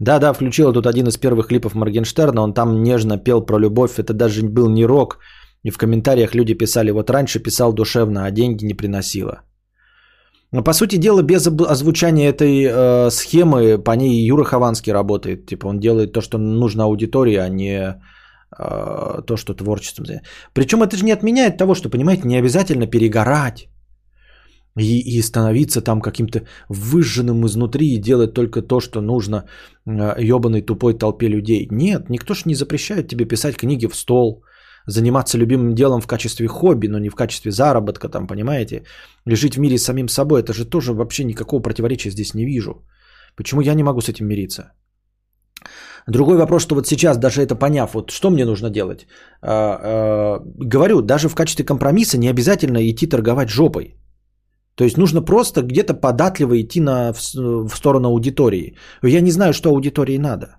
Да-да, 0.00 0.32
включил 0.32 0.72
тут 0.72 0.86
один 0.86 1.06
из 1.06 1.16
первых 1.16 1.48
клипов 1.48 1.74
Моргенштерна, 1.74 2.42
он 2.42 2.54
там 2.54 2.82
нежно 2.82 3.18
пел 3.18 3.40
про 3.46 3.58
любовь, 3.58 3.98
это 3.98 4.12
даже 4.12 4.42
был 4.42 4.68
не 4.68 4.86
рок, 4.86 5.18
и 5.62 5.70
в 5.70 5.78
комментариях 5.78 6.34
люди 6.34 6.54
писали, 6.54 6.90
вот 6.90 7.10
раньше 7.10 7.38
писал 7.38 7.72
душевно, 7.72 8.24
а 8.24 8.30
деньги 8.30 8.64
не 8.64 8.74
приносило. 8.74 9.42
Но 10.52 10.62
по 10.62 10.72
сути 10.72 10.98
дела, 10.98 11.22
без 11.22 11.46
озвучания 11.46 12.28
этой 12.28 12.64
э, 12.64 13.10
схемы, 13.10 13.78
по 13.78 13.96
ней 13.96 14.24
Юра 14.24 14.44
Хованский 14.44 14.92
работает. 14.92 15.46
Типа 15.46 15.66
он 15.66 15.80
делает 15.80 16.12
то, 16.12 16.20
что 16.20 16.38
нужно 16.38 16.84
аудитории, 16.84 17.34
а 17.34 17.48
не 17.48 17.96
э, 18.56 19.22
то, 19.26 19.36
что 19.36 19.54
творчеством. 19.54 20.06
Причем 20.52 20.84
это 20.84 20.96
же 20.96 21.04
не 21.04 21.10
отменяет 21.10 21.56
того, 21.56 21.74
что, 21.74 21.90
понимаете, 21.90 22.28
не 22.28 22.36
обязательно 22.36 22.86
перегорать 22.86 23.68
и, 24.76 25.18
и 25.18 25.22
становиться 25.22 25.80
там 25.80 26.00
каким-то 26.00 26.40
выжженным 26.68 27.46
изнутри 27.46 27.94
и 27.94 28.00
делать 28.00 28.34
только 28.34 28.62
то, 28.62 28.80
что 28.80 29.00
нужно 29.00 29.44
э, 29.86 30.16
ебаной 30.18 30.62
тупой 30.62 30.94
толпе 30.94 31.28
людей. 31.28 31.68
Нет, 31.70 32.10
никто 32.10 32.34
ж 32.34 32.46
не 32.46 32.54
запрещает 32.54 33.08
тебе 33.08 33.24
писать 33.24 33.56
книги 33.56 33.86
в 33.86 33.94
стол, 33.94 34.44
заниматься 34.86 35.38
любимым 35.38 35.74
делом 35.74 36.00
в 36.00 36.06
качестве 36.06 36.46
хобби, 36.48 36.88
но 36.88 36.98
не 36.98 37.08
в 37.08 37.14
качестве 37.14 37.50
заработка, 37.50 38.08
там, 38.08 38.26
понимаете, 38.26 38.82
или 39.26 39.36
жить 39.36 39.56
в 39.56 39.60
мире 39.60 39.78
с 39.78 39.84
самим 39.84 40.08
собой, 40.08 40.42
это 40.42 40.52
же 40.52 40.64
тоже 40.64 40.92
вообще 40.92 41.24
никакого 41.24 41.62
противоречия 41.62 42.10
здесь 42.10 42.34
не 42.34 42.44
вижу. 42.44 42.84
Почему 43.36 43.62
я 43.62 43.74
не 43.74 43.82
могу 43.82 44.00
с 44.00 44.08
этим 44.08 44.26
мириться? 44.26 44.72
Другой 46.06 46.36
вопрос, 46.36 46.62
что 46.62 46.74
вот 46.74 46.86
сейчас, 46.86 47.16
даже 47.16 47.40
это 47.40 47.54
поняв, 47.54 47.94
вот 47.94 48.10
что 48.10 48.30
мне 48.30 48.44
нужно 48.44 48.68
делать? 48.70 49.06
А, 49.40 49.78
а, 49.82 50.42
говорю, 50.44 51.00
даже 51.00 51.28
в 51.28 51.34
качестве 51.34 51.64
компромисса 51.64 52.18
не 52.18 52.28
обязательно 52.28 52.78
идти 52.90 53.06
торговать 53.06 53.48
жопой. 53.48 53.96
То 54.74 54.84
есть 54.84 54.98
нужно 54.98 55.22
просто 55.22 55.62
где-то 55.62 55.94
податливо 55.94 56.60
идти 56.60 56.80
на, 56.80 57.12
в, 57.12 57.18
в 57.68 57.76
сторону 57.76 58.08
аудитории. 58.08 58.76
Я 59.02 59.20
не 59.20 59.30
знаю, 59.30 59.52
что 59.52 59.70
аудитории 59.70 60.18
надо. 60.18 60.56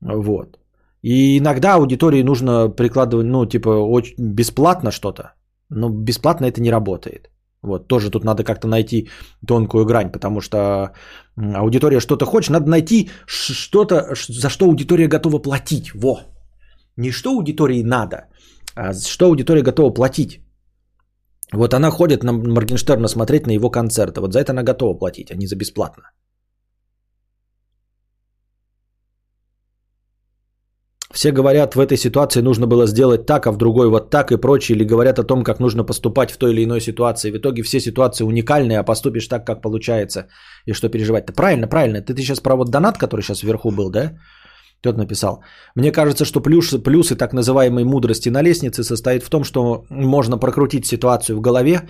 Вот. 0.00 0.58
И 1.02 1.38
иногда 1.38 1.74
аудитории 1.74 2.22
нужно 2.22 2.68
прикладывать, 2.68 3.26
ну, 3.26 3.46
типа, 3.46 3.68
очень 3.68 4.16
бесплатно 4.18 4.90
что-то, 4.90 5.34
но 5.70 5.88
бесплатно 5.88 6.46
это 6.46 6.60
не 6.60 6.70
работает. 6.70 7.30
Вот, 7.62 7.88
тоже 7.88 8.10
тут 8.10 8.24
надо 8.24 8.44
как-то 8.44 8.68
найти 8.68 9.08
тонкую 9.46 9.84
грань, 9.86 10.12
потому 10.12 10.40
что 10.40 10.92
аудитория 11.36 12.00
что-то 12.00 12.24
хочет, 12.26 12.50
надо 12.50 12.70
найти 12.70 13.10
что-то, 13.26 14.14
за 14.28 14.48
что 14.48 14.66
аудитория 14.66 15.08
готова 15.08 15.38
платить. 15.38 15.94
Во! 15.94 16.20
Не 16.96 17.10
что 17.10 17.30
аудитории 17.30 17.82
надо, 17.82 18.16
а 18.74 18.92
что 18.94 19.26
аудитория 19.26 19.62
готова 19.62 19.90
платить. 19.90 20.45
Вот 21.52 21.74
она 21.74 21.90
ходит 21.90 22.24
на 22.24 22.32
Моргенштерна 22.32 23.08
смотреть 23.08 23.46
на 23.46 23.52
его 23.52 23.70
концерты. 23.70 24.20
Вот 24.20 24.32
за 24.32 24.40
это 24.40 24.52
она 24.52 24.62
готова 24.62 24.98
платить, 24.98 25.30
а 25.30 25.36
не 25.36 25.46
за 25.46 25.56
бесплатно. 25.56 26.10
Все 31.16 31.32
говорят, 31.32 31.74
в 31.74 31.80
этой 31.80 31.96
ситуации 31.96 32.42
нужно 32.42 32.66
было 32.66 32.86
сделать 32.86 33.26
так, 33.26 33.46
а 33.46 33.52
в 33.52 33.56
другой 33.56 33.88
вот 33.88 34.10
так 34.10 34.32
и 34.32 34.36
прочее, 34.36 34.76
или 34.76 34.84
говорят 34.84 35.18
о 35.18 35.24
том, 35.24 35.44
как 35.44 35.60
нужно 35.60 35.84
поступать 35.84 36.30
в 36.30 36.36
той 36.36 36.52
или 36.52 36.64
иной 36.64 36.80
ситуации. 36.80 37.30
В 37.30 37.38
итоге 37.38 37.62
все 37.62 37.80
ситуации 37.80 38.24
уникальные, 38.24 38.78
а 38.78 38.82
поступишь 38.82 39.28
так, 39.28 39.46
как 39.46 39.62
получается. 39.62 40.26
И 40.66 40.74
что 40.74 40.90
переживать-то? 40.90 41.32
Правильно, 41.32 41.68
правильно. 41.68 42.02
Ты, 42.02 42.14
ты 42.14 42.22
сейчас 42.22 42.40
про 42.40 42.56
вот 42.56 42.70
донат, 42.70 42.98
который 42.98 43.22
сейчас 43.22 43.42
вверху 43.42 43.70
был, 43.70 43.90
да? 43.90 44.18
Тот 44.86 44.98
написал. 44.98 45.42
Мне 45.74 45.92
кажется, 45.92 46.24
что 46.24 46.40
плюс, 46.40 46.74
плюсы 46.84 47.16
так 47.16 47.32
называемой 47.32 47.84
мудрости 47.84 48.30
на 48.30 48.42
лестнице 48.42 48.84
состоит 48.84 49.22
в 49.22 49.30
том, 49.30 49.44
что 49.44 49.84
можно 49.90 50.38
прокрутить 50.38 50.86
ситуацию 50.86 51.36
в 51.36 51.40
голове, 51.40 51.80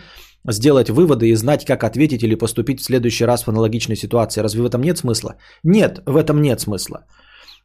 сделать 0.52 0.88
выводы 0.88 1.28
и 1.28 1.36
знать, 1.36 1.64
как 1.64 1.84
ответить 1.84 2.22
или 2.22 2.34
поступить 2.36 2.80
в 2.80 2.84
следующий 2.84 3.26
раз 3.26 3.44
в 3.44 3.48
аналогичной 3.48 3.96
ситуации. 3.96 4.42
Разве 4.42 4.62
в 4.62 4.70
этом 4.70 4.80
нет 4.80 4.98
смысла? 4.98 5.34
Нет, 5.64 6.00
в 6.06 6.16
этом 6.16 6.40
нет 6.40 6.60
смысла. 6.60 7.04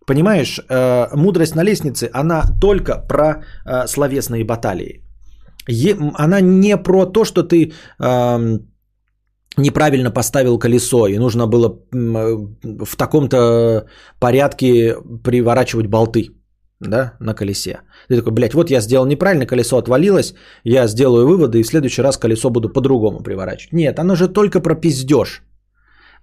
Понимаешь, 0.07 0.59
э, 0.59 1.15
мудрость 1.15 1.55
на 1.55 1.63
лестнице, 1.63 2.09
она 2.13 2.43
только 2.61 3.07
про 3.07 3.43
э, 3.65 3.87
словесные 3.87 4.43
баталии. 4.43 5.01
Е, 5.69 5.95
она 6.15 6.41
не 6.41 6.77
про 6.77 7.05
то, 7.05 7.23
что 7.23 7.43
ты 7.43 7.71
э, 7.99 8.59
неправильно 9.57 10.11
поставил 10.11 10.59
колесо, 10.59 11.07
и 11.07 11.17
нужно 11.17 11.47
было 11.47 11.79
э, 11.93 12.37
в 12.85 12.95
таком-то 12.95 13.85
порядке 14.19 14.95
приворачивать 15.23 15.87
болты 15.87 16.31
да, 16.79 17.13
на 17.19 17.33
колесе. 17.33 17.81
Ты 18.07 18.17
такой, 18.17 18.33
блядь, 18.33 18.53
вот 18.53 18.71
я 18.71 18.81
сделал 18.81 19.05
неправильно, 19.05 19.45
колесо 19.45 19.77
отвалилось, 19.77 20.33
я 20.63 20.87
сделаю 20.87 21.27
выводы, 21.27 21.59
и 21.59 21.63
в 21.63 21.67
следующий 21.67 22.01
раз 22.01 22.17
колесо 22.17 22.49
буду 22.49 22.69
по-другому 22.69 23.21
приворачивать. 23.21 23.73
Нет, 23.73 23.99
оно 23.99 24.15
же 24.15 24.27
только 24.27 24.59
про 24.61 24.75
пиздеж. 24.75 25.43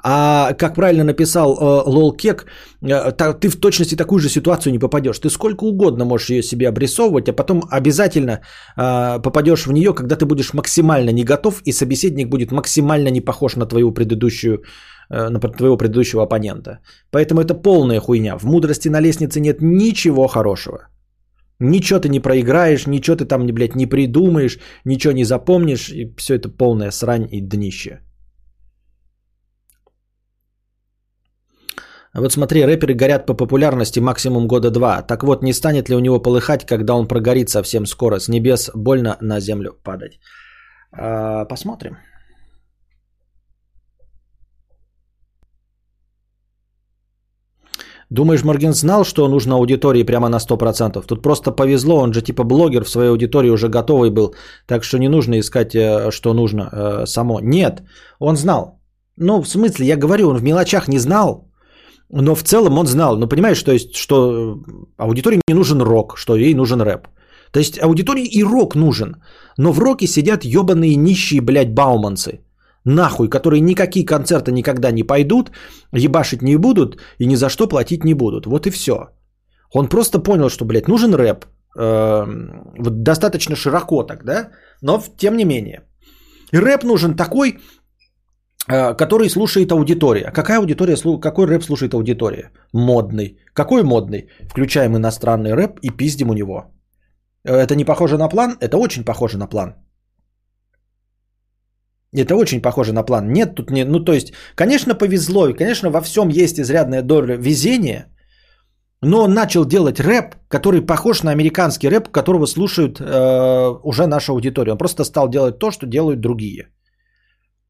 А 0.05 0.53
как 0.53 0.75
правильно 0.75 1.05
написал 1.05 1.57
э, 1.57 1.91
Лолкек, 1.91 2.47
э, 2.83 3.13
ты 3.41 3.49
в 3.49 3.57
точности 3.57 3.97
такую 3.97 4.21
же 4.21 4.29
ситуацию 4.29 4.73
не 4.73 4.79
попадешь. 4.79 5.19
Ты 5.19 5.29
сколько 5.29 5.65
угодно 5.65 6.05
можешь 6.05 6.31
ее 6.31 6.43
себе 6.43 6.69
обрисовывать, 6.69 7.29
а 7.29 7.33
потом 7.33 7.63
обязательно 7.71 8.31
э, 8.77 9.23
попадешь 9.23 9.67
в 9.67 9.73
нее, 9.73 9.93
когда 9.95 10.17
ты 10.17 10.25
будешь 10.25 10.55
максимально 10.55 11.11
не 11.11 11.25
готов, 11.25 11.63
и 11.65 11.73
собеседник 11.73 12.29
будет 12.29 12.53
максимально 12.53 13.09
не 13.09 13.21
похож 13.21 13.57
на 13.57 13.67
твою 13.67 13.93
предыдущую 13.93 14.63
на 15.11 15.41
твоего 15.41 15.79
предыдущего 15.79 16.23
оппонента. 16.23 16.81
Поэтому 17.11 17.41
это 17.41 17.55
полная 17.55 17.99
хуйня. 17.99 18.37
В 18.37 18.45
мудрости 18.45 18.91
на 18.91 19.01
лестнице 19.01 19.41
нет 19.41 19.63
ничего 19.63 20.29
хорошего. 20.29 20.89
Ничего 21.61 21.99
ты 21.99 22.11
не 22.11 22.21
проиграешь, 22.21 22.87
ничего 22.87 23.17
ты 23.17 23.25
там, 23.25 23.47
блядь, 23.47 23.75
не 23.75 23.87
придумаешь, 23.87 24.59
ничего 24.85 25.15
не 25.15 25.25
запомнишь, 25.25 25.89
и 25.89 26.15
все 26.19 26.35
это 26.35 26.51
полная 26.51 26.91
срань 26.91 27.27
и 27.33 27.41
днище. 27.41 28.01
Вот 32.15 32.33
смотри, 32.33 32.65
рэперы 32.65 32.95
горят 32.95 33.27
по 33.27 33.35
популярности 33.35 34.01
максимум 34.01 34.47
года 34.47 34.71
два. 34.71 35.03
Так 35.03 35.23
вот, 35.23 35.43
не 35.43 35.53
станет 35.53 35.89
ли 35.89 35.97
у 35.97 36.01
него 36.01 36.23
полыхать, 36.23 36.65
когда 36.67 36.95
он 36.95 37.07
прогорит 37.07 37.49
совсем 37.51 37.87
скоро? 37.87 38.19
С 38.19 38.29
небес 38.29 38.71
больно 38.75 39.17
на 39.21 39.41
землю 39.41 39.73
падать. 39.85 40.19
А, 40.93 41.45
посмотрим. 41.45 41.99
Думаешь, 48.11 48.43
Морген 48.43 48.73
знал, 48.73 49.05
что 49.05 49.29
нужно 49.29 49.57
аудитории 49.57 50.03
прямо 50.03 50.29
на 50.29 50.39
100%? 50.39 51.07
Тут 51.07 51.23
просто 51.23 51.51
повезло, 51.51 51.97
он 51.97 52.15
же 52.15 52.23
типа 52.23 52.43
блогер 52.45 52.85
в 52.85 52.89
своей 52.89 53.11
аудитории 53.11 53.51
уже 53.51 53.69
готовый 53.69 54.11
был, 54.11 54.35
так 54.67 54.83
что 54.85 54.99
не 54.99 55.09
нужно 55.09 55.39
искать, 55.39 55.75
э, 55.75 56.11
что 56.11 56.33
нужно 56.33 56.71
э, 56.73 57.07
само. 57.07 57.41
Нет, 57.41 57.83
он 58.19 58.37
знал. 58.37 58.81
Ну, 59.17 59.43
в 59.43 59.49
смысле, 59.49 59.87
я 59.87 59.97
говорю, 59.97 60.31
он 60.31 60.39
в 60.39 60.43
мелочах 60.43 60.89
не 60.89 60.99
знал, 60.99 61.48
но 62.11 62.35
в 62.35 62.43
целом 62.43 62.79
он 62.79 62.87
знал, 62.87 63.19
ну 63.19 63.29
понимаешь, 63.29 63.63
то 63.63 63.73
есть, 63.73 63.95
что 63.95 64.59
аудитории 64.97 65.41
не 65.49 65.55
нужен 65.55 65.81
рок, 65.81 66.17
что 66.17 66.37
ей 66.37 66.55
нужен 66.55 66.81
рэп. 66.81 67.09
То 67.53 67.61
есть 67.61 67.79
аудитории 67.83 68.25
и 68.25 68.43
рок 68.45 68.75
нужен, 68.75 69.17
но 69.59 69.73
в 69.73 69.79
роке 69.79 70.07
сидят 70.07 70.45
ебаные 70.45 70.97
нищие, 70.97 71.41
блядь, 71.41 71.75
бауманцы. 71.75 72.41
Нахуй, 72.85 73.29
которые 73.29 73.61
никакие 73.61 74.07
концерты 74.07 74.53
никогда 74.53 74.91
не 74.91 75.03
пойдут, 75.03 75.51
ебашить 75.93 76.43
не 76.43 76.57
будут 76.57 76.97
и 77.19 77.27
ни 77.27 77.37
за 77.37 77.49
что 77.49 77.69
платить 77.69 78.05
не 78.05 78.15
будут. 78.15 78.47
Вот 78.47 78.67
и 78.67 78.71
все. 78.71 79.09
Он 79.75 79.89
просто 79.89 80.19
понял, 80.19 80.49
что, 80.49 80.65
блядь, 80.65 80.89
нужен 80.89 81.15
рэп. 81.15 81.45
Э, 81.79 82.25
вот 82.79 83.03
достаточно 83.03 83.57
широко 83.57 84.03
так, 84.03 84.25
да? 84.25 84.51
Но 84.81 85.03
тем 85.19 85.37
не 85.37 85.45
менее. 85.45 85.83
И 86.53 86.59
рэп 86.59 86.85
нужен 86.85 87.15
такой, 87.15 87.59
Э, 87.88 87.88
который 88.69 89.29
слушает 89.31 89.73
аудитория. 89.73 90.31
Какая 90.33 90.59
аудитория, 90.59 90.97
какой 91.21 91.47
рэп 91.47 91.65
слушает 91.65 91.95
аудитория? 91.95 92.51
Модный. 92.73 93.39
Какой 93.55 93.83
модный? 93.83 94.29
Включаем 94.51 94.97
иностранный 94.97 95.55
рэп 95.55 95.79
и 95.83 95.91
пиздим 95.91 96.31
у 96.31 96.35
него. 96.35 96.65
Э, 97.45 97.57
это 97.57 97.75
не 97.75 97.85
похоже 97.85 98.17
на 98.19 98.29
план? 98.29 98.57
Это 98.61 98.77
очень 98.77 99.05
похоже 99.05 99.39
на 99.39 99.47
план. 99.47 99.75
Это 102.17 102.35
очень 102.35 102.63
похоже 102.63 102.93
на 102.93 103.03
план. 103.03 103.33
Нет 103.33 103.55
тут 103.55 103.71
не... 103.71 103.85
Ну, 103.85 104.05
то 104.05 104.13
есть, 104.13 104.33
конечно, 104.55 104.95
повезло. 104.95 105.49
И, 105.49 105.55
конечно, 105.55 105.91
во 105.91 106.01
всем 106.01 106.29
есть 106.29 106.59
изрядная 106.59 107.03
доля 107.03 107.37
везения. 107.37 108.07
но 109.03 109.25
он 109.25 109.35
начал 109.35 109.65
делать 109.65 110.01
рэп, 110.01 110.35
который 110.49 110.87
похож 110.87 111.23
на 111.23 111.31
американский 111.31 111.89
рэп, 111.89 112.09
которого 112.09 112.47
слушают 112.47 113.01
э, 113.01 113.81
уже 113.83 114.07
наша 114.07 114.33
аудитория. 114.33 114.73
Он 114.73 114.79
просто 114.79 115.05
стал 115.05 115.29
делать 115.29 115.59
то, 115.59 115.71
что 115.71 115.87
делают 115.87 116.21
другие. 116.21 116.69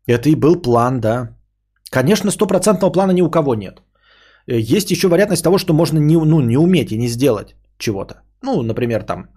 Это 0.08 0.30
и 0.30 0.34
был 0.34 0.62
план, 0.62 1.00
да. 1.00 1.36
Конечно, 1.90 2.30
стопроцентного 2.30 2.92
плана 2.92 3.12
ни 3.12 3.22
у 3.22 3.30
кого 3.30 3.54
нет. 3.54 3.82
Э, 4.46 4.58
есть 4.58 4.90
еще 4.90 5.08
вероятность 5.08 5.44
того, 5.44 5.58
что 5.58 5.74
можно 5.74 5.98
не, 5.98 6.16
ну, 6.16 6.40
не 6.40 6.56
уметь 6.56 6.92
и 6.92 6.98
не 6.98 7.08
сделать 7.08 7.54
чего-то. 7.78 8.14
Ну, 8.42 8.62
например, 8.62 9.02
там 9.02 9.28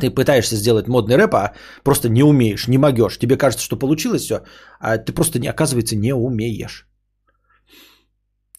ты 0.00 0.10
пытаешься 0.10 0.56
сделать 0.56 0.88
модный 0.88 1.16
рэп, 1.16 1.34
а 1.34 1.52
просто 1.84 2.08
не 2.08 2.22
умеешь, 2.22 2.68
не 2.68 2.78
могешь. 2.78 3.18
Тебе 3.18 3.36
кажется, 3.36 3.64
что 3.64 3.76
получилось 3.78 4.22
все, 4.22 4.40
а 4.80 4.96
ты 4.98 5.12
просто, 5.12 5.38
не, 5.38 5.48
оказывается, 5.48 5.96
не 5.96 6.14
умеешь. 6.14 6.86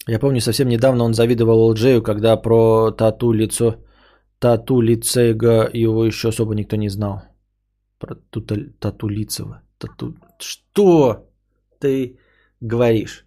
Я 0.08 0.18
помню, 0.18 0.40
совсем 0.40 0.68
недавно 0.68 1.04
он 1.04 1.14
завидовал 1.14 1.74
Джею, 1.74 2.02
когда 2.02 2.36
про 2.36 2.90
тату 2.92 3.32
лицо, 3.32 3.76
тату 4.38 4.80
лицега 4.80 5.68
его 5.72 6.04
еще 6.04 6.28
особо 6.28 6.54
никто 6.54 6.76
не 6.76 6.90
знал. 6.90 7.22
Про 7.98 8.16
тату 8.80 9.08
лицева. 9.08 9.61
Тату... 9.82 10.14
Что 10.38 11.28
ты 11.80 12.18
говоришь? 12.60 13.26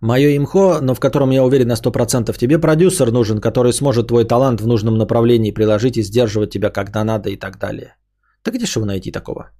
Мое 0.00 0.36
имхо, 0.36 0.80
но 0.80 0.94
в 0.94 1.00
котором 1.00 1.30
я 1.30 1.42
уверен 1.42 1.68
на 1.68 1.76
100%, 1.76 2.38
тебе 2.38 2.58
продюсер 2.58 3.10
нужен, 3.10 3.40
который 3.40 3.72
сможет 3.72 4.06
твой 4.06 4.24
талант 4.24 4.60
в 4.60 4.66
нужном 4.66 4.96
направлении 4.96 5.50
приложить 5.50 5.96
и 5.96 6.02
сдерживать 6.02 6.50
тебя, 6.50 6.70
когда 6.70 7.04
надо 7.04 7.30
и 7.30 7.36
так 7.36 7.58
далее. 7.58 7.96
Так 8.42 8.54
где 8.54 8.66
же 8.66 8.78
его 8.78 8.86
найти 8.86 9.10
такого? 9.10 9.50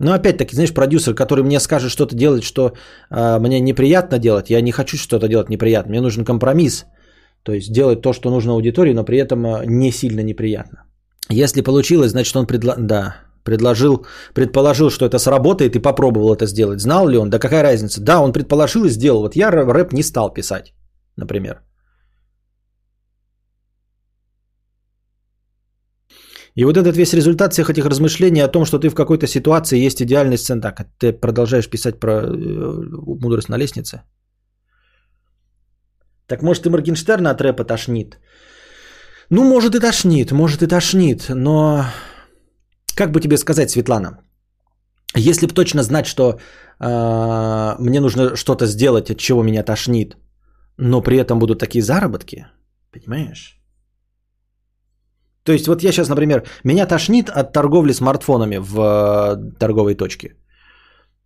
Но 0.00 0.12
опять-таки, 0.12 0.54
знаешь, 0.54 0.74
продюсер, 0.74 1.14
который 1.14 1.44
мне 1.44 1.60
скажет 1.60 1.92
что-то 1.92 2.16
делать, 2.16 2.42
что 2.42 2.72
э, 3.10 3.38
мне 3.38 3.60
неприятно 3.60 4.18
делать, 4.18 4.50
я 4.50 4.60
не 4.60 4.72
хочу 4.72 4.96
что-то 4.96 5.28
делать 5.28 5.48
неприятно, 5.48 5.90
мне 5.90 6.00
нужен 6.00 6.24
компромисс. 6.24 6.86
То 7.44 7.52
есть 7.52 7.72
делать 7.72 8.00
то, 8.00 8.12
что 8.12 8.30
нужно 8.30 8.52
аудитории, 8.52 8.94
но 8.94 9.04
при 9.04 9.18
этом 9.18 9.46
э, 9.46 9.66
не 9.66 9.92
сильно 9.92 10.22
неприятно. 10.22 10.78
Если 11.30 11.62
получилось, 11.62 12.10
значит 12.10 12.36
он 12.36 12.46
предла... 12.46 12.74
да, 12.78 13.16
предложил, 13.44 14.06
предположил, 14.34 14.90
что 14.90 15.04
это 15.04 15.18
сработает 15.18 15.76
и 15.76 15.82
попробовал 15.82 16.34
это 16.34 16.46
сделать. 16.46 16.80
Знал 16.80 17.08
ли 17.08 17.18
он? 17.18 17.30
Да 17.30 17.38
какая 17.38 17.62
разница? 17.62 18.00
Да, 18.00 18.20
он 18.20 18.32
предположил 18.32 18.84
и 18.84 18.90
сделал. 18.90 19.22
Вот 19.22 19.36
я 19.36 19.50
рэп 19.50 19.92
не 19.92 20.02
стал 20.02 20.32
писать, 20.32 20.72
например. 21.16 21.60
И 26.56 26.64
вот 26.64 26.76
этот 26.76 26.96
весь 26.96 27.14
результат 27.14 27.52
всех 27.52 27.68
этих 27.68 27.84
размышлений 27.84 28.40
о 28.40 28.48
том, 28.48 28.64
что 28.64 28.78
ты 28.78 28.88
в 28.88 28.94
какой-то 28.94 29.26
ситуации 29.26 29.86
есть 29.86 30.00
идеальный 30.00 30.38
сцен. 30.38 30.60
Так, 30.60 30.80
а 30.80 30.84
ты 30.98 31.12
продолжаешь 31.12 31.68
писать 31.68 32.00
про 32.00 32.12
э, 32.12 32.26
мудрость 33.20 33.48
на 33.48 33.58
лестнице? 33.58 34.02
Так 36.26 36.42
может 36.42 36.66
и 36.66 36.70
Моргенштерна 36.70 37.30
от 37.30 37.40
рэпа 37.40 37.64
тошнит? 37.64 38.18
Ну, 39.30 39.44
может 39.44 39.74
и 39.74 39.80
тошнит, 39.80 40.32
может 40.32 40.62
и 40.62 40.66
тошнит, 40.66 41.28
но 41.28 41.84
как 42.96 43.10
бы 43.10 43.20
тебе 43.20 43.36
сказать, 43.36 43.70
Светлана, 43.70 44.18
если 45.16 45.46
бы 45.46 45.54
точно 45.54 45.82
знать, 45.82 46.06
что 46.06 46.38
э, 46.80 47.76
мне 47.78 48.00
нужно 48.00 48.36
что-то 48.36 48.66
сделать, 48.66 49.10
от 49.10 49.18
чего 49.18 49.42
меня 49.42 49.62
тошнит, 49.62 50.16
но 50.76 51.00
при 51.00 51.16
этом 51.16 51.38
будут 51.38 51.58
такие 51.58 51.82
заработки, 51.82 52.46
понимаешь? 52.92 53.60
То 55.44 55.52
есть 55.52 55.68
вот 55.68 55.82
я 55.82 55.92
сейчас, 55.92 56.08
например, 56.08 56.42
меня 56.64 56.86
тошнит 56.86 57.28
от 57.28 57.52
торговли 57.52 57.92
смартфонами 57.92 58.56
в 58.56 58.78
э, 58.78 59.58
торговой 59.58 59.94
точке. 59.94 60.36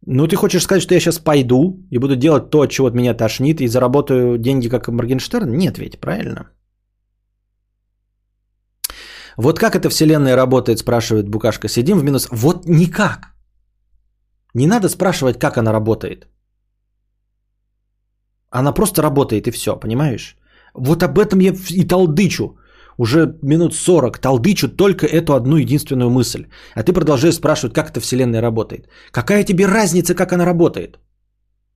Ну, 0.06 0.26
ты 0.26 0.36
хочешь 0.36 0.62
сказать, 0.62 0.82
что 0.82 0.94
я 0.94 1.00
сейчас 1.00 1.18
пойду 1.18 1.86
и 1.90 1.98
буду 1.98 2.16
делать 2.16 2.50
то, 2.50 2.60
от 2.60 2.70
чего 2.70 2.86
от 2.86 2.94
меня 2.94 3.14
тошнит, 3.14 3.60
и 3.60 3.68
заработаю 3.68 4.38
деньги, 4.38 4.68
как 4.68 4.88
Моргенштерн? 4.88 5.50
Нет 5.56 5.78
ведь, 5.78 5.98
правильно? 6.00 6.50
Вот 9.36 9.58
как 9.58 9.74
эта 9.74 9.88
вселенная 9.88 10.36
работает, 10.36 10.78
спрашивает 10.78 11.28
Букашка. 11.28 11.68
Сидим 11.68 11.98
в 11.98 12.04
минус. 12.04 12.28
Вот 12.30 12.66
никак. 12.66 13.34
Не 14.54 14.66
надо 14.66 14.88
спрашивать, 14.88 15.38
как 15.38 15.56
она 15.56 15.72
работает. 15.72 16.26
Она 18.50 18.72
просто 18.72 19.02
работает 19.02 19.46
и 19.46 19.50
все, 19.50 19.76
понимаешь? 19.76 20.36
Вот 20.74 21.02
об 21.02 21.18
этом 21.18 21.40
я 21.40 21.52
и 21.70 21.84
толдычу 21.84 22.56
уже 22.98 23.38
минут 23.42 23.74
40 23.74 24.18
толдычу 24.18 24.68
только 24.68 25.06
эту 25.06 25.32
одну 25.32 25.56
единственную 25.56 26.10
мысль. 26.10 26.46
А 26.74 26.82
ты 26.82 26.92
продолжаешь 26.92 27.36
спрашивать, 27.36 27.72
как 27.72 27.90
эта 27.90 28.00
вселенная 28.00 28.42
работает. 28.42 28.88
Какая 29.12 29.44
тебе 29.44 29.66
разница, 29.66 30.14
как 30.14 30.32
она 30.32 30.44
работает? 30.44 30.98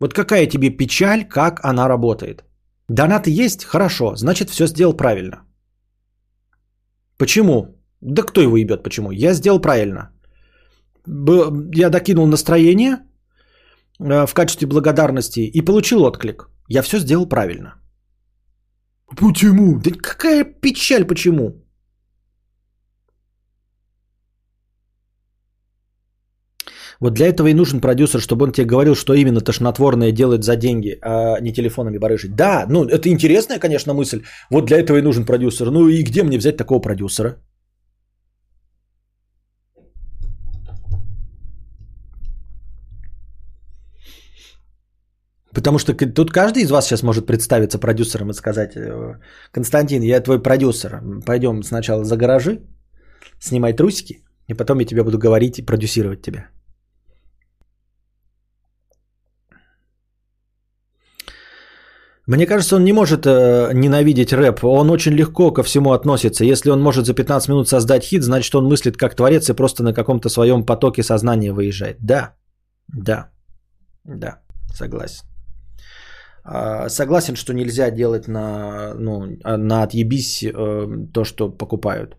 Вот 0.01 0.15
какая 0.15 0.47
тебе 0.47 0.71
печаль, 0.71 1.25
как 1.25 1.61
она 1.65 1.89
работает? 1.89 2.45
Донаты 2.89 3.31
есть? 3.31 3.65
Хорошо, 3.65 4.17
значит 4.17 4.51
все 4.51 4.67
сделал 4.67 4.97
правильно. 4.97 5.37
Почему? 7.19 7.67
Да 8.01 8.23
кто 8.23 8.41
его 8.41 8.57
ебет, 8.57 8.83
почему? 8.83 9.13
Я 9.13 9.35
сделал 9.35 9.61
правильно. 9.61 10.11
Я 11.77 11.89
докинул 11.91 12.27
настроение 12.27 12.97
э, 14.01 14.27
в 14.27 14.35
качестве 14.35 14.67
благодарности 14.67 15.41
и 15.41 15.65
получил 15.65 16.03
отклик. 16.03 16.49
Я 16.69 16.83
все 16.83 16.99
сделал 16.99 17.29
правильно. 17.29 17.82
Почему? 19.17 19.79
Да 19.79 19.91
какая 19.91 20.45
печаль, 20.45 21.05
почему? 21.05 21.63
Вот 27.01 27.15
для 27.15 27.27
этого 27.27 27.49
и 27.49 27.55
нужен 27.55 27.81
продюсер, 27.81 28.21
чтобы 28.21 28.45
он 28.45 28.53
тебе 28.53 28.67
говорил, 28.67 28.95
что 28.95 29.15
именно 29.15 29.41
тошнотворное 29.41 30.13
делать 30.13 30.45
за 30.45 30.57
деньги, 30.57 30.99
а 31.03 31.41
не 31.41 31.53
телефонами 31.53 31.99
барыжить. 31.99 32.37
Да, 32.37 32.65
ну 32.69 32.85
это 32.85 33.09
интересная, 33.09 33.59
конечно, 33.59 33.93
мысль. 33.95 34.23
Вот 34.51 34.67
для 34.67 34.79
этого 34.79 34.99
и 34.99 35.03
нужен 35.03 35.25
продюсер. 35.25 35.71
Ну 35.71 35.89
и 35.89 36.05
где 36.05 36.23
мне 36.23 36.39
взять 36.39 36.57
такого 36.57 36.81
продюсера? 36.81 37.37
Потому 45.55 45.79
что 45.79 45.95
тут 45.95 46.31
каждый 46.31 46.63
из 46.63 46.71
вас 46.71 46.87
сейчас 46.87 47.03
может 47.03 47.27
представиться 47.27 47.79
продюсером 47.79 48.31
и 48.31 48.35
сказать, 48.35 48.75
э, 48.77 49.19
Константин, 49.53 50.03
я 50.03 50.21
твой 50.21 50.43
продюсер, 50.43 51.03
пойдем 51.27 51.63
сначала 51.63 52.05
за 52.05 52.17
гаражи, 52.17 52.61
снимай 53.39 53.75
трусики, 53.75 54.25
и 54.49 54.55
потом 54.55 54.81
я 54.81 54.87
тебе 54.87 55.03
буду 55.03 55.19
говорить 55.19 55.59
и 55.59 55.67
продюсировать 55.67 56.23
тебя. 56.23 56.49
Мне 62.27 62.47
кажется, 62.47 62.77
он 62.77 62.85
не 62.85 62.93
может 62.93 63.27
э, 63.27 63.73
ненавидеть 63.75 64.33
рэп. 64.33 64.65
Он 64.65 64.91
очень 64.91 65.13
легко 65.13 65.53
ко 65.53 65.63
всему 65.65 65.91
относится. 65.93 66.45
Если 66.45 66.71
он 66.71 66.81
может 66.81 67.05
за 67.05 67.15
15 67.15 67.49
минут 67.49 67.69
создать 67.69 68.05
хит, 68.05 68.23
значит 68.23 68.55
он 68.55 68.65
мыслит 68.69 68.97
как 68.97 69.17
творец 69.17 69.51
и 69.51 69.55
просто 69.55 69.83
на 69.83 69.93
каком-то 69.93 70.29
своем 70.29 70.65
потоке 70.65 71.03
сознания 71.03 71.53
выезжает. 71.53 71.97
Да, 72.01 72.37
да, 72.89 73.31
да, 74.05 74.41
согласен. 74.73 75.32
А, 76.45 76.89
согласен, 76.89 77.37
что 77.37 77.55
нельзя 77.55 77.91
делать 77.91 78.29
на, 78.29 78.95
ну, 78.95 79.39
на 79.45 79.83
отъебись 79.83 80.43
э, 80.43 80.53
то, 81.13 81.25
что 81.25 81.51
покупают. 81.51 82.17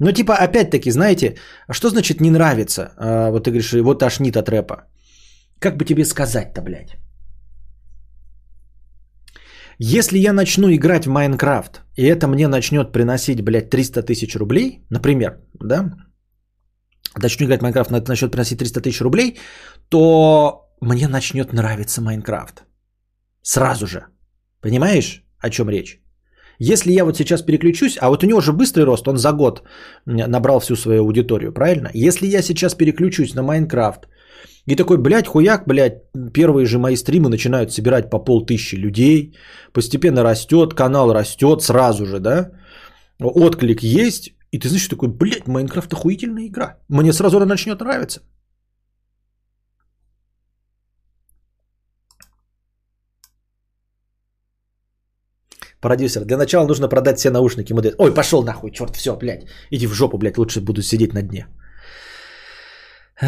Но 0.00 0.12
типа, 0.12 0.34
опять-таки, 0.34 0.90
знаете, 0.90 1.36
что 1.70 1.90
значит 1.90 2.20
не 2.20 2.30
нравится? 2.30 2.92
А, 2.96 3.30
вот 3.30 3.44
ты 3.44 3.50
говоришь, 3.50 3.72
его 3.72 3.94
тошнит 3.94 4.36
от 4.36 4.48
рэпа. 4.48 4.86
Как 5.60 5.76
бы 5.76 5.84
тебе 5.84 6.04
сказать-то, 6.04 6.62
блядь? 6.62 6.96
Если 9.78 10.18
я 10.18 10.32
начну 10.32 10.68
играть 10.70 11.06
в 11.06 11.10
Майнкрафт, 11.10 11.82
и 11.96 12.04
это 12.04 12.28
мне 12.28 12.48
начнет 12.48 12.92
приносить, 12.92 13.42
блядь, 13.42 13.70
300 13.70 14.02
тысяч 14.02 14.36
рублей, 14.36 14.84
например, 14.90 15.40
да, 15.54 15.94
начну 17.16 17.46
играть 17.46 17.60
в 17.60 17.62
Майнкрафт, 17.62 17.90
это 17.90 18.08
начнет 18.08 18.30
приносить 18.30 18.58
300 18.58 18.80
тысяч 18.80 19.00
рублей, 19.00 19.38
то 19.88 20.70
мне 20.80 21.08
начнет 21.08 21.52
нравиться 21.52 22.02
Майнкрафт. 22.02 22.64
Сразу 23.44 23.86
же. 23.86 24.06
Понимаешь, 24.60 25.22
о 25.38 25.50
чем 25.50 25.68
речь? 25.68 26.00
Если 26.58 26.92
я 26.92 27.04
вот 27.04 27.16
сейчас 27.16 27.42
переключусь, 27.42 27.98
а 28.00 28.08
вот 28.08 28.24
у 28.24 28.26
него 28.26 28.40
же 28.40 28.52
быстрый 28.52 28.84
рост, 28.84 29.06
он 29.08 29.18
за 29.18 29.32
год 29.32 29.62
набрал 30.06 30.60
всю 30.60 30.76
свою 30.76 31.02
аудиторию, 31.02 31.52
правильно? 31.52 31.90
Если 31.94 32.26
я 32.26 32.42
сейчас 32.42 32.74
переключусь 32.74 33.34
на 33.34 33.42
Майнкрафт 33.42 34.08
и 34.66 34.76
такой, 34.76 34.96
блядь, 34.96 35.26
хуяк, 35.26 35.66
блядь, 35.66 36.02
первые 36.32 36.64
же 36.66 36.78
мои 36.78 36.96
стримы 36.96 37.28
начинают 37.28 37.70
собирать 37.70 38.10
по 38.10 38.18
полтысячи 38.18 38.76
людей, 38.76 39.36
постепенно 39.72 40.22
растет, 40.22 40.74
канал 40.74 41.12
растет 41.12 41.62
сразу 41.62 42.06
же, 42.06 42.20
да? 42.20 42.50
Отклик 43.20 43.82
есть, 43.82 44.32
и 44.52 44.58
ты 44.58 44.68
знаешь, 44.68 44.88
такой, 44.88 45.08
блядь, 45.08 45.46
Майнкрафт 45.46 45.92
охуительная 45.92 46.46
игра. 46.46 46.78
Мне 46.88 47.12
сразу 47.12 47.36
она 47.36 47.46
начнет 47.46 47.80
нравиться. 47.80 48.20
Продюсер, 55.84 56.24
для 56.24 56.36
начала 56.38 56.66
нужно 56.66 56.88
продать 56.88 57.18
все 57.18 57.30
наушники. 57.30 57.74
Модель. 57.74 57.94
Ой, 57.98 58.14
пошел 58.14 58.42
нахуй, 58.42 58.70
черт, 58.70 58.96
все, 58.96 59.16
блядь. 59.16 59.44
Иди 59.70 59.86
в 59.86 59.92
жопу, 59.92 60.18
блядь, 60.18 60.38
лучше 60.38 60.60
буду 60.60 60.80
сидеть 60.82 61.12
на 61.12 61.22
дне. 61.22 61.46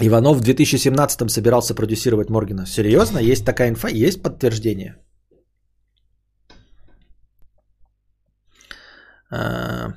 Иванов 0.00 0.36
в 0.36 0.40
2017 0.42 1.30
собирался 1.30 1.74
продюсировать 1.74 2.28
Моргина. 2.28 2.66
Серьезно? 2.66 3.18
Есть 3.18 3.46
такая 3.46 3.70
инфа? 3.70 3.88
Есть 3.88 4.22
подтверждение? 4.22 4.96
А, 9.30 9.94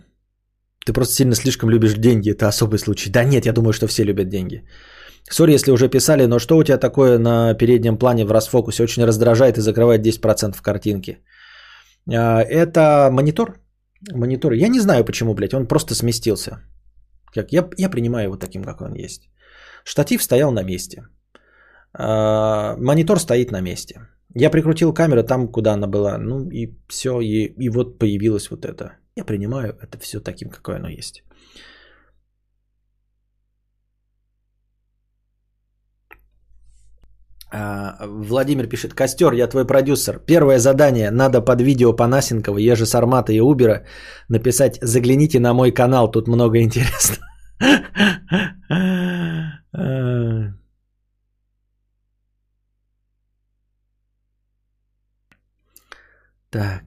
ты 0.86 0.94
просто 0.94 1.16
сильно 1.16 1.36
слишком 1.36 1.70
любишь 1.70 1.96
деньги. 1.96 2.32
Это 2.32 2.48
особый 2.48 2.80
случай. 2.80 3.10
Да 3.10 3.26
нет, 3.26 3.46
я 3.46 3.52
думаю, 3.52 3.74
что 3.74 3.88
все 3.88 4.06
любят 4.06 4.30
деньги. 4.30 4.64
Сори, 5.30 5.54
если 5.54 5.72
уже 5.72 5.90
писали, 5.90 6.26
но 6.26 6.40
что 6.40 6.58
у 6.58 6.64
тебя 6.64 6.78
такое 6.78 7.18
на 7.18 7.54
переднем 7.54 7.98
плане 7.98 8.26
в 8.26 8.32
расфокусе? 8.32 8.84
Очень 8.84 9.06
раздражает 9.06 9.58
и 9.58 9.62
закрывает 9.62 10.06
10% 10.06 10.62
картинки. 10.62 11.18
А, 12.10 12.42
это 12.42 13.10
монитор. 13.12 13.60
Монитор. 14.14 14.54
Я 14.54 14.70
не 14.70 14.80
знаю 14.80 15.04
почему, 15.04 15.34
блядь, 15.34 15.54
он 15.54 15.68
просто 15.68 15.96
сместился. 15.96 16.62
Как? 17.34 17.52
Я, 17.52 17.70
я 17.78 17.90
принимаю 17.90 18.24
его 18.26 18.38
таким, 18.38 18.64
как 18.64 18.82
он 18.82 18.94
есть. 18.96 19.30
Штатив 19.84 20.24
стоял 20.24 20.52
на 20.52 20.64
месте. 20.64 21.08
А, 21.94 22.78
монитор 22.78 23.20
стоит 23.20 23.52
на 23.52 23.62
месте. 23.62 24.08
Я 24.34 24.50
прикрутил 24.50 24.94
камеру 24.94 25.24
там, 25.24 25.52
куда 25.52 25.74
она 25.74 25.88
была. 25.88 26.18
Ну 26.18 26.50
и 26.50 26.78
все. 26.88 27.20
И, 27.20 27.54
и 27.60 27.70
вот 27.70 28.00
появилось 28.00 28.50
вот 28.50 28.66
это. 28.66 28.94
Я 29.16 29.26
принимаю 29.26 29.78
это 29.82 29.98
все 30.00 30.20
таким, 30.20 30.50
какое 30.50 30.78
оно 30.78 30.88
есть. 30.88 31.24
Владимир 37.52 38.68
пишет, 38.68 38.94
Костер, 38.94 39.34
я 39.34 39.48
твой 39.48 39.66
продюсер. 39.66 40.20
Первое 40.20 40.60
задание, 40.60 41.12
надо 41.12 41.42
под 41.42 41.62
видео 41.62 41.94
Панасенкова, 41.94 42.58
Ежи 42.58 42.86
Сармата 42.86 43.32
и 43.32 43.40
Убера 43.40 43.86
написать 44.30 44.80
«Загляните 44.82 45.40
на 45.40 45.54
мой 45.54 45.72
канал, 45.72 46.12
тут 46.12 46.28
много 46.28 46.60
интересного». 46.60 47.24
Так. 56.50 56.84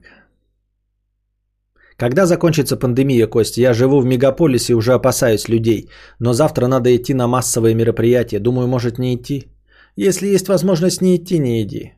Когда 1.97 2.25
закончится 2.25 2.77
пандемия, 2.77 3.27
Костя? 3.27 3.61
Я 3.61 3.73
живу 3.73 4.01
в 4.01 4.05
мегаполисе 4.05 4.73
и 4.73 4.75
уже 4.75 4.93
опасаюсь 4.93 5.47
людей. 5.47 5.89
Но 6.19 6.33
завтра 6.33 6.67
надо 6.67 6.95
идти 6.95 7.13
на 7.13 7.27
массовые 7.27 7.75
мероприятия. 7.75 8.39
Думаю, 8.39 8.67
может 8.67 8.97
не 8.97 9.13
идти. 9.13 9.50
Если 9.95 10.27
есть 10.27 10.47
возможность 10.47 11.01
не 11.01 11.15
идти, 11.15 11.39
не 11.39 11.61
иди. 11.61 11.93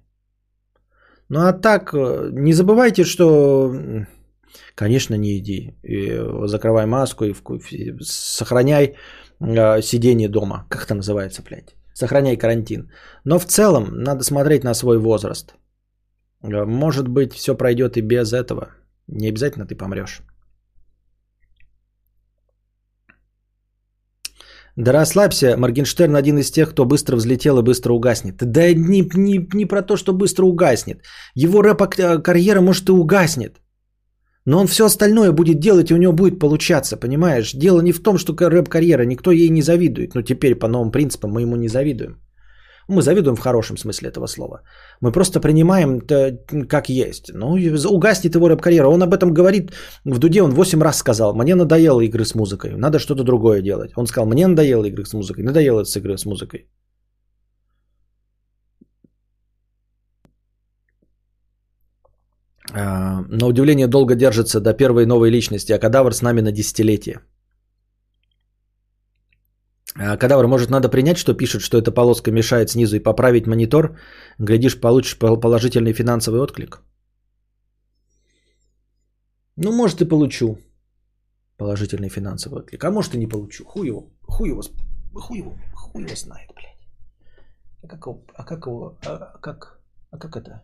Ну 1.30 1.40
а 1.40 1.54
так, 1.54 1.94
э, 1.94 2.30
не 2.32 2.54
забывайте, 2.54 3.04
что, 3.04 3.74
конечно, 4.76 5.16
не 5.16 5.38
иди. 5.38 5.76
И 5.84 6.20
закрывай 6.48 6.86
маску 6.86 7.26
и 7.26 7.34
сохраняй 8.02 8.96
э, 9.40 9.82
сидение 9.82 10.30
дома. 10.30 10.66
Как 10.70 10.86
это 10.86 10.96
называется, 10.96 11.42
блядь? 11.44 11.76
Сохраняй 11.94 12.38
карантин. 12.38 12.92
Но 13.26 13.40
в 13.40 13.46
целом 13.46 14.04
надо 14.04 14.24
смотреть 14.24 14.64
на 14.64 14.74
свой 14.74 14.98
возраст. 14.98 15.56
Э, 16.44 16.66
может 16.66 17.08
быть, 17.08 17.34
все 17.34 17.56
пройдет 17.56 17.98
и 17.98 18.02
без 18.02 18.34
этого. 18.34 18.70
Не 19.08 19.30
обязательно 19.30 19.66
ты 19.66 19.76
помрешь. 19.76 20.22
Да 24.76 24.92
расслабься, 24.92 25.56
Моргенштерн 25.58 26.16
один 26.16 26.40
из 26.40 26.52
тех, 26.52 26.72
кто 26.72 26.86
быстро 26.86 27.16
взлетел 27.16 27.60
и 27.60 27.64
быстро 27.64 27.94
угаснет. 27.94 28.38
Да 28.40 28.74
не, 28.74 29.08
не, 29.16 29.48
не 29.54 29.66
про 29.66 29.82
то, 29.82 29.98
что 29.98 30.14
быстро 30.14 30.46
угаснет. 30.46 31.04
Его 31.36 31.62
рэп-карьера 31.62 32.62
может 32.62 32.90
и 32.90 32.92
угаснет. 32.92 33.62
Но 34.46 34.60
он 34.60 34.68
все 34.68 34.86
остальное 34.86 35.32
будет 35.32 35.60
делать, 35.60 35.92
и 35.92 35.94
у 35.94 35.98
него 35.98 36.14
будет 36.14 36.40
получаться, 36.40 36.98
понимаешь? 36.98 37.54
Дело 37.54 37.82
не 37.82 37.94
в 37.94 38.04
том, 38.04 38.18
что 38.18 38.34
рэп-карьера, 38.34 39.06
никто 39.06 39.32
ей 39.32 39.50
не 39.50 39.62
завидует. 39.62 40.16
Но 40.16 40.22
теперь 40.22 40.56
по 40.56 40.68
новым 40.68 40.92
принципам 40.92 41.32
мы 41.32 41.42
ему 41.42 41.56
не 41.56 41.68
завидуем. 41.68 42.18
Мы 42.90 43.02
завидуем 43.02 43.36
в 43.36 43.40
хорошем 43.40 43.78
смысле 43.78 44.10
этого 44.10 44.28
слова. 44.28 44.62
Мы 45.02 45.12
просто 45.12 45.40
принимаем 45.40 46.00
это 46.00 46.38
как 46.68 46.90
есть. 46.90 47.32
Ну, 47.34 47.58
угаснет 47.90 48.36
его 48.36 48.50
рэп-карьера. 48.50 48.88
Он 48.88 49.04
об 49.04 49.14
этом 49.14 49.34
говорит 49.34 49.72
в 50.06 50.20
Дуде, 50.20 50.42
он 50.42 50.52
8 50.52 50.82
раз 50.82 50.98
сказал, 50.98 51.36
мне 51.36 51.56
надоело 51.56 52.02
игры 52.02 52.26
с 52.26 52.36
музыкой, 52.36 52.72
надо 52.78 53.00
что-то 53.00 53.24
другое 53.24 53.62
делать. 53.62 53.92
Он 53.96 54.08
сказал, 54.08 54.28
мне 54.28 54.48
надоело 54.48 54.86
игры 54.86 55.06
с 55.06 55.14
музыкой, 55.14 55.44
надоело 55.44 55.84
с 55.84 55.96
игры 55.96 56.18
с 56.18 56.26
музыкой. 56.26 56.68
А, 62.76 63.22
на 63.30 63.48
удивление 63.48 63.88
долго 63.88 64.16
держится 64.16 64.60
до 64.60 64.74
первой 64.74 65.06
новой 65.06 65.30
личности, 65.30 65.74
а 65.74 65.80
кадавр 65.80 66.14
с 66.14 66.22
нами 66.22 66.42
на 66.42 66.52
десятилетие. 66.52 67.20
А, 69.96 70.18
кадавр, 70.18 70.48
может, 70.48 70.70
надо 70.70 70.90
принять, 70.90 71.18
что 71.18 71.34
пишет, 71.34 71.62
что 71.62 71.78
эта 71.78 71.92
полоска 71.92 72.32
мешает 72.32 72.70
снизу 72.70 72.96
и 72.96 73.04
поправить 73.04 73.48
монитор? 73.48 74.00
Глядишь, 74.40 74.80
получишь 74.80 75.18
положительный 75.18 75.94
финансовый 75.94 76.42
отклик. 76.42 76.82
Ну, 79.56 79.72
может, 79.72 80.02
и 80.02 80.06
получу 80.06 80.58
положительный 81.58 82.10
финансовый 82.10 82.60
отклик. 82.60 82.84
А 82.84 82.92
может, 82.92 83.14
и 83.14 83.18
не 83.18 83.28
получу. 83.28 83.66
Хуй 83.66 83.88
его, 83.88 84.10
хуй 84.28 84.50
его, 84.50 84.62
хуй 85.14 85.38
его, 85.38 85.56
хуй 85.74 86.04
его 86.04 86.16
знает, 86.16 86.50
блядь. 86.56 86.74
А 87.84 87.88
как 87.88 88.06
его, 88.06 88.24
а 88.36 88.44
как 88.44 88.66
его, 88.66 88.98
а 89.06 89.38
как, 89.40 89.80
а 90.12 90.18
как 90.18 90.38
это? 90.38 90.64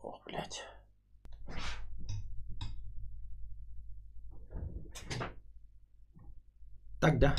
О, 0.00 0.18
блядь. 0.26 0.73
Так, 7.04 7.18
да. 7.18 7.34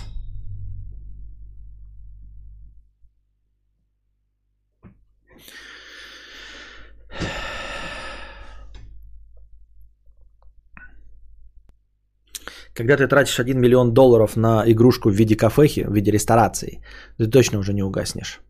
Когда 12.76 12.98
ты 12.98 13.08
тратишь 13.08 13.40
1 13.40 13.60
миллион 13.60 13.94
долларов 13.94 14.36
на 14.36 14.64
игрушку 14.72 15.10
в 15.10 15.16
виде 15.16 15.36
кафехи, 15.36 15.86
в 15.88 15.94
виде 15.96 16.12
ресторации, 16.12 16.84
ты 17.18 17.28
точно 17.28 17.58
уже 17.58 17.74
не 17.74 17.82
угаснешь. 17.82 18.42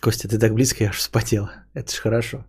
Костя, 0.00 0.28
ты 0.28 0.38
так 0.38 0.54
близко, 0.54 0.84
я 0.84 0.90
аж 0.90 0.98
вспотел. 0.98 1.48
Это 1.74 1.92
ж 1.92 2.00
хорошо. 2.00 2.44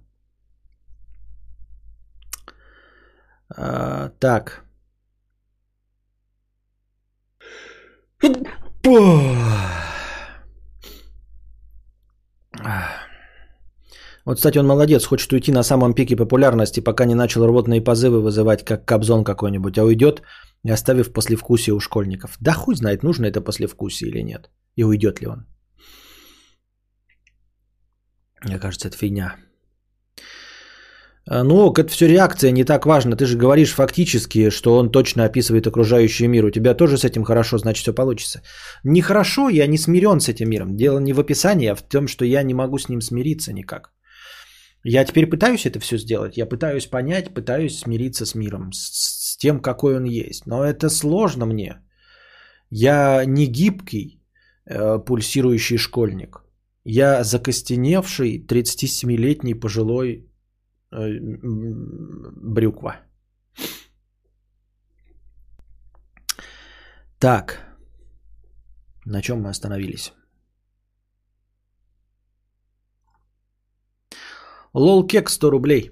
А, 3.57 4.09
так. 4.19 4.65
Вот, 14.23 14.37
кстати, 14.37 14.59
он 14.59 14.67
молодец, 14.67 15.05
хочет 15.05 15.33
уйти 15.33 15.51
на 15.51 15.63
самом 15.63 15.93
пике 15.93 16.15
популярности, 16.15 16.79
пока 16.79 17.05
не 17.05 17.15
начал 17.15 17.45
рвотные 17.45 17.81
позывы 17.81 18.21
вызывать, 18.21 18.63
как 18.63 18.85
Кобзон 18.85 19.23
какой-нибудь, 19.23 19.77
а 19.77 19.83
уйдет, 19.83 20.21
оставив 20.69 21.11
послевкусие 21.11 21.73
у 21.73 21.79
школьников. 21.79 22.37
Да 22.39 22.53
хуй 22.53 22.75
знает, 22.75 23.03
нужно 23.03 23.25
это 23.25 23.41
послевкусие 23.41 24.11
или 24.11 24.21
нет, 24.21 24.49
и 24.75 24.83
уйдет 24.83 25.21
ли 25.21 25.27
он. 25.27 25.47
Мне 28.45 28.59
кажется, 28.59 28.87
это 28.87 28.97
фигня. 28.97 29.35
А, 31.33 31.43
ну, 31.43 31.71
это 31.71 31.87
все 31.87 32.07
реакция, 32.07 32.51
не 32.51 32.65
так 32.65 32.85
важно. 32.85 33.15
Ты 33.15 33.25
же 33.25 33.37
говоришь 33.37 33.73
фактически, 33.73 34.49
что 34.49 34.77
он 34.77 34.91
точно 34.91 35.23
описывает 35.23 35.67
окружающий 35.67 36.27
мир. 36.27 36.45
У 36.45 36.51
тебя 36.51 36.73
тоже 36.73 36.97
с 36.97 37.05
этим 37.05 37.23
хорошо, 37.23 37.57
значит, 37.57 37.83
все 37.83 37.93
получится. 37.93 38.41
Нехорошо, 38.83 39.49
я 39.49 39.67
не 39.67 39.77
смирен 39.77 40.19
с 40.19 40.27
этим 40.27 40.49
миром. 40.49 40.75
Дело 40.75 40.99
не 40.99 41.13
в 41.13 41.19
описании, 41.19 41.71
а 41.71 41.75
в 41.75 41.81
том, 41.81 42.07
что 42.07 42.25
я 42.25 42.43
не 42.43 42.53
могу 42.53 42.77
с 42.77 42.89
ним 42.89 43.01
смириться 43.01 43.53
никак. 43.53 43.93
Я 44.83 45.05
теперь 45.05 45.29
пытаюсь 45.29 45.65
это 45.65 45.79
все 45.79 45.97
сделать. 45.97 46.37
Я 46.37 46.45
пытаюсь 46.45 46.87
понять, 46.87 47.33
пытаюсь 47.33 47.79
смириться 47.79 48.25
с 48.25 48.35
миром, 48.35 48.73
с, 48.73 49.31
с 49.31 49.37
тем, 49.37 49.61
какой 49.61 49.95
он 49.95 50.03
есть. 50.03 50.47
Но 50.47 50.65
это 50.65 50.89
сложно 50.89 51.45
мне. 51.45 51.75
Я 52.69 53.23
не 53.25 53.45
гибкий, 53.45 54.21
э, 54.65 54.99
пульсирующий 55.05 55.77
школьник. 55.77 56.43
Я 56.83 57.23
закостеневший 57.23 58.45
37-летний 58.45 59.53
пожилой 59.53 60.27
Э, 60.30 60.30
брюква. 60.91 62.97
Так. 67.19 67.59
На 69.05 69.21
чем 69.21 69.41
мы 69.41 69.49
остановились? 69.49 70.13
Лол 74.73 75.07
кек 75.07 75.29
100 75.29 75.49
рублей. 75.49 75.91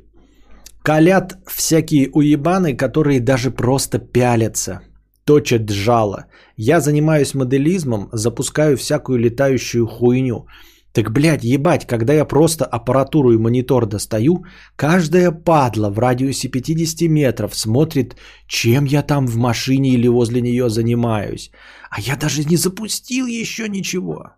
Калят 0.84 1.38
всякие 1.46 2.10
уебаны, 2.14 2.76
которые 2.76 3.20
даже 3.20 3.52
просто 3.52 4.00
пялятся, 4.00 4.82
точат 5.26 5.70
жало. 5.70 6.26
Я 6.56 6.80
занимаюсь 6.80 7.36
моделизмом, 7.36 8.10
запускаю 8.14 8.78
всякую 8.78 9.20
летающую 9.20 9.86
хуйню. 9.86 10.48
Так, 10.94 11.12
блядь, 11.12 11.44
ебать, 11.44 11.86
когда 11.86 12.14
я 12.14 12.26
просто 12.26 12.66
аппаратуру 12.66 13.32
и 13.32 13.38
монитор 13.38 13.86
достаю, 13.86 14.46
каждая 14.76 15.32
падла 15.32 15.90
в 15.90 16.00
радиусе 16.00 16.50
50 16.50 17.10
метров 17.10 17.56
смотрит, 17.56 18.16
чем 18.48 18.86
я 18.86 19.04
там 19.04 19.28
в 19.28 19.38
машине 19.38 19.90
или 19.90 20.08
возле 20.08 20.42
нее 20.42 20.70
занимаюсь. 20.70 21.52
А 21.92 22.02
я 22.02 22.16
даже 22.16 22.44
не 22.44 22.58
запустил 22.58 23.28
еще 23.28 23.70
ничего. 23.70 24.32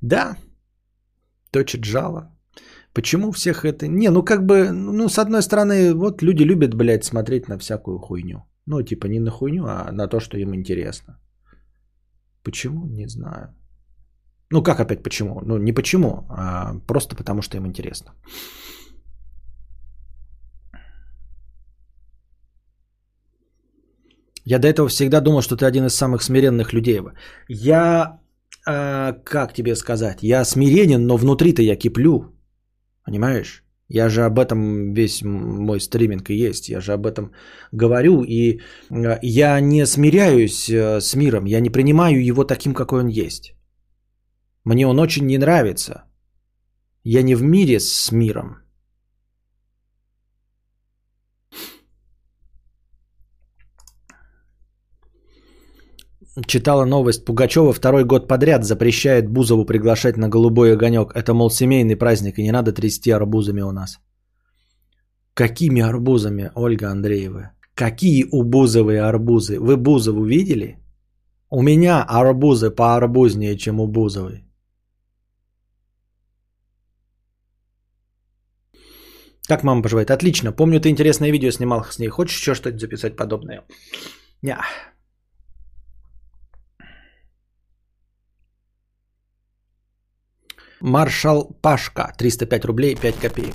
Да, 0.00 0.36
точит 1.52 1.84
жало. 1.84 2.32
Почему 2.92 3.30
всех 3.32 3.64
это... 3.64 3.86
Не, 3.86 4.10
ну 4.10 4.24
как 4.24 4.46
бы, 4.46 4.72
ну 4.72 5.08
с 5.08 5.18
одной 5.18 5.42
стороны, 5.42 5.94
вот 5.94 6.22
люди 6.22 6.42
любят, 6.42 6.74
блядь, 6.74 7.04
смотреть 7.04 7.48
на 7.48 7.58
всякую 7.58 7.98
хуйню. 7.98 8.42
Ну 8.66 8.82
типа 8.82 9.06
не 9.06 9.20
на 9.20 9.30
хуйню, 9.30 9.64
а 9.66 9.92
на 9.92 10.08
то, 10.08 10.18
что 10.18 10.38
им 10.38 10.54
интересно. 10.54 11.20
Почему? 12.42 12.86
Не 12.86 13.08
знаю. 13.08 13.55
Ну 14.50 14.62
как 14.62 14.80
опять 14.80 15.02
почему? 15.02 15.40
Ну 15.44 15.58
не 15.58 15.72
почему, 15.72 16.26
а 16.28 16.74
просто 16.86 17.16
потому 17.16 17.42
что 17.42 17.56
им 17.56 17.66
интересно. 17.66 18.12
Я 24.48 24.58
до 24.58 24.68
этого 24.68 24.88
всегда 24.88 25.20
думал, 25.20 25.42
что 25.42 25.56
ты 25.56 25.66
один 25.66 25.86
из 25.86 25.94
самых 25.94 26.22
смиренных 26.22 26.72
людей. 26.72 27.00
Я, 27.48 28.20
а, 28.64 29.12
как 29.24 29.52
тебе 29.52 29.74
сказать, 29.74 30.22
я 30.22 30.44
смиренен, 30.44 31.06
но 31.06 31.16
внутри-то 31.16 31.62
я 31.62 31.76
киплю. 31.76 32.32
Понимаешь? 33.04 33.64
Я 33.88 34.08
же 34.08 34.24
об 34.24 34.38
этом 34.38 34.94
весь 34.94 35.22
мой 35.22 35.80
стриминг 35.80 36.30
и 36.30 36.48
есть. 36.48 36.68
Я 36.68 36.80
же 36.80 36.92
об 36.92 37.06
этом 37.06 37.32
говорю. 37.72 38.22
И 38.22 38.60
а, 38.90 39.18
я 39.22 39.60
не 39.60 39.84
смиряюсь 39.86 40.70
э, 40.70 41.00
с 41.00 41.16
миром. 41.16 41.44
Я 41.46 41.60
не 41.60 41.70
принимаю 41.70 42.24
его 42.24 42.44
таким, 42.44 42.72
какой 42.72 43.00
он 43.00 43.08
есть. 43.08 43.55
Мне 44.66 44.86
он 44.86 44.98
очень 44.98 45.26
не 45.26 45.38
нравится. 45.38 46.04
Я 47.04 47.22
не 47.22 47.36
в 47.36 47.42
мире 47.42 47.78
с 47.78 48.12
миром. 48.12 48.56
Читала 56.46 56.84
новость. 56.84 57.24
Пугачева 57.24 57.72
второй 57.72 58.04
год 58.04 58.28
подряд 58.28 58.64
запрещает 58.64 59.28
Бузову 59.28 59.64
приглашать 59.64 60.16
на 60.16 60.28
голубой 60.28 60.72
огонек. 60.72 61.12
Это, 61.14 61.32
мол, 61.32 61.50
семейный 61.50 61.96
праздник, 61.96 62.38
и 62.38 62.42
не 62.42 62.52
надо 62.52 62.72
трясти 62.72 63.12
арбузами 63.12 63.62
у 63.62 63.70
нас. 63.70 64.00
Какими 65.34 65.80
арбузами, 65.80 66.50
Ольга 66.56 66.90
Андреева? 66.90 67.52
Какие 67.74 68.24
у 68.32 68.42
Бузовой 68.42 68.98
арбузы? 68.98 69.60
Вы 69.60 69.76
Бузову 69.76 70.24
видели? 70.24 70.76
У 71.50 71.62
меня 71.62 72.02
арбузы 72.02 72.70
поарбузнее, 72.70 73.56
чем 73.56 73.80
у 73.80 73.86
Бузовой. 73.86 74.45
Как 79.46 79.62
мама 79.62 79.82
поживает? 79.82 80.10
Отлично. 80.10 80.52
Помню, 80.52 80.80
ты 80.80 80.88
интересное 80.88 81.30
видео 81.30 81.50
снимал 81.50 81.84
с 81.84 81.98
ней. 81.98 82.08
Хочешь 82.08 82.38
еще 82.38 82.54
что-то 82.54 82.78
записать 82.78 83.16
подобное? 83.16 83.64
Не. 84.42 84.58
Маршал 90.80 91.56
Пашка. 91.62 92.12
305 92.18 92.64
рублей 92.64 92.96
5 92.96 93.16
копеек. 93.16 93.54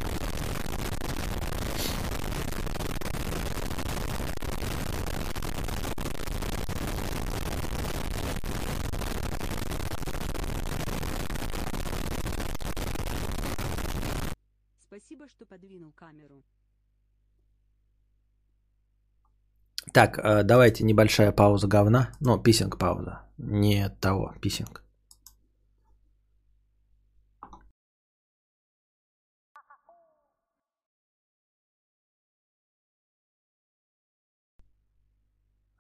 Спасибо, 15.22 15.28
что 15.28 15.46
подвинул 15.46 15.92
камеру. 15.94 16.44
Так, 19.94 20.18
э, 20.18 20.44
давайте 20.44 20.84
небольшая 20.84 21.32
пауза 21.32 21.68
говна. 21.68 22.12
Ну, 22.20 22.38
писинг 22.42 22.78
пауза. 22.78 23.22
Не 23.38 23.90
того, 24.00 24.34
писинг. 24.42 24.84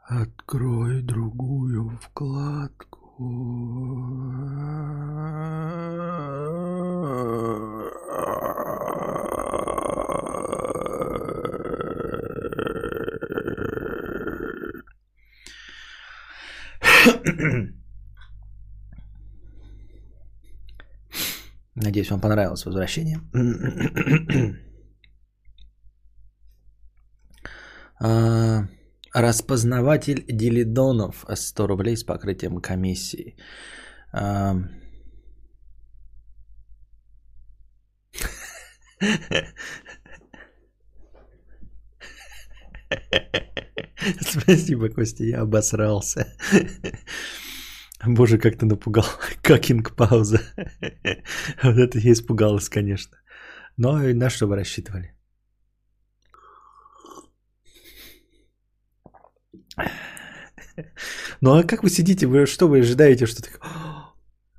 Открой 0.09 1.01
другую 1.01 1.97
вкладку. 2.01 2.91
Надеюсь, 21.75 22.11
вам 22.11 22.21
понравилось 22.21 22.65
возвращение. 22.65 23.19
А, 28.03 28.63
Распознаватель 29.13 30.25
Дилидонов 30.27 31.25
100 31.35 31.67
рублей 31.67 31.97
с 31.97 32.03
покрытием 32.03 32.61
комиссии. 32.61 33.35
Спасибо, 44.21 44.89
Костя, 44.89 45.23
я 45.23 45.41
обосрался. 45.41 46.25
Боже, 48.05 48.37
как 48.37 48.57
ты 48.57 48.65
напугал. 48.65 49.05
Какинг 49.41 49.95
пауза. 49.95 50.39
Вот 51.63 51.77
это 51.77 51.99
я 51.99 52.11
испугалась, 52.11 52.69
конечно. 52.69 53.17
Но 53.77 54.03
и 54.03 54.13
на 54.13 54.29
что 54.29 54.47
вы 54.47 54.55
рассчитывали? 54.55 55.13
Ну 61.41 61.55
а 61.55 61.63
как 61.63 61.83
вы 61.83 61.89
сидите? 61.89 62.27
Вы 62.27 62.45
что 62.47 62.67
вы 62.67 62.79
ожидаете, 62.79 63.25
что 63.25 63.41
так... 63.41 63.59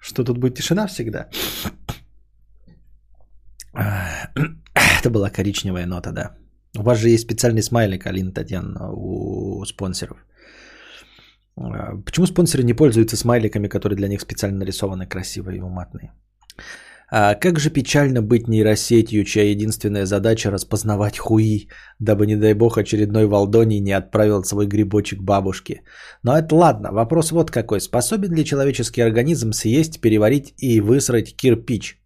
Что 0.05 0.25
тут 0.25 0.39
будет 0.39 0.57
тишина 0.57 0.87
всегда? 0.89 1.29
Это 5.01 5.11
была 5.11 5.31
коричневая 5.31 5.87
нота, 5.87 6.13
да. 6.13 6.42
У 6.79 6.83
вас 6.83 6.99
же 6.99 7.09
есть 7.09 7.25
специальный 7.25 7.63
смайлик, 7.63 8.07
Алина 8.07 8.33
Татьяна, 8.33 8.93
у 8.93 9.65
спонсоров. 9.67 10.17
А, 11.57 11.97
почему 12.05 12.27
спонсоры 12.27 12.65
не 12.65 12.75
пользуются 12.75 13.17
смайликами, 13.17 13.69
которые 13.69 13.97
для 13.97 14.09
них 14.09 14.21
специально 14.21 14.59
нарисованы 14.59 15.07
красивые 15.07 15.59
и 15.59 15.63
уматные? 15.63 16.13
А 17.15 17.35
как 17.35 17.59
же 17.59 17.69
печально 17.69 18.23
быть 18.23 18.49
нейросетью, 18.49 19.25
чья 19.25 19.43
единственная 19.43 20.07
задача 20.07 20.51
распознавать 20.51 21.19
хуи, 21.19 21.69
дабы, 21.99 22.27
не 22.27 22.37
дай 22.37 22.55
бог, 22.55 22.79
очередной 22.79 23.27
Валдоний 23.27 23.81
не 23.81 23.93
отправил 23.93 24.43
свой 24.45 24.67
грибочек 24.67 25.21
бабушке. 25.21 25.83
Но 26.23 26.39
это 26.39 26.55
ладно, 26.55 26.91
вопрос 26.91 27.31
вот 27.31 27.51
какой. 27.51 27.81
Способен 27.81 28.35
ли 28.35 28.47
человеческий 28.47 29.03
организм 29.03 29.53
съесть, 29.53 30.01
переварить 30.01 30.55
и 30.57 30.81
высрать 30.81 31.37
кирпич? 31.37 32.01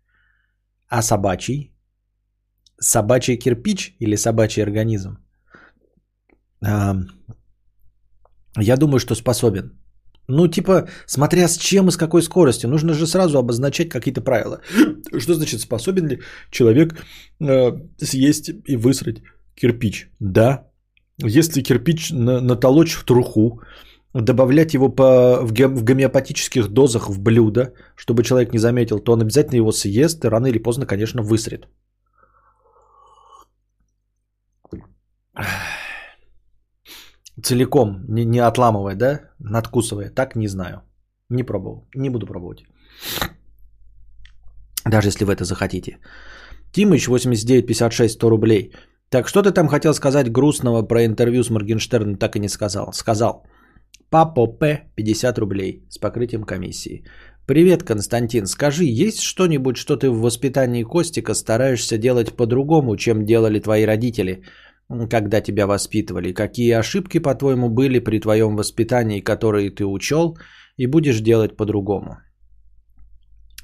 А 0.88 1.02
собачий? 1.02 1.75
Собачий 2.80 3.36
кирпич 3.36 3.96
или 4.00 4.16
собачий 4.16 4.62
организм? 4.62 5.18
Я 8.58 8.76
думаю, 8.76 8.98
что 8.98 9.14
способен. 9.14 9.72
Ну, 10.28 10.48
типа, 10.48 10.88
смотря 11.06 11.48
с 11.48 11.56
чем 11.56 11.88
и 11.88 11.90
с 11.90 11.96
какой 11.96 12.22
скоростью. 12.22 12.70
Нужно 12.70 12.94
же 12.94 13.06
сразу 13.06 13.38
обозначать 13.38 13.88
какие-то 13.88 14.20
правила. 14.20 14.60
Что 15.18 15.34
значит, 15.34 15.60
способен 15.60 16.08
ли 16.08 16.20
человек 16.50 16.94
э, 17.40 17.72
съесть 18.02 18.50
и 18.64 18.76
высрать 18.76 19.22
кирпич? 19.54 20.10
Да. 20.20 20.66
Если 21.18 21.62
кирпич 21.62 22.10
на, 22.10 22.40
натолочь 22.40 22.94
в 22.94 23.04
труху, 23.04 23.60
добавлять 24.14 24.74
его 24.74 24.88
по, 24.88 25.38
в, 25.42 25.52
ге, 25.52 25.68
в 25.68 25.84
гомеопатических 25.84 26.68
дозах 26.68 27.08
в 27.08 27.20
блюдо, 27.20 27.72
чтобы 27.96 28.24
человек 28.24 28.52
не 28.52 28.58
заметил, 28.58 28.98
то 28.98 29.12
он 29.12 29.20
обязательно 29.20 29.56
его 29.56 29.72
съест 29.72 30.24
и 30.24 30.28
рано 30.28 30.48
или 30.48 30.58
поздно, 30.58 30.86
конечно, 30.86 31.22
высрет. 31.22 31.68
Целиком, 37.42 38.04
не, 38.08 38.24
не 38.24 38.38
отламывая, 38.38 38.94
да? 38.94 39.20
Надкусывая. 39.38 40.10
Так 40.10 40.36
не 40.36 40.48
знаю. 40.48 40.82
Не 41.28 41.42
пробовал. 41.42 41.88
Не 41.94 42.10
буду 42.10 42.26
пробовать. 42.26 42.64
Даже 44.84 45.08
если 45.08 45.24
вы 45.24 45.32
это 45.32 45.44
захотите. 45.44 45.98
Тимыч 46.72 47.08
8956 47.08 48.14
100 48.14 48.30
рублей. 48.30 48.72
Так 49.10 49.28
что 49.28 49.42
ты 49.42 49.52
там 49.52 49.68
хотел 49.68 49.94
сказать 49.94 50.32
грустного 50.32 50.82
про 50.82 51.04
интервью 51.04 51.42
с 51.44 51.50
Моргенштерном, 51.50 52.16
так 52.16 52.36
и 52.36 52.40
не 52.40 52.48
сказал. 52.48 52.92
Сказал. 52.92 53.46
Папо 54.10 54.46
П 54.46 54.84
50 54.96 55.38
рублей 55.38 55.84
с 55.90 55.98
покрытием 55.98 56.44
комиссии. 56.44 57.04
Привет, 57.46 57.82
Константин. 57.82 58.46
Скажи, 58.46 58.84
есть 58.84 59.20
что-нибудь, 59.20 59.76
что 59.76 59.96
ты 59.96 60.10
в 60.10 60.20
воспитании 60.20 60.82
Костика 60.84 61.34
стараешься 61.34 61.98
делать 61.98 62.36
по-другому, 62.36 62.96
чем 62.96 63.24
делали 63.24 63.60
твои 63.60 63.84
родители, 63.86 64.42
когда 64.88 65.40
тебя 65.40 65.66
воспитывали? 65.66 66.32
Какие 66.32 66.72
ошибки, 66.78 67.18
по-твоему, 67.18 67.68
были 67.68 67.98
при 67.98 68.20
твоем 68.20 68.56
воспитании, 68.56 69.20
которые 69.20 69.70
ты 69.70 69.84
учел 69.84 70.38
и 70.76 70.86
будешь 70.86 71.20
делать 71.20 71.56
по-другому? 71.56 72.18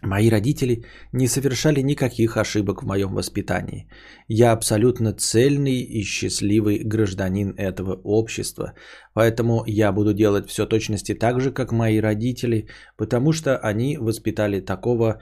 Мои 0.03 0.31
родители 0.31 0.85
не 1.13 1.29
совершали 1.29 1.81
никаких 1.81 2.37
ошибок 2.37 2.83
в 2.83 2.87
моем 2.87 3.15
воспитании. 3.15 3.89
Я 4.27 4.53
абсолютно 4.53 5.13
цельный 5.13 5.81
и 5.81 6.03
счастливый 6.03 6.81
гражданин 6.85 7.55
этого 7.57 8.01
общества. 8.03 8.73
Поэтому 9.15 9.63
я 9.65 9.93
буду 9.93 10.13
делать 10.13 10.49
все 10.49 10.67
точности 10.67 11.15
так 11.15 11.41
же, 11.41 11.53
как 11.53 11.71
мои 11.71 12.01
родители, 12.01 12.67
потому 12.97 13.33
что 13.33 13.57
они 13.57 13.97
воспитали 13.97 14.61
такого 14.61 15.21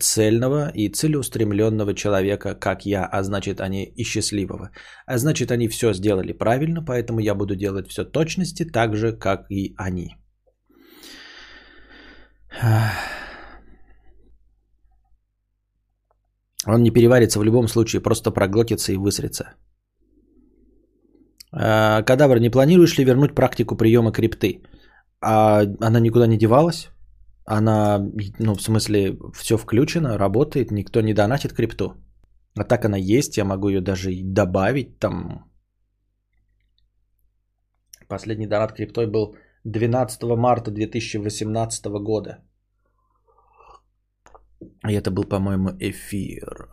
цельного 0.00 0.70
и 0.74 0.88
целеустремленного 0.88 1.94
человека, 1.94 2.54
как 2.54 2.86
я, 2.86 3.04
а 3.04 3.22
значит 3.22 3.60
они 3.60 3.84
и 3.84 4.04
счастливого. 4.04 4.70
А 5.06 5.18
значит 5.18 5.50
они 5.50 5.68
все 5.68 5.92
сделали 5.92 6.32
правильно, 6.32 6.82
поэтому 6.84 7.20
я 7.20 7.34
буду 7.34 7.56
делать 7.56 7.88
все 7.88 8.04
точности 8.04 8.64
так 8.64 8.96
же, 8.96 9.12
как 9.12 9.46
и 9.50 9.74
они. 9.76 10.16
Он 16.66 16.82
не 16.82 16.90
переварится 16.90 17.38
в 17.38 17.44
любом 17.44 17.68
случае, 17.68 18.02
просто 18.02 18.30
проглотится 18.30 18.92
и 18.92 18.96
высрется. 18.96 19.54
А, 21.52 22.02
кадавр, 22.02 22.40
не 22.40 22.50
планируешь 22.50 22.98
ли 22.98 23.04
вернуть 23.04 23.34
практику 23.34 23.76
приема 23.76 24.12
крипты? 24.12 24.62
А 25.20 25.62
она 25.80 26.00
никуда 26.00 26.26
не 26.26 26.36
девалась? 26.36 26.88
Она, 27.50 27.98
ну, 28.38 28.54
в 28.54 28.62
смысле, 28.62 29.16
все 29.34 29.56
включено, 29.56 30.18
работает, 30.18 30.70
никто 30.70 31.00
не 31.00 31.14
донатит 31.14 31.54
крипту. 31.54 31.94
А 32.58 32.64
так 32.64 32.84
она 32.84 32.98
есть, 32.98 33.38
я 33.38 33.44
могу 33.44 33.68
ее 33.68 33.80
даже 33.80 34.10
добавить 34.22 34.98
там. 34.98 35.50
Последний 38.06 38.46
донат 38.46 38.72
криптой 38.72 39.06
был 39.06 39.34
12 39.64 40.22
марта 40.36 40.70
2018 40.70 41.86
года. 42.02 42.38
И 44.86 44.92
это 44.92 45.10
был, 45.10 45.24
по-моему, 45.24 45.70
эфир. 45.80 46.68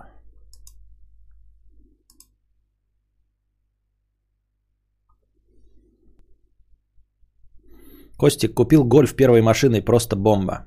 Костик 8.17 8.53
купил 8.53 8.83
гольф 8.83 9.15
первой 9.15 9.41
машиной, 9.41 9.81
просто 9.81 10.15
бомба. 10.15 10.65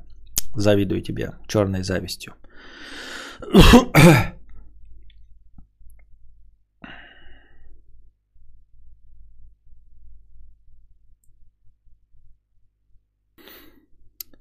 Завидую 0.54 1.02
тебе, 1.02 1.32
черной 1.46 1.82
завистью. 1.82 2.34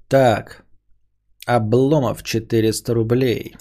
Так. 0.08 0.64
Обломов 1.46 2.22
400 2.22 2.94
рублей. 2.94 3.56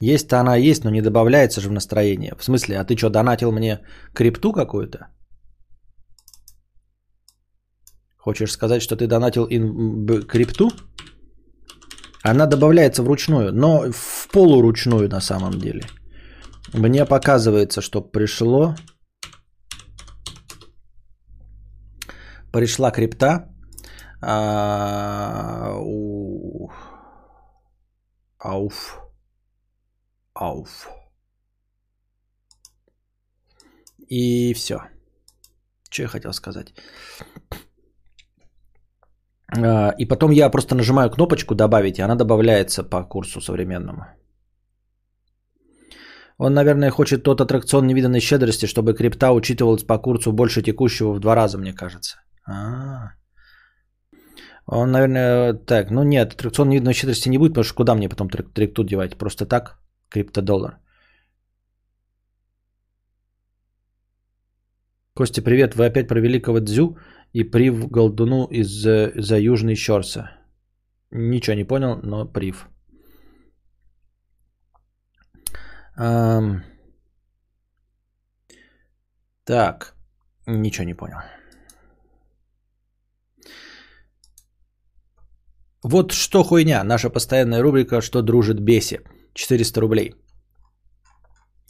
Есть-то 0.00 0.40
она 0.40 0.56
есть, 0.56 0.84
но 0.84 0.90
не 0.90 1.02
добавляется 1.02 1.60
же 1.60 1.68
в 1.68 1.72
настроение. 1.72 2.34
В 2.36 2.44
смысле, 2.44 2.78
а 2.78 2.84
ты 2.84 2.96
что, 2.96 3.10
донатил 3.10 3.52
мне 3.52 3.80
крипту 4.12 4.52
какую-то? 4.52 5.08
Хочешь 8.24 8.52
сказать, 8.52 8.80
что 8.80 8.96
ты 8.96 9.06
донатил 9.06 9.46
ин... 9.50 10.06
крипту? 10.26 10.70
Она 12.22 12.46
добавляется 12.46 13.02
вручную, 13.02 13.52
но 13.52 13.92
в 13.92 14.28
полуручную 14.32 15.10
на 15.10 15.20
самом 15.20 15.52
деле. 15.58 15.82
Мне 16.72 17.04
показывается, 17.04 17.82
что 17.82 18.00
пришло... 18.00 18.76
Пришла 22.50 22.90
крипта, 22.90 23.54
а, 24.22 25.74
ауф. 28.38 29.00
Ауф. 30.34 30.88
И 34.08 34.54
все. 34.54 34.80
Что 35.90 36.02
я 36.02 36.08
хотел 36.08 36.32
сказать? 36.32 36.72
А, 39.56 39.94
и 39.98 40.06
потом 40.06 40.32
я 40.32 40.50
просто 40.50 40.74
нажимаю 40.74 41.10
кнопочку 41.10 41.54
добавить, 41.54 41.98
и 41.98 42.02
она 42.02 42.14
добавляется 42.14 42.82
по 42.82 43.04
курсу 43.04 43.40
современному. 43.40 44.06
Он, 46.38 46.54
наверное, 46.54 46.90
хочет 46.90 47.22
тот 47.22 47.40
аттракцион 47.40 47.86
невиданной 47.86 48.20
щедрости, 48.20 48.66
чтобы 48.66 48.94
крипта 48.94 49.32
учитывалась 49.32 49.84
по 49.84 49.98
курсу 49.98 50.32
больше 50.32 50.62
текущего 50.62 51.12
в 51.12 51.20
два 51.20 51.34
раза, 51.34 51.58
мне 51.58 51.72
кажется. 51.72 52.18
А-а-а. 52.46 53.14
Он, 54.66 54.90
наверное, 54.90 55.52
так, 55.54 55.90
ну 55.90 56.02
нет, 56.02 56.32
аттракцион 56.32 56.68
невидимой 56.68 56.94
щедрости 56.94 57.28
не 57.28 57.38
будет, 57.38 57.52
потому 57.52 57.64
что 57.64 57.74
куда 57.74 57.94
мне 57.94 58.08
потом 58.08 58.28
трикту 58.28 58.84
девать? 58.84 59.18
Просто 59.18 59.46
так, 59.46 59.78
криптодоллар. 60.08 60.78
Костя, 65.16 65.42
привет. 65.42 65.76
Вы 65.76 65.86
опять 65.86 66.08
про 66.08 66.20
великого 66.20 66.58
Дзю 66.58 66.96
и 67.34 67.42
прив 67.44 67.90
Голдуну 67.90 68.46
из 68.46 68.68
за 68.68 69.38
Южный 69.38 69.74
Щорса. 69.74 70.30
Ничего 71.10 71.56
не 71.56 71.64
понял, 71.64 72.00
но 72.02 72.32
прив. 72.32 72.68
Эм... 75.98 76.62
Так, 79.44 79.94
ничего 80.46 80.86
не 80.86 80.94
понял. 80.94 81.18
Вот 85.82 86.12
что 86.12 86.44
хуйня, 86.44 86.84
наша 86.84 87.10
постоянная 87.10 87.62
рубрика 87.62 88.00
«Что 88.00 88.22
дружит 88.22 88.60
беси». 88.60 89.00
400 89.34 89.80
рублей. 89.80 90.14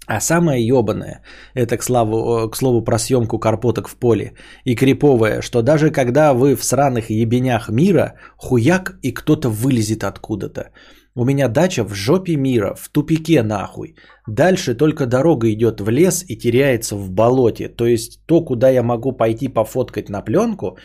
А 0.06 0.20
самое 0.20 0.66
ебаное, 0.66 1.22
это 1.54 1.78
к, 1.78 1.82
славу, 1.82 2.50
к 2.50 2.56
слову 2.56 2.82
про 2.82 2.98
съемку 2.98 3.38
карпоток 3.38 3.88
в 3.88 3.96
поле, 3.96 4.34
и 4.64 4.74
криповое, 4.74 5.40
что 5.40 5.62
даже 5.62 5.90
когда 5.90 6.34
вы 6.34 6.56
в 6.56 6.64
сраных 6.64 7.10
ебенях 7.10 7.70
мира, 7.70 8.14
хуяк 8.36 8.98
и 9.02 9.12
кто-то 9.12 9.48
вылезет 9.48 10.04
откуда-то. 10.04 10.70
У 11.16 11.24
меня 11.24 11.48
дача 11.48 11.84
в 11.84 11.94
жопе 11.94 12.36
мира, 12.36 12.74
в 12.74 12.88
тупике 12.88 13.42
нахуй. 13.42 13.94
Дальше 14.26 14.74
только 14.74 15.06
дорога 15.06 15.50
идет 15.52 15.80
в 15.80 15.88
лес 15.88 16.24
и 16.28 16.36
теряется 16.36 16.96
в 16.96 17.10
болоте. 17.10 17.68
То 17.68 17.86
есть 17.86 18.20
то, 18.26 18.44
куда 18.44 18.68
я 18.68 18.82
могу 18.82 19.12
пойти 19.12 19.48
пофоткать 19.48 20.08
на 20.08 20.22
пленку, 20.22 20.76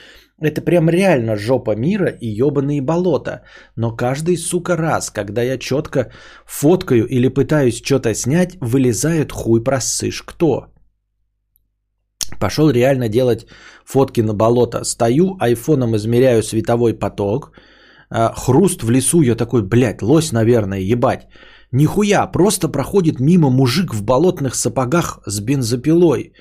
это 0.41 0.61
прям 0.61 0.89
реально 0.89 1.35
жопа 1.35 1.75
мира 1.75 2.07
и 2.21 2.27
ебаные 2.27 2.81
болота. 2.81 3.43
Но 3.75 3.95
каждый, 3.95 4.37
сука, 4.37 4.77
раз, 4.77 5.09
когда 5.09 5.41
я 5.41 5.57
четко 5.57 6.11
фоткаю 6.45 7.07
или 7.07 7.27
пытаюсь 7.27 7.81
что-то 7.81 8.13
снять, 8.13 8.57
вылезает 8.61 9.31
хуй 9.31 9.63
просышь. 9.63 10.23
Кто? 10.23 10.65
Пошел 12.39 12.69
реально 12.69 13.09
делать 13.09 13.47
фотки 13.85 14.21
на 14.21 14.33
болото. 14.33 14.83
Стою, 14.83 15.35
айфоном 15.39 15.95
измеряю 15.95 16.43
световой 16.43 16.93
поток. 16.93 17.51
А, 18.09 18.33
хруст 18.35 18.83
в 18.83 18.89
лесу, 18.89 19.21
я 19.21 19.35
такой, 19.35 19.61
блядь, 19.61 20.01
лось, 20.01 20.31
наверное, 20.31 20.79
ебать. 20.79 21.27
Нихуя, 21.71 22.25
просто 22.31 22.67
проходит 22.67 23.19
мимо 23.19 23.49
мужик 23.49 23.93
в 23.93 24.03
болотных 24.03 24.55
сапогах 24.55 25.19
с 25.25 25.39
бензопилой. 25.39 26.33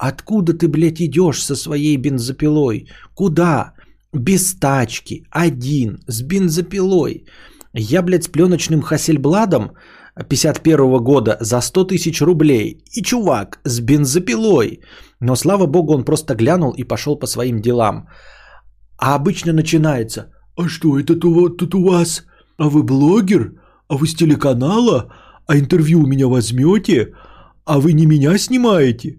Откуда 0.00 0.54
ты, 0.54 0.66
блядь, 0.66 1.02
идешь 1.02 1.42
со 1.44 1.54
своей 1.54 1.98
бензопилой? 1.98 2.88
Куда? 3.14 3.74
Без 4.14 4.54
тачки, 4.54 5.26
один, 5.30 5.98
с 6.06 6.22
бензопилой. 6.22 7.26
Я, 7.74 8.02
блядь, 8.02 8.24
с 8.24 8.28
пленочным 8.28 8.80
Хассельбладом 8.80 9.72
51 10.28 11.04
года 11.04 11.36
за 11.40 11.60
100 11.60 11.84
тысяч 11.84 12.22
рублей. 12.22 12.82
И 12.96 13.02
чувак 13.02 13.60
с 13.64 13.80
бензопилой. 13.80 14.80
Но, 15.20 15.36
слава 15.36 15.66
богу, 15.66 15.92
он 15.92 16.04
просто 16.04 16.34
глянул 16.34 16.72
и 16.72 16.84
пошел 16.84 17.18
по 17.18 17.26
своим 17.26 17.60
делам. 17.60 18.08
А 18.96 19.14
обычно 19.14 19.52
начинается. 19.52 20.32
А 20.56 20.66
что 20.68 20.98
это 20.98 21.14
тут 21.14 21.74
у 21.74 21.84
вас? 21.84 22.24
А 22.56 22.70
вы 22.70 22.82
блогер? 22.84 23.52
А 23.88 23.96
вы 23.96 24.06
с 24.06 24.14
телеканала? 24.14 25.12
А 25.46 25.58
интервью 25.58 26.00
у 26.00 26.06
меня 26.06 26.26
возьмете? 26.26 27.12
А 27.66 27.78
вы 27.80 27.92
не 27.92 28.06
меня 28.06 28.38
снимаете? 28.38 29.18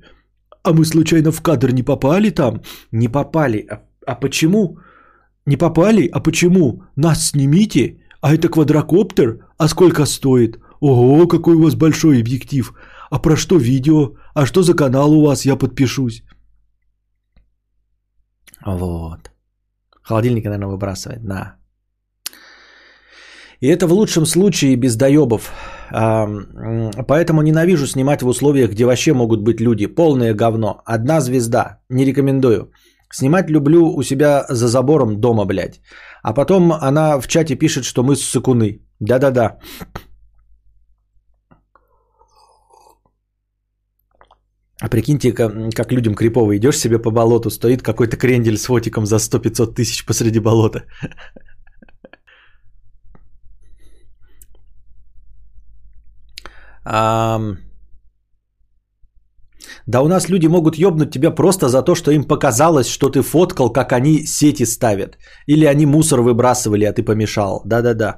А 0.64 0.74
мы 0.74 0.86
случайно 0.86 1.32
в 1.32 1.42
кадр 1.42 1.72
не 1.72 1.84
попали 1.84 2.30
там? 2.30 2.62
Не 2.92 3.08
попали. 3.08 3.66
А, 3.70 3.82
а 4.06 4.16
почему? 4.16 4.78
Не 5.46 5.58
попали? 5.58 6.08
А 6.12 6.20
почему? 6.20 6.84
Нас 6.96 7.30
снимите. 7.30 7.98
А 8.22 8.34
это 8.34 8.50
квадрокоптер? 8.50 9.46
А 9.58 9.68
сколько 9.68 10.06
стоит? 10.06 10.60
Ого, 10.80 11.28
какой 11.28 11.56
у 11.56 11.64
вас 11.64 11.76
большой 11.76 12.22
объектив. 12.22 12.74
А 13.10 13.20
про 13.20 13.36
что 13.36 13.58
видео? 13.58 14.16
А 14.36 14.46
что 14.46 14.64
за 14.64 14.74
канал 14.74 15.14
у 15.14 15.26
вас? 15.26 15.46
Я 15.46 15.56
подпишусь. 15.56 16.24
Вот. 18.66 19.32
Холодильник, 20.04 20.46
наверное, 20.46 20.68
выбрасывает. 20.68 21.24
На. 21.24 21.56
И 23.62 23.68
это 23.68 23.88
в 23.88 23.94
лучшем 23.94 24.26
случае 24.26 24.76
без 24.76 24.96
доебов. 24.96 25.52
Поэтому 25.92 27.42
ненавижу 27.44 27.88
снимать 27.88 28.22
в 28.22 28.28
условиях, 28.28 28.72
где 28.72 28.86
вообще 28.86 29.14
могут 29.14 29.42
быть 29.42 29.62
люди. 29.62 29.86
Полное 29.86 30.34
говно. 30.34 30.82
Одна 30.86 31.22
звезда. 31.22 31.80
Не 31.90 32.06
рекомендую. 32.06 32.72
Снимать 33.14 33.50
люблю 33.50 33.94
у 33.96 34.04
себя 34.04 34.46
за 34.50 34.68
забором 34.68 35.22
дома, 35.22 35.46
блядь. 35.46 35.82
А 36.24 36.34
потом 36.34 36.72
она 36.74 37.20
в 37.20 37.28
чате 37.28 37.56
пишет, 37.56 37.84
что 37.84 38.04
мы 38.04 38.16
сыкуны. 38.16 38.80
Да-да-да. 39.00 39.58
А 44.82 44.90
прикиньте, 44.90 45.34
как, 45.34 45.52
как 45.76 45.92
людям 45.92 46.16
крипово 46.16 46.58
идешь 46.58 46.80
себе 46.80 46.98
по 46.98 47.12
болоту, 47.12 47.52
стоит 47.52 47.84
какой-то 47.84 48.18
крендель 48.18 48.58
с 48.58 48.66
фотиком 48.66 49.06
за 49.06 49.18
100-500 49.18 49.76
тысяч 49.76 50.06
посреди 50.06 50.40
болота. 50.40 50.86
Да 56.86 57.58
у 60.02 60.08
нас 60.08 60.30
люди 60.30 60.48
могут 60.48 60.76
ёбнуть 60.76 61.12
тебя 61.12 61.32
просто 61.32 61.70
за 61.70 61.84
то, 61.84 61.95
что 61.95 62.12
им 62.12 62.24
показалось, 62.24 62.88
что 62.88 63.10
ты 63.10 63.22
фоткал, 63.22 63.72
как 63.72 63.91
они 63.91 64.26
сети 64.26 64.66
ставят. 64.66 65.18
Или 65.48 65.66
они 65.66 65.86
мусор 65.86 66.22
выбрасывали, 66.22 66.86
а 66.86 66.94
ты 66.94 67.03
помешал. 67.03 67.62
Да-да-да. 67.66 68.18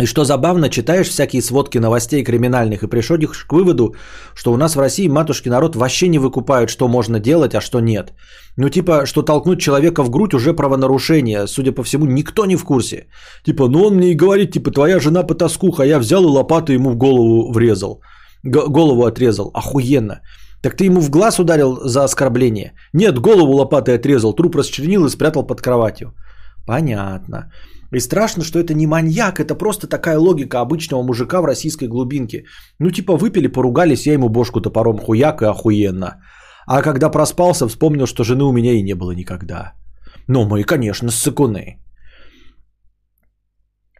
И 0.00 0.06
что 0.06 0.24
забавно, 0.24 0.68
читаешь 0.68 1.08
всякие 1.08 1.40
сводки 1.40 1.78
новостей 1.78 2.24
криминальных 2.24 2.82
и 2.82 2.88
приходишь 2.88 3.44
к 3.44 3.52
выводу, 3.52 3.94
что 4.34 4.52
у 4.52 4.56
нас 4.56 4.74
в 4.74 4.80
России 4.80 5.08
матушки 5.08 5.48
народ 5.48 5.76
вообще 5.76 6.08
не 6.08 6.18
выкупают, 6.18 6.68
что 6.68 6.88
можно 6.88 7.20
делать, 7.20 7.54
а 7.54 7.60
что 7.60 7.80
нет. 7.80 8.12
Ну 8.56 8.68
типа, 8.68 9.06
что 9.06 9.22
толкнуть 9.22 9.60
человека 9.60 10.02
в 10.02 10.10
грудь 10.10 10.34
уже 10.34 10.52
правонарушение, 10.52 11.46
судя 11.46 11.72
по 11.72 11.84
всему, 11.84 12.06
никто 12.06 12.44
не 12.44 12.56
в 12.56 12.64
курсе. 12.64 13.06
Типа, 13.44 13.68
ну 13.68 13.84
он 13.84 13.94
мне 13.94 14.10
и 14.10 14.16
говорит, 14.16 14.52
типа, 14.52 14.72
твоя 14.72 14.98
жена 14.98 15.22
потаскуха, 15.22 15.84
я 15.84 15.98
взял 16.00 16.24
и 16.24 16.26
лопату 16.26 16.72
ему 16.72 16.90
в 16.90 16.96
голову 16.96 17.52
врезал. 17.52 18.00
Г- 18.42 18.66
голову 18.66 19.04
отрезал, 19.04 19.50
охуенно. 19.54 20.20
Так 20.60 20.76
ты 20.76 20.86
ему 20.86 21.00
в 21.00 21.10
глаз 21.10 21.38
ударил 21.38 21.78
за 21.84 22.02
оскорбление? 22.04 22.72
Нет, 22.92 23.20
голову 23.20 23.52
лопатой 23.52 23.94
отрезал, 23.94 24.32
труп 24.32 24.56
расчленил 24.56 25.04
и 25.04 25.10
спрятал 25.10 25.46
под 25.46 25.60
кроватью. 25.60 26.14
Понятно. 26.66 27.50
И 27.92 28.00
страшно, 28.00 28.42
что 28.42 28.58
это 28.58 28.74
не 28.74 28.86
маньяк, 28.86 29.38
это 29.38 29.54
просто 29.54 29.86
такая 29.86 30.18
логика 30.18 30.60
обычного 30.60 31.02
мужика 31.02 31.40
в 31.40 31.44
российской 31.44 31.88
глубинке. 31.88 32.44
Ну 32.78 32.90
типа 32.90 33.16
выпили, 33.16 33.46
поругались, 33.46 34.06
я 34.06 34.14
ему 34.14 34.28
бошку 34.28 34.60
топором 34.60 34.98
хуяк 34.98 35.42
и 35.42 35.46
охуенно. 35.46 36.20
А 36.66 36.82
когда 36.82 37.10
проспался, 37.10 37.68
вспомнил, 37.68 38.06
что 38.06 38.24
жены 38.24 38.44
у 38.44 38.52
меня 38.52 38.72
и 38.72 38.82
не 38.82 38.94
было 38.94 39.12
никогда. 39.12 39.74
Ну, 40.28 40.46
мы, 40.46 40.62
конечно, 40.64 41.10
ссыкуны. 41.10 41.78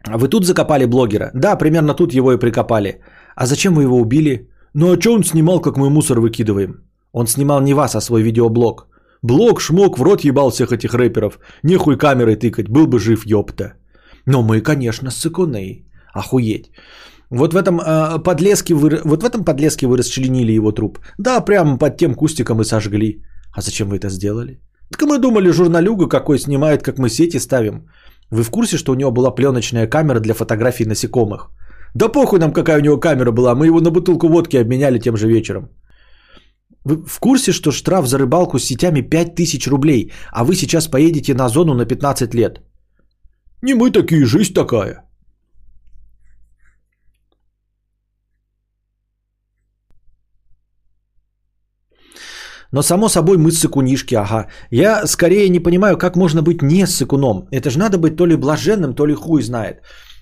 Вы 0.07 0.27
тут 0.27 0.45
закопали 0.45 0.85
блогера? 0.85 1.31
Да, 1.33 1.55
примерно 1.55 1.93
тут 1.93 2.13
его 2.13 2.33
и 2.33 2.39
прикопали. 2.39 3.01
А 3.35 3.45
зачем 3.45 3.75
вы 3.75 3.83
его 3.83 3.97
убили? 3.97 4.49
Ну 4.73 4.91
а 4.91 4.99
что 4.99 5.13
он 5.13 5.23
снимал, 5.23 5.61
как 5.61 5.77
мы 5.77 5.89
мусор 5.89 6.19
выкидываем? 6.19 6.83
Он 7.11 7.27
снимал 7.27 7.61
не 7.61 7.73
вас, 7.73 7.95
а 7.95 8.01
свой 8.01 8.23
видеоблог. 8.23 8.87
Блог, 9.25 9.59
шмок, 9.59 9.97
в 9.97 10.03
рот 10.03 10.23
ебал 10.23 10.51
всех 10.51 10.71
этих 10.71 10.93
рэперов. 10.93 11.39
Нехуй 11.63 11.97
камерой 11.97 12.35
тыкать, 12.35 12.69
был 12.69 12.85
бы 12.85 12.99
жив, 12.99 13.25
ёпта. 13.25 13.73
Но 14.27 14.43
мы, 14.43 14.61
конечно, 14.61 15.11
сыкуны. 15.11 15.85
Охуеть. 16.13 16.69
Вот 17.31 17.53
в 17.53 17.57
этом 17.57 17.79
э, 17.79 18.23
подлеске 18.23 18.75
вы, 18.75 19.01
вот 19.03 19.23
в 19.23 19.25
этом 19.25 19.43
подлеске 19.43 19.87
вы 19.87 19.97
расчленили 19.97 20.51
его 20.51 20.71
труп. 20.71 20.99
Да, 21.17 21.41
прямо 21.45 21.77
под 21.77 21.97
тем 21.97 22.13
кустиком 22.13 22.61
и 22.61 22.65
сожгли. 22.65 23.23
А 23.57 23.61
зачем 23.61 23.89
вы 23.89 23.97
это 23.97 24.09
сделали? 24.09 24.59
Так 24.91 25.01
мы 25.01 25.17
думали, 25.17 25.51
журналюга 25.51 26.07
какой 26.07 26.37
снимает, 26.37 26.83
как 26.83 26.99
мы 26.99 27.09
сети 27.09 27.39
ставим. 27.39 27.89
Вы 28.31 28.43
в 28.43 28.51
курсе, 28.51 28.77
что 28.77 28.91
у 28.91 28.95
него 28.95 29.11
была 29.11 29.31
пленочная 29.31 29.87
камера 29.87 30.19
для 30.19 30.33
фотографий 30.35 30.85
насекомых? 30.85 31.49
Да 31.95 32.09
похуй 32.09 32.39
нам, 32.39 32.53
какая 32.53 32.77
у 32.77 32.83
него 32.83 32.99
камера 32.99 33.31
была. 33.31 33.55
Мы 33.55 33.65
его 33.65 33.81
на 33.81 33.89
бутылку 33.89 34.27
водки 34.27 34.57
обменяли 34.57 34.99
тем 34.99 35.17
же 35.17 35.27
вечером. 35.27 35.69
Вы 36.85 36.97
в 36.97 37.19
курсе, 37.19 37.51
что 37.51 37.71
штраф 37.71 38.07
за 38.07 38.17
рыбалку 38.17 38.59
с 38.59 38.63
сетями 38.63 39.01
5000 39.01 39.67
рублей, 39.67 40.11
а 40.31 40.43
вы 40.43 40.55
сейчас 40.55 40.87
поедете 40.87 41.33
на 41.33 41.49
зону 41.49 41.73
на 41.73 41.85
15 41.85 42.35
лет? 42.35 42.61
Не 43.63 43.73
мы 43.73 43.91
такие, 43.91 44.25
жизнь 44.25 44.53
такая. 44.53 45.01
Но 52.71 52.83
само 52.83 53.09
собой 53.09 53.37
мы 53.37 53.51
сыкунишки, 53.51 54.15
ага. 54.15 54.47
Я 54.69 55.07
скорее 55.07 55.49
не 55.49 55.59
понимаю, 55.59 55.97
как 55.97 56.15
можно 56.15 56.41
быть 56.41 56.61
не 56.61 56.85
сыкуном. 56.85 57.47
Это 57.51 57.69
же 57.69 57.79
надо 57.79 57.97
быть 57.97 58.15
то 58.15 58.27
ли 58.27 58.35
блаженным, 58.35 58.93
то 58.93 59.07
ли 59.07 59.15
хуй 59.15 59.41
знает. 59.41 59.77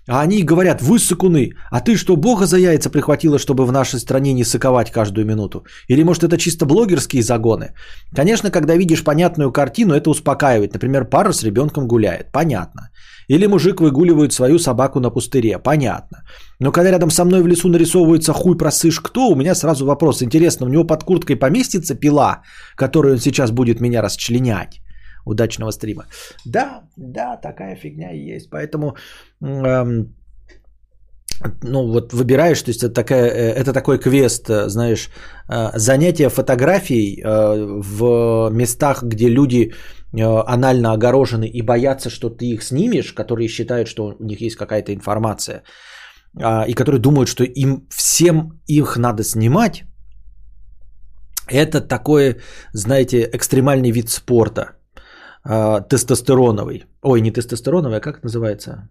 А 0.07 0.21
они 0.21 0.43
говорят, 0.43 0.81
вы 0.81 0.99
сыкуны, 0.99 1.53
а 1.71 1.79
ты 1.79 1.95
что, 1.95 2.17
бога 2.17 2.45
за 2.45 2.57
яйца 2.57 2.89
прихватила, 2.89 3.39
чтобы 3.39 3.65
в 3.65 3.71
нашей 3.71 3.99
стране 3.99 4.33
не 4.33 4.43
сыковать 4.43 4.91
каждую 4.91 5.25
минуту? 5.25 5.65
Или 5.87 6.03
может 6.03 6.23
это 6.23 6.37
чисто 6.37 6.65
блогерские 6.65 7.23
загоны? 7.23 7.73
Конечно, 8.15 8.51
когда 8.51 8.75
видишь 8.75 9.03
понятную 9.03 9.51
картину, 9.51 9.93
это 9.93 10.09
успокаивает. 10.09 10.73
Например, 10.73 11.05
пара 11.05 11.31
с 11.31 11.43
ребенком 11.43 11.87
гуляет, 11.87 12.31
понятно. 12.31 12.89
Или 13.29 13.47
мужик 13.47 13.79
выгуливает 13.79 14.33
свою 14.33 14.59
собаку 14.59 14.99
на 14.99 15.09
пустыре, 15.09 15.57
понятно. 15.57 16.23
Но 16.59 16.73
когда 16.73 16.91
рядом 16.91 17.09
со 17.09 17.23
мной 17.23 17.41
в 17.41 17.47
лесу 17.47 17.69
нарисовывается 17.69 18.33
хуй 18.33 18.57
просышь 18.57 18.99
кто, 18.99 19.29
у 19.29 19.35
меня 19.35 19.55
сразу 19.55 19.85
вопрос. 19.85 20.21
Интересно, 20.21 20.65
у 20.65 20.69
него 20.69 20.83
под 20.83 21.03
курткой 21.05 21.37
поместится 21.37 21.95
пила, 21.95 22.41
которую 22.75 23.13
он 23.13 23.19
сейчас 23.19 23.51
будет 23.51 23.79
меня 23.79 24.01
расчленять? 24.01 24.81
удачного 25.25 25.71
стрима. 25.71 26.05
Да, 26.45 26.83
да, 26.97 27.37
такая 27.37 27.75
фигня 27.75 28.11
есть. 28.11 28.49
Поэтому 28.49 28.95
ну 31.63 31.87
вот 31.87 32.13
выбираешь, 32.13 32.61
то 32.61 32.71
есть 32.71 32.83
это, 32.83 32.93
такая, 32.93 33.29
э, 33.29 33.53
это 33.53 33.73
такой 33.73 33.99
квест, 33.99 34.49
э, 34.49 34.69
знаешь, 34.69 35.09
э, 35.49 35.71
занятие 35.77 36.29
фотографией 36.29 37.23
в 37.23 38.49
местах, 38.51 39.03
где 39.03 39.29
люди 39.29 39.73
анально 40.47 40.93
огорожены 40.93 41.47
и 41.47 41.61
боятся, 41.63 42.09
что 42.09 42.29
ты 42.29 42.45
их 42.45 42.63
снимешь, 42.63 43.13
которые 43.13 43.47
считают, 43.47 43.87
что 43.87 44.15
у 44.19 44.23
них 44.23 44.41
есть 44.41 44.55
какая-то 44.55 44.93
информация, 44.93 45.63
а, 46.39 46.65
и 46.67 46.73
которые 46.73 47.01
думают, 47.01 47.29
что 47.29 47.43
им 47.43 47.87
всем 47.89 48.61
их 48.67 48.97
надо 48.97 49.23
снимать, 49.23 49.83
это 51.47 51.81
такой, 51.81 52.41
знаете, 52.73 53.27
экстремальный 53.33 53.91
вид 53.91 54.09
спорта– 54.09 54.77
тестостероновый. 55.89 56.85
Ой, 57.01 57.21
не 57.21 57.31
тестостероновый, 57.31 57.97
а 57.97 58.01
как 58.01 58.17
это 58.17 58.25
называется? 58.25 58.89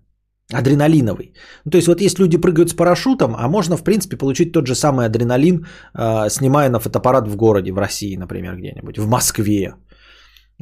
Адреналиновый. 0.53 1.33
Ну, 1.65 1.71
то 1.71 1.79
есть 1.79 1.89
вот 1.89 2.01
есть 2.01 2.19
люди 2.19 2.37
прыгают 2.37 2.71
с 2.71 2.75
парашютом, 2.75 3.35
а 3.37 3.49
можно, 3.49 3.77
в 3.77 3.85
принципе, 3.85 4.17
получить 4.17 4.53
тот 4.53 4.67
же 4.67 4.75
самый 4.75 5.07
адреналин, 5.07 5.67
э, 5.95 6.29
снимая 6.31 6.71
на 6.71 6.79
фотоаппарат 6.79 7.29
в 7.29 7.37
городе, 7.37 7.73
в 7.73 7.79
России, 7.79 8.17
например, 8.17 8.57
где-нибудь, 8.57 8.99
в 8.99 9.09
Москве. 9.09 9.75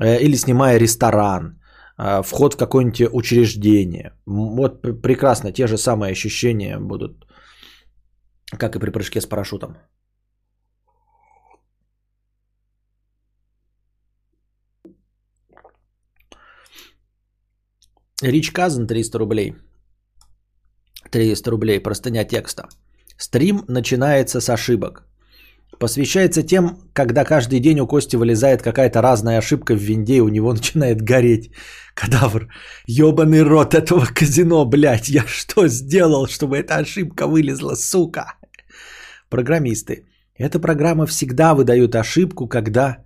Э, 0.00 0.18
или 0.20 0.36
снимая 0.36 0.78
ресторан, 0.78 1.60
э, 1.98 2.22
вход 2.22 2.54
в 2.54 2.56
какое-нибудь 2.56 3.08
учреждение. 3.12 4.12
Вот 4.26 4.82
прекрасно, 5.02 5.52
те 5.52 5.66
же 5.66 5.76
самые 5.76 6.12
ощущения 6.12 6.78
будут, 6.78 7.26
как 8.58 8.76
и 8.76 8.78
при 8.78 8.90
прыжке 8.90 9.20
с 9.20 9.26
парашютом. 9.26 9.76
Рич 18.22 18.52
Казан 18.52 18.86
300 18.86 19.18
рублей. 19.18 19.54
300 21.10 21.50
рублей, 21.50 21.80
простыня 21.80 22.24
текста. 22.24 22.68
Стрим 23.16 23.64
начинается 23.68 24.40
с 24.40 24.48
ошибок. 24.48 25.04
Посвящается 25.78 26.42
тем, 26.42 26.78
когда 26.92 27.24
каждый 27.24 27.60
день 27.60 27.80
у 27.80 27.86
Кости 27.86 28.16
вылезает 28.16 28.62
какая-то 28.62 29.02
разная 29.02 29.38
ошибка 29.38 29.74
в 29.74 29.78
винде, 29.78 30.16
и 30.16 30.20
у 30.20 30.28
него 30.28 30.52
начинает 30.54 31.02
гореть. 31.02 31.50
Кадавр, 31.94 32.48
ебаный 32.86 33.42
рот 33.42 33.74
этого 33.74 34.06
казино, 34.14 34.64
блядь, 34.64 35.08
я 35.08 35.24
что 35.26 35.68
сделал, 35.68 36.26
чтобы 36.26 36.56
эта 36.58 36.76
ошибка 36.76 37.26
вылезла, 37.26 37.74
сука? 37.74 38.34
Программисты. 39.28 40.06
Эта 40.34 40.58
программа 40.58 41.06
всегда 41.06 41.54
выдает 41.54 41.94
ошибку, 41.94 42.48
когда 42.48 43.04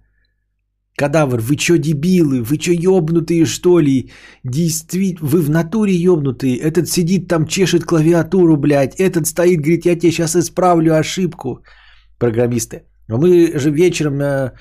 Кадавр, 0.97 1.41
вы 1.41 1.57
чё 1.57 1.77
дебилы, 1.77 2.43
вы 2.43 2.57
чё 2.57 2.73
ёбнутые 2.73 3.47
что 3.47 3.81
ли? 3.81 4.11
Действительно, 4.45 5.29
вы 5.29 5.41
в 5.41 5.51
натуре 5.51 5.93
ёбнутые. 5.93 6.57
Этот 6.57 6.89
сидит 6.89 7.29
там, 7.29 7.47
чешет 7.47 7.85
клавиатуру, 7.85 8.57
блядь. 8.57 9.01
Этот 9.01 9.27
стоит, 9.27 9.61
говорит, 9.61 9.87
я 9.87 9.97
тебе 9.97 10.13
сейчас 10.13 10.37
исправлю 10.37 10.95
ошибку. 10.95 11.65
Программисты. 12.19 12.85
Но 13.09 13.19
мы 13.19 13.59
же 13.59 13.71
вечером, 13.71 14.21
э, 14.21 14.53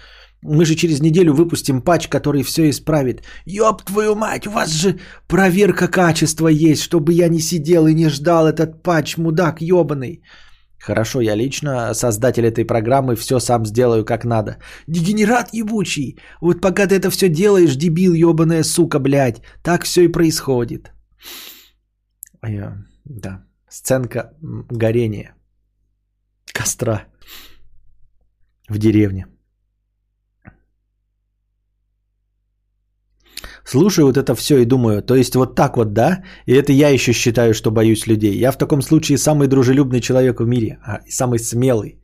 мы 0.41 0.65
же 0.65 0.75
через 0.75 1.01
неделю 1.01 1.33
выпустим 1.33 1.81
патч, 1.81 2.07
который 2.07 2.43
все 2.43 2.69
исправит. 2.69 3.21
Ёб 3.45 3.83
твою 3.83 4.15
мать, 4.15 4.47
у 4.47 4.51
вас 4.51 4.71
же 4.71 4.99
проверка 5.27 5.87
качества 5.87 6.47
есть, 6.47 6.81
чтобы 6.81 7.13
я 7.13 7.29
не 7.29 7.39
сидел 7.39 7.85
и 7.85 7.93
не 7.93 8.09
ждал 8.09 8.47
этот 8.47 8.81
патч, 8.81 9.17
мудак 9.17 9.61
ёбаный. 9.61 10.23
Хорошо, 10.85 11.21
я 11.21 11.35
лично 11.35 11.93
создатель 11.93 12.45
этой 12.45 12.65
программы 12.65 13.15
все 13.15 13.39
сам 13.39 13.65
сделаю 13.65 14.03
как 14.03 14.25
надо. 14.25 14.57
Дегенерат 14.87 15.53
ебучий! 15.53 16.17
Вот 16.41 16.61
пока 16.61 16.87
ты 16.87 16.95
это 16.95 17.09
все 17.09 17.29
делаешь, 17.29 17.77
дебил 17.77 18.13
ебаная 18.13 18.63
сука, 18.63 18.99
блядь, 18.99 19.41
так 19.63 19.85
все 19.85 20.01
и 20.03 20.11
происходит. 20.11 20.91
Я, 22.45 22.83
да, 23.05 23.45
сценка 23.69 24.33
горения 24.41 25.35
костра 26.53 27.05
в 28.69 28.77
деревне. 28.77 29.27
Слушаю 33.65 34.07
вот 34.07 34.17
это 34.17 34.35
все 34.35 34.57
и 34.57 34.65
думаю, 34.65 35.01
то 35.01 35.15
есть 35.15 35.35
вот 35.35 35.55
так 35.55 35.77
вот, 35.77 35.93
да? 35.93 36.23
И 36.45 36.53
это 36.53 36.73
я 36.73 36.89
еще 36.89 37.13
считаю, 37.13 37.53
что 37.53 37.71
боюсь 37.71 38.07
людей. 38.07 38.37
Я 38.37 38.51
в 38.51 38.57
таком 38.57 38.81
случае 38.81 39.17
самый 39.17 39.47
дружелюбный 39.47 40.01
человек 40.01 40.39
в 40.39 40.47
мире, 40.47 40.79
а 40.83 40.99
самый 41.07 41.39
смелый. 41.39 42.01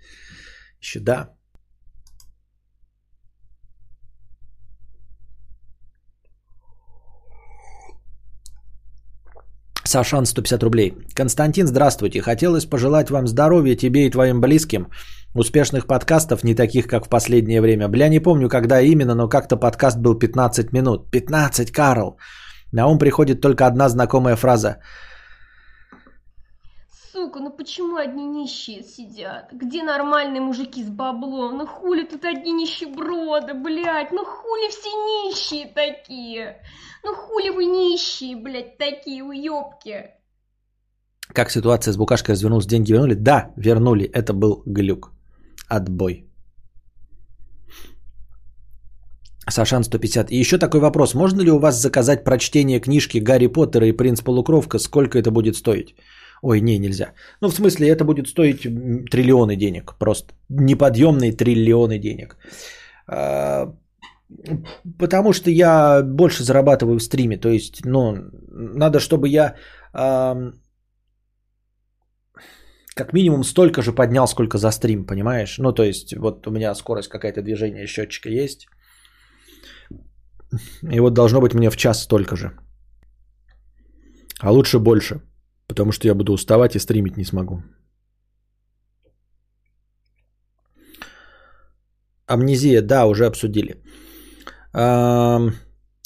Еще 0.82 1.00
да. 1.00 1.30
Сашан 9.90 10.26
150 10.26 10.64
рублей. 10.64 10.94
Константин, 11.16 11.68
здравствуйте. 11.68 12.22
Хотелось 12.22 12.66
пожелать 12.66 13.10
вам 13.10 13.28
здоровья 13.28 13.76
тебе 13.76 14.06
и 14.06 14.12
твоим 14.12 14.40
близким. 14.40 14.88
Успешных 15.36 15.86
подкастов, 15.86 16.44
не 16.44 16.56
таких, 16.56 16.88
как 16.88 17.06
в 17.06 17.10
последнее 17.10 17.62
время. 17.62 17.88
Бля, 17.88 18.10
не 18.10 18.20
помню, 18.20 18.50
когда 18.50 18.82
именно, 18.82 19.14
но 19.14 19.30
как-то 19.30 19.58
подкаст 19.58 19.98
был 20.00 20.16
15 20.16 20.74
минут. 20.74 21.12
15, 21.12 21.72
Карл! 21.72 22.18
На 22.72 22.88
ум 22.88 22.98
приходит 22.98 23.40
только 23.40 23.68
одна 23.68 23.90
знакомая 23.90 24.36
фраза. 24.36 24.82
Сука, 27.14 27.40
ну 27.40 27.52
почему 27.52 27.98
одни 27.98 28.26
нищие 28.26 28.82
сидят? 28.84 29.52
Где 29.54 29.84
нормальные 29.84 30.42
мужики 30.42 30.84
с 30.84 30.90
баблом? 30.90 31.58
Ну 31.58 31.68
хули 31.68 32.06
тут 32.06 32.26
одни 32.26 32.52
нищеброды, 32.52 33.54
блядь? 33.54 34.12
Ну 34.12 34.26
хули 34.26 34.70
все 34.70 34.90
нищие 34.90 35.68
такие? 35.68 36.58
Ну 37.04 37.14
хули 37.14 37.50
вы 37.50 37.66
нищие, 37.66 38.36
блядь, 38.36 38.78
такие 38.80 39.24
уёбки? 39.24 40.10
Как 41.34 41.52
ситуация 41.52 41.92
с 41.92 41.98
букашкой 41.98 42.34
развернулась, 42.34 42.66
деньги 42.66 42.92
вернули? 42.92 43.14
Да, 43.14 43.52
вернули. 43.56 44.06
Это 44.06 44.34
был 44.34 44.64
глюк. 44.66 45.12
Отбой. 45.70 46.26
Сашан 49.52 49.84
150. 49.84 50.32
И 50.32 50.40
еще 50.40 50.58
такой 50.58 50.80
вопрос. 50.80 51.14
Можно 51.14 51.42
ли 51.42 51.52
у 51.52 51.60
вас 51.60 51.82
заказать 51.82 52.24
прочтение 52.24 52.80
книжки 52.80 53.20
Гарри 53.20 53.48
Поттера 53.48 53.88
и 53.88 53.98
Принц 53.98 54.22
Полукровка? 54.22 54.80
Сколько 54.80 55.18
это 55.18 55.32
будет 55.32 55.56
стоить? 55.56 55.96
Ой, 56.42 56.62
не, 56.62 56.80
нельзя. 56.80 57.14
Ну, 57.42 57.50
в 57.50 57.54
смысле, 57.54 57.88
это 57.88 58.06
будет 58.06 58.28
стоить 58.28 58.62
триллионы 59.12 59.56
денег. 59.56 59.96
Просто 60.00 60.34
неподъемные 60.50 61.32
триллионы 61.34 62.00
денег. 62.00 62.38
А, 63.08 63.74
потому 64.98 65.34
что 65.34 65.50
я 65.50 66.02
больше 66.04 66.44
зарабатываю 66.44 67.00
в 67.00 67.04
стриме. 67.04 67.38
То 67.38 67.50
есть, 67.50 67.86
ну, 67.86 68.18
надо, 68.52 69.00
чтобы 69.00 69.28
я 69.28 69.56
как 73.00 73.14
минимум 73.14 73.44
столько 73.44 73.82
же 73.82 73.94
поднял, 73.94 74.28
сколько 74.28 74.58
за 74.58 74.72
стрим, 74.72 75.06
понимаешь? 75.06 75.58
Ну, 75.58 75.72
то 75.72 75.84
есть, 75.84 76.14
вот 76.18 76.48
у 76.48 76.52
меня 76.52 76.76
скорость 76.76 77.10
какая-то 77.10 77.42
движения 77.42 77.88
счетчика 77.88 78.30
есть. 78.30 78.68
И 80.92 81.00
вот 81.00 81.14
должно 81.14 81.40
быть 81.40 81.54
мне 81.54 81.70
в 81.70 81.78
час 81.78 82.04
столько 82.04 82.36
же. 82.36 82.52
А 84.42 84.52
лучше 84.52 84.80
больше, 84.80 85.22
потому 85.68 85.92
что 85.92 86.08
я 86.08 86.14
буду 86.14 86.34
уставать 86.34 86.76
и 86.76 86.80
стримить 86.80 87.18
не 87.18 87.26
смогу. 87.26 87.64
Амнезия, 92.28 92.82
да, 92.82 93.06
уже 93.06 93.26
обсудили. 93.26 93.76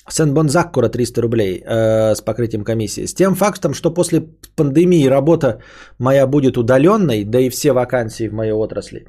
Сен-Бон 0.09 0.49
Заккура 0.49 0.89
300 0.89 1.21
рублей 1.21 1.63
э, 1.65 2.15
с 2.15 2.21
покрытием 2.21 2.63
комиссии. 2.63 3.05
С 3.05 3.13
тем 3.13 3.35
фактом, 3.35 3.73
что 3.73 3.93
после 3.93 4.21
пандемии 4.55 5.07
работа 5.07 5.59
моя 5.99 6.27
будет 6.27 6.57
удаленной, 6.57 7.23
да 7.23 7.39
и 7.39 7.49
все 7.49 7.71
вакансии 7.71 8.27
в 8.27 8.33
моей 8.33 8.51
отрасли, 8.51 9.05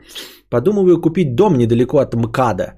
подумываю 0.51 1.01
купить 1.01 1.35
дом 1.35 1.59
недалеко 1.59 1.99
от 1.99 2.15
МКАДа. 2.15 2.75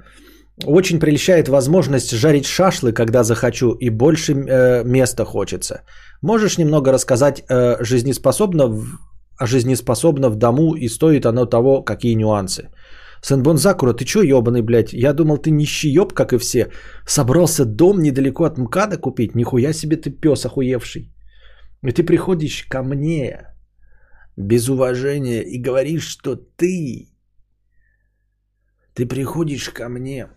Очень 0.65 0.99
прельщает 0.99 1.49
возможность 1.49 2.11
жарить 2.11 2.47
шашлы, 2.47 2.93
когда 2.93 3.23
захочу, 3.23 3.73
и 3.81 3.91
больше 3.91 4.33
э, 4.33 4.85
места 4.85 5.25
хочется. 5.25 5.83
Можешь 6.23 6.59
немного 6.59 6.93
рассказать 6.93 7.45
э, 7.51 7.77
жизнеспособно, 7.85 8.69
в, 8.69 8.99
жизнеспособно 9.41 10.31
в 10.31 10.37
дому 10.37 10.75
и 10.75 10.89
стоит 10.89 11.27
оно 11.27 11.45
того, 11.45 11.83
какие 11.83 12.15
нюансы? 12.15 12.71
Сенбон 13.29 13.59
Закура, 13.59 13.93
ты 13.93 14.05
чё 14.05 14.23
ебаный, 14.23 14.63
блядь? 14.63 14.93
Я 14.93 15.13
думал, 15.13 15.39
ты 15.39 15.51
нищий 15.51 15.91
ёб, 15.91 16.13
как 16.13 16.33
и 16.33 16.39
все. 16.39 16.71
Собрался 17.07 17.65
дом 17.65 18.01
недалеко 18.01 18.45
от 18.45 18.57
МКАДа 18.57 18.99
купить? 18.99 19.35
Нихуя 19.35 19.73
себе 19.73 19.97
ты 19.97 20.11
пес 20.11 20.47
охуевший. 20.47 21.13
И 21.83 21.91
ты 21.91 22.05
приходишь 22.05 22.67
ко 22.69 22.85
мне 22.85 23.53
без 24.37 24.69
уважения 24.69 25.43
и 25.43 25.59
говоришь, 25.59 26.07
что 26.07 26.37
ты... 26.37 27.09
Ты 28.95 29.07
приходишь 29.07 29.71
ко 29.71 29.89
мне 29.89 30.29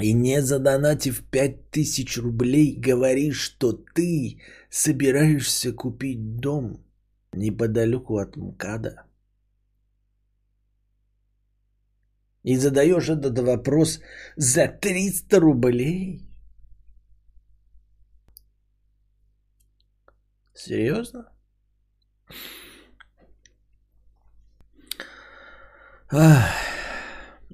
и 0.00 0.14
не 0.14 0.40
задонатив 0.40 1.24
5000 1.30 2.16
рублей, 2.16 2.80
говоришь, 2.80 3.40
что 3.40 3.72
ты 3.94 4.40
собираешься 4.70 5.72
купить 5.72 6.40
дом 6.40 6.82
неподалеку 7.34 8.16
от 8.16 8.36
МКАДа. 8.36 9.03
И 12.44 12.58
задаешь 12.58 13.08
этот 13.08 13.38
вопрос 13.38 14.00
за 14.36 14.68
300 14.68 15.40
рублей? 15.40 16.20
Серьезно? 20.54 21.24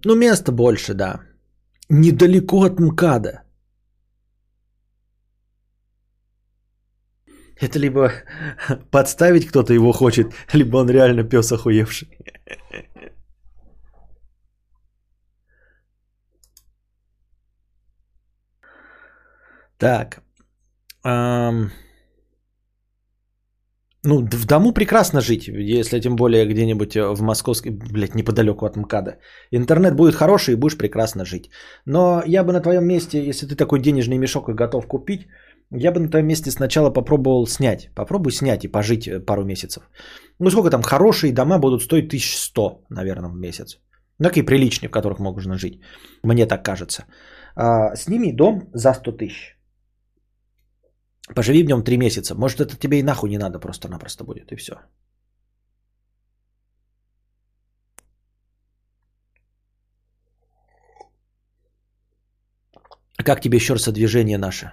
Ну, 0.05 0.17
места 0.17 0.53
больше, 0.53 0.95
да. 0.95 1.21
Недалеко 1.89 2.65
от 2.65 2.81
МКАДа. 2.81 3.43
Это 7.61 7.79
либо 7.79 8.13
подставить 8.91 9.47
кто-то 9.47 9.73
его 9.73 9.93
хочет, 9.93 10.33
либо 10.53 10.79
он 10.79 10.91
реально 10.91 11.25
пес 11.25 11.53
охуевший. 11.53 12.09
Так. 19.81 20.23
Эм... 21.05 21.71
Ну, 24.03 24.27
в 24.27 24.47
дому 24.47 24.73
прекрасно 24.73 25.21
жить, 25.21 25.49
если 25.49 26.01
тем 26.01 26.17
более 26.17 26.47
где-нибудь 26.47 26.97
э, 26.97 27.15
в 27.15 27.23
московской, 27.23 27.71
блядь, 27.71 28.15
неподалеку 28.15 28.65
от 28.65 28.77
МКАДа. 28.77 29.19
Интернет 29.51 29.95
будет 29.95 30.15
хороший 30.15 30.55
и 30.55 30.57
будешь 30.57 30.79
прекрасно 30.79 31.25
жить. 31.25 31.51
Но 31.87 32.23
я 32.27 32.45
бы 32.45 32.53
на 32.53 32.61
твоем 32.61 32.85
месте, 32.85 33.29
если 33.29 33.47
ты 33.47 33.57
такой 33.57 33.81
денежный 33.81 34.19
мешок 34.19 34.49
и 34.49 34.55
готов 34.55 34.87
купить, 34.87 35.27
я 35.71 35.93
бы 35.93 36.01
на 36.01 36.09
твоем 36.09 36.27
месте 36.27 36.51
сначала 36.51 36.91
попробовал 36.91 37.47
снять. 37.47 37.91
Попробуй 37.95 38.33
снять 38.33 38.65
и 38.65 38.69
пожить 38.69 39.07
э, 39.07 39.21
пару 39.21 39.45
месяцев. 39.45 39.83
Ну, 40.39 40.51
сколько 40.51 40.71
там, 40.71 40.83
хорошие 40.83 41.33
дома 41.33 41.59
будут 41.59 41.83
стоить 41.83 42.09
1100, 42.09 42.85
наверное, 42.91 43.31
в 43.31 43.37
месяц. 43.37 43.79
Ну, 44.19 44.29
такие 44.29 44.47
приличные, 44.47 44.89
в 44.89 44.93
которых 44.93 45.19
можно 45.19 45.59
жить. 45.59 45.81
Мне 46.23 46.47
так 46.47 46.65
кажется. 46.65 47.05
А, 47.55 47.97
сними 47.97 48.33
дом 48.33 48.71
за 48.73 48.95
100 48.95 49.13
тысяч. 49.13 49.60
Поживи 51.35 51.63
в 51.63 51.67
нем 51.67 51.83
три 51.83 51.97
месяца. 51.97 52.35
Может, 52.35 52.61
это 52.61 52.77
тебе 52.77 52.99
и 52.99 53.03
нахуй 53.03 53.31
не 53.31 53.39
надо 53.39 53.59
просто-напросто 53.59 54.25
будет, 54.25 54.53
и 54.53 54.57
все. 54.57 54.73
Как 63.25 63.41
тебе 63.41 63.57
еще 63.57 63.75
раз 63.75 63.93
движение 63.93 64.39
наше? 64.39 64.73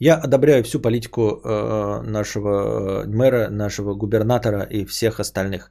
Я 0.00 0.14
одобряю 0.14 0.62
всю 0.62 0.80
политику 0.80 1.20
э, 1.20 2.02
нашего 2.02 3.02
э, 3.02 3.06
мэра, 3.08 3.50
нашего 3.50 3.94
губернатора 3.94 4.62
и 4.62 4.84
всех 4.86 5.18
остальных. 5.18 5.70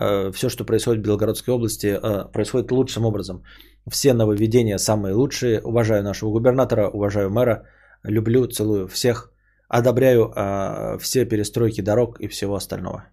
Э, 0.00 0.30
все, 0.32 0.48
что 0.48 0.64
происходит 0.64 1.00
в 1.00 1.06
Белгородской 1.06 1.54
области, 1.54 1.86
э, 1.86 2.32
происходит 2.32 2.70
лучшим 2.70 3.04
образом. 3.04 3.42
Все 3.90 4.12
нововведения 4.12 4.78
самые 4.78 5.14
лучшие. 5.14 5.60
Уважаю 5.64 6.02
нашего 6.02 6.30
губернатора, 6.30 6.88
уважаю 6.88 7.30
мэра. 7.30 7.66
Люблю, 8.04 8.46
целую 8.46 8.88
всех. 8.88 9.32
Одобряю 9.68 10.32
э, 10.34 10.98
все 10.98 11.24
перестройки 11.24 11.80
дорог 11.80 12.20
и 12.20 12.28
всего 12.28 12.54
остального. 12.54 13.04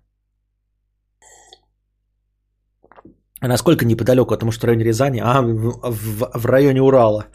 А 3.40 3.48
насколько 3.48 3.86
неподалеку, 3.86 4.34
потому 4.34 4.52
что 4.52 4.68
районе 4.68 4.86
Рязани, 4.86 5.20
а 5.20 5.42
в, 5.42 5.92
в, 5.92 6.32
в 6.34 6.46
районе 6.46 6.82
Урала. 6.82 7.26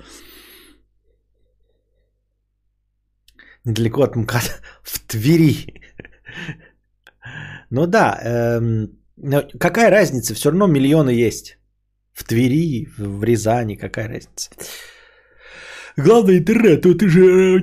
Недалеко 3.64 4.02
от 4.02 4.16
МКАД, 4.16 4.62
в 4.82 4.98
Твери. 5.06 5.82
Ну 7.70 7.86
да, 7.86 8.18
эм, 8.22 8.97
но 9.22 9.42
какая 9.60 9.90
разница? 9.90 10.34
Все 10.34 10.50
равно 10.50 10.66
миллионы 10.66 11.10
есть. 11.10 11.58
В 12.12 12.24
Твери, 12.24 12.88
в 12.98 13.24
Рязани, 13.24 13.76
какая 13.76 14.08
разница? 14.08 14.50
Главное 15.96 16.38
интернет, 16.38 16.82
тут 16.82 16.98
ты 16.98 17.08
же... 17.08 17.20
э, 17.20 17.62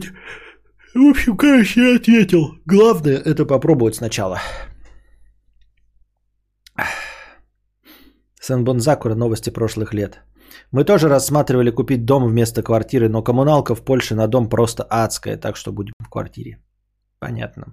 В 0.94 1.10
общем, 1.10 1.38
короче, 1.38 1.82
я 1.82 1.96
ответил. 1.96 2.56
Главное 2.66 3.18
это 3.18 3.46
попробовать 3.46 3.96
сначала. 3.96 4.40
Сенбон 8.42 8.80
Закура, 8.80 9.16
новости 9.16 9.50
прошлых 9.50 9.94
лет. 9.94 10.22
Мы 10.72 10.84
тоже 10.84 11.10
рассматривали 11.10 11.72
купить 11.72 12.06
дом 12.06 12.28
вместо 12.28 12.64
квартиры, 12.64 13.10
но 13.10 13.24
коммуналка 13.24 13.76
в 13.76 13.84
Польше 13.84 14.16
на 14.16 14.28
дом 14.28 14.50
просто 14.50 14.84
адская, 14.84 15.38
так 15.38 15.58
что 15.58 15.72
будем 15.72 15.94
в 16.00 16.10
квартире. 16.10 16.60
Понятно. 17.20 17.64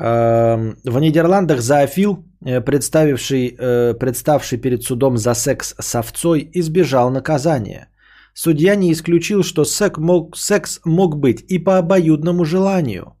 Эм, 0.00 0.76
В 0.84 1.00
Нидерландах 1.00 1.60
зоофил, 1.60 2.24
э, 2.44 2.60
представивший, 2.60 3.56
э, 3.58 3.94
представший 3.94 4.58
перед 4.58 4.82
судом 4.82 5.18
за 5.18 5.34
секс 5.34 5.74
с 5.80 5.94
овцой, 5.94 6.48
избежал 6.54 7.10
наказания. 7.10 7.88
Судья 8.32 8.76
не 8.76 8.92
исключил, 8.92 9.42
что 9.42 9.64
сек 9.64 9.98
мог, 9.98 10.36
секс 10.36 10.80
мог 10.84 11.16
быть 11.16 11.44
и 11.48 11.58
по 11.58 11.78
обоюдному 11.78 12.44
желанию. 12.44 13.16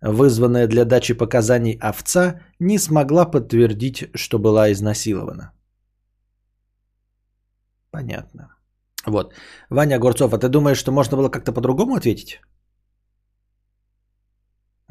Вызванная 0.00 0.66
для 0.66 0.84
дачи 0.84 1.14
показаний 1.14 1.78
овца 1.80 2.40
не 2.58 2.78
смогла 2.78 3.30
подтвердить, 3.30 4.08
что 4.14 4.38
была 4.38 4.72
изнасилована. 4.72 5.52
Понятно. 7.90 8.56
Вот. 9.06 9.34
Ваня 9.68 9.96
Огурцов, 9.96 10.32
а 10.32 10.38
ты 10.38 10.48
думаешь, 10.48 10.78
что 10.78 10.92
можно 10.92 11.16
было 11.18 11.28
как-то 11.28 11.52
по-другому 11.52 11.94
ответить? 11.94 12.40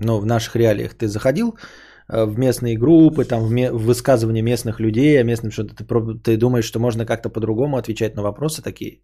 Ну, 0.01 0.19
в 0.19 0.25
наших 0.25 0.55
реалиях 0.55 0.93
ты 0.95 1.07
заходил 1.07 1.55
э, 2.09 2.25
в 2.25 2.37
местные 2.37 2.77
группы, 2.77 3.23
там, 3.25 3.43
в, 3.45 3.51
ме- 3.51 3.71
в 3.71 3.85
высказывания 3.85 4.41
местных 4.41 4.79
людей, 4.79 5.19
о 5.19 5.23
местном 5.23 5.51
что-то, 5.51 5.75
ты, 5.75 5.85
ты 6.23 6.37
думаешь, 6.37 6.65
что 6.65 6.79
можно 6.79 7.05
как-то 7.05 7.29
по-другому 7.29 7.77
отвечать 7.77 8.15
на 8.15 8.23
вопросы 8.23 8.61
такие? 8.61 9.01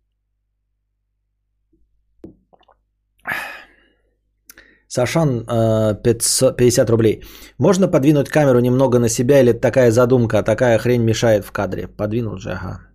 Сашан, 4.88 5.46
э, 5.50 5.96
500 6.04 6.58
50 6.58 6.90
рублей. 6.90 7.24
Можно 7.58 7.88
подвинуть 7.88 8.30
камеру 8.30 8.60
немного 8.60 9.00
на 9.00 9.10
себя 9.10 9.42
или 9.42 9.52
такая 9.54 9.92
задумка, 9.92 10.40
а 10.40 10.44
такая 10.44 10.78
хрень 10.78 11.04
мешает 11.04 11.46
в 11.46 11.52
кадре? 11.52 11.88
Подвинул 11.88 12.38
же, 12.38 12.52
ага. 12.52 12.87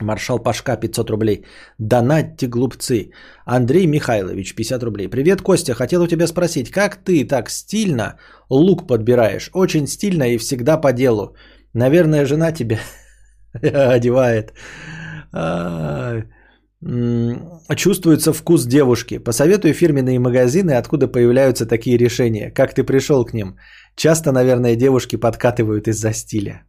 Маршал 0.00 0.38
Пашка 0.38 0.76
500 0.76 1.10
рублей. 1.10 1.44
Донатьте, 1.78 2.46
глупцы. 2.48 3.10
Андрей 3.46 3.86
Михайлович 3.86 4.54
50 4.54 4.82
рублей. 4.82 5.08
Привет, 5.08 5.42
Костя. 5.42 5.74
Хотел 5.74 6.02
у 6.02 6.06
тебя 6.06 6.26
спросить, 6.26 6.70
как 6.70 6.96
ты 6.96 7.24
так 7.24 7.50
стильно 7.50 8.18
лук 8.50 8.86
подбираешь? 8.86 9.50
Очень 9.54 9.86
стильно 9.86 10.24
и 10.24 10.38
всегда 10.38 10.76
по 10.76 10.92
делу. 10.92 11.34
Наверное, 11.72 12.26
жена 12.26 12.52
тебя 12.52 12.78
одевает. 13.62 14.52
Чувствуется 17.76 18.32
вкус 18.32 18.66
девушки. 18.66 19.18
Посоветуй 19.18 19.72
фирменные 19.72 20.18
магазины, 20.18 20.72
откуда 20.72 21.08
появляются 21.08 21.66
такие 21.66 21.96
решения. 21.96 22.50
Как 22.50 22.74
ты 22.74 22.84
пришел 22.84 23.24
к 23.24 23.32
ним? 23.32 23.56
Часто, 23.96 24.30
наверное, 24.32 24.76
девушки 24.76 25.16
подкатывают 25.16 25.88
из-за 25.88 26.12
стиля. 26.12 26.66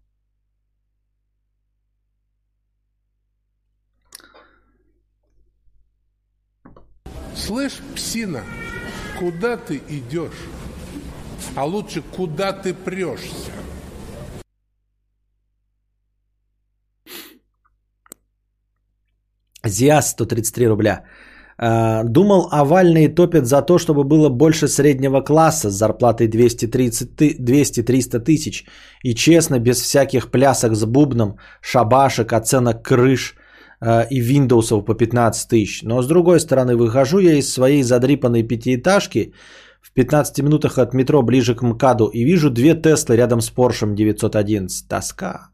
Слышь, 7.48 7.80
псина, 7.96 8.42
куда 9.20 9.56
ты 9.56 9.80
идешь? 9.90 10.42
А 11.56 11.64
лучше, 11.66 12.02
куда 12.02 12.52
ты 12.52 12.74
прешься? 12.74 13.54
Зиас 19.66 20.10
133 20.10 20.68
рубля. 20.68 21.06
А, 21.58 22.04
Думал, 22.04 22.50
овальные 22.52 23.08
топят 23.16 23.46
за 23.46 23.62
то, 23.62 23.78
чтобы 23.78 24.04
было 24.04 24.28
больше 24.28 24.68
среднего 24.68 25.22
класса 25.22 25.70
с 25.70 25.74
зарплатой 25.78 26.28
230 26.28 27.16
ты- 27.16 27.38
200-300 27.40 28.20
тысяч. 28.20 28.66
И 29.04 29.16
честно, 29.16 29.60
без 29.60 29.82
всяких 29.82 30.32
плясок 30.32 30.76
с 30.76 30.84
бубном, 30.86 31.38
шабашек, 31.62 32.34
оценок 32.34 32.84
крыш 32.84 33.36
и 34.10 34.20
Виндовсов 34.20 34.86
по 34.86 34.96
15 34.96 35.50
тысяч. 35.50 35.84
Но 35.84 36.02
с 36.02 36.08
другой 36.08 36.40
стороны, 36.40 36.76
выхожу 36.76 37.20
я 37.20 37.34
из 37.34 37.54
своей 37.54 37.84
задрипанной 37.84 38.44
пятиэтажки 38.44 39.34
в 39.82 39.92
15 39.94 40.40
минутах 40.44 40.78
от 40.78 40.94
метро 40.94 41.22
ближе 41.22 41.56
к 41.56 41.62
МКАДу 41.62 42.08
и 42.08 42.26
вижу 42.26 42.50
две 42.50 42.74
Теслы 42.76 43.18
рядом 43.18 43.42
с 43.42 43.50
Поршем 43.50 43.96
911. 43.96 44.88
Тоска. 44.88 45.52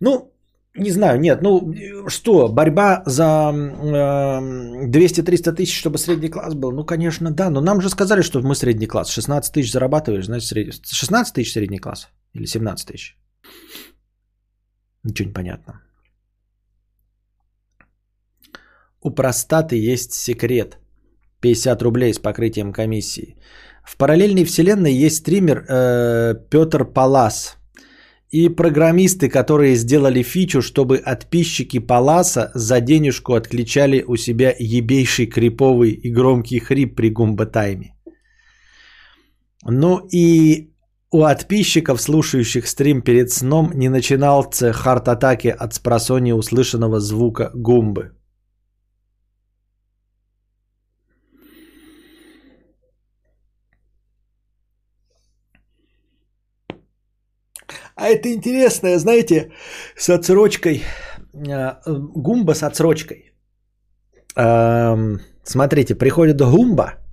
Ну, 0.00 0.34
не 0.76 0.90
знаю, 0.90 1.20
нет, 1.20 1.42
ну 1.42 1.72
э, 1.72 2.08
что, 2.08 2.48
борьба 2.48 3.02
за 3.06 3.52
э, 3.52 4.86
200-300 4.88 5.52
тысяч, 5.52 5.78
чтобы 5.78 5.98
средний 5.98 6.28
класс 6.28 6.54
был? 6.54 6.72
Ну, 6.72 6.84
конечно, 6.84 7.30
да, 7.30 7.48
но 7.50 7.60
нам 7.60 7.80
же 7.80 7.88
сказали, 7.88 8.22
что 8.22 8.42
мы 8.42 8.54
средний 8.54 8.86
класс. 8.86 9.10
16 9.10 9.54
тысяч 9.54 9.72
зарабатываешь, 9.72 10.26
значит, 10.26 10.48
средний... 10.48 10.72
16 10.72 11.34
тысяч 11.34 11.52
средний 11.52 11.78
класс 11.78 12.08
или 12.34 12.46
17 12.46 12.88
тысяч? 12.88 13.16
Ничего 15.04 15.28
не 15.28 15.34
понятно. 15.34 15.80
У 19.02 19.10
простаты 19.10 19.76
есть 19.76 20.12
секрет. 20.12 20.78
50 21.40 21.82
рублей 21.82 22.14
с 22.14 22.18
покрытием 22.18 22.72
комиссии. 22.72 23.36
В 23.84 23.96
параллельной 23.98 24.44
вселенной 24.44 24.94
есть 24.94 25.16
стример 25.16 25.64
э, 25.68 26.34
Петр 26.50 26.84
Палас. 26.86 27.58
И 28.30 28.48
программисты, 28.48 29.28
которые 29.28 29.76
сделали 29.76 30.22
фичу, 30.22 30.62
чтобы 30.62 31.02
подписчики 31.04 31.78
Паласа 31.78 32.50
за 32.54 32.80
денежку 32.80 33.34
отключали 33.34 34.02
у 34.08 34.16
себя 34.16 34.54
ебейший 34.58 35.26
криповый 35.26 35.90
и 35.90 36.10
громкий 36.10 36.60
хрип 36.60 36.96
при 36.96 37.10
гумба-тайме. 37.10 37.94
Ну 39.66 40.08
и 40.10 40.73
у 41.14 41.20
подписчиков, 41.20 42.00
слушающих 42.00 42.66
стрим 42.66 43.02
перед 43.02 43.30
сном, 43.30 43.70
не 43.74 43.88
начинался 43.88 44.72
хард-атаки 44.72 45.48
от 45.48 45.72
спросония 45.74 46.34
услышанного 46.34 46.98
звука 47.00 47.50
гумбы. 47.54 48.10
А 57.96 58.08
это 58.08 58.28
интересное, 58.32 58.98
знаете, 58.98 59.52
с 59.96 60.10
отсрочкой. 60.10 60.82
э, 61.32 61.74
Гумба 62.16 62.54
с 62.54 62.62
отсрочкой. 62.64 63.32
Эм, 64.36 65.20
Смотрите, 65.44 65.94
приходит 65.94 66.40
гумба, 66.40 67.03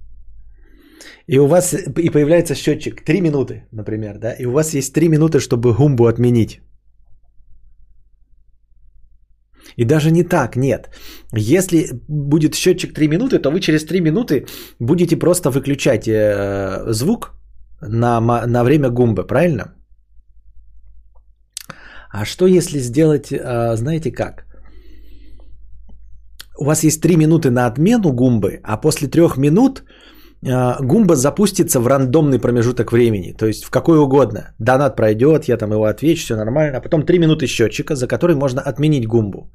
и 1.28 1.40
у 1.40 1.48
вас 1.48 1.74
и 1.74 2.10
появляется 2.10 2.56
счетчик 2.56 3.04
3 3.06 3.22
минуты, 3.22 3.64
например, 3.72 4.18
да, 4.18 4.34
и 4.34 4.46
у 4.46 4.52
вас 4.52 4.74
есть 4.74 4.94
3 4.94 5.10
минуты, 5.10 5.40
чтобы 5.40 5.74
гумбу 5.74 6.08
отменить. 6.08 6.62
И 9.78 9.86
даже 9.86 10.12
не 10.12 10.24
так, 10.24 10.56
нет. 10.56 10.90
Если 11.34 11.90
будет 12.08 12.56
счетчик 12.56 12.94
3 12.94 13.08
минуты, 13.08 13.40
то 13.40 13.52
вы 13.52 13.60
через 13.60 13.86
3 13.86 14.02
минуты 14.02 14.46
будете 14.80 15.16
просто 15.16 15.50
выключать 15.50 16.08
э, 16.08 16.84
звук 16.92 17.34
на, 17.82 18.20
на 18.48 18.64
время 18.64 18.90
гумбы, 18.90 19.28
правильно? 19.28 19.76
А 22.12 22.26
что 22.26 22.48
если 22.48 22.80
сделать, 22.80 23.32
а, 23.32 23.76
знаете 23.76 24.12
как? 24.12 24.46
У 26.60 26.66
вас 26.66 26.84
есть 26.84 27.02
3 27.02 27.16
минуты 27.16 27.50
на 27.50 27.66
отмену 27.66 28.14
гумбы, 28.14 28.60
а 28.64 28.78
после 28.78 29.08
3 29.08 29.38
минут 29.38 29.84
гумба 30.42 31.16
запустится 31.16 31.80
в 31.80 31.88
рандомный 31.88 32.40
промежуток 32.40 32.92
времени. 32.92 33.34
То 33.38 33.46
есть 33.46 33.64
в 33.64 33.70
какой 33.70 34.00
угодно. 34.00 34.54
Донат 34.60 34.96
пройдет, 34.96 35.46
я 35.46 35.58
там 35.58 35.72
его 35.72 35.86
отвечу, 35.86 36.24
все 36.24 36.36
нормально. 36.36 36.78
А 36.78 36.82
потом 36.82 37.04
3 37.06 37.20
минуты 37.20 37.48
счетчика, 37.48 37.96
за 37.96 38.08
который 38.08 38.36
можно 38.36 38.62
отменить 38.62 39.08
гумбу. 39.08 39.52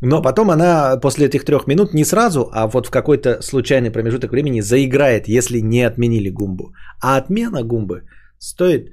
Но 0.00 0.22
потом 0.22 0.50
она 0.50 0.96
после 1.00 1.26
этих 1.26 1.44
3 1.44 1.66
минут 1.66 1.94
не 1.94 2.04
сразу, 2.04 2.50
а 2.52 2.66
вот 2.66 2.86
в 2.86 2.90
какой-то 2.90 3.42
случайный 3.42 3.90
промежуток 3.90 4.32
времени 4.32 4.60
заиграет, 4.60 5.28
если 5.28 5.60
не 5.60 5.82
отменили 5.82 6.30
гумбу. 6.30 6.72
А 7.00 7.16
отмена 7.16 7.62
гумбы 7.62 8.02
стоит 8.38 8.90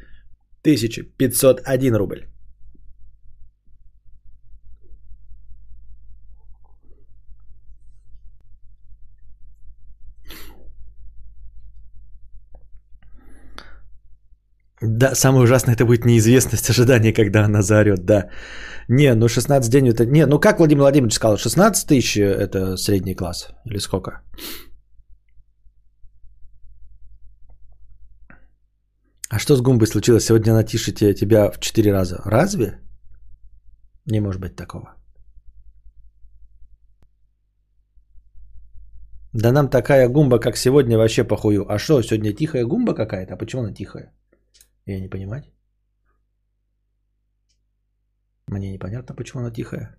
1501 0.61 1.95
рубль. 1.95 2.34
Да, 14.81 15.15
самое 15.15 15.43
ужасное 15.43 15.75
это 15.75 15.85
будет 15.85 16.05
неизвестность 16.05 16.69
ожидания, 16.71 17.13
когда 17.13 17.45
она 17.45 17.61
заорет, 17.61 18.05
да. 18.05 18.29
Не, 18.89 19.15
ну 19.15 19.27
16 19.27 19.71
день 19.71 19.87
это... 19.87 20.05
Не, 20.05 20.25
ну 20.25 20.39
как 20.39 20.59
Владимир 20.59 20.81
Владимирович 20.81 21.15
сказал, 21.15 21.37
16 21.37 21.87
тысяч 21.87 22.17
это 22.17 22.77
средний 22.77 23.15
класс 23.15 23.47
или 23.65 23.79
сколько? 23.79 24.21
А 29.29 29.39
что 29.39 29.55
с 29.55 29.61
Гумбой 29.61 29.87
случилось? 29.87 30.25
Сегодня 30.25 30.51
она 30.51 30.63
тише 30.63 30.91
тебя 30.91 31.51
в 31.51 31.59
4 31.59 31.91
раза. 31.91 32.21
Разве? 32.25 32.79
Не 34.05 34.21
может 34.21 34.41
быть 34.41 34.55
такого. 34.55 34.95
Да 39.33 39.51
нам 39.51 39.67
такая 39.67 40.07
гумба, 40.07 40.39
как 40.39 40.57
сегодня, 40.57 40.97
вообще 40.97 41.23
похую. 41.23 41.65
А 41.69 41.77
что, 41.77 42.01
сегодня 42.01 42.33
тихая 42.33 42.65
гумба 42.65 42.93
какая-то? 42.93 43.33
А 43.33 43.37
почему 43.37 43.63
она 43.63 43.73
тихая? 43.73 44.13
Я 44.85 44.99
не 44.99 45.09
понимаю. 45.09 45.43
Мне 48.47 48.71
непонятно, 48.71 49.15
почему 49.15 49.41
она 49.41 49.51
тихая. 49.51 49.97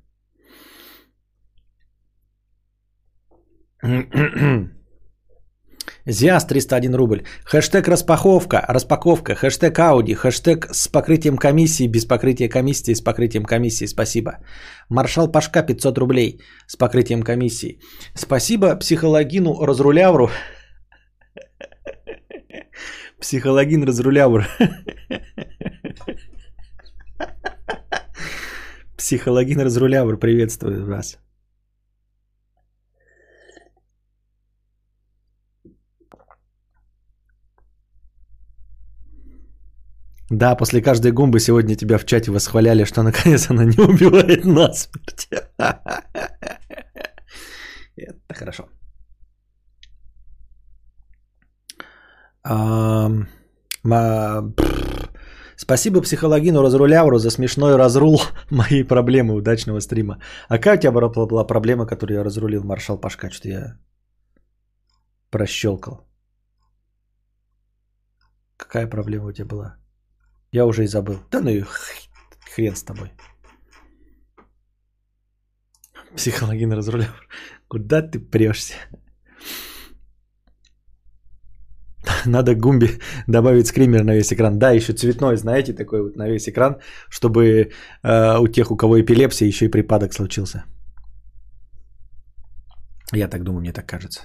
Зиас 6.07 6.47
301 6.47 6.95
рубль. 6.95 7.25
Хэштег 7.45 7.89
распаковка, 7.89 8.65
распаковка, 8.69 9.35
хэштег 9.35 9.79
Ауди, 9.79 10.15
хэштег 10.15 10.69
с 10.73 10.89
покрытием 10.89 11.37
комиссии, 11.37 11.89
без 11.89 12.05
покрытия 12.05 12.49
комиссии, 12.49 12.95
с 12.95 13.01
покрытием 13.01 13.45
комиссии. 13.45 13.87
Спасибо. 13.87 14.39
Маршал 14.89 15.33
Пашка 15.33 15.63
500 15.63 15.99
рублей 15.99 16.41
с 16.69 16.77
покрытием 16.77 17.23
комиссии. 17.23 17.81
Спасибо 18.15 18.77
психологину 18.77 19.65
разрулявру. 19.65 20.31
Психологин 23.21 23.85
разрулявр. 23.85 24.47
Психологин 28.97 29.61
разрулявр, 29.61 30.19
приветствую 30.19 30.87
вас. 30.87 31.19
Да, 40.31 40.57
после 40.57 40.83
каждой 40.83 41.13
гумбы 41.13 41.39
сегодня 41.41 41.77
тебя 41.77 41.99
в 41.99 42.05
чате 42.05 42.33
восхваляли, 42.33 42.85
что 42.85 43.03
наконец 43.03 43.49
она 43.51 43.65
не 43.65 43.79
убивает 43.79 44.45
насмерть. 44.45 45.29
Это 47.97 48.35
хорошо. 48.35 48.69
Спасибо 55.57 56.03
психологину 56.03 56.63
Разрулявру 56.63 57.19
за 57.19 57.31
смешной 57.31 57.77
разрул 57.77 58.21
моей 58.51 58.85
проблемы 58.85 59.35
удачного 59.35 59.81
стрима. 59.81 60.21
А 60.49 60.59
какая 60.59 60.77
у 60.77 60.81
тебя 60.81 60.93
была, 60.93 61.47
проблема, 61.47 61.87
которую 61.87 62.19
я 62.19 62.25
разрулил, 62.25 62.63
маршал 62.63 63.01
Пашка? 63.01 63.31
Что 63.31 63.49
я 63.49 63.79
прощелкал. 65.31 66.07
Какая 68.57 68.87
проблема 68.87 69.29
у 69.29 69.33
тебя 69.33 69.47
была? 69.47 69.77
Я 70.53 70.67
уже 70.67 70.85
и 70.85 70.87
забыл. 70.87 71.17
Да 71.31 71.41
ну 71.41 71.51
и 71.51 71.65
хрен 72.55 72.77
с 72.77 72.83
тобой. 72.83 73.13
Психологин 76.17 76.73
разрулявр. 76.73 77.29
Куда 77.69 78.03
ты 78.03 78.21
прешься? 78.21 78.75
Надо 82.27 82.55
Гумби 82.55 82.89
добавить 83.27 83.67
скример 83.67 84.05
на 84.05 84.15
весь 84.15 84.33
экран. 84.33 84.59
Да, 84.59 84.71
еще 84.71 84.93
цветной, 84.93 85.37
знаете, 85.37 85.73
такой 85.73 86.03
вот 86.03 86.17
на 86.17 86.29
весь 86.29 86.49
экран, 86.49 86.77
чтобы 87.11 87.71
э, 88.03 88.39
у 88.39 88.49
тех, 88.49 88.71
у 88.71 88.77
кого 88.77 89.01
эпилепсия, 89.01 89.49
еще 89.49 89.67
и 89.67 89.71
припадок 89.71 90.13
случился. 90.13 90.65
Я 93.13 93.29
так 93.29 93.43
думаю, 93.43 93.61
мне 93.61 93.73
так 93.73 93.87
кажется. 93.87 94.21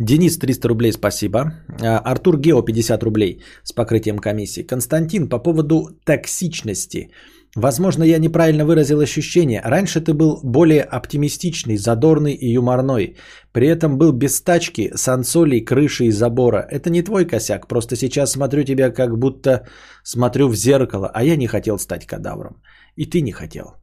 Денис 0.00 0.38
300 0.38 0.68
рублей, 0.68 0.92
спасибо. 0.92 1.40
А, 1.82 1.98
Артур 1.98 2.38
Гео 2.38 2.62
50 2.62 3.02
рублей 3.02 3.42
с 3.64 3.72
покрытием 3.72 4.18
комиссии. 4.18 4.62
Константин, 4.62 5.28
по 5.28 5.38
поводу 5.38 5.90
токсичности. 6.06 7.10
Возможно, 7.56 8.04
я 8.04 8.18
неправильно 8.18 8.64
выразил 8.64 9.00
ощущение. 9.00 9.60
Раньше 9.64 10.00
ты 10.00 10.14
был 10.14 10.40
более 10.44 10.82
оптимистичный, 10.82 11.76
задорный 11.76 12.32
и 12.32 12.52
юморной. 12.52 13.16
При 13.52 13.66
этом 13.66 13.98
был 13.98 14.12
без 14.12 14.40
тачки, 14.42 14.92
сансолей, 14.94 15.64
крыши 15.64 16.04
и 16.04 16.12
забора. 16.12 16.64
Это 16.70 16.90
не 16.90 17.02
твой 17.02 17.26
косяк, 17.26 17.66
просто 17.66 17.96
сейчас 17.96 18.32
смотрю 18.32 18.62
тебя 18.62 18.92
как 18.92 19.18
будто 19.18 19.66
смотрю 20.04 20.48
в 20.48 20.54
зеркало, 20.54 21.10
а 21.12 21.24
я 21.24 21.36
не 21.36 21.48
хотел 21.48 21.78
стать 21.78 22.06
кадавром. 22.06 22.62
И 22.96 23.06
ты 23.06 23.20
не 23.20 23.32
хотел. 23.32 23.74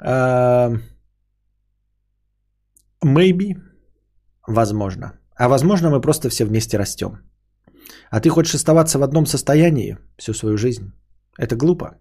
А, 0.00 0.72
Maybe. 3.04 3.54
Возможно. 4.46 5.12
А 5.36 5.48
возможно, 5.48 5.90
мы 5.90 6.00
просто 6.00 6.30
все 6.30 6.44
вместе 6.44 6.78
растем. 6.78 7.18
А 8.10 8.20
ты 8.20 8.30
хочешь 8.30 8.54
оставаться 8.54 8.98
в 8.98 9.02
одном 9.02 9.26
состоянии 9.26 9.98
всю 10.16 10.32
свою 10.32 10.56
жизнь? 10.56 10.92
Это 11.38 11.54
глупо. 11.54 11.98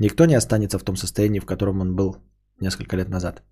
Никто 0.00 0.24
не 0.24 0.34
останется 0.34 0.78
в 0.78 0.84
том 0.84 0.96
состоянии, 0.96 1.40
в 1.40 1.46
котором 1.46 1.80
он 1.80 1.94
был 1.94 2.16
несколько 2.60 2.96
лет 2.96 3.08
назад. 3.08 3.42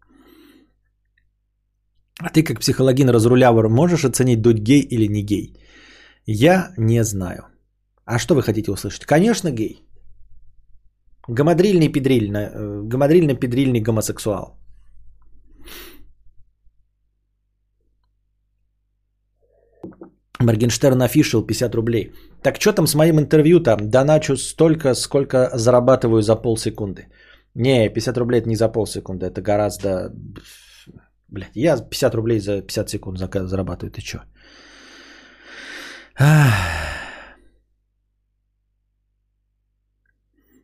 А 2.20 2.30
ты 2.30 2.42
как 2.42 2.60
психологин 2.60 3.10
разрулявр 3.10 3.68
можешь 3.68 4.04
оценить, 4.04 4.40
дуть 4.40 4.58
гей 4.58 4.80
или 4.80 5.06
не 5.08 5.22
гей? 5.22 5.54
Я 6.26 6.72
не 6.76 7.04
знаю. 7.04 7.42
А 8.04 8.18
что 8.18 8.34
вы 8.34 8.42
хотите 8.42 8.72
услышать? 8.72 9.04
Конечно, 9.04 9.50
гей. 9.50 9.82
Гомодрильный 11.28 11.92
педрильный, 11.92 12.48
э, 12.50 12.82
гомодрильно-педрильный 12.82 13.80
гомосексуал. 13.80 14.56
Моргенштерн 20.40 21.02
Official 21.02 21.46
50 21.46 21.74
рублей. 21.74 22.12
Так 22.42 22.60
что 22.60 22.72
там 22.72 22.86
с 22.86 22.94
моим 22.94 23.18
интервью 23.18 23.60
там? 23.60 23.90
Доначу 23.90 24.36
столько, 24.36 24.94
сколько 24.94 25.50
зарабатываю 25.54 26.22
за 26.22 26.36
полсекунды. 26.36 27.08
Не, 27.54 27.88
50 27.88 28.18
рублей 28.18 28.40
это 28.40 28.48
не 28.48 28.56
за 28.56 28.68
полсекунды, 28.68 29.26
это 29.26 29.40
гораздо... 29.42 30.12
Блядь, 31.28 31.56
я 31.56 31.76
50 31.76 32.14
рублей 32.14 32.40
за 32.40 32.62
50 32.62 32.88
секунд 32.90 33.18
зарабатываю, 33.18 33.90
ты 33.90 34.00
чё? 34.00 34.18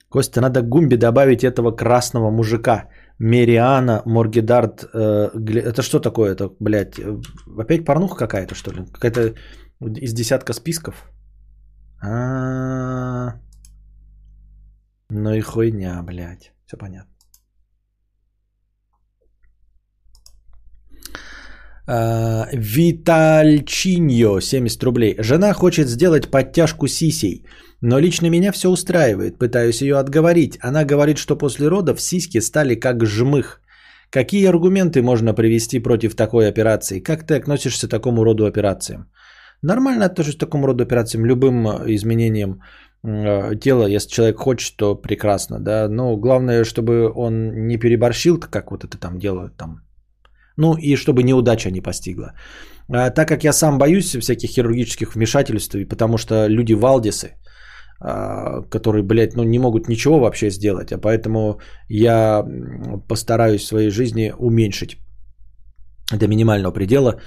Костя, 0.09 0.41
надо 0.41 0.63
к 0.63 0.69
Гумбе 0.69 0.97
добавить 0.97 1.43
этого 1.45 1.73
красного 1.73 2.31
мужика. 2.31 2.89
Мериана, 3.19 4.03
Моргидард. 4.07 4.85
э, 4.95 5.31
Гле- 5.35 5.61
это 5.63 5.83
что 5.83 6.01
такое? 6.01 6.33
Это, 6.35 6.51
блядь, 6.61 6.99
э, 6.99 7.21
опять 7.59 7.85
порнуха 7.85 8.17
какая-то, 8.27 8.55
что 8.55 8.73
ли? 8.73 8.85
Какая-то 8.93 9.35
из 9.81 10.13
десятка 10.13 10.53
списков? 10.53 11.11
А, 12.03 13.41
Ну 15.11 15.35
и 15.35 15.41
хуйня, 15.41 16.03
блядь. 16.03 16.53
Все 16.67 16.77
понятно. 16.77 17.15
А, 21.87 22.49
Витальчиньо, 22.53 24.41
70 24.41 24.83
рублей. 24.85 25.17
Жена 25.19 25.53
хочет 25.53 25.89
сделать 25.89 26.31
подтяжку 26.31 26.89
сисей, 26.89 27.45
но 27.81 27.99
лично 27.99 28.31
меня 28.31 28.53
все 28.53 28.71
устраивает. 28.71 29.39
Пытаюсь 29.39 29.83
ее 29.83 29.99
отговорить. 29.99 30.59
Она 30.63 30.85
говорит, 30.85 31.19
что 31.19 31.37
после 31.37 31.69
родов 31.69 32.01
сиськи 32.01 32.41
стали 32.41 32.75
как 32.75 33.05
жмых. 33.05 33.61
Какие 34.11 34.47
аргументы 34.47 35.03
можно 35.03 35.35
привести 35.35 35.79
против 35.81 36.15
такой 36.15 36.49
операции? 36.49 37.01
Как 37.01 37.27
ты 37.27 37.35
относишься 37.35 37.87
к 37.87 37.91
такому 37.91 38.25
роду 38.25 38.47
операциям? 38.47 39.11
Нормально 39.65 40.05
отношусь 40.05 40.37
к 40.37 40.39
такому 40.39 40.67
роду 40.67 40.85
операциям, 40.85 41.25
любым 41.25 41.67
э, 41.67 41.95
изменениям 41.95 42.61
э, 43.03 43.57
тела, 43.61 43.87
если 43.87 44.11
человек 44.11 44.39
хочет, 44.39 44.77
то 44.77 44.95
прекрасно, 44.95 45.59
да, 45.59 45.89
но 45.89 46.17
главное, 46.17 46.65
чтобы 46.65 47.11
он 47.15 47.67
не 47.67 47.79
переборщил, 47.79 48.39
как 48.39 48.71
вот 48.71 48.85
это 48.85 48.99
там 48.99 49.19
делают 49.19 49.57
там, 49.57 49.81
ну 50.59 50.77
и 50.77 50.97
чтобы 50.97 51.23
неудача 51.23 51.71
не 51.71 51.81
постигла. 51.81 52.35
А, 52.93 53.11
так 53.11 53.29
как 53.29 53.45
я 53.45 53.53
сам 53.53 53.79
боюсь 53.79 54.17
всяких 54.17 54.51
хирургических 54.51 55.15
вмешательств, 55.15 55.75
и 55.75 55.89
потому 55.89 56.19
что 56.19 56.47
люди 56.47 56.75
валдисы, 56.75 57.31
а, 58.01 58.61
которые, 58.71 59.03
блядь, 59.03 59.35
ну 59.35 59.45
не 59.45 59.59
могут 59.59 59.89
ничего 59.89 60.21
вообще 60.21 60.51
сделать, 60.51 60.93
а 60.93 60.99
поэтому 60.99 61.59
я 61.89 62.45
постараюсь 63.09 63.63
в 63.63 63.67
своей 63.67 63.91
жизни 63.91 64.35
уменьшить 64.39 64.99
до 66.13 66.29
минимального 66.29 66.73
предела 66.73 67.19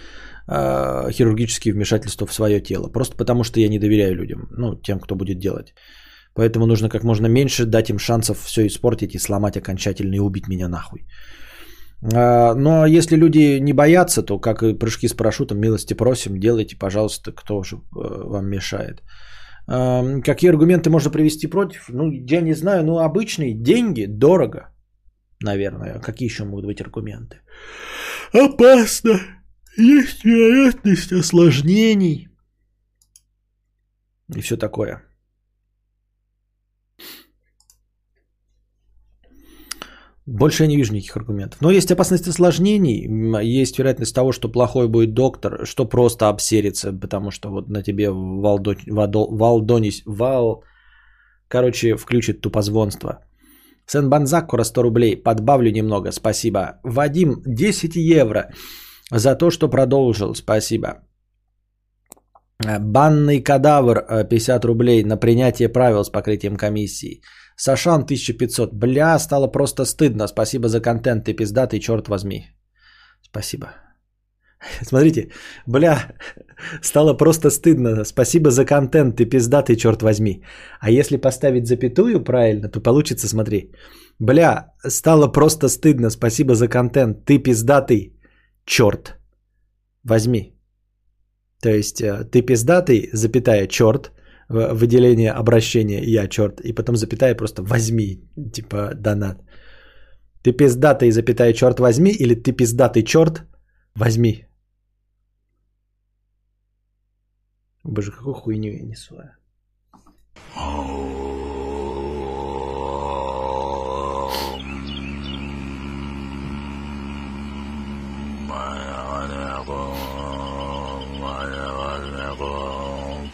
а, 0.48 1.12
хирургические 1.12 1.74
вмешательства 1.74 2.26
в 2.28 2.34
свое 2.34 2.62
тело. 2.62 2.88
Просто 2.90 3.16
потому, 3.18 3.44
что 3.44 3.60
я 3.60 3.70
не 3.70 3.80
доверяю 3.80 4.16
людям, 4.16 4.48
ну, 4.58 4.76
тем, 4.76 5.00
кто 5.00 5.16
будет 5.16 5.40
делать. 5.40 5.74
Поэтому 6.34 6.66
нужно 6.66 6.90
как 6.90 7.04
можно 7.04 7.28
меньше 7.28 7.66
дать 7.66 7.90
им 7.90 8.00
шансов 8.00 8.38
все 8.46 8.66
испортить 8.68 9.16
и 9.16 9.20
сломать 9.20 9.58
окончательно 9.58 10.16
и 10.16 10.20
убить 10.20 10.48
меня 10.48 10.68
нахуй. 10.68 11.06
А, 12.14 12.54
Но 12.56 12.86
если 12.86 13.18
люди 13.18 13.60
не 13.60 13.74
боятся, 13.74 14.24
то 14.24 14.40
как 14.40 14.64
и 14.64 14.74
прыжки 14.74 15.08
с 15.08 15.14
парашютом, 15.14 15.60
милости 15.60 15.94
просим, 15.94 16.40
делайте, 16.40 16.78
пожалуйста, 16.78 17.32
кто 17.32 17.64
же 17.64 17.76
э, 17.76 17.80
вам 17.96 18.50
мешает. 18.50 19.02
А, 19.68 20.22
Какие 20.22 20.52
аргументы 20.52 20.90
можно 20.90 21.12
привести 21.12 21.48
против? 21.48 21.90
Ну, 21.90 22.12
я 22.12 22.42
не 22.42 22.54
знаю, 22.54 22.84
ну, 22.84 23.00
обычные 23.00 23.54
деньги, 23.54 24.06
дорого. 24.06 24.70
наверное. 25.44 26.00
Какие 26.00 26.30
еще 26.30 26.46
могут 26.46 26.66
быть 26.66 26.82
аргументы? 26.82 27.38
Опасно. 28.34 29.20
Есть 29.78 30.26
вероятность 30.26 31.12
осложнений. 31.12 32.30
И 34.36 34.42
все 34.42 34.58
такое. 34.58 35.04
Больше 40.26 40.64
я 40.64 40.68
не 40.68 40.76
вижу 40.76 40.94
никаких 40.94 41.16
аргументов. 41.16 41.62
Но 41.62 41.72
есть 41.72 41.92
опасность 41.92 42.28
осложнений, 42.28 43.08
есть 43.62 43.78
вероятность 43.80 44.14
того, 44.14 44.34
что 44.34 44.52
плохой 44.52 44.90
будет 44.90 45.14
доктор, 45.14 45.66
что 45.66 45.86
просто 45.86 46.28
обсерится, 46.28 46.92
потому 46.92 47.32
что 47.32 47.50
вот 47.50 47.70
на 47.70 47.82
тебе 47.82 48.10
Валдо, 48.12 48.76
Вадо, 48.88 49.20
Валдонис, 49.30 50.02
Вал, 50.06 50.64
короче, 51.48 51.96
включит 51.96 52.42
тупозвонство. 52.42 53.24
Сен 53.86 54.10
Банзакура 54.10 54.64
100 54.64 54.84
рублей, 54.84 55.16
подбавлю 55.16 55.72
немного, 55.72 56.12
спасибо. 56.12 56.82
Вадим, 56.84 57.42
10 57.46 57.96
евро 57.96 58.52
за 59.12 59.36
то, 59.36 59.50
что 59.50 59.70
продолжил, 59.70 60.36
спасибо. 60.36 60.88
Э, 62.66 62.80
Банный 62.80 63.44
кадавр, 63.44 63.98
э, 63.98 64.28
50 64.30 64.66
рублей 64.66 65.04
на 65.04 65.18
принятие 65.18 65.70
правил 65.70 66.04
с 66.04 66.10
покрытием 66.10 66.58
комиссии. 66.58 67.22
Сашан 67.56 68.06
1500. 68.06 68.74
Бля, 68.74 69.20
стало 69.20 69.48
просто 69.48 69.86
стыдно. 69.86 70.28
Спасибо 70.28 70.68
за 70.68 70.82
контент, 70.82 71.26
ты 71.26 71.34
пиздатый, 71.34 71.80
черт 71.80 72.08
возьми. 72.08 72.48
Спасибо. 73.22 73.68
Смотрите, 74.82 75.32
бля, 75.68 76.14
стало 76.82 77.14
просто 77.18 77.50
стыдно. 77.50 78.06
Спасибо 78.06 78.50
за 78.52 78.66
контент, 78.66 79.18
ты 79.18 79.26
пиздатый, 79.26 79.76
черт 79.76 80.02
возьми. 80.02 80.44
А 80.80 80.90
если 80.90 81.18
поставить 81.18 81.68
запятую 81.68 82.24
правильно, 82.24 82.70
то 82.70 82.82
получится, 82.82 83.28
смотри. 83.28 83.72
Бля, 84.20 84.74
стало 84.88 85.28
просто 85.28 85.68
стыдно. 85.68 86.10
Спасибо 86.10 86.56
за 86.56 86.68
контент, 86.68 87.26
ты 87.26 87.38
пиздатый, 87.38 88.17
черт 88.68 89.16
возьми. 90.04 90.54
То 91.62 91.70
есть 91.70 92.02
э, 92.02 92.24
ты 92.32 92.42
пиздатый, 92.46 93.10
запятая, 93.14 93.68
черт, 93.68 94.12
выделение 94.50 95.32
обращения 95.32 96.04
я 96.04 96.28
черт, 96.28 96.62
и 96.62 96.74
потом 96.74 96.96
запятая 96.96 97.36
просто 97.36 97.64
возьми, 97.64 98.22
типа 98.54 98.94
донат. 98.96 99.44
Ты 100.44 100.54
пиздатый, 100.54 101.12
запятая, 101.12 101.54
черт 101.54 101.80
возьми, 101.80 102.12
или 102.12 102.36
ты 102.36 102.52
пиздатый 102.54 103.04
черт, 103.04 103.44
возьми. 103.96 104.46
Боже, 107.84 108.12
какую 108.12 108.36
хуйню 108.36 108.72
я 108.72 108.84
несу. 108.84 109.16
а. 110.56 111.17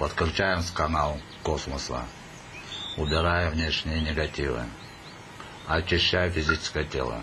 Подключаем 0.03 0.59
канал 0.73 1.13
космоса. 1.43 1.99
Убирая 2.97 3.49
внешние 3.51 4.01
негативы. 4.01 4.59
Очищая 5.65 6.29
физическое 6.29 6.83
тело. 6.83 7.21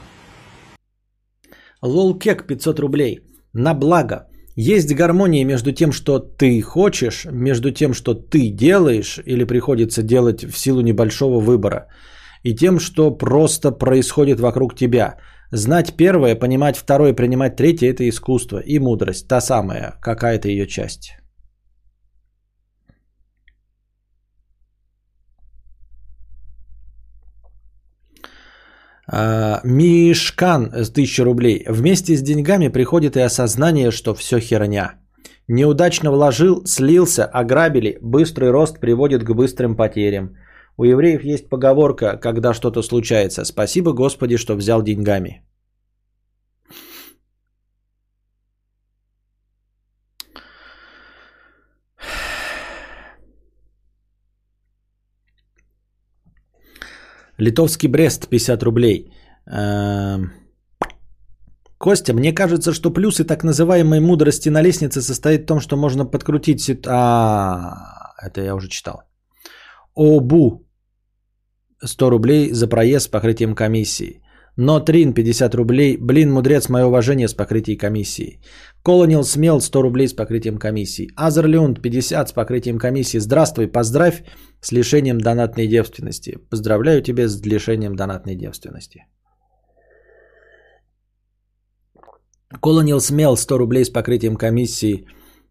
Лолкек 1.83 2.47
500 2.47 2.81
рублей. 2.81 3.21
На 3.53 3.75
благо. 3.75 4.29
Есть 4.57 4.95
гармония 4.95 5.45
между 5.45 5.73
тем, 5.73 5.93
что 5.93 6.21
ты 6.21 6.63
хочешь, 6.63 7.27
между 7.31 7.71
тем, 7.71 7.93
что 7.93 8.15
ты 8.15 8.49
делаешь 8.49 9.21
или 9.27 9.45
приходится 9.45 10.03
делать 10.03 10.43
в 10.43 10.57
силу 10.57 10.81
небольшого 10.81 11.39
выбора, 11.39 11.89
и 12.43 12.55
тем, 12.55 12.81
что 12.81 13.11
просто 13.11 13.73
происходит 13.73 14.41
вокруг 14.41 14.75
тебя. 14.75 15.19
Знать 15.53 15.97
первое, 15.99 16.35
понимать 16.35 16.79
второе, 16.79 17.13
принимать 17.13 17.57
третье– 17.57 17.91
это 17.91 18.09
искусство 18.09 18.59
и 18.59 18.79
мудрость, 18.79 19.29
та 19.29 19.43
самая, 19.43 19.99
какая-то 20.01 20.49
ее 20.49 20.67
часть. 20.67 21.20
Мишкан 29.13 30.71
с 30.73 30.91
1000 30.91 31.25
рублей. 31.25 31.65
Вместе 31.69 32.17
с 32.17 32.23
деньгами 32.23 32.69
приходит 32.69 33.17
и 33.17 33.21
осознание, 33.21 33.91
что 33.91 34.15
все 34.15 34.39
херня. 34.41 34.95
Неудачно 35.49 36.13
вложил, 36.13 36.63
слился, 36.65 37.25
ограбили. 37.25 37.99
Быстрый 38.01 38.51
рост 38.51 38.79
приводит 38.79 39.25
к 39.25 39.35
быстрым 39.35 39.77
потерям. 39.77 40.37
У 40.77 40.85
евреев 40.85 41.25
есть 41.25 41.49
поговорка, 41.49 42.17
когда 42.17 42.55
что-то 42.55 42.83
случается. 42.83 43.45
Спасибо 43.45 43.93
Господи, 43.93 44.37
что 44.37 44.55
взял 44.55 44.83
деньгами. 44.83 45.43
Литовский 57.41 57.89
Брест 57.89 58.29
50 58.29 58.63
рублей. 58.63 59.13
Эм, 59.47 60.33
Костя, 61.79 62.13
мне 62.13 62.33
кажется, 62.35 62.73
что 62.73 62.91
плюсы 62.91 63.25
так 63.25 63.43
называемой 63.43 64.01
мудрости 64.01 64.51
на 64.51 64.63
лестнице 64.63 65.01
состоит 65.01 65.43
в 65.43 65.47
том, 65.47 65.61
что 65.61 65.77
можно 65.77 66.05
подкрутить... 66.05 66.71
А, 66.87 67.73
это 68.23 68.43
я 68.43 68.55
уже 68.55 68.69
читал. 68.69 69.03
Обу 69.95 70.67
100 71.83 72.11
рублей 72.11 72.53
за 72.53 72.69
проезд 72.69 73.07
с 73.07 73.09
покрытием 73.09 73.55
комиссии. 73.55 74.23
Но 74.57 74.81
Трин 74.81 75.15
50 75.15 75.55
рублей. 75.55 75.97
Блин, 75.97 76.33
мудрец, 76.33 76.69
мое 76.69 76.85
уважение 76.85 77.29
с 77.29 77.35
покрытием 77.35 77.79
комиссии. 77.79 78.41
Колонил 78.83 79.25
Смел 79.25 79.61
100 79.61 79.83
рублей 79.83 80.09
с 80.09 80.13
покрытием 80.13 80.59
комиссии. 80.59 81.09
Азерлюнд 81.17 81.81
50 81.81 82.29
с 82.29 82.33
покрытием 82.33 82.79
комиссии. 82.79 83.19
Здравствуй, 83.19 83.69
поздравь 83.69 84.23
с 84.61 84.73
лишением 84.73 85.21
донатной 85.21 85.67
девственности. 85.67 86.39
Поздравляю 86.51 87.03
тебя 87.03 87.29
с 87.29 87.41
лишением 87.43 87.97
донатной 87.97 88.37
девственности. 88.37 89.07
Колонил 92.61 93.01
Смел 93.01 93.37
100 93.37 93.59
рублей 93.59 93.85
с 93.85 93.91
покрытием 93.91 94.37
комиссии. 94.37 95.07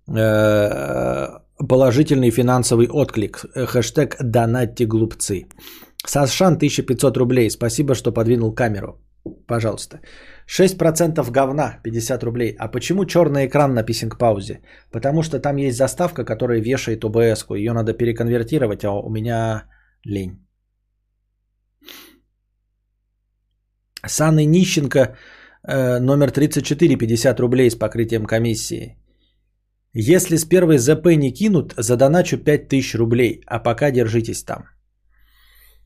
Э, 0.08 1.40
Положительный 1.68 2.32
финансовый 2.32 2.88
отклик. 2.88 3.46
Хэштег 3.54 4.16
«Донатьте 4.22 4.86
глупцы». 4.86 5.46
Сашан 6.06 6.56
1500 6.56 7.18
рублей. 7.18 7.50
Спасибо, 7.50 7.96
что 7.96 8.14
подвинул 8.14 8.56
камеру. 8.56 9.02
Пожалуйста. 9.46 10.00
6% 10.50 11.32
говна 11.32 11.80
50 11.84 12.24
рублей. 12.24 12.56
А 12.60 12.68
почему 12.68 13.06
черный 13.06 13.46
экран 13.46 13.74
на 13.74 13.84
писинг 13.84 14.18
паузе? 14.18 14.62
Потому 14.92 15.22
что 15.24 15.40
там 15.40 15.58
есть 15.58 15.78
заставка, 15.78 16.26
которая 16.26 16.62
вешает 16.62 17.04
ОБС-ку. 17.04 17.56
Ее 17.56 17.74
надо 17.74 17.94
переконвертировать, 17.94 18.84
а 18.84 18.92
у 18.92 19.10
меня 19.10 19.66
лень. 20.04 20.46
Санны 24.08 24.46
Нищенко 24.46 25.00
э, 25.68 26.00
номер 26.00 26.32
34, 26.32 26.98
50 26.98 27.40
рублей 27.40 27.70
с 27.70 27.76
покрытием 27.76 28.26
комиссии. 28.26 28.96
Если 29.94 30.38
с 30.38 30.46
первой 30.46 30.78
ЗП 30.78 31.18
не 31.18 31.32
кинут, 31.34 31.74
задоначу 31.78 32.38
5000 32.38 32.96
рублей, 32.96 33.42
а 33.46 33.60
пока 33.60 33.92
держитесь 33.92 34.44
там. 34.44 34.64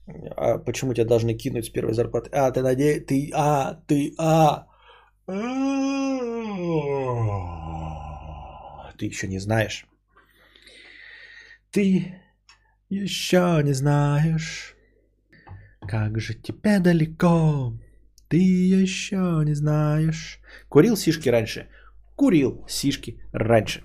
А 0.05 0.57
почему 0.57 0.93
тебя 0.93 1.05
должны 1.05 1.33
кинуть 1.33 1.65
с 1.65 1.69
первой 1.69 1.93
зарплаты? 1.93 2.29
А, 2.33 2.51
ты 2.51 2.61
надеешь, 2.61 3.05
ты, 3.07 3.31
а, 3.33 3.75
ты, 3.87 4.13
а. 4.17 4.67
Ты 8.97 9.05
еще 9.05 9.27
не 9.27 9.39
знаешь. 9.39 9.85
Ты 11.71 12.21
еще 12.89 13.61
не 13.63 13.73
знаешь, 13.73 14.75
как 15.81 16.19
же 16.19 16.33
тебе 16.33 16.79
далеко. 16.79 17.73
Ты 18.27 18.37
еще 18.37 19.41
не 19.45 19.55
знаешь. 19.55 20.39
Курил 20.69 20.97
сишки 20.97 21.29
раньше? 21.29 21.67
Курил 22.15 22.65
сишки 22.67 23.21
раньше. 23.31 23.83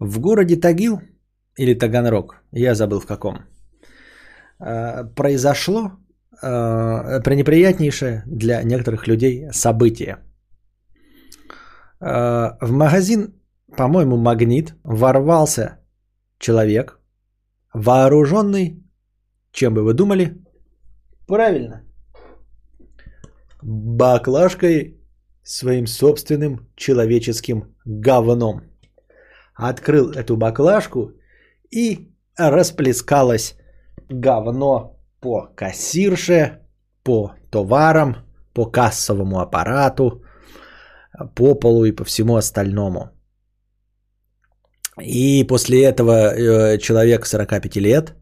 В 0.00 0.20
городе 0.20 0.56
Тагил 0.56 1.00
или 1.56 1.74
Таганрог, 1.74 2.36
я 2.52 2.74
забыл 2.74 3.00
в 3.00 3.06
каком, 3.06 3.36
э, 4.60 5.04
произошло 5.14 5.92
э, 6.42 7.20
пренеприятнейшее 7.22 8.22
для 8.26 8.62
некоторых 8.62 9.06
людей 9.06 9.46
событие. 9.52 10.18
Э, 12.00 12.56
В 12.60 12.70
магазин, 12.72 13.34
по-моему, 13.76 14.16
Магнит, 14.16 14.74
ворвался 14.84 15.78
человек, 16.38 17.00
вооруженный, 17.72 18.82
чем 19.52 19.74
бы 19.74 19.82
вы 19.82 19.94
думали? 19.94 20.36
Правильно. 21.26 21.82
баклажкой 23.62 25.00
своим 25.42 25.86
собственным 25.86 26.68
человеческим 26.76 27.74
говном. 27.84 28.60
Открыл 29.56 30.10
эту 30.10 30.36
баклажку 30.36 31.12
и 31.70 32.12
расплескалось 32.36 33.56
говно 34.08 35.00
по 35.20 35.46
кассирше, 35.56 36.60
по 37.02 37.34
товарам, 37.50 38.16
по 38.52 38.66
кассовому 38.66 39.40
аппарату, 39.40 40.22
по 41.34 41.54
полу 41.54 41.84
и 41.84 41.92
по 41.92 42.04
всему 42.04 42.36
остальному. 42.36 43.10
И 45.00 45.44
после 45.44 45.84
этого 45.84 46.12
э, 46.12 46.78
человек 46.78 47.26
45 47.26 47.76
лет 47.76 48.14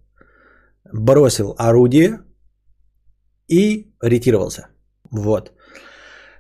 бросил 0.93 1.55
орудие 1.59 2.19
и 3.49 3.93
ретировался. 4.03 4.69
Вот. 5.11 5.53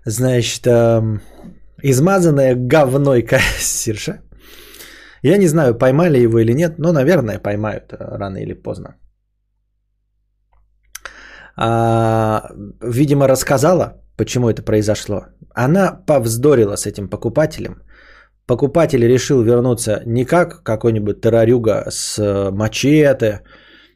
Значит, 0.05 0.67
эм, 0.67 1.21
измазанная 1.83 2.55
говной 2.57 3.23
кассирша. 3.23 4.23
Я 5.25 5.39
не 5.39 5.49
знаю, 5.49 5.75
поймали 5.75 6.19
его 6.19 6.39
или 6.39 6.53
нет, 6.55 6.79
но, 6.79 6.93
наверное, 6.93 7.39
поймают 7.39 7.93
э, 7.93 7.97
рано 7.99 8.39
или 8.39 8.53
поздно. 8.53 8.97
А, 11.57 12.51
видимо, 12.83 13.27
рассказала, 13.29 14.03
почему 14.19 14.51
это 14.51 14.63
произошло. 14.63 15.23
Она 15.55 15.93
повздорила 16.07 16.77
с 16.77 16.87
этим 16.87 17.09
покупателем. 17.09 17.83
Покупатель 18.47 19.07
решил 19.07 19.43
вернуться 19.43 20.03
не 20.07 20.27
как 20.27 20.63
какой-нибудь 20.63 21.23
террорюга 21.23 21.87
с 21.89 22.19
э, 22.19 22.51
мачете, 22.51 23.41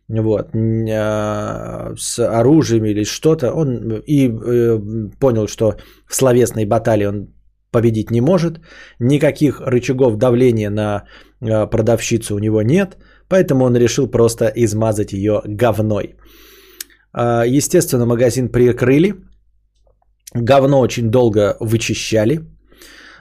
вот, 0.08 0.54
а, 0.54 1.92
с 1.98 2.18
оружием 2.40 2.86
или 2.86 3.04
что-то. 3.04 3.52
Он 3.52 4.02
и 4.06 4.28
э, 4.28 4.78
понял, 5.20 5.46
что 5.46 5.74
в 6.06 6.14
словесной 6.14 6.64
баталии 6.64 7.06
он 7.06 7.28
победить 7.70 8.10
не 8.10 8.20
может. 8.20 8.60
Никаких 8.98 9.60
рычагов 9.60 10.16
давления 10.16 10.70
на 10.70 11.04
э, 11.40 11.66
продавщицу 11.66 12.34
у 12.34 12.38
него 12.38 12.62
нет. 12.62 12.96
Поэтому 13.28 13.64
он 13.64 13.76
решил 13.76 14.10
просто 14.10 14.46
измазать 14.56 15.12
ее 15.12 15.42
говной. 15.44 16.16
А, 17.12 17.44
естественно, 17.46 18.06
магазин 18.06 18.48
прикрыли. 18.48 19.14
Говно 20.34 20.80
очень 20.80 21.10
долго 21.10 21.56
вычищали 21.60 22.40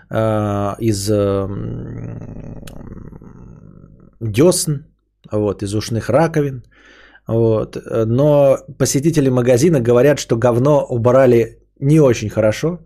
а, 0.09 0.75
из 0.79 1.09
десн, 4.19 4.71
вот, 5.31 5.63
из 5.63 5.73
ушных 5.75 6.09
раковин. 6.09 6.63
Вот. 7.27 7.77
Но 8.05 8.57
посетители 8.77 9.29
магазина 9.29 9.81
говорят, 9.81 10.19
что 10.19 10.37
говно 10.37 10.85
убрали 10.89 11.59
не 11.79 11.99
очень 11.99 12.29
хорошо, 12.29 12.79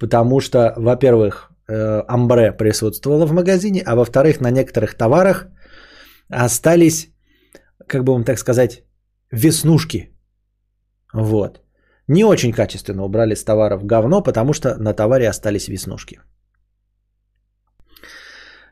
потому 0.00 0.40
что, 0.40 0.72
во-первых, 0.76 1.50
э, 1.68 2.02
амбре 2.08 2.52
присутствовало 2.52 3.26
в 3.26 3.32
магазине, 3.32 3.82
а 3.86 3.94
во-вторых, 3.94 4.40
на 4.40 4.50
некоторых 4.50 4.94
товарах 4.94 5.46
остались, 6.30 7.10
как 7.86 8.04
бы 8.04 8.12
вам 8.12 8.24
так 8.24 8.38
сказать, 8.38 8.82
веснушки. 9.30 10.10
Вот. 11.14 11.60
Не 12.08 12.24
очень 12.24 12.52
качественно 12.52 13.04
убрали 13.04 13.34
с 13.34 13.44
товаров 13.44 13.84
говно, 13.84 14.22
потому 14.22 14.52
что 14.52 14.76
на 14.78 14.94
товаре 14.94 15.28
остались 15.28 15.68
веснушки. 15.68 16.20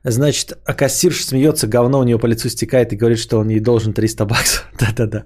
Значит, 0.05 0.53
а 0.65 0.75
кассирша 0.75 1.25
смеется, 1.25 1.67
говно 1.67 2.01
у 2.01 2.05
нее 2.05 2.19
по 2.19 2.27
лицу 2.27 2.49
стекает 2.49 2.93
и 2.93 2.97
говорит, 2.97 3.19
что 3.19 3.39
он 3.39 3.49
ей 3.49 3.61
должен 3.61 3.93
300 3.93 4.25
баксов. 4.25 4.67
Да-да-да. 4.81 5.25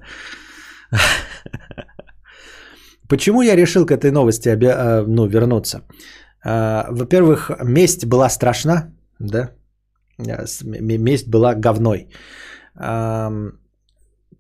Почему 3.13 3.43
я 3.43 3.57
решил 3.57 3.85
к 3.85 3.91
этой 3.91 4.11
новости 4.11 4.49
а, 4.49 5.05
ну, 5.07 5.27
вернуться? 5.27 5.83
А, 6.45 6.87
во-первых, 6.91 7.51
месть 7.63 8.07
была 8.07 8.31
страшна, 8.31 8.85
да? 9.19 9.51
Месть 10.19 11.29
была 11.29 11.55
говной. 11.55 12.09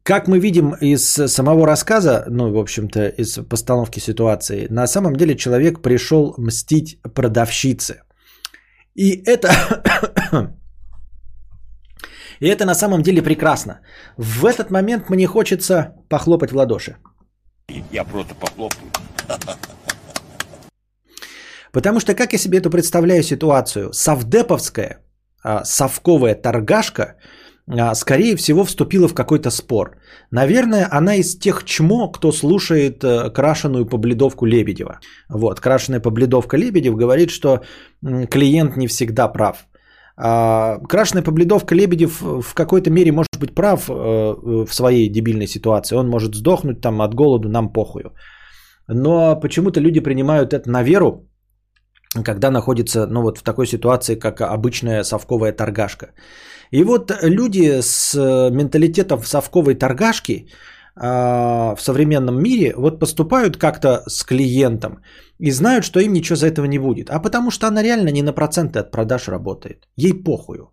Как 0.03 0.29
мы 0.29 0.39
видим 0.41 0.75
из 0.81 1.05
самого 1.27 1.67
рассказа, 1.67 2.25
ну, 2.31 2.51
в 2.51 2.59
общем-то, 2.59 3.09
из 3.09 3.39
постановки 3.49 4.01
ситуации, 4.01 4.69
на 4.71 4.87
самом 4.87 5.17
деле 5.17 5.37
человек 5.37 5.83
пришел 5.83 6.35
мстить 6.39 6.99
продавщице. 7.15 8.03
И 8.95 9.23
это... 9.27 9.51
И 12.41 12.49
это 12.49 12.65
на 12.65 12.75
самом 12.75 13.03
деле 13.03 13.23
прекрасно. 13.23 13.81
В 14.17 14.47
этот 14.47 14.71
момент 14.71 15.11
мне 15.11 15.27
хочется 15.27 15.95
похлопать 16.09 16.51
в 16.51 16.57
ладоши. 16.57 16.97
Я 17.93 18.05
просто 18.05 18.35
похлопаю. 18.35 18.91
Потому 21.73 22.01
что 22.01 22.15
как 22.15 22.33
я 22.33 22.39
себе 22.39 22.59
эту 22.59 22.71
представляю 22.71 23.23
ситуацию? 23.23 23.93
Совдеповская, 23.93 24.99
а, 25.43 25.65
совковая 25.65 26.35
торгашка– 26.35 27.17
а, 27.69 27.95
скорее 27.95 28.37
всего, 28.37 28.65
вступила 28.65 29.09
в 29.09 29.15
какой-то 29.15 29.51
спор. 29.51 29.97
Наверное, 30.31 30.89
она 30.91 31.15
из 31.15 31.39
тех 31.39 31.65
чмо, 31.65 32.11
кто 32.11 32.33
слушает 32.33 33.05
э, 33.05 33.31
крашеную 33.31 33.87
побледовку 33.87 34.47
Лебедева. 34.47 34.99
Вот, 35.29 35.61
крашеная 35.61 36.01
побледовка 36.01 36.57
Лебедев 36.57 36.97
говорит, 36.97 37.31
что 37.31 37.61
клиент 38.31 38.77
не 38.77 38.89
всегда 38.89 39.29
прав. 39.29 39.67
А, 40.17 40.79
крашеная 40.89 41.25
побледовка 41.25 41.75
Лебедев 41.75 42.21
в 42.21 42.55
какой-то 42.55 42.91
мере 42.91 43.13
может 43.13 43.39
быть 43.39 43.55
прав 43.55 43.89
э, 43.89 43.93
в 43.93 44.75
своей 44.75 45.09
дебильной 45.09 45.47
ситуации. 45.47 45.97
Он 45.97 46.09
может 46.09 46.35
сдохнуть 46.35 46.81
там 46.81 47.01
от 47.01 47.15
голоду, 47.15 47.49
нам 47.49 47.73
похую. 47.73 48.13
Но 48.89 49.41
почему-то 49.41 49.81
люди 49.81 50.01
принимают 50.01 50.53
это 50.53 50.71
на 50.71 50.83
веру, 50.83 51.29
когда 52.25 52.51
находятся 52.51 53.07
ну, 53.07 53.23
вот 53.23 53.39
в 53.39 53.43
такой 53.43 53.67
ситуации, 53.67 54.17
как 54.17 54.41
обычная 54.41 55.03
совковая 55.05 55.53
торгашка. 55.53 56.13
И 56.71 56.85
вот 56.85 57.13
люди 57.23 57.81
с 57.81 58.15
э, 58.15 58.51
менталитетом 58.51 59.23
совковой 59.23 59.75
торгашки 59.75 60.49
а, 60.95 61.75
в 61.75 61.81
современном 61.81 62.43
мире 62.43 62.75
вот 62.77 63.01
поступают 63.01 63.57
как-то 63.57 64.03
с 64.07 64.23
клиентом 64.25 65.01
и 65.43 65.51
знают, 65.51 65.85
что 65.85 66.01
им 66.01 66.13
ничего 66.13 66.37
за 66.37 66.47
этого 66.47 66.67
не 66.67 66.79
будет. 66.79 67.11
А 67.11 67.19
потому 67.19 67.51
что 67.51 67.67
она 67.67 67.83
реально 67.83 68.11
не 68.13 68.23
на 68.23 68.33
проценты 68.33 68.79
от 68.79 68.91
продаж 68.91 69.29
работает. 69.29 69.89
Ей 69.97 70.15
похую. 70.25 70.71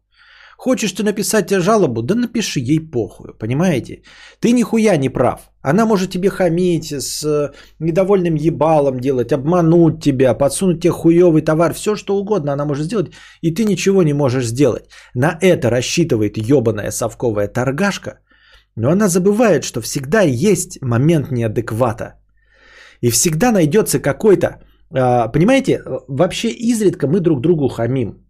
Хочешь 0.57 0.91
ты 0.91 1.03
написать 1.03 1.49
жалобу? 1.49 2.01
Да 2.01 2.15
напиши, 2.15 2.59
ей 2.59 2.79
похуй, 2.91 3.33
понимаете? 3.39 4.01
Ты 4.39 4.51
нихуя 4.51 4.97
не 4.97 5.09
прав. 5.09 5.39
Она 5.63 5.85
может 5.85 6.11
тебе 6.11 6.29
хамить, 6.29 6.91
с 6.91 7.23
э, 7.23 7.51
недовольным 7.79 8.35
ебалом 8.35 8.99
делать, 8.99 9.31
обмануть 9.31 10.03
тебя, 10.03 10.33
подсунуть 10.37 10.81
тебе 10.81 10.91
хуевый 10.91 11.41
товар, 11.41 11.73
все 11.73 11.95
что 11.95 12.17
угодно 12.17 12.53
она 12.53 12.65
может 12.65 12.85
сделать, 12.85 13.11
и 13.41 13.51
ты 13.51 13.65
ничего 13.65 14.03
не 14.03 14.13
можешь 14.13 14.45
сделать. 14.45 14.83
На 15.15 15.37
это 15.41 15.69
рассчитывает 15.69 16.37
ебаная 16.37 16.91
совковая 16.91 17.47
торгашка, 17.47 18.19
но 18.75 18.89
она 18.91 19.07
забывает, 19.07 19.63
что 19.63 19.81
всегда 19.81 20.21
есть 20.21 20.81
момент 20.81 21.31
неадеквата. 21.31 22.18
И 23.01 23.09
всегда 23.11 23.51
найдется 23.51 23.99
какой-то, 23.99 24.47
а, 24.91 25.27
понимаете, 25.27 25.81
вообще 26.07 26.49
изредка 26.49 27.07
мы 27.07 27.19
друг 27.19 27.41
другу 27.41 27.67
хамим. 27.67 28.29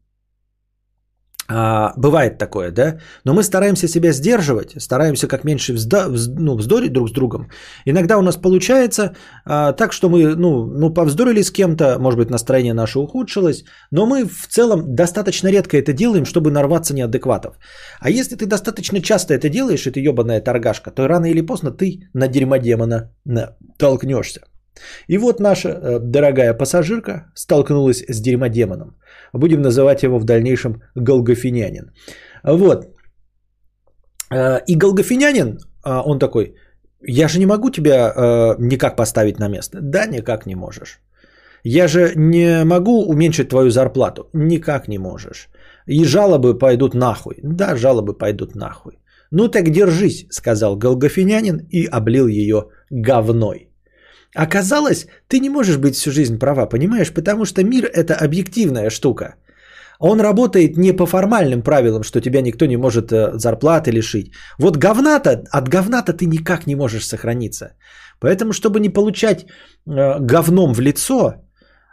А, 1.52 1.94
бывает 1.98 2.38
такое, 2.38 2.72
да? 2.72 3.00
Но 3.26 3.34
мы 3.34 3.42
стараемся 3.42 3.88
себя 3.88 4.12
сдерживать, 4.12 4.76
стараемся 4.78 5.28
как 5.28 5.44
меньше 5.44 5.74
взда, 5.74 6.08
вз, 6.08 6.28
ну, 6.28 6.56
вздорить 6.56 6.94
друг 6.94 7.10
с 7.10 7.12
другом. 7.12 7.50
Иногда 7.86 8.18
у 8.18 8.22
нас 8.22 8.38
получается 8.38 9.16
а, 9.46 9.74
так, 9.74 9.92
что 9.94 10.10
мы 10.10 10.36
ну, 10.36 10.66
ну, 10.68 10.94
повздорили 10.94 11.42
с 11.42 11.52
кем-то, 11.52 11.98
может 12.00 12.20
быть, 12.20 12.30
настроение 12.30 12.74
наше 12.74 13.00
ухудшилось, 13.00 13.64
но 13.92 14.06
мы 14.06 14.26
в 14.26 14.48
целом 14.48 14.96
достаточно 14.96 15.48
редко 15.48 15.78
это 15.78 15.92
делаем, 15.92 16.26
чтобы 16.26 16.52
нарваться 16.52 16.94
неадекватов. 16.94 17.58
А 18.00 18.12
если 18.12 18.36
ты 18.36 18.46
достаточно 18.46 19.02
часто 19.02 19.34
это 19.34 19.50
делаешь, 19.50 19.88
это 19.88 20.00
ебаная 20.00 20.42
торгашка, 20.42 20.92
то 20.92 21.08
рано 21.08 21.26
или 21.26 21.42
поздно 21.42 21.72
ты 21.72 22.12
на 22.14 22.28
дерьмодемона 22.28 23.12
толкнешься. 23.78 24.42
И 25.08 25.18
вот 25.18 25.40
наша 25.40 25.70
э, 25.70 26.00
дорогая 26.00 26.54
пассажирка 26.54 27.32
столкнулась 27.36 28.04
с 28.08 28.22
дерьмодемоном. 28.22 28.96
Будем 29.34 29.62
называть 29.62 30.04
его 30.04 30.20
в 30.20 30.24
дальнейшем 30.24 30.82
Голгофинянин. 30.96 31.92
Вот. 32.44 32.88
Э, 34.32 34.60
и 34.68 34.76
Голгофинянин, 34.76 35.58
э, 35.86 36.02
он 36.06 36.20
такой, 36.20 36.56
я 37.02 37.28
же 37.28 37.40
не 37.40 37.46
могу 37.46 37.70
тебя 37.70 38.14
никак 38.60 38.96
поставить 38.96 39.40
на 39.40 39.48
место. 39.48 39.80
Да, 39.82 40.06
никак 40.06 40.46
не 40.46 40.56
можешь. 40.56 41.00
Я 41.64 41.88
же 41.88 42.12
не 42.16 42.66
могу 42.66 43.06
уменьшить 43.06 43.50
твою 43.50 43.70
зарплату. 43.70 44.30
Никак 44.34 44.88
не 44.88 44.98
можешь. 44.98 45.50
И 45.88 46.04
жалобы 46.04 46.58
пойдут 46.58 46.94
нахуй. 46.94 47.40
Да, 47.44 47.76
жалобы 47.76 48.18
пойдут 48.18 48.56
нахуй. 48.56 49.00
Ну 49.32 49.48
так 49.48 49.70
держись, 49.70 50.26
сказал 50.30 50.76
Голгофинянин 50.76 51.68
и 51.70 51.86
облил 51.86 52.28
ее 52.28 52.70
говной. 52.90 53.69
Оказалось, 54.36 55.08
ты 55.28 55.40
не 55.40 55.50
можешь 55.50 55.78
быть 55.78 55.96
всю 55.96 56.12
жизнь 56.12 56.38
права, 56.38 56.70
понимаешь? 56.70 57.12
Потому 57.14 57.46
что 57.46 57.64
мир– 57.64 57.90
это 57.94 58.16
объективная 58.16 58.90
штука. 58.90 59.36
Он 60.00 60.22
работает 60.22 60.78
не 60.78 60.94
по 60.94 61.06
формальным 61.06 61.62
правилам, 61.62 62.04
что 62.04 62.22
тебя 62.22 62.42
никто 62.42 62.66
не 62.66 62.78
может 62.78 63.12
э, 63.12 63.32
зарплаты 63.38 63.92
лишить. 63.92 64.32
Вот 64.58 64.78
говна-то, 64.78 65.44
от 65.52 65.68
говна-то 65.68 66.14
ты 66.14 66.26
никак 66.26 66.68
не 66.68 66.76
можешь 66.76 67.06
сохраниться. 67.06 67.74
Поэтому, 68.20 68.54
чтобы 68.54 68.80
не 68.80 68.90
получать 68.90 69.46
э, 69.88 70.20
говном 70.20 70.74
в 70.74 70.80
лицо, 70.80 71.34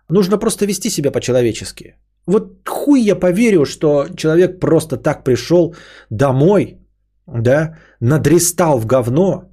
нужно 0.09 0.39
просто 0.39 0.67
вести 0.67 0.91
себя 0.91 1.11
по-человечески. 1.11 1.97
Вот 2.27 2.69
хуй 2.69 3.01
я 3.01 3.17
поверю, 3.17 3.65
что 3.65 4.07
человек 4.17 4.61
просто 4.61 4.97
так 4.97 5.25
пришел 5.25 5.75
домой, 6.11 6.79
да, 7.27 7.77
надрестал 8.01 8.79
в 8.79 8.87
говно, 8.87 9.51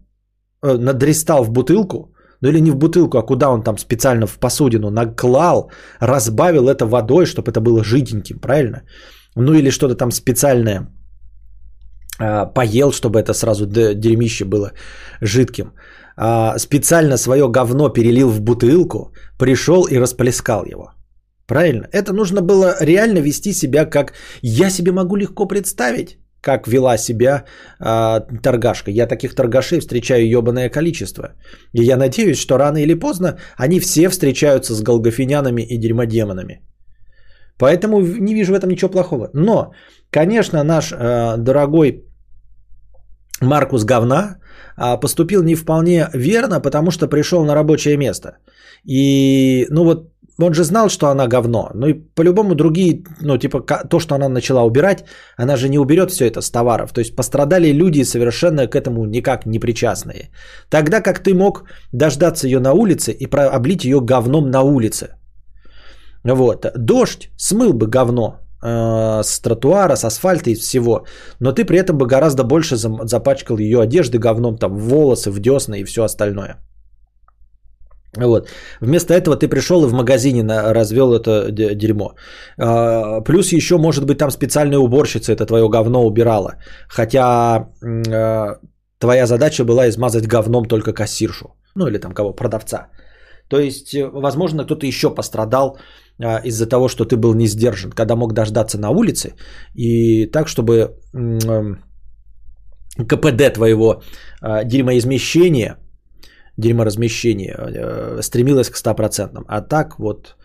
э, 0.61 0.77
надрестал 0.77 1.43
в 1.43 1.51
бутылку, 1.51 2.12
ну 2.43 2.49
или 2.49 2.61
не 2.61 2.71
в 2.71 2.75
бутылку, 2.75 3.17
а 3.17 3.25
куда 3.25 3.49
он 3.49 3.63
там 3.63 3.77
специально 3.77 4.27
в 4.27 4.37
посудину 4.37 4.89
наклал, 4.89 5.71
разбавил 6.01 6.67
это 6.67 6.85
водой, 6.85 7.25
чтобы 7.25 7.51
это 7.51 7.61
было 7.61 7.83
жиденьким, 7.83 8.39
правильно? 8.39 8.81
Ну 9.35 9.53
или 9.53 9.71
что-то 9.71 9.95
там 9.95 10.11
специальное 10.11 10.89
а, 12.19 12.45
поел, 12.45 12.91
чтобы 12.91 13.19
это 13.19 13.33
сразу 13.33 13.65
дерьмище 13.65 14.45
было 14.45 14.71
жидким. 15.21 15.71
А, 16.17 16.59
специально 16.59 17.17
свое 17.17 17.47
говно 17.47 17.89
перелил 17.89 18.29
в 18.29 18.41
бутылку, 18.41 19.13
пришел 19.39 19.87
и 19.87 19.99
расплескал 19.99 20.65
его. 20.65 20.91
Правильно? 21.47 21.87
Это 21.93 22.11
нужно 22.11 22.41
было 22.41 22.75
реально 22.81 23.19
вести 23.19 23.53
себя 23.53 23.85
как 23.85 24.13
я 24.41 24.69
себе 24.69 24.91
могу 24.91 25.15
легко 25.15 25.47
представить 25.47 26.17
как 26.43 26.67
вела 26.67 26.97
себя 26.97 27.45
э, 27.79 28.19
торгашка. 28.41 28.91
Я 28.91 29.07
таких 29.07 29.33
торгашей 29.35 29.79
встречаю 29.79 30.27
ебаное 30.27 30.69
количество. 30.69 31.23
И 31.73 31.83
я 31.83 31.97
надеюсь, 31.97 32.37
что 32.37 32.57
рано 32.57 32.77
или 32.77 32.99
поздно 32.99 33.37
они 33.57 33.79
все 33.79 34.09
встречаются 34.09 34.75
с 34.75 34.81
голгофинянами 34.81 35.61
и 35.61 35.77
дерьмодемонами. 35.77 36.61
Поэтому 37.57 38.01
не 38.01 38.33
вижу 38.33 38.51
в 38.51 38.59
этом 38.59 38.69
ничего 38.69 38.91
плохого. 38.91 39.29
Но, 39.33 39.71
конечно, 40.11 40.63
наш 40.63 40.91
э, 40.91 41.37
дорогой 41.37 42.03
Маркус 43.41 43.85
говна 43.85 44.35
э, 44.77 44.99
поступил 44.99 45.43
не 45.43 45.55
вполне 45.55 46.09
верно, 46.13 46.59
потому 46.59 46.91
что 46.91 47.07
пришел 47.07 47.45
на 47.45 47.55
рабочее 47.55 47.97
место. 47.97 48.37
И, 48.85 49.65
ну 49.69 49.85
вот, 49.85 50.12
он 50.39 50.53
же 50.53 50.63
знал, 50.63 50.89
что 50.89 51.07
она 51.07 51.27
говно. 51.27 51.69
Ну 51.73 51.87
и 51.87 51.93
по-любому 51.93 52.55
другие, 52.55 53.03
ну 53.21 53.37
типа 53.37 53.61
то, 53.89 53.99
что 53.99 54.15
она 54.15 54.29
начала 54.29 54.63
убирать, 54.63 55.05
она 55.37 55.57
же 55.57 55.69
не 55.69 55.79
уберет 55.79 56.11
все 56.11 56.25
это 56.25 56.41
с 56.41 56.51
товаров. 56.51 56.93
То 56.93 57.01
есть 57.01 57.15
пострадали 57.15 57.73
люди 57.73 58.03
совершенно 58.03 58.67
к 58.67 58.75
этому 58.75 59.05
никак 59.05 59.45
не 59.45 59.59
причастные. 59.59 60.29
Тогда 60.69 61.01
как 61.01 61.19
ты 61.19 61.33
мог 61.33 61.65
дождаться 61.91 62.47
ее 62.47 62.59
на 62.59 62.73
улице 62.73 63.11
и 63.11 63.25
облить 63.25 63.85
ее 63.85 63.99
говном 64.01 64.49
на 64.49 64.61
улице. 64.61 65.07
Вот. 66.23 66.65
Дождь 66.77 67.29
смыл 67.37 67.73
бы 67.73 67.87
говно 67.87 68.39
э, 68.63 69.23
с 69.23 69.39
тротуара, 69.39 69.95
с 69.95 70.05
асфальта 70.05 70.49
и 70.49 70.55
всего. 70.55 71.05
Но 71.39 71.51
ты 71.51 71.65
при 71.65 71.77
этом 71.77 71.97
бы 71.97 72.07
гораздо 72.07 72.43
больше 72.43 72.75
запачкал 72.75 73.59
ее 73.59 73.81
одежды 73.81 74.17
говном, 74.17 74.57
там 74.57 74.77
волосы, 74.77 75.31
в 75.31 75.39
десна 75.39 75.75
и 75.75 75.83
все 75.83 76.03
остальное. 76.03 76.57
Вот. 78.17 78.47
Вместо 78.81 79.13
этого 79.13 79.35
ты 79.35 79.47
пришел 79.47 79.83
и 79.83 79.87
в 79.87 79.93
магазине 79.93 80.43
развел 80.43 81.13
это 81.13 81.51
дерьмо. 81.51 82.13
А, 82.57 83.21
плюс 83.21 83.51
еще, 83.51 83.77
может 83.77 84.05
быть, 84.05 84.17
там 84.17 84.31
специальная 84.31 84.79
уборщица 84.79 85.31
это 85.31 85.45
твое 85.45 85.67
говно 85.67 86.05
убирала. 86.05 86.55
Хотя 86.87 87.69
а, 88.11 88.59
твоя 88.99 89.25
задача 89.25 89.65
была 89.65 89.89
измазать 89.89 90.27
говном 90.27 90.65
только 90.65 90.93
кассиршу. 90.93 91.55
Ну 91.75 91.87
или 91.87 91.97
там 91.97 92.13
кого, 92.13 92.33
продавца. 92.33 92.87
То 93.49 93.59
есть, 93.59 93.95
возможно, 93.95 94.65
кто-то 94.65 94.85
еще 94.85 95.09
пострадал 95.09 95.77
а, 96.19 96.39
из-за 96.43 96.67
того, 96.67 96.87
что 96.87 97.05
ты 97.05 97.17
был 97.17 97.33
не 97.33 97.47
сдержан, 97.47 97.91
когда 97.91 98.15
мог 98.15 98.33
дождаться 98.33 98.77
на 98.77 98.91
улице. 98.91 99.33
И 99.73 100.27
так, 100.27 100.47
чтобы 100.47 100.99
КПД 102.95 103.53
твоего 103.55 104.03
дерьмоизмещения– 104.65 105.77
дерьморазмещения 106.57 107.55
э, 107.57 108.21
стремилась 108.21 108.69
к 108.69 108.77
100%. 108.77 109.43
А 109.47 109.61
так 109.61 109.99
вот... 109.99 110.35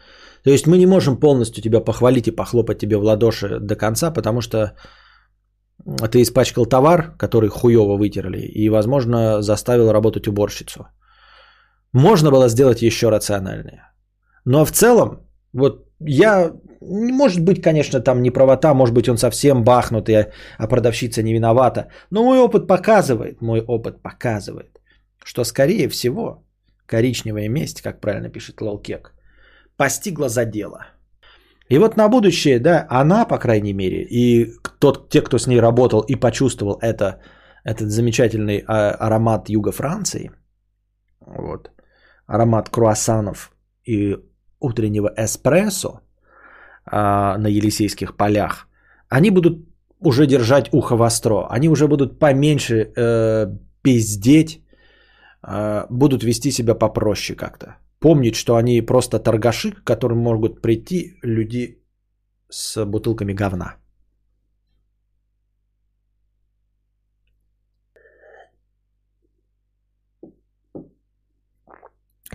То 0.45 0.51
есть 0.51 0.67
мы 0.67 0.79
не 0.79 0.87
можем 0.87 1.17
полностью 1.17 1.63
тебя 1.63 1.81
похвалить 1.81 2.29
и 2.29 2.37
похлопать 2.37 2.79
тебе 2.79 2.97
в 2.97 3.03
ладоши 3.03 3.59
до 3.61 3.77
конца, 3.77 4.11
потому 4.11 4.41
что 4.41 4.73
ты 6.11 6.23
испачкал 6.23 6.67
товар, 6.67 7.15
который 7.19 7.49
хуево 7.49 7.97
вытерли, 7.97 8.41
и, 8.41 8.69
возможно, 8.69 9.43
заставил 9.43 9.93
работать 9.93 10.29
уборщицу. 10.29 10.87
Можно 11.93 12.31
было 12.31 12.49
сделать 12.49 12.83
еще 12.83 13.11
рациональнее. 13.11 13.83
Но 14.45 14.65
в 14.65 14.73
целом, 14.73 15.21
вот 15.53 15.87
я, 16.01 16.53
может 16.81 17.41
быть, 17.41 17.63
конечно, 17.63 18.01
там 18.01 18.23
не 18.23 18.31
правота, 18.31 18.75
может 18.75 18.95
быть, 18.95 19.09
он 19.09 19.19
совсем 19.19 19.65
бахнутый, 19.65 20.27
а 20.59 20.67
продавщица 20.69 21.23
не 21.23 21.35
виновата. 21.35 21.89
Но 22.11 22.25
мой 22.25 22.39
опыт 22.39 22.67
показывает, 22.67 23.41
мой 23.41 23.61
опыт 23.61 24.03
показывает, 24.03 24.78
что, 25.25 25.45
скорее 25.45 25.89
всего, 25.89 26.45
коричневая 26.87 27.49
месть, 27.49 27.83
как 27.83 28.01
правильно 28.01 28.31
пишет 28.31 28.61
Лолкек, 28.61 29.15
постигла 29.77 30.29
за 30.29 30.45
дело. 30.45 30.87
И 31.71 31.79
вот 31.79 31.97
на 31.97 32.09
будущее, 32.09 32.59
да, 32.59 32.87
она, 32.91 33.27
по 33.27 33.39
крайней 33.39 33.75
мере, 33.75 34.03
и 34.03 34.53
тот, 34.79 35.11
те, 35.11 35.21
кто 35.21 35.39
с 35.39 35.47
ней 35.47 35.61
работал 35.61 36.01
и 36.01 36.17
почувствовал 36.17 36.79
это, 36.81 37.21
этот 37.65 37.91
замечательный 37.91 38.65
а, 38.67 38.91
аромат 39.07 39.51
юга 39.51 39.73
Франции, 39.73 40.31
вот, 41.21 41.71
аромат 42.27 42.71
круассанов 42.71 43.53
и 43.85 44.17
утреннего 44.61 45.13
эспрессо 45.17 46.01
а, 46.87 47.37
на 47.37 47.49
Елисейских 47.49 48.17
полях, 48.17 48.67
они 49.11 49.31
будут 49.31 49.69
уже 50.01 50.27
держать 50.27 50.69
ухо 50.73 50.97
востро, 50.97 51.49
они 51.51 51.69
уже 51.69 51.87
будут 51.87 52.19
поменьше 52.19 52.93
э, 52.97 53.47
пиздеть 53.83 54.63
будут 55.91 56.23
вести 56.23 56.51
себя 56.51 56.75
попроще 56.75 57.37
как-то. 57.37 57.77
Помнить, 58.01 58.35
что 58.35 58.57
они 58.57 58.81
просто 58.83 59.19
торгаши, 59.19 59.73
к 59.73 59.85
которым 59.85 60.19
могут 60.19 60.63
прийти 60.63 61.19
люди 61.23 61.83
с 62.51 62.85
бутылками 62.85 63.33
говна. 63.33 63.77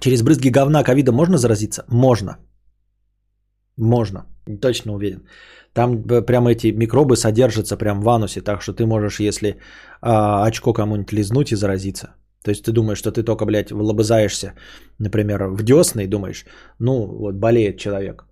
Через 0.04 0.22
брызги 0.22 0.50
говна 0.50 0.84
ковида 0.84 1.12
можно 1.12 1.38
заразиться? 1.38 1.86
Можно. 1.88 2.38
Можно. 3.78 4.26
Точно 4.62 4.94
уверен. 4.94 5.22
Там 5.74 6.04
прямо 6.04 6.52
эти 6.52 6.68
микробы 6.72 7.16
содержатся 7.16 7.78
прям 7.78 8.02
в 8.02 8.10
анусе, 8.10 8.42
так 8.42 8.62
что 8.62 8.74
ты 8.74 8.86
можешь, 8.86 9.22
если 9.22 9.60
а, 10.02 10.46
очко 10.46 10.74
кому-нибудь 10.74 11.14
лизнуть 11.14 11.52
и 11.52 11.56
заразиться. 11.56 12.08
То 12.44 12.52
есть 12.52 12.66
ты 12.66 12.72
думаешь, 12.72 13.00
что 13.00 13.12
ты 13.12 13.24
только, 13.24 13.46
блядь, 13.46 13.72
лобызаешься, 13.72 14.54
например, 15.00 15.48
в 15.48 15.64
десны 15.64 16.04
и 16.04 16.08
думаешь, 16.08 16.46
ну, 16.80 17.08
вот 17.08 17.36
болеет 17.36 17.78
человек. 17.78 18.26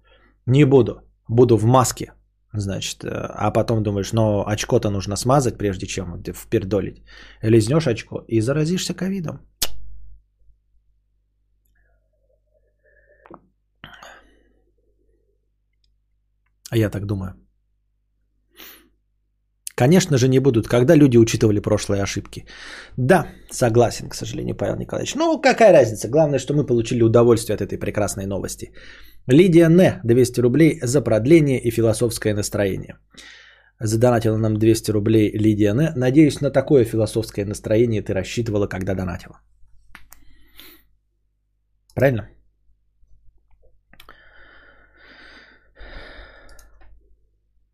Не 0.46 0.66
буду. 0.66 1.02
Буду 1.30 1.58
в 1.58 1.66
маске. 1.66 2.14
Значит, 2.54 3.04
э, 3.04 3.08
а 3.10 3.52
потом 3.52 3.84
думаешь, 3.84 4.12
но 4.14 4.44
очко-то 4.46 4.90
нужно 4.90 5.16
смазать, 5.16 5.58
прежде 5.58 5.88
чем 5.88 6.22
впердолить. 6.34 7.04
Лизнешь 7.42 7.88
очко 7.88 8.26
и 8.28 8.42
заразишься 8.42 8.94
ковидом. 8.94 9.40
А 16.70 16.78
я 16.78 16.90
так 16.90 17.06
думаю. 17.06 17.36
Конечно 19.82 20.18
же 20.18 20.28
не 20.28 20.40
будут, 20.40 20.68
когда 20.68 20.96
люди 20.96 21.18
учитывали 21.18 21.60
прошлые 21.60 22.04
ошибки. 22.04 22.46
Да, 22.98 23.26
согласен, 23.50 24.10
к 24.10 24.16
сожалению, 24.16 24.56
Павел 24.56 24.76
Николаевич. 24.76 25.16
Ну, 25.16 25.42
какая 25.42 25.74
разница? 25.74 26.08
Главное, 26.08 26.40
что 26.40 26.54
мы 26.54 26.66
получили 26.68 27.02
удовольствие 27.04 27.56
от 27.56 27.62
этой 27.62 27.80
прекрасной 27.80 28.28
новости. 28.28 28.72
Лидия 29.28 29.70
Н. 29.70 30.02
200 30.04 30.42
рублей 30.42 30.80
за 30.84 31.02
продление 31.02 31.60
и 31.60 31.72
философское 31.72 32.36
настроение. 32.36 33.00
Задонатила 33.80 34.38
нам 34.38 34.60
200 34.60 34.92
рублей 34.92 35.32
Лидия 35.34 35.72
Н. 35.72 35.94
Надеюсь, 35.96 36.42
на 36.42 36.52
такое 36.52 36.86
философское 36.86 37.46
настроение 37.46 38.04
ты 38.04 38.14
рассчитывала, 38.14 38.68
когда 38.68 38.94
донатила. 38.94 39.42
Правильно? 41.96 42.30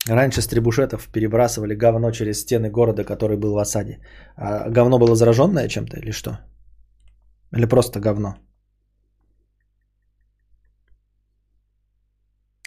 Раньше 0.10 0.42
с 0.42 0.48
требушетов 0.48 1.10
перебрасывали 1.12 1.76
говно 1.76 2.12
через 2.12 2.40
стены 2.42 2.70
города, 2.70 3.04
который 3.04 3.38
был 3.38 3.54
в 3.54 3.58
осаде. 3.58 4.00
А 4.36 4.70
говно 4.70 5.00
было 5.00 5.16
зараженное 5.16 5.68
чем-то 5.68 5.98
или 5.98 6.12
что? 6.12 6.40
Или 7.56 7.66
просто 7.66 8.00
говно? 8.00 8.36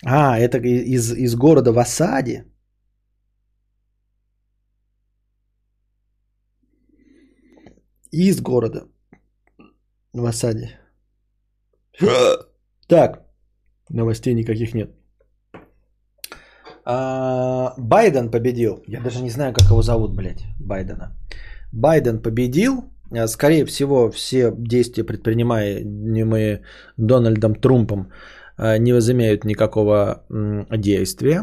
А, 0.05 0.39
это 0.39 0.59
из, 0.59 1.13
из 1.13 1.35
города 1.35 1.73
в 1.73 1.79
осаде? 1.79 2.45
Из 8.13 8.41
города 8.41 8.89
в 10.13 10.25
осаде. 10.27 10.79
Так, 12.89 13.25
новостей 13.89 14.35
никаких 14.35 14.75
нет. 14.75 15.00
А, 16.85 17.75
Байден 17.79 18.31
победил. 18.31 18.83
Я 18.87 19.01
даже 19.01 19.23
не 19.23 19.31
знаю, 19.31 19.53
как 19.53 19.71
его 19.71 19.83
зовут, 19.83 20.17
блядь, 20.17 20.45
Байдена. 20.59 21.17
Байден 21.73 22.23
победил. 22.23 22.85
А, 23.11 23.27
Скорее 23.29 23.65
всего, 23.65 24.11
все 24.11 24.53
действия, 24.57 25.05
предпринимаемые 25.05 26.63
Дональдом 26.97 27.55
Трумпом, 27.55 28.11
а, 28.57 28.79
не 28.79 28.93
возымеют 28.93 29.45
никакого 29.45 30.25
действия. 30.71 31.43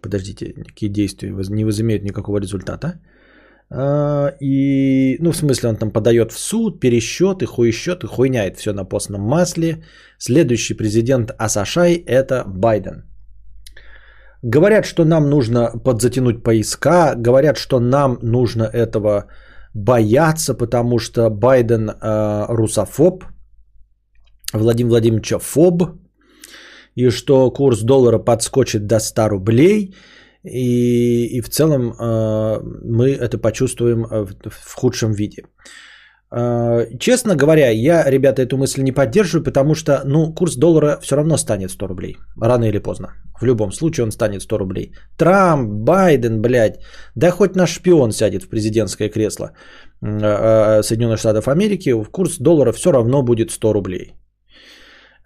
Подождите, 0.00 0.54
какие 0.68 0.90
действия 0.90 1.30
не 1.50 1.64
возымеют 1.64 2.04
никакого 2.04 2.38
результата. 2.38 3.00
И, 4.40 5.16
ну, 5.20 5.32
в 5.32 5.36
смысле, 5.36 5.70
он 5.70 5.76
там 5.76 5.90
подает 5.90 6.32
в 6.32 6.38
суд, 6.38 6.80
пересчеты, 6.80 7.46
хуесчеты, 7.46 8.06
хуйняет 8.06 8.58
все 8.58 8.72
на 8.72 8.84
постном 8.84 9.22
масле. 9.22 9.84
Следующий 10.18 10.74
президент 10.74 11.30
Асашай– 11.38 11.94
это 12.06 12.44
Байден. 12.46 13.04
Говорят, 14.46 14.84
что 14.84 15.04
нам 15.04 15.30
нужно 15.30 15.70
подзатянуть 15.84 16.42
поиска, 16.42 17.14
говорят, 17.16 17.56
что 17.56 17.80
нам 17.80 18.18
нужно 18.22 18.64
этого 18.64 19.24
бояться, 19.74 20.54
потому 20.54 20.98
что 20.98 21.30
Байден 21.30 21.88
э, 21.88 22.46
русофоб, 22.48 23.24
Владимир 24.52 24.90
Владимирович 24.90 25.32
фоб, 25.40 25.82
и 26.94 27.10
что 27.10 27.50
курс 27.50 27.80
доллара 27.80 28.18
подскочит 28.18 28.86
до 28.86 29.00
100 29.00 29.28
рублей, 29.28 29.94
и, 30.42 31.38
и 31.38 31.40
в 31.40 31.48
целом 31.48 31.92
э, 31.92 32.60
мы 32.84 33.12
это 33.12 33.38
почувствуем 33.38 34.04
э, 34.04 34.26
в, 34.26 34.50
в 34.50 34.74
худшем 34.74 35.12
виде. 35.12 35.44
Э, 36.36 36.86
Честно 36.98 37.36
говоря, 37.36 37.70
я, 37.70 38.10
ребята, 38.10 38.42
эту 38.42 38.56
мысль 38.56 38.82
не 38.82 38.92
поддерживаю, 38.92 39.44
потому 39.44 39.74
что, 39.74 40.02
ну, 40.04 40.34
курс 40.34 40.56
доллара 40.56 40.98
все 41.00 41.16
равно 41.16 41.36
станет 41.36 41.70
100 41.70 41.88
рублей. 41.88 42.16
Рано 42.40 42.64
или 42.64 42.78
поздно. 42.78 43.08
В 43.40 43.44
любом 43.44 43.72
случае 43.72 44.04
он 44.04 44.12
станет 44.12 44.42
100 44.42 44.58
рублей. 44.58 44.92
Трамп, 45.16 45.70
Байден, 45.84 46.42
блядь, 46.42 46.80
да 47.14 47.30
хоть 47.30 47.56
наш 47.56 47.70
шпион 47.70 48.12
сядет 48.12 48.42
в 48.42 48.48
президентское 48.48 49.08
кресло 49.08 49.52
э, 50.02 50.06
э, 50.08 50.82
Соединенных 50.82 51.18
Штатов 51.18 51.48
Америки, 51.48 51.94
курс 52.12 52.38
доллара 52.38 52.72
все 52.72 52.92
равно 52.92 53.22
будет 53.22 53.50
100 53.50 53.72
рублей. 53.72 54.14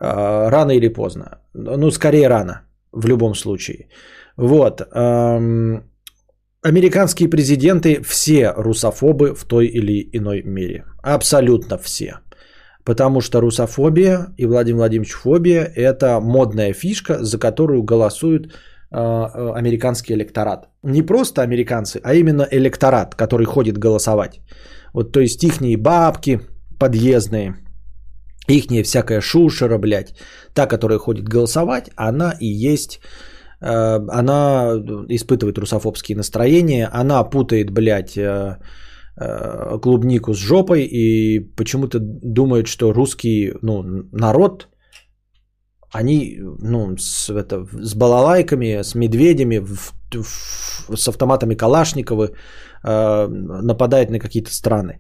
Рано 0.01 0.71
или 0.71 0.89
поздно. 0.89 1.41
Ну, 1.55 1.91
скорее 1.91 2.29
рано, 2.29 2.61
в 2.93 3.09
любом 3.09 3.35
случае. 3.35 3.89
Вот. 4.37 4.81
Американские 6.63 7.29
президенты 7.29 8.03
все 8.03 8.53
русофобы 8.57 9.35
в 9.35 9.45
той 9.45 9.67
или 9.67 10.09
иной 10.13 10.43
мере. 10.43 10.85
Абсолютно 11.03 11.79
все. 11.79 12.19
Потому 12.85 13.21
что 13.21 13.41
русофобия 13.41 14.35
и 14.37 14.47
Владимир 14.47 14.79
Владимирович 14.79 15.13
фобия– 15.13 15.73
это 15.77 16.21
модная 16.21 16.73
фишка, 16.73 17.23
за 17.23 17.39
которую 17.39 17.85
голосует 17.85 18.47
э, 18.47 18.51
э, 18.91 19.53
американский 19.55 20.15
электорат. 20.15 20.69
Не 20.83 21.03
просто 21.03 21.43
американцы, 21.43 22.01
а 22.03 22.15
именно 22.15 22.49
электорат, 22.51 23.15
который 23.15 23.47
ходит 23.47 23.79
голосовать. 23.79 24.41
Вот, 24.93 25.13
то 25.13 25.21
есть 25.21 25.45
ихние 25.45 25.77
бабки 25.77 26.41
подъездные, 26.81 27.55
ихняя 28.49 28.83
всякая 28.83 29.21
шушера, 29.21 29.79
блядь, 29.79 30.15
та, 30.55 30.67
которая 30.67 30.99
ходит 30.99 31.29
голосовать, 31.29 31.91
она 31.95 32.35
и 32.41 32.47
есть 32.47 33.01
она 33.61 34.75
испытывает 35.09 35.59
русофобские 35.59 36.17
настроения, 36.17 36.89
она 36.93 37.25
путает, 37.25 37.71
блядь, 37.71 38.17
э, 38.17 38.59
э, 39.21 39.79
клубнику 39.83 40.35
с 40.35 40.39
жопой 40.39 40.83
и 40.85 41.41
почему-то 41.57 41.99
думает, 42.01 42.67
что 42.69 42.93
русский 42.93 43.53
ну, 43.63 43.83
народ, 44.13 44.69
они 45.93 46.39
ну, 46.63 46.97
с, 46.97 47.31
это, 47.31 47.67
с 47.73 47.95
балалайками, 47.95 48.83
с 48.83 48.95
медведями, 48.95 49.59
в- 49.59 49.93
в- 50.13 50.97
с 50.97 51.09
автоматами 51.09 51.55
Калашниковы 51.55 52.31
э, 52.85 53.29
нападает 53.63 54.11
на 54.11 54.19
какие-то 54.19 54.53
страны. 54.53 54.99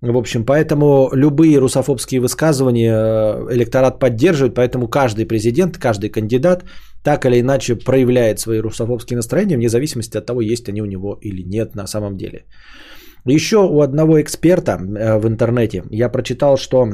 В 0.00 0.16
общем, 0.16 0.44
поэтому 0.44 1.10
любые 1.12 1.58
русофобские 1.58 2.20
высказывания 2.20 2.92
э, 2.92 3.54
электорат 3.54 4.00
поддерживает, 4.00 4.54
поэтому 4.54 4.88
каждый 4.88 5.26
президент, 5.26 5.78
каждый 5.78 6.10
кандидат 6.10 6.64
так 7.02 7.24
или 7.24 7.40
иначе 7.40 7.76
проявляет 7.76 8.38
свои 8.38 8.60
русофобские 8.60 9.16
настроения, 9.16 9.56
вне 9.56 9.68
зависимости 9.68 10.18
от 10.18 10.26
того, 10.26 10.40
есть 10.40 10.68
они 10.68 10.82
у 10.82 10.86
него 10.86 11.18
или 11.20 11.42
нет 11.42 11.74
на 11.74 11.86
самом 11.86 12.16
деле. 12.16 12.46
Еще 13.26 13.56
у 13.56 13.80
одного 13.80 14.20
эксперта 14.20 14.72
э, 14.72 15.18
в 15.18 15.26
интернете 15.26 15.82
я 15.90 16.08
прочитал, 16.08 16.56
что 16.56 16.86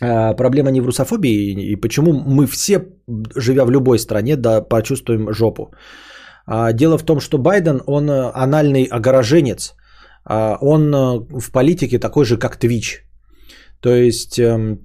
э, 0.00 0.36
проблема 0.36 0.70
не 0.70 0.80
в 0.80 0.86
русофобии 0.86 1.72
и 1.72 1.76
почему 1.76 2.12
мы 2.12 2.46
все, 2.46 2.86
живя 3.36 3.64
в 3.64 3.70
любой 3.70 3.98
стране, 3.98 4.36
да, 4.36 4.62
почувствуем 4.62 5.32
жопу. 5.32 5.72
А, 6.46 6.72
Дело 6.72 6.98
в 6.98 7.04
том, 7.04 7.20
что 7.20 7.38
Байден, 7.38 7.82
он 7.86 8.10
э, 8.10 8.30
анальный 8.34 8.84
огороженец, 8.84 9.74
а, 10.24 10.58
он 10.60 10.92
в 11.40 11.52
политике 11.52 11.98
такой 11.98 12.24
же, 12.24 12.38
как 12.38 12.58
Twitch. 12.58 13.00
То 13.80 13.94
есть 13.94 14.38
эм, 14.38 14.78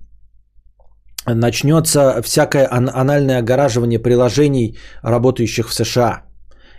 начнется 1.28 2.22
всякое 2.22 2.68
ан- 2.72 2.92
анальное 2.94 3.40
огораживание 3.40 4.00
приложений, 4.00 4.78
работающих 5.04 5.70
в 5.70 5.74
США. 5.74 6.24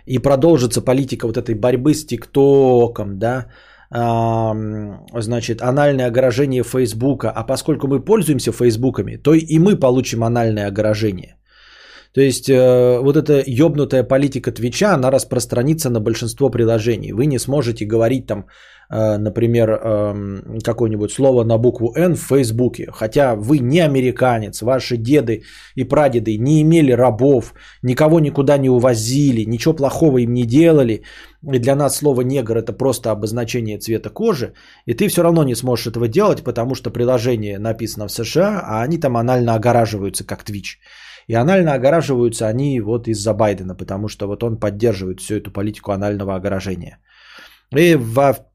И 0.05 0.19
продолжится 0.19 0.81
политика 0.81 1.27
вот 1.27 1.37
этой 1.37 1.55
борьбы 1.55 1.93
с 1.93 2.05
ТикТоком, 2.05 3.19
да, 3.19 3.45
значит, 3.91 5.61
анальное 5.61 6.07
огорожение 6.07 6.63
Фейсбука. 6.63 7.31
А 7.35 7.43
поскольку 7.43 7.87
мы 7.87 7.99
пользуемся 8.05 8.51
Фейсбуками, 8.51 9.17
то 9.17 9.33
и 9.33 9.59
мы 9.59 9.79
получим 9.79 10.23
анальное 10.23 10.67
огорожение. 10.67 11.35
То 12.13 12.21
есть 12.21 12.49
э, 12.49 12.99
вот 13.01 13.17
эта 13.17 13.43
ёбнутая 13.45 14.03
политика 14.03 14.51
Твича, 14.51 14.93
она 14.95 15.11
распространится 15.11 15.89
на 15.89 15.99
большинство 15.99 16.49
приложений. 16.49 17.13
Вы 17.13 17.27
не 17.27 17.39
сможете 17.39 17.85
говорить 17.85 18.27
там, 18.27 18.45
например, 18.89 19.69
эм, 19.69 20.59
какое-нибудь 20.63 21.11
слово 21.11 21.43
на 21.43 21.57
букву 21.57 21.93
Н 21.95 22.15
в 22.15 22.21
Фейсбуке. 22.21 22.89
Хотя 22.91 23.35
вы 23.35 23.59
не 23.59 23.81
американец, 23.81 24.61
ваши 24.61 24.97
деды 24.97 25.43
и 25.75 25.83
прадеды 25.83 26.37
не 26.37 26.61
имели 26.61 26.91
рабов, 26.91 27.53
никого 27.83 28.19
никуда 28.19 28.57
не 28.57 28.69
увозили, 28.69 29.45
ничего 29.45 29.75
плохого 29.75 30.17
им 30.17 30.33
не 30.33 30.45
делали. 30.45 31.03
И 31.53 31.59
для 31.59 31.75
нас 31.75 31.97
слово 31.97 32.21
негр 32.21 32.57
это 32.57 32.73
просто 32.73 33.11
обозначение 33.11 33.77
цвета 33.77 34.09
кожи. 34.09 34.53
И 34.85 34.95
ты 34.95 35.07
все 35.07 35.21
равно 35.21 35.43
не 35.43 35.55
сможешь 35.55 35.87
этого 35.87 36.07
делать, 36.07 36.43
потому 36.43 36.75
что 36.75 36.89
приложение 36.89 37.59
написано 37.59 38.07
в 38.07 38.11
США, 38.11 38.59
а 38.63 38.83
они 38.83 38.97
там 38.97 39.17
анально 39.17 39.53
огораживаются, 39.53 40.25
как 40.25 40.43
Twitch. 40.43 40.79
И 41.27 41.35
анально 41.35 41.73
огораживаются 41.73 42.47
они 42.47 42.81
вот 42.81 43.07
из-за 43.07 43.33
Байдена, 43.33 43.75
потому 43.75 44.07
что 44.07 44.27
вот 44.27 44.43
он 44.43 44.59
поддерживает 44.59 45.19
всю 45.19 45.35
эту 45.35 45.51
политику 45.51 45.91
анального 45.91 46.35
огоражения. 46.35 46.97
И, 47.75 47.95
во... 47.95 48.48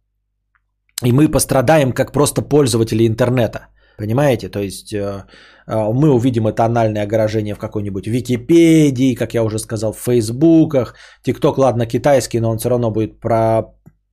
и 1.03 1.13
мы 1.13 1.29
пострадаем 1.29 1.93
как 1.93 2.13
просто 2.13 2.43
пользователи 2.43 3.07
интернета. 3.07 3.69
Понимаете? 3.99 4.49
То 4.49 4.61
есть 4.61 4.93
э, 4.93 5.25
э, 5.67 5.93
мы 5.93 6.11
увидим 6.11 6.47
это 6.47 6.65
анальное 6.65 7.05
огоражение 7.05 7.55
в 7.55 7.59
какой-нибудь 7.59 8.07
Википедии, 8.07 9.15
как 9.15 9.35
я 9.35 9.43
уже 9.43 9.59
сказал, 9.59 9.93
в 9.93 10.01
Фейсбуках. 10.01 10.95
ТикТок, 11.23 11.59
ладно, 11.59 11.87
китайский, 11.87 12.41
но 12.41 12.51
он 12.51 12.59
все 12.59 12.69
равно 12.69 12.91
будет 12.91 13.21
про... 13.21 13.63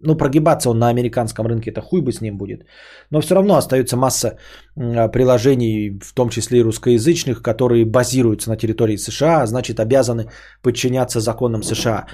Ну, 0.03 0.15
прогибаться 0.17 0.69
он 0.69 0.79
на 0.79 0.89
американском 0.89 1.45
рынке, 1.45 1.69
это 1.69 1.81
хуй 1.81 2.01
бы 2.01 2.11
с 2.11 2.21
ним 2.21 2.37
будет. 2.37 2.65
Но 3.11 3.21
все 3.21 3.35
равно 3.35 3.55
остается 3.55 3.97
масса 3.97 4.37
м, 4.75 5.11
приложений, 5.11 5.99
в 6.03 6.13
том 6.13 6.29
числе 6.29 6.59
и 6.59 6.63
русскоязычных, 6.63 7.43
которые 7.43 7.85
базируются 7.85 8.49
на 8.49 8.57
территории 8.57 8.97
США, 8.97 9.41
а 9.41 9.45
значит 9.45 9.79
обязаны 9.79 10.25
подчиняться 10.63 11.19
законам 11.19 11.61
США. 11.63 12.07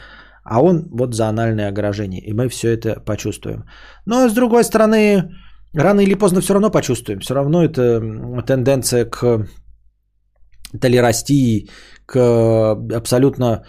А 0.49 0.61
он 0.61 0.87
вот 0.91 1.13
за 1.13 1.27
анальное 1.27 1.67
огражение. 1.69 2.21
И 2.21 2.33
мы 2.33 2.47
все 2.49 2.69
это 2.69 2.99
почувствуем. 3.05 3.63
Но 4.05 4.29
с 4.29 4.33
другой 4.33 4.63
стороны, 4.63 5.23
рано 5.73 6.01
или 6.01 6.15
поздно 6.15 6.41
все 6.41 6.53
равно 6.53 6.71
почувствуем. 6.71 7.19
Все 7.19 7.33
равно 7.33 7.63
это 7.63 8.01
тенденция 8.47 9.05
к 9.05 9.47
толерастии, 10.81 11.69
к 12.05 12.17
абсолютно 12.95 13.65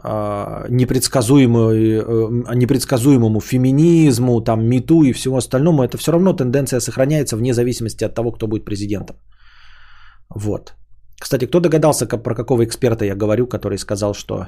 а, 0.00 0.66
непредсказуемой, 0.68 1.98
э, 1.98 2.54
непредсказуемому 2.54 3.40
феминизму, 3.40 4.40
там, 4.40 4.64
мету 4.64 5.02
и 5.02 5.12
всему 5.12 5.36
остальному, 5.36 5.82
это 5.82 5.98
все 5.98 6.12
равно 6.12 6.32
тенденция 6.32 6.80
сохраняется 6.80 7.36
вне 7.36 7.52
зависимости 7.52 8.04
от 8.04 8.14
того, 8.14 8.32
кто 8.32 8.46
будет 8.46 8.64
президентом. 8.64 9.16
Вот. 10.28 10.74
Кстати, 11.20 11.46
кто 11.46 11.60
догадался, 11.60 12.06
про 12.06 12.34
какого 12.34 12.64
эксперта 12.64 13.04
я 13.04 13.16
говорю, 13.16 13.48
который 13.48 13.78
сказал, 13.78 14.14
что 14.14 14.46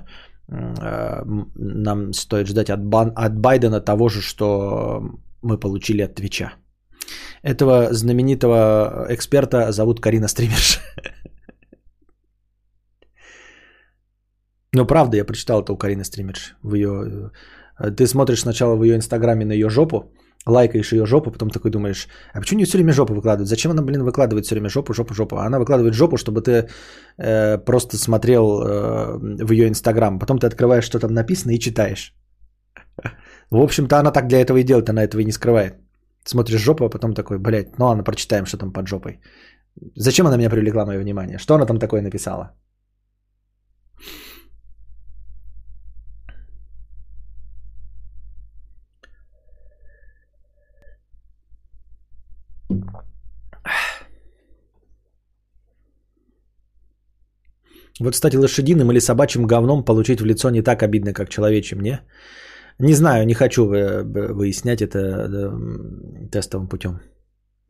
нам 0.49 2.13
стоит 2.13 2.47
ждать 2.49 2.71
от, 2.71 2.81
Бан- 2.85 3.13
от 3.17 3.39
Байдена 3.39 3.81
того 3.81 4.09
же, 4.09 4.21
что 4.21 5.03
мы 5.43 5.59
получили 5.61 6.03
от 6.03 6.15
Твича? 6.15 6.53
Этого 7.43 7.93
знаменитого 7.93 9.07
эксперта 9.11 9.73
зовут 9.73 10.01
Карина 10.01 10.29
Стримерш. 10.29 10.81
Ну, 14.73 14.87
правда, 14.87 15.17
я 15.17 15.25
прочитал 15.25 15.63
это 15.63 15.73
у 15.73 15.77
Карины 15.77 16.05
Стримерш. 16.05 16.57
В 16.63 16.75
ее... 16.75 17.31
э, 17.81 17.91
Ты 17.91 18.07
смотришь 18.07 18.41
сначала 18.41 18.77
в 18.77 18.85
ее 18.85 18.95
инстаграме 18.97 19.45
на 19.45 19.53
ее 19.53 19.69
жопу, 19.69 20.13
лайкаешь 20.47 20.93
ее 20.93 21.07
жопу, 21.07 21.31
потом 21.31 21.51
такой 21.51 21.71
думаешь, 21.71 22.09
а 22.35 22.41
почему 22.41 22.59
не 22.61 22.65
все 22.65 22.79
время 22.79 22.93
жопу 22.93 23.15
выкладывает? 23.15 23.49
Зачем 23.49 23.71
она, 23.73 23.83
блин, 23.83 24.03
выкладывает 24.03 24.45
все 24.45 24.55
время 24.55 24.69
жопу, 24.69 24.95
жопу, 24.95 25.15
жопу? 25.15 25.37
Она 25.37 25.59
выкладывает 25.59 25.95
жопу, 25.95 26.17
чтобы 26.17 26.41
ты 26.41 26.69
э, 27.19 27.59
просто 27.59 27.97
смотрел 27.97 28.63
э, 28.63 29.45
в 29.45 29.53
ее 29.53 29.69
инстаграм. 29.69 30.19
Потом 30.19 30.39
ты 30.39 30.47
открываешь, 30.47 30.85
что 30.85 30.99
там 30.99 31.13
написано 31.13 31.53
и 31.53 31.59
читаешь. 31.59 32.15
В 33.51 33.59
общем-то, 33.59 33.99
она 33.99 34.13
так 34.13 34.29
для 34.29 34.41
этого 34.41 34.59
и 34.59 34.65
делает, 34.65 34.89
она 34.89 35.03
этого 35.03 35.21
и 35.21 35.25
не 35.25 35.33
скрывает. 35.33 35.75
Смотришь 36.25 36.61
жопу, 36.61 36.85
а 36.85 36.91
потом 36.91 37.15
такой, 37.15 37.39
блядь, 37.39 37.79
ну 37.79 37.87
ладно, 37.87 38.05
прочитаем, 38.05 38.47
что 38.47 38.59
там 38.59 38.73
под 38.73 38.87
жопой. 38.89 39.21
Зачем 39.97 40.27
она 40.27 40.37
меня 40.37 40.51
привлекла, 40.51 40.87
мое 40.87 40.99
внимание? 40.99 41.39
Что 41.39 41.55
она 41.55 41.67
там 41.67 41.79
такое 41.79 42.03
написала? 42.03 42.53
Вот, 58.01 58.15
кстати, 58.15 58.37
лошадиным 58.37 58.91
или 58.91 59.01
собачьим 59.01 59.47
говном 59.47 59.85
получить 59.85 60.21
в 60.21 60.25
лицо 60.25 60.51
не 60.51 60.63
так 60.63 60.83
обидно, 60.83 61.13
как 61.13 61.29
человечьим, 61.29 61.81
не? 61.81 62.01
Не 62.79 62.95
знаю, 62.95 63.27
не 63.27 63.35
хочу 63.35 63.67
вы- 63.67 64.03
выяснять 64.35 64.81
это 64.81 64.99
э, 64.99 66.29
тестовым 66.33 66.69
путем. 66.69 67.01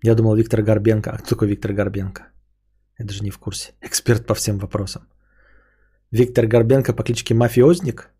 Я 0.04 0.14
думал, 0.14 0.36
Виктор 0.36 0.62
Горбенко. 0.62 1.10
А 1.10 1.18
кто 1.18 1.30
такой 1.30 1.48
Виктор 1.48 1.72
Горбенко? 1.72 2.22
Я 2.98 3.06
даже 3.06 3.24
не 3.24 3.30
в 3.30 3.38
курсе. 3.38 3.72
Эксперт 3.80 4.26
по 4.26 4.34
всем 4.34 4.58
вопросам. 4.58 5.02
Виктор 6.12 6.46
Горбенко 6.46 6.92
по 6.92 7.02
кличке 7.02 7.34
Мафиозник? 7.34 8.10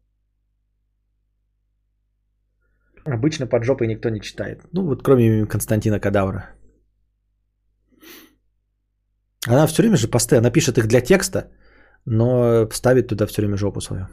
Обычно 3.05 3.47
под 3.47 3.65
жопой 3.65 3.87
никто 3.87 4.11
не 4.11 4.21
читает. 4.21 4.63
Ну, 4.73 4.87
вот 4.87 5.03
кроме 5.03 5.47
Константина 5.47 6.01
Кадавра. 6.01 6.51
Она 9.47 9.67
все 9.67 9.83
время 9.83 9.97
же 9.97 10.09
посты, 10.09 10.37
она 10.37 10.51
пишет 10.51 10.77
их 10.79 10.87
для 10.87 11.01
текста, 11.01 11.51
но 12.05 12.69
ставит 12.73 13.09
туда 13.09 13.27
все 13.27 13.43
время 13.43 13.57
жопу 13.57 13.81
свою. 13.81 14.07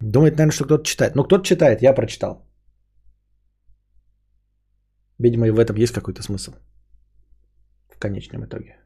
Думает, 0.00 0.32
наверное, 0.36 0.52
что 0.52 0.64
кто-то 0.64 0.84
читает. 0.84 1.14
Ну, 1.14 1.24
кто-то 1.24 1.44
читает, 1.44 1.82
я 1.82 1.92
прочитал. 1.94 2.46
Видимо, 5.18 5.46
и 5.46 5.50
в 5.50 5.58
этом 5.58 5.76
есть 5.76 5.92
какой-то 5.92 6.22
смысл. 6.22 6.52
В 7.88 7.98
конечном 7.98 8.44
итоге. 8.44 8.76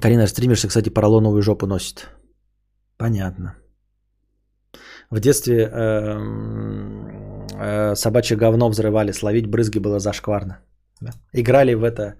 Карина, 0.00 0.26
стримерша, 0.26 0.68
кстати, 0.68 0.90
поролоновую 0.90 1.42
жопу 1.42 1.66
носит. 1.66 2.10
Понятно. 2.98 3.54
В 5.10 5.20
детстве 5.20 5.70
эм, 5.72 7.46
э, 7.58 7.94
собачье 7.94 8.36
говно 8.36 8.68
взрывали, 8.68 9.12
словить 9.12 9.46
брызги 9.46 9.78
было 9.78 9.98
зашкварно. 9.98 10.58
Да. 11.00 11.10
Играли 11.32 11.74
в 11.74 11.84
это, 11.84 12.14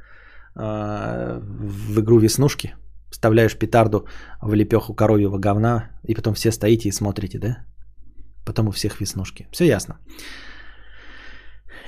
э, 0.55 1.41
в 1.41 2.01
игру 2.01 2.19
веснушки. 2.19 2.75
Вставляешь 3.11 3.59
петарду 3.59 4.07
в 4.43 4.55
лепеху 4.55 4.95
коровьего 4.95 5.39
говна, 5.39 5.91
и 6.05 6.15
потом 6.15 6.35
все 6.35 6.53
стоите 6.53 6.89
и 6.89 6.93
смотрите, 6.93 7.39
да? 7.39 7.59
Потом 8.45 8.69
у 8.69 8.71
всех 8.71 9.01
веснушки. 9.01 9.49
Все 9.53 9.65
ясно. 9.65 9.99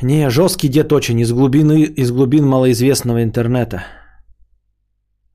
Не, 0.03 0.31
жесткий 0.31 0.69
дед 0.69 0.93
очень, 0.93 1.21
из 1.21 1.33
глубины, 1.33 1.83
из 1.97 2.11
глубин 2.11 2.47
малоизвестного 2.47 3.23
интернета. 3.23 3.83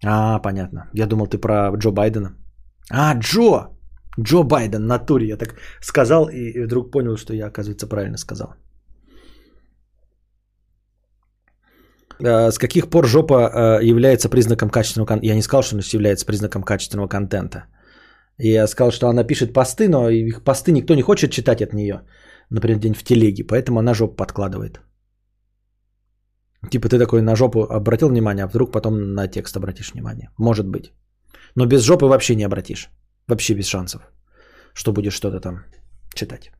А, 0.05 0.39
понятно. 0.39 0.89
Я 0.93 1.05
думал, 1.05 1.27
ты 1.27 1.37
про 1.37 1.75
Джо 1.75 1.91
Байдена. 1.91 2.35
А, 2.89 3.13
Джо! 3.15 3.69
Джо 4.19 4.43
Байден, 4.43 4.85
натуре. 4.85 5.27
Я 5.27 5.37
так 5.37 5.55
сказал 5.81 6.29
и 6.29 6.63
вдруг 6.63 6.91
понял, 6.91 7.17
что 7.17 7.33
я, 7.33 7.47
оказывается, 7.47 7.87
правильно 7.87 8.17
сказал. 8.17 8.55
С 12.23 12.57
каких 12.57 12.89
пор 12.89 13.05
жопа 13.05 13.33
э, 13.33 13.83
является 13.83 14.29
признаком 14.29 14.69
качественного 14.69 15.07
контента? 15.07 15.27
Я 15.27 15.35
не 15.35 15.41
сказал, 15.41 15.63
что 15.63 15.75
она 15.75 15.93
является 15.93 16.25
признаком 16.25 16.63
качественного 16.63 17.07
контента. 17.07 17.65
Я 18.37 18.67
сказал, 18.67 18.91
что 18.91 19.07
она 19.07 19.23
пишет 19.25 19.53
посты, 19.53 19.89
но 19.89 20.09
их 20.09 20.43
посты 20.43 20.71
никто 20.71 20.95
не 20.95 21.01
хочет 21.01 21.31
читать 21.31 21.61
от 21.61 21.73
нее. 21.73 22.01
Например, 22.49 22.79
день 22.79 22.93
в 22.93 23.03
телеге, 23.03 23.43
поэтому 23.43 23.79
она 23.79 23.93
жопу 23.93 24.15
подкладывает. 24.15 24.79
Типа 26.71 26.87
ты 26.87 26.97
такой 26.97 27.21
на 27.21 27.35
жопу 27.35 27.63
обратил 27.63 28.09
внимание, 28.09 28.45
а 28.45 28.47
вдруг 28.47 28.71
потом 28.71 29.13
на 29.13 29.27
текст 29.27 29.57
обратишь 29.57 29.93
внимание. 29.93 30.29
Может 30.37 30.67
быть. 30.67 30.93
Но 31.55 31.65
без 31.65 31.83
жопы 31.83 32.05
вообще 32.05 32.35
не 32.35 32.45
обратишь. 32.45 32.89
Вообще 33.27 33.53
без 33.53 33.67
шансов, 33.67 34.01
что 34.73 34.93
будешь 34.93 35.13
что-то 35.13 35.39
там 35.41 35.65
читать. 36.13 36.51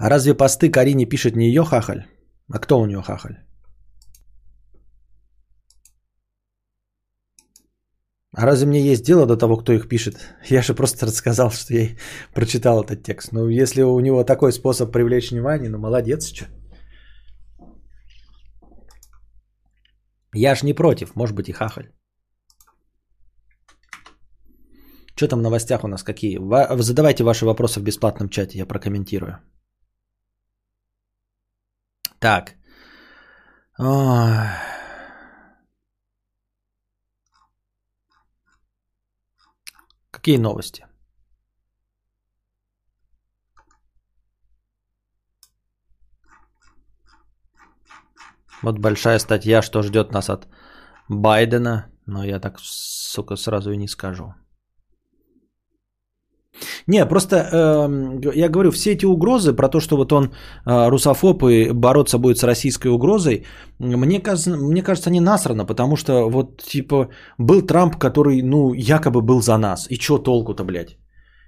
А 0.00 0.08
разве 0.08 0.34
посты 0.34 0.70
Карине 0.70 1.06
пишет 1.06 1.36
не 1.36 1.48
ее 1.48 1.64
хахаль? 1.64 2.06
А 2.52 2.58
кто 2.58 2.80
у 2.80 2.86
нее 2.86 3.02
хахаль? 3.02 3.36
А 8.36 8.46
разве 8.46 8.66
мне 8.66 8.80
есть 8.80 9.04
дело 9.04 9.26
до 9.26 9.36
того, 9.36 9.56
кто 9.56 9.72
их 9.72 9.88
пишет? 9.88 10.14
Я 10.50 10.62
же 10.62 10.74
просто 10.74 11.06
рассказал, 11.06 11.50
что 11.50 11.74
я 11.74 11.96
прочитал 12.34 12.84
этот 12.84 13.02
текст. 13.02 13.32
Ну, 13.32 13.48
если 13.48 13.82
у 13.82 14.00
него 14.00 14.24
такой 14.24 14.52
способ 14.52 14.92
привлечь 14.92 15.30
внимание, 15.32 15.70
ну, 15.70 15.78
молодец, 15.78 16.26
что. 16.32 16.46
Я 20.34 20.54
ж 20.54 20.62
не 20.62 20.74
против, 20.74 21.16
может 21.16 21.34
быть 21.34 21.48
и 21.48 21.52
хахаль. 21.52 21.90
Что 25.16 25.26
там 25.26 25.40
в 25.40 25.42
новостях 25.42 25.84
у 25.84 25.88
нас 25.88 26.04
какие? 26.04 26.38
Ва- 26.38 26.76
Задавайте 26.82 27.24
ваши 27.24 27.44
вопросы 27.44 27.80
в 27.80 27.82
бесплатном 27.82 28.28
чате, 28.28 28.58
я 28.58 28.66
прокомментирую. 28.66 29.38
Так. 32.18 32.56
Какие 40.10 40.38
новости? 40.38 40.84
Вот 48.62 48.78
большая 48.78 49.18
статья, 49.20 49.62
что 49.62 49.82
ждет 49.82 50.12
нас 50.12 50.28
от 50.28 50.48
Байдена, 51.08 51.90
но 52.06 52.24
я 52.24 52.40
так, 52.40 52.58
сука, 52.60 53.36
сразу 53.36 53.70
и 53.70 53.76
не 53.76 53.88
скажу. 53.88 54.34
Не, 56.86 57.06
просто 57.06 57.36
э, 57.36 58.34
я 58.34 58.48
говорю, 58.48 58.70
все 58.70 58.92
эти 58.92 59.06
угрозы 59.06 59.52
про 59.52 59.68
то, 59.68 59.80
что 59.80 59.96
вот 59.96 60.12
он 60.12 60.24
э, 60.24 60.88
русофоб 60.88 61.42
и 61.44 61.72
бороться 61.72 62.18
будет 62.18 62.38
с 62.38 62.42
российской 62.42 62.88
угрозой, 62.88 63.44
мне 63.78 64.20
кажется, 64.20 64.56
мне 64.56 64.82
кажется, 64.82 65.10
не 65.10 65.20
насрано, 65.20 65.64
потому 65.66 65.96
что 65.96 66.28
вот 66.28 66.62
типа 66.62 67.08
был 67.38 67.62
Трамп, 67.62 67.96
который, 67.96 68.42
ну, 68.42 68.74
якобы 68.74 69.20
был 69.22 69.40
за 69.40 69.58
нас. 69.58 69.86
И 69.90 69.98
чё 69.98 70.18
толку-то, 70.18 70.64
блядь? 70.64 70.98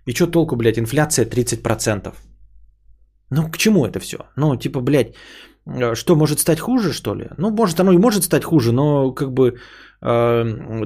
И 0.06 0.12
чё 0.12 0.26
толку, 0.26 0.56
блядь, 0.56 0.78
инфляция 0.78 1.26
30%? 1.26 2.12
Ну, 3.30 3.50
к 3.50 3.58
чему 3.58 3.86
это 3.86 4.00
все? 4.00 4.16
Ну, 4.36 4.56
типа, 4.56 4.80
блядь, 4.80 5.14
э, 5.66 5.94
что, 5.94 6.16
может 6.16 6.40
стать 6.40 6.60
хуже, 6.60 6.92
что 6.92 7.14
ли? 7.14 7.28
Ну, 7.38 7.50
может, 7.50 7.80
оно 7.80 7.92
и 7.92 7.98
может 7.98 8.24
стать 8.24 8.44
хуже, 8.44 8.72
но 8.72 9.14
как 9.14 9.32
бы 9.32 9.56
э, 10.02 10.44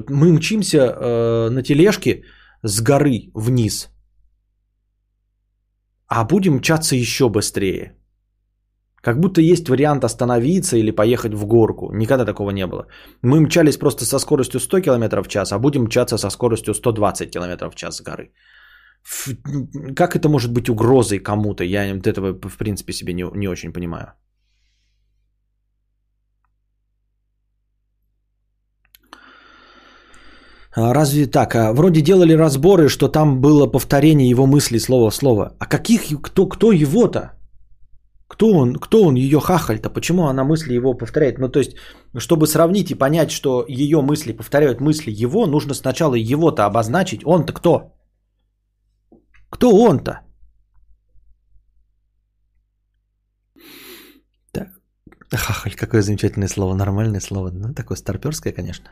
мы 0.09 0.31
мчимся 0.31 0.77
э, 0.77 1.49
на 1.49 1.63
тележке 1.63 2.23
с 2.63 2.81
горы 2.81 3.31
вниз– 3.33 3.89
а 6.07 6.23
будем 6.25 6.55
мчаться 6.55 6.95
еще 6.95 7.29
быстрее. 7.29 7.95
Как 9.01 9.19
будто 9.19 9.41
есть 9.41 9.69
вариант 9.69 10.03
остановиться 10.03 10.77
или 10.77 10.91
поехать 10.91 11.33
в 11.33 11.45
горку. 11.45 11.91
Никогда 11.93 12.25
такого 12.25 12.51
не 12.51 12.65
было. 12.65 12.87
Мы 13.21 13.39
мчались 13.39 13.77
просто 13.77 14.05
со 14.05 14.19
скоростью 14.19 14.59
100 14.59 14.81
км 14.81 15.21
в 15.23 15.27
час, 15.27 15.51
а 15.51 15.59
будем 15.59 15.83
мчаться 15.83 16.17
со 16.17 16.29
скоростью 16.29 16.73
120 16.73 17.31
км 17.31 17.69
в 17.69 17.75
час 17.75 17.97
с 17.97 18.01
горы. 18.01 18.31
Как 19.95 20.15
это 20.15 20.27
может 20.29 20.51
быть 20.51 20.69
угрозой 20.69 21.19
кому-то? 21.19 21.63
Я 21.63 21.85
этого 21.85 22.33
в 22.33 22.57
принципе 22.57 22.93
себе 22.93 23.13
не, 23.13 23.23
не 23.35 23.47
очень 23.47 23.73
понимаю. 23.73 24.07
Разве 30.75 31.25
так? 31.27 31.55
А 31.55 31.73
вроде 31.73 32.01
делали 32.01 32.33
разборы, 32.33 32.89
что 32.89 33.07
там 33.07 33.39
было 33.39 33.65
повторение 33.67 34.29
его 34.29 34.45
мыслей 34.45 34.79
слово 34.79 35.09
в 35.09 35.15
слово. 35.15 35.55
А 35.59 35.65
каких, 35.65 36.21
кто, 36.21 36.47
кто 36.47 36.71
его-то? 36.73 37.31
Кто 38.27 38.51
он, 38.51 38.75
кто 38.75 39.03
он 39.03 39.15
ее 39.15 39.39
хахаль-то? 39.39 39.89
Почему 39.89 40.27
она 40.27 40.43
мысли 40.43 40.73
его 40.73 40.93
повторяет? 40.93 41.37
Ну, 41.37 41.47
то 41.47 41.59
есть, 41.59 41.75
чтобы 42.17 42.47
сравнить 42.47 42.91
и 42.91 42.95
понять, 42.95 43.31
что 43.31 43.63
ее 43.69 44.01
мысли 44.01 44.33
повторяют 44.33 44.81
мысли 44.81 45.11
его, 45.11 45.47
нужно 45.47 45.73
сначала 45.73 46.15
его-то 46.15 46.65
обозначить. 46.65 47.21
Он-то 47.25 47.53
кто? 47.53 47.93
Кто 49.49 49.71
он-то? 49.71 50.21
Так. 54.51 54.67
Хахаль, 55.31 55.75
какое 55.75 56.01
замечательное 56.01 56.49
слово, 56.49 56.73
нормальное 56.75 57.21
слово. 57.21 57.51
Ну, 57.51 57.73
такое 57.73 57.97
старперское, 57.97 58.51
конечно. 58.51 58.89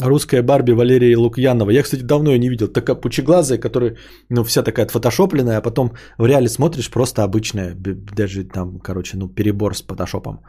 Русская 0.00 0.42
Барби 0.42 0.72
Валерия 0.72 1.16
Лукьянова. 1.16 1.70
Я, 1.70 1.82
кстати, 1.82 2.02
давно 2.02 2.30
ее 2.30 2.38
не 2.38 2.48
видел. 2.48 2.68
Такая 2.68 2.96
пучеглазая, 2.96 3.58
которая, 3.58 3.96
ну, 4.28 4.42
вся 4.44 4.62
такая 4.62 4.86
отфотошопленная, 4.86 5.58
а 5.58 5.62
потом 5.62 5.92
в 6.18 6.26
реале 6.26 6.48
смотришь, 6.48 6.90
просто 6.90 7.22
обычная. 7.22 7.74
Даже 8.16 8.44
там, 8.44 8.80
короче, 8.80 9.16
ну, 9.16 9.28
перебор 9.28 9.74
с 9.74 9.82
фотошопом. 9.82 10.40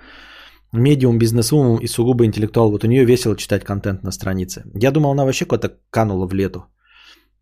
Медиум, 0.74 1.20
бизнесвумен 1.20 1.78
и 1.78 1.88
сугубо 1.88 2.26
интеллектуал. 2.26 2.72
Вот 2.72 2.84
у 2.84 2.88
нее 2.88 3.06
весело 3.06 3.36
читать 3.38 3.64
контент 3.64 4.04
на 4.04 4.12
странице. 4.12 4.64
Я 4.74 4.92
думал, 4.92 5.12
она 5.12 5.26
вообще 5.26 5.46
куда-то 5.46 5.78
канула 5.92 6.28
в 6.28 6.34
лету. 6.34 6.66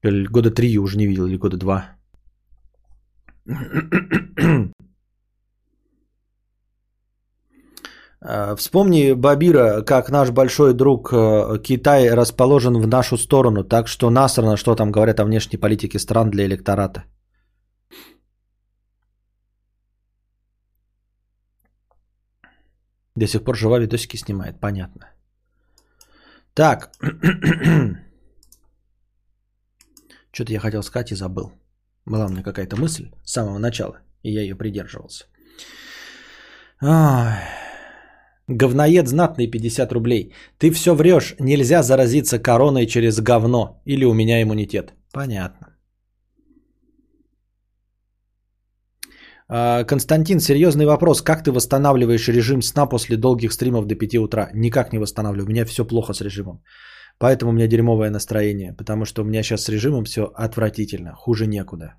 Года 0.03 0.51
три 0.51 0.77
уже 0.77 0.97
не 0.97 1.07
видел, 1.07 1.25
или 1.25 1.37
года 1.37 1.57
два. 1.57 1.95
А, 8.12 8.12
Вспомни, 8.55 9.13
Бабира, 9.13 9.81
как 9.81 10.09
наш 10.09 10.31
большой 10.31 10.73
друг 10.73 11.11
э, 11.11 11.59
Китай 11.61 12.09
расположен 12.09 12.77
в 12.77 12.87
нашу 12.87 13.17
сторону, 13.17 13.63
так 13.65 13.87
что 13.87 14.09
насрано, 14.09 14.55
что 14.55 14.75
там 14.75 14.91
говорят 14.91 15.19
о 15.19 15.25
внешней 15.25 15.57
политике 15.57 15.99
стран 15.99 16.29
для 16.29 16.45
электората. 16.45 17.03
До 23.15 23.27
сих 23.27 23.43
пор 23.43 23.57
жива 23.57 23.79
видосики 23.79 24.17
снимает, 24.17 24.59
понятно. 24.59 25.11
Так. 26.53 26.91
Что-то 30.31 30.53
я 30.53 30.59
хотел 30.59 30.81
сказать 30.83 31.11
и 31.11 31.15
забыл. 31.15 31.51
Была 32.05 32.25
у 32.25 32.29
меня 32.29 32.43
какая-то 32.43 32.77
мысль 32.77 33.11
с 33.23 33.33
самого 33.33 33.59
начала, 33.59 33.99
и 34.23 34.31
я 34.31 34.41
ее 34.41 34.55
придерживался. 34.55 35.25
Ай. 36.81 37.62
Говноед 38.49 39.07
знатный 39.07 39.47
50 39.47 39.91
рублей. 39.93 40.33
Ты 40.57 40.71
все 40.71 40.95
врешь, 40.95 41.35
нельзя 41.39 41.81
заразиться 41.81 42.39
короной 42.39 42.85
через 42.85 43.21
говно. 43.21 43.81
Или 43.85 44.05
у 44.05 44.13
меня 44.13 44.41
иммунитет. 44.41 44.93
Понятно. 45.13 45.67
А, 49.47 49.83
Константин, 49.83 50.39
серьезный 50.39 50.85
вопрос. 50.85 51.21
Как 51.21 51.43
ты 51.43 51.51
восстанавливаешь 51.51 52.27
режим 52.27 52.61
сна 52.61 52.85
после 52.85 53.17
долгих 53.17 53.53
стримов 53.53 53.85
до 53.85 53.95
5 53.95 54.15
утра? 54.15 54.49
Никак 54.53 54.91
не 54.93 54.99
восстанавливаю. 54.99 55.45
У 55.45 55.49
меня 55.49 55.65
все 55.65 55.85
плохо 55.85 56.13
с 56.13 56.21
режимом. 56.21 56.63
Поэтому 57.19 57.51
у 57.51 57.53
меня 57.53 57.67
дерьмовое 57.67 58.09
настроение. 58.09 58.73
Потому 58.73 59.05
что 59.05 59.21
у 59.21 59.25
меня 59.25 59.43
сейчас 59.43 59.63
с 59.63 59.69
режимом 59.69 60.03
все 60.03 60.31
отвратительно. 60.35 61.13
Хуже 61.15 61.47
некуда. 61.47 61.93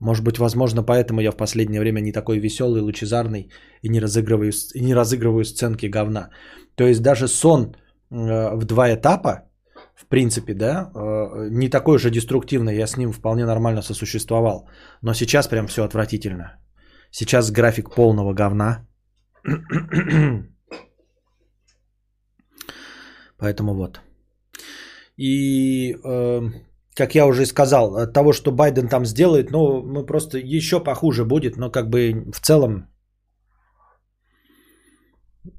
Может 0.00 0.24
быть, 0.24 0.38
возможно, 0.38 0.82
поэтому 0.82 1.20
я 1.20 1.32
в 1.32 1.36
последнее 1.36 1.80
время 1.80 2.00
не 2.00 2.12
такой 2.12 2.38
веселый, 2.38 2.82
лучезарный 2.82 3.50
и 3.82 3.88
не 3.88 4.00
разыгрываю, 4.00 4.52
и 4.74 4.80
не 4.80 4.94
разыгрываю 4.94 5.44
сценки 5.44 5.86
говна. 5.86 6.30
То 6.74 6.84
есть 6.84 7.02
даже 7.02 7.28
сон 7.28 7.74
э, 8.10 8.56
в 8.56 8.64
два 8.64 8.94
этапа, 8.94 9.48
в 9.94 10.06
принципе, 10.06 10.54
да, 10.54 10.90
э, 10.94 11.48
не 11.50 11.70
такой 11.70 11.98
же 11.98 12.10
деструктивный, 12.10 12.76
я 12.76 12.86
с 12.86 12.96
ним 12.96 13.12
вполне 13.12 13.46
нормально 13.46 13.82
сосуществовал. 13.82 14.68
Но 15.02 15.14
сейчас 15.14 15.48
прям 15.48 15.66
все 15.66 15.82
отвратительно. 15.82 16.58
Сейчас 17.10 17.50
график 17.50 17.94
полного 17.94 18.34
говна. 18.34 18.86
Поэтому 23.38 23.74
вот. 23.74 24.00
И, 25.16 25.94
э, 25.94 26.40
как 26.96 27.14
я 27.14 27.26
уже 27.26 27.42
и 27.42 27.46
сказал, 27.46 27.96
от 27.96 28.12
того, 28.12 28.32
что 28.32 28.52
Байден 28.52 28.88
там 28.88 29.06
сделает, 29.06 29.50
ну, 29.50 29.82
мы 29.82 30.06
просто 30.06 30.38
еще 30.38 30.82
похуже 30.82 31.24
будет, 31.24 31.56
но 31.56 31.70
как 31.70 31.90
бы 31.90 32.24
в 32.32 32.40
целом, 32.40 32.86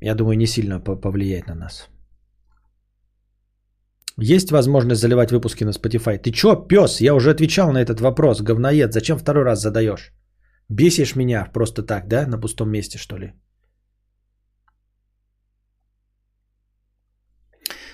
я 0.02 0.16
думаю, 0.16 0.38
не 0.38 0.48
сильно 0.48 0.80
по- 0.80 0.96
повлияет 0.96 1.48
на 1.48 1.56
нас. 1.56 1.90
Есть 4.20 4.52
возможность 4.52 5.02
заливать 5.02 5.32
выпуски 5.32 5.64
на 5.64 5.72
Spotify? 5.74 6.18
Ты 6.18 6.32
чё, 6.32 6.56
пес? 6.68 7.02
Я 7.02 7.14
уже 7.14 7.30
отвечал 7.30 7.72
на 7.72 7.78
этот 7.78 8.02
вопрос, 8.02 8.42
говноед. 8.42 8.94
Зачем 8.94 9.18
второй 9.20 9.44
раз 9.44 9.62
задаешь? 9.62 10.12
Бесишь 10.70 11.16
меня 11.16 11.46
просто 11.54 11.84
так, 11.84 12.08
да? 12.08 12.26
На 12.28 12.40
пустом 12.40 12.70
месте, 12.72 12.98
что 12.98 13.18
ли? 13.18 13.34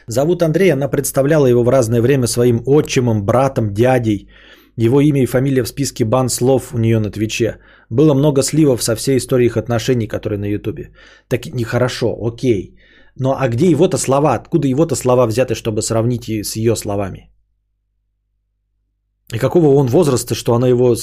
Зовут 0.08 0.42
Андрей, 0.42 0.74
она 0.74 0.88
представляла 0.88 1.48
его 1.48 1.64
в 1.64 1.70
разное 1.70 2.02
время 2.02 2.28
своим 2.28 2.62
отчимом, 2.66 3.26
братом, 3.26 3.74
дядей. 3.74 4.30
Его 4.76 5.02
имя 5.02 5.22
и 5.22 5.28
фамилия 5.28 5.64
в 5.64 5.68
списке 5.68 6.06
бан 6.06 6.30
слов 6.30 6.74
у 6.74 6.78
нее 6.78 7.00
на 7.00 7.12
Твиче. 7.12 7.60
Было 7.90 8.14
много 8.14 8.42
сливов 8.42 8.84
со 8.84 8.96
всей 8.96 9.18
историей 9.18 9.48
их 9.48 9.58
отношений, 9.58 10.08
которые 10.08 10.40
на 10.40 10.46
Ютубе. 10.46 10.92
Так 11.28 11.46
нехорошо, 11.46 12.18
окей. 12.22 12.76
Но 13.16 13.38
а 13.40 13.48
где 13.48 13.70
его-то 13.70 13.98
слова? 13.98 14.34
Откуда 14.34 14.68
его-то 14.68 14.96
слова 14.96 15.28
взяты, 15.28 15.54
чтобы 15.56 15.82
сравнить 15.82 16.28
с 16.28 16.56
ее 16.56 16.76
словами? 16.76 17.30
И 19.34 19.40
какого 19.40 19.76
он 19.76 19.88
возраста, 19.88 20.36
что 20.36 20.54
она 20.54 20.68
его 20.68 20.96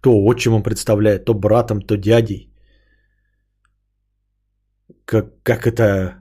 то 0.00 0.10
отчимом 0.10 0.62
представляет, 0.62 1.24
то 1.24 1.34
братом, 1.34 1.82
то 1.82 1.96
дядей? 1.96 2.52
Как, 5.04 5.42
как 5.42 5.66
это... 5.66 6.14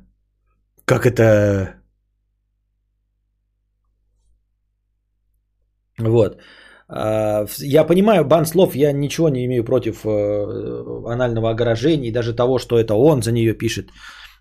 Как 0.86 1.06
это... 1.06 1.85
Вот. 6.00 6.38
А, 6.88 7.46
Я 7.60 7.84
понимаю, 7.84 8.26
бан 8.26 8.46
слов, 8.46 8.76
я 8.76 8.92
ничего 8.92 9.30
не 9.30 9.46
имею 9.46 9.64
против 9.64 10.06
э, 10.06 10.10
анального 11.14 11.50
огорожения 11.50 12.10
и 12.10 12.12
даже 12.12 12.36
того, 12.36 12.60
что 12.60 12.78
это 12.78 12.94
он 12.96 13.22
за 13.22 13.32
нее 13.32 13.54
пишет. 13.54 13.90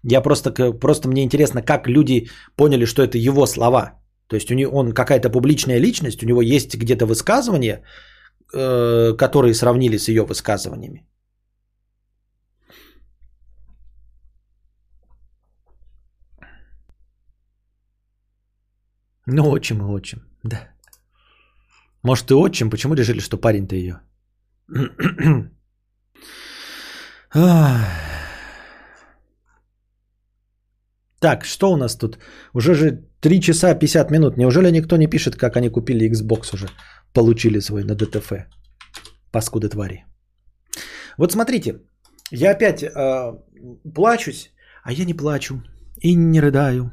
Я 0.03 0.21
просто, 0.21 0.51
просто 0.81 1.09
мне 1.09 1.23
интересно, 1.23 1.63
как 1.63 1.89
люди 1.89 2.29
поняли, 2.57 2.85
что 2.87 3.03
это 3.03 3.19
его 3.19 3.47
слова. 3.47 4.01
То 4.29 4.37
есть 4.37 4.51
у 4.51 4.55
него, 4.55 4.79
он 4.79 4.93
какая-то 4.93 5.31
публичная 5.31 5.81
личность, 5.81 6.23
у 6.23 6.27
него 6.27 6.43
есть 6.43 6.77
где-то 6.77 7.07
высказывания, 7.07 7.83
э, 8.55 9.17
которые 9.17 9.55
сравнили 9.55 9.99
с 9.99 10.09
ее 10.09 10.25
высказываниями. 10.25 11.07
Ну, 19.27 19.51
отчим 19.51 19.81
и 19.81 19.85
отчим, 19.85 20.19
да. 20.43 20.74
Может, 22.05 22.31
и 22.31 22.35
отчим, 22.35 22.71
почему 22.71 22.95
решили, 22.95 23.21
что 23.21 23.37
парень-то 23.39 23.75
ее? 23.75 24.01
Так, 31.21 31.45
что 31.47 31.73
у 31.73 31.77
нас 31.77 31.97
тут? 31.97 32.19
Уже 32.53 32.75
же 32.75 33.09
3 33.21 33.41
часа 33.41 33.75
50 33.75 34.11
минут. 34.11 34.37
Неужели 34.37 34.71
никто 34.71 34.97
не 34.97 35.07
пишет, 35.07 35.37
как 35.37 35.57
они 35.57 35.71
купили 35.71 36.07
Xbox 36.07 36.55
уже? 36.55 36.69
Получили 37.15 37.61
свой 37.61 37.83
на 37.83 37.95
ДТФ. 37.95 38.33
Паскуды 39.33 39.71
твари. 39.71 40.05
Вот 41.17 41.33
смотрите, 41.33 41.81
я 42.31 42.51
опять 42.51 42.83
э, 42.83 43.33
плачусь, 43.95 44.53
а 44.83 44.93
я 44.93 45.07
не 45.07 45.15
плачу 45.15 45.63
и 46.03 46.15
не 46.15 46.41
рыдаю. 46.41 46.91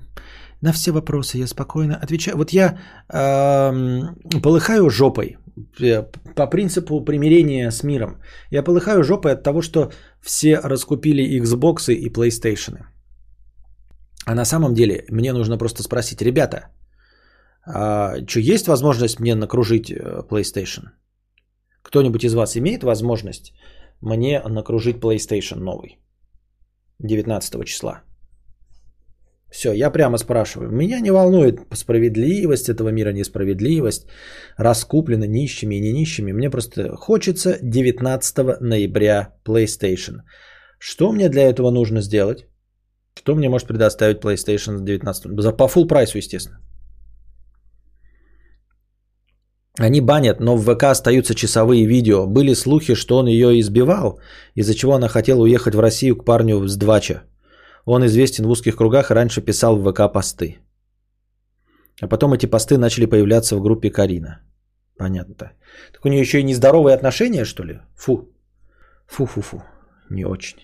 На 0.62 0.72
все 0.74 0.92
вопросы 0.92 1.38
я 1.38 1.48
спокойно 1.48 1.98
отвечаю. 2.04 2.38
Вот 2.38 2.54
я 2.54 2.78
эм, 3.10 4.16
полыхаю 4.44 4.90
жопой 4.90 5.38
э, 5.80 6.04
по 6.36 6.48
принципу 6.48 7.04
примирения 7.06 7.72
с 7.72 7.84
миром. 7.84 8.22
Я 8.52 8.64
полыхаю 8.64 9.04
жопой 9.04 9.32
от 9.32 9.44
того, 9.44 9.62
что 9.62 9.92
все 10.22 10.60
раскупили 10.60 11.42
Xbox 11.42 11.92
и 11.94 12.10
PlayStation. 12.10 12.86
А 14.26 14.36
на 14.36 14.46
самом 14.46 14.74
деле 14.74 15.06
мне 15.10 15.34
нужно 15.34 15.58
просто 15.58 15.82
спросить, 15.84 16.22
ребята, 16.22 16.68
а, 17.66 18.16
что 18.28 18.40
есть 18.40 18.68
возможность 18.68 19.20
мне 19.20 19.36
накружить 19.36 19.92
э, 19.92 20.24
PlayStation? 20.30 20.90
Кто-нибудь 21.82 22.24
из 22.24 22.34
вас 22.34 22.56
имеет 22.56 22.84
возможность 22.84 23.54
мне 24.02 24.40
накружить 24.48 24.98
PlayStation 24.98 25.60
новый 25.60 26.00
19 27.00 27.66
числа? 27.66 28.04
Все, 29.52 29.74
я 29.74 29.92
прямо 29.92 30.18
спрашиваю. 30.18 30.72
Меня 30.72 31.02
не 31.02 31.12
волнует 31.12 31.60
справедливость 31.74 32.70
этого 32.70 32.90
мира, 32.90 33.12
несправедливость, 33.12 34.08
раскуплено 34.58 35.26
нищими 35.26 35.76
и 35.76 35.82
не 35.82 35.92
нищими. 35.92 36.32
Мне 36.32 36.50
просто 36.50 36.96
хочется 36.96 37.60
19 37.62 38.62
ноября 38.62 39.34
PlayStation. 39.46 40.22
Что 40.80 41.12
мне 41.12 41.30
для 41.30 41.44
этого 41.44 41.72
нужно 41.72 42.02
сделать? 42.02 42.46
Что 43.14 43.36
мне 43.36 43.50
может 43.50 43.68
предоставить 43.68 44.24
PlayStation 44.24 44.86
19? 44.86 45.42
За 45.42 45.52
по 45.52 45.68
full 45.68 45.88
прайсу, 45.88 46.18
естественно. 46.18 46.60
Они 49.80 50.02
банят, 50.02 50.40
но 50.40 50.56
в 50.56 50.64
ВК 50.64 50.84
остаются 50.84 51.36
часовые 51.36 51.86
видео. 51.86 52.26
Были 52.26 52.54
слухи, 52.56 52.96
что 52.96 53.18
он 53.18 53.28
ее 53.28 53.60
избивал, 53.60 54.20
из-за 54.56 54.76
чего 54.76 54.94
она 54.94 55.10
хотела 55.10 55.42
уехать 55.42 55.76
в 55.76 55.80
Россию 55.80 56.16
к 56.16 56.26
парню 56.26 56.68
с 56.68 56.78
Двача. 56.78 57.24
Он 57.86 58.06
известен 58.06 58.46
в 58.46 58.50
узких 58.50 58.76
кругах 58.76 59.12
и 59.12 59.14
раньше 59.14 59.42
писал 59.42 59.76
в 59.78 59.84
ВК 59.84 60.12
посты. 60.14 60.60
А 62.02 62.08
потом 62.08 62.34
эти 62.34 62.46
посты 62.46 62.78
начали 62.78 63.06
появляться 63.06 63.56
в 63.56 63.62
группе 63.62 63.90
Карина. 63.90 64.42
Понятно. 64.98 65.52
Так 65.94 66.06
у 66.06 66.10
нее 66.10 66.22
еще 66.22 66.40
и 66.40 66.44
нездоровые 66.44 66.96
отношения, 66.96 67.46
что 67.46 67.64
ли? 67.64 67.80
Фу. 67.96 68.30
Фу-фу-фу. 69.08 69.64
Не 70.10 70.26
очень. 70.26 70.58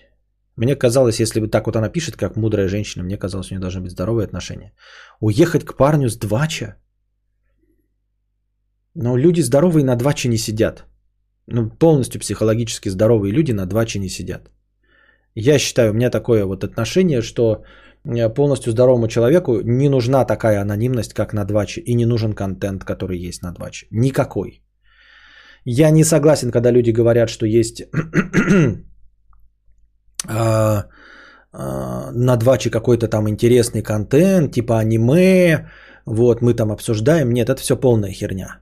Мне 0.56 0.76
казалось, 0.76 1.20
если 1.20 1.40
вот 1.40 1.50
так 1.50 1.66
вот 1.66 1.76
она 1.76 1.88
пишет, 1.88 2.16
как 2.16 2.36
мудрая 2.36 2.68
женщина, 2.68 3.04
мне 3.04 3.16
казалось, 3.16 3.50
у 3.50 3.54
нее 3.54 3.60
должны 3.60 3.80
быть 3.80 3.92
здоровые 3.92 4.24
отношения. 4.24 4.72
Уехать 5.20 5.64
к 5.64 5.76
парню 5.76 6.08
с 6.08 6.16
двача? 6.16 6.76
Но 8.94 9.16
люди 9.16 9.42
здоровые 9.42 9.84
на 9.84 9.96
дваче 9.96 10.28
не 10.28 10.38
сидят. 10.38 10.84
Ну, 11.46 11.70
полностью 11.70 12.20
психологически 12.20 12.88
здоровые 12.90 13.32
люди 13.32 13.52
на 13.52 13.66
дваче 13.66 14.00
не 14.00 14.08
сидят. 14.08 14.50
Я 15.40 15.58
считаю, 15.58 15.90
у 15.90 15.94
меня 15.94 16.10
такое 16.10 16.44
вот 16.44 16.64
отношение, 16.64 17.22
что 17.22 17.62
э, 18.04 18.34
полностью 18.34 18.72
здоровому 18.72 19.08
человеку 19.08 19.60
не 19.64 19.88
нужна 19.88 20.24
такая 20.24 20.60
анонимность, 20.60 21.14
как 21.14 21.32
на 21.32 21.44
дваче, 21.44 21.80
и 21.80 21.94
не 21.94 22.06
нужен 22.06 22.32
контент, 22.32 22.84
который 22.84 23.28
есть 23.28 23.42
на 23.42 23.52
дваче. 23.52 23.86
Никакой. 23.90 24.62
Я 25.64 25.90
не 25.90 26.04
согласен, 26.04 26.50
когда 26.50 26.72
люди 26.72 26.90
говорят, 26.90 27.30
что 27.30 27.46
есть 27.46 27.82
а, 30.28 30.84
а, 31.52 32.10
на 32.12 32.36
дваче 32.36 32.70
какой-то 32.70 33.06
там 33.06 33.28
интересный 33.28 33.82
контент, 33.82 34.52
типа 34.52 34.80
аниме, 34.80 35.68
вот 36.04 36.42
мы 36.42 36.54
там 36.54 36.72
обсуждаем. 36.72 37.30
Нет, 37.30 37.48
это 37.48 37.60
все 37.60 37.76
полная 37.76 38.10
херня. 38.10 38.60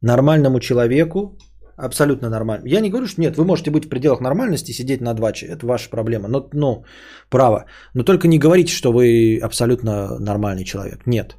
Нормальному 0.00 0.60
человеку 0.60 1.36
абсолютно 1.86 2.28
нормально. 2.28 2.66
Я 2.66 2.80
не 2.80 2.90
говорю, 2.90 3.06
что 3.06 3.20
нет, 3.20 3.36
вы 3.36 3.44
можете 3.44 3.70
быть 3.70 3.84
в 3.84 3.88
пределах 3.88 4.20
нормальности, 4.20 4.72
сидеть 4.72 5.00
на 5.00 5.14
дваче, 5.14 5.46
это 5.46 5.66
ваша 5.66 5.90
проблема, 5.90 6.28
но, 6.28 6.48
ну, 6.52 6.84
право. 7.30 7.64
Но 7.94 8.04
только 8.04 8.28
не 8.28 8.38
говорите, 8.38 8.72
что 8.72 8.92
вы 8.92 9.38
абсолютно 9.42 10.18
нормальный 10.18 10.64
человек. 10.64 11.06
Нет. 11.06 11.36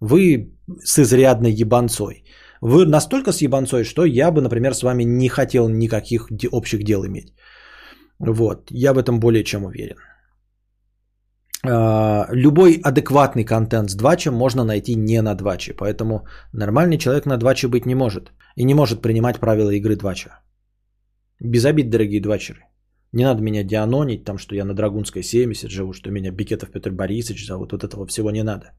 Вы 0.00 0.52
с 0.84 0.98
изрядной 0.98 1.52
ебанцой. 1.52 2.24
Вы 2.60 2.86
настолько 2.86 3.32
с 3.32 3.42
ебанцой, 3.42 3.84
что 3.84 4.04
я 4.04 4.30
бы, 4.30 4.40
например, 4.40 4.74
с 4.74 4.82
вами 4.82 5.04
не 5.04 5.28
хотел 5.28 5.68
никаких 5.68 6.28
общих 6.52 6.82
дел 6.84 7.04
иметь. 7.06 7.32
Вот, 8.18 8.70
я 8.70 8.94
в 8.94 8.98
этом 8.98 9.20
более 9.20 9.44
чем 9.44 9.64
уверен. 9.64 9.96
А, 11.68 12.28
любой 12.32 12.80
адекватный 12.82 13.44
контент 13.44 13.90
с 13.90 13.94
двачем 13.94 14.34
можно 14.34 14.64
найти 14.64 14.94
не 14.94 15.22
на 15.22 15.34
дваче, 15.34 15.74
поэтому 15.74 16.26
нормальный 16.52 16.98
человек 16.98 17.26
на 17.26 17.36
дваче 17.36 17.68
быть 17.68 17.86
не 17.86 17.94
может 17.94 18.32
и 18.56 18.64
не 18.64 18.74
может 18.74 19.02
принимать 19.02 19.38
правила 19.38 19.70
игры 19.70 19.96
двача. 19.96 20.40
Без 21.40 21.64
обид, 21.64 21.90
дорогие 21.90 22.20
двачеры. 22.20 22.60
Не 23.12 23.24
надо 23.24 23.42
меня 23.42 23.64
дианонить, 23.64 24.24
там, 24.24 24.38
что 24.38 24.54
я 24.54 24.64
на 24.64 24.74
Драгунской 24.74 25.22
70 25.22 25.70
живу, 25.70 25.92
что 25.92 26.10
меня 26.10 26.30
Бикетов 26.30 26.70
Петр 26.70 26.90
Борисович 26.90 27.46
зовут. 27.46 27.72
Вот 27.72 27.84
этого 27.84 28.06
всего 28.06 28.30
не 28.30 28.42
надо. 28.42 28.72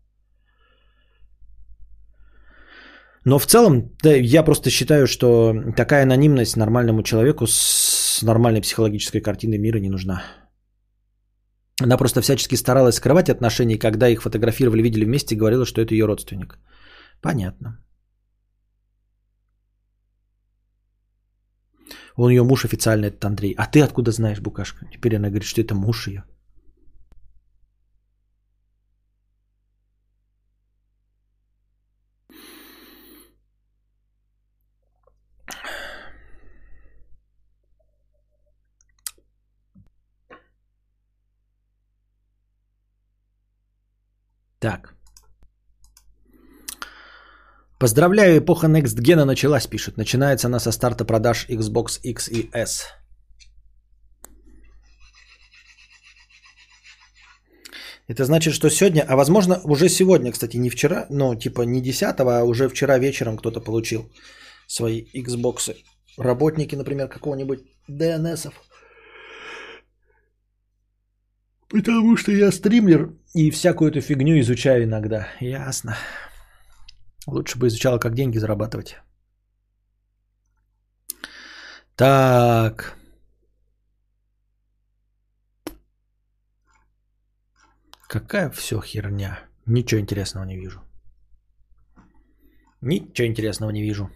Но 3.25 3.39
в 3.39 3.45
целом, 3.45 3.91
да, 4.03 4.15
я 4.15 4.43
просто 4.43 4.69
считаю, 4.69 5.07
что 5.07 5.53
такая 5.75 6.03
анонимность 6.03 6.57
нормальному 6.57 7.03
человеку 7.03 7.45
с 7.47 8.23
нормальной 8.23 8.61
психологической 8.61 9.21
картиной 9.21 9.57
мира 9.57 9.79
не 9.79 9.89
нужна. 9.89 10.23
Она 11.83 11.97
просто 11.97 12.21
всячески 12.21 12.55
старалась 12.55 12.95
скрывать 12.95 13.29
отношения, 13.29 13.77
когда 13.77 14.09
их 14.09 14.21
фотографировали, 14.21 14.81
видели 14.81 15.05
вместе, 15.05 15.35
говорила, 15.35 15.65
что 15.65 15.81
это 15.81 15.93
ее 15.93 16.05
родственник. 16.05 16.57
Понятно. 17.21 17.77
Он 22.15 22.31
ее 22.31 22.43
муж 22.43 22.65
официально, 22.65 23.05
этот 23.05 23.23
Андрей. 23.25 23.53
А 23.57 23.67
ты 23.67 23.81
откуда 23.81 24.11
знаешь, 24.11 24.39
Букашка? 24.39 24.87
Теперь 24.91 25.15
она 25.15 25.29
говорит, 25.29 25.47
что 25.47 25.61
это 25.61 25.75
муж 25.75 26.07
ее. 26.07 26.23
Так. 44.59 44.93
Поздравляю, 47.79 48.39
эпоха 48.39 48.67
Next 48.67 48.97
Gen 48.99 49.23
началась, 49.25 49.67
пишет. 49.67 49.97
Начинается 49.97 50.47
она 50.47 50.59
со 50.59 50.71
старта 50.71 51.05
продаж 51.05 51.45
Xbox 51.49 51.99
X 52.01 52.29
и 52.29 52.49
S. 52.53 52.85
Это 58.07 58.23
значит, 58.23 58.53
что 58.53 58.69
сегодня, 58.69 59.05
а 59.07 59.15
возможно 59.15 59.59
уже 59.63 59.89
сегодня, 59.89 60.31
кстати, 60.31 60.57
не 60.57 60.69
вчера, 60.69 61.05
но 61.09 61.35
типа 61.35 61.63
не 61.63 61.81
10, 61.81 62.19
а 62.19 62.43
уже 62.43 62.69
вчера 62.69 62.97
вечером 62.97 63.37
кто-то 63.37 63.59
получил 63.59 64.09
свои 64.65 65.05
Xbox. 65.13 65.75
Работники, 66.17 66.75
например, 66.75 67.09
какого-нибудь 67.09 67.59
DNS. 67.89 68.51
Потому 71.69 72.15
что 72.17 72.31
я 72.31 72.51
стримлер 72.51 73.13
и 73.33 73.51
всякую 73.51 73.91
эту 73.91 74.01
фигню 74.01 74.39
изучаю 74.39 74.83
иногда. 74.85 75.27
Ясно. 75.39 75.97
Лучше 77.25 77.59
бы 77.59 77.67
изучала, 77.67 77.99
как 77.99 78.15
деньги 78.15 78.37
зарабатывать. 78.37 78.95
Так. 81.95 82.95
Какая 88.07 88.49
все 88.49 88.79
херня. 88.81 89.39
Ничего 89.65 89.99
интересного 89.99 90.45
не 90.45 90.57
вижу. 90.57 90.81
Ничего 92.79 93.27
интересного 93.27 93.71
не 93.71 93.81
вижу. 93.81 94.09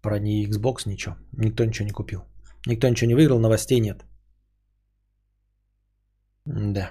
Про 0.00 0.18
не 0.18 0.44
Xbox 0.48 0.82
ничего. 0.86 1.16
Никто 1.32 1.64
ничего 1.64 1.86
не 1.86 1.92
купил. 1.92 2.24
Никто 2.66 2.88
ничего 2.88 3.08
не 3.08 3.14
выиграл, 3.14 3.38
новостей 3.38 3.78
нет. 3.78 4.04
Да. 6.46 6.90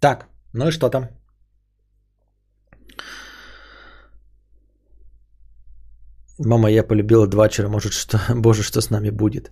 Так, 0.00 0.26
ну 0.52 0.68
и 0.68 0.70
что 0.72 0.90
там? 0.90 1.08
Мама, 6.38 6.70
я 6.70 6.82
полюбила 6.82 7.26
два 7.26 7.48
вчера, 7.48 7.68
может, 7.68 7.92
что, 7.92 8.18
боже, 8.34 8.62
что 8.62 8.80
с 8.80 8.90
нами 8.90 9.10
будет. 9.10 9.50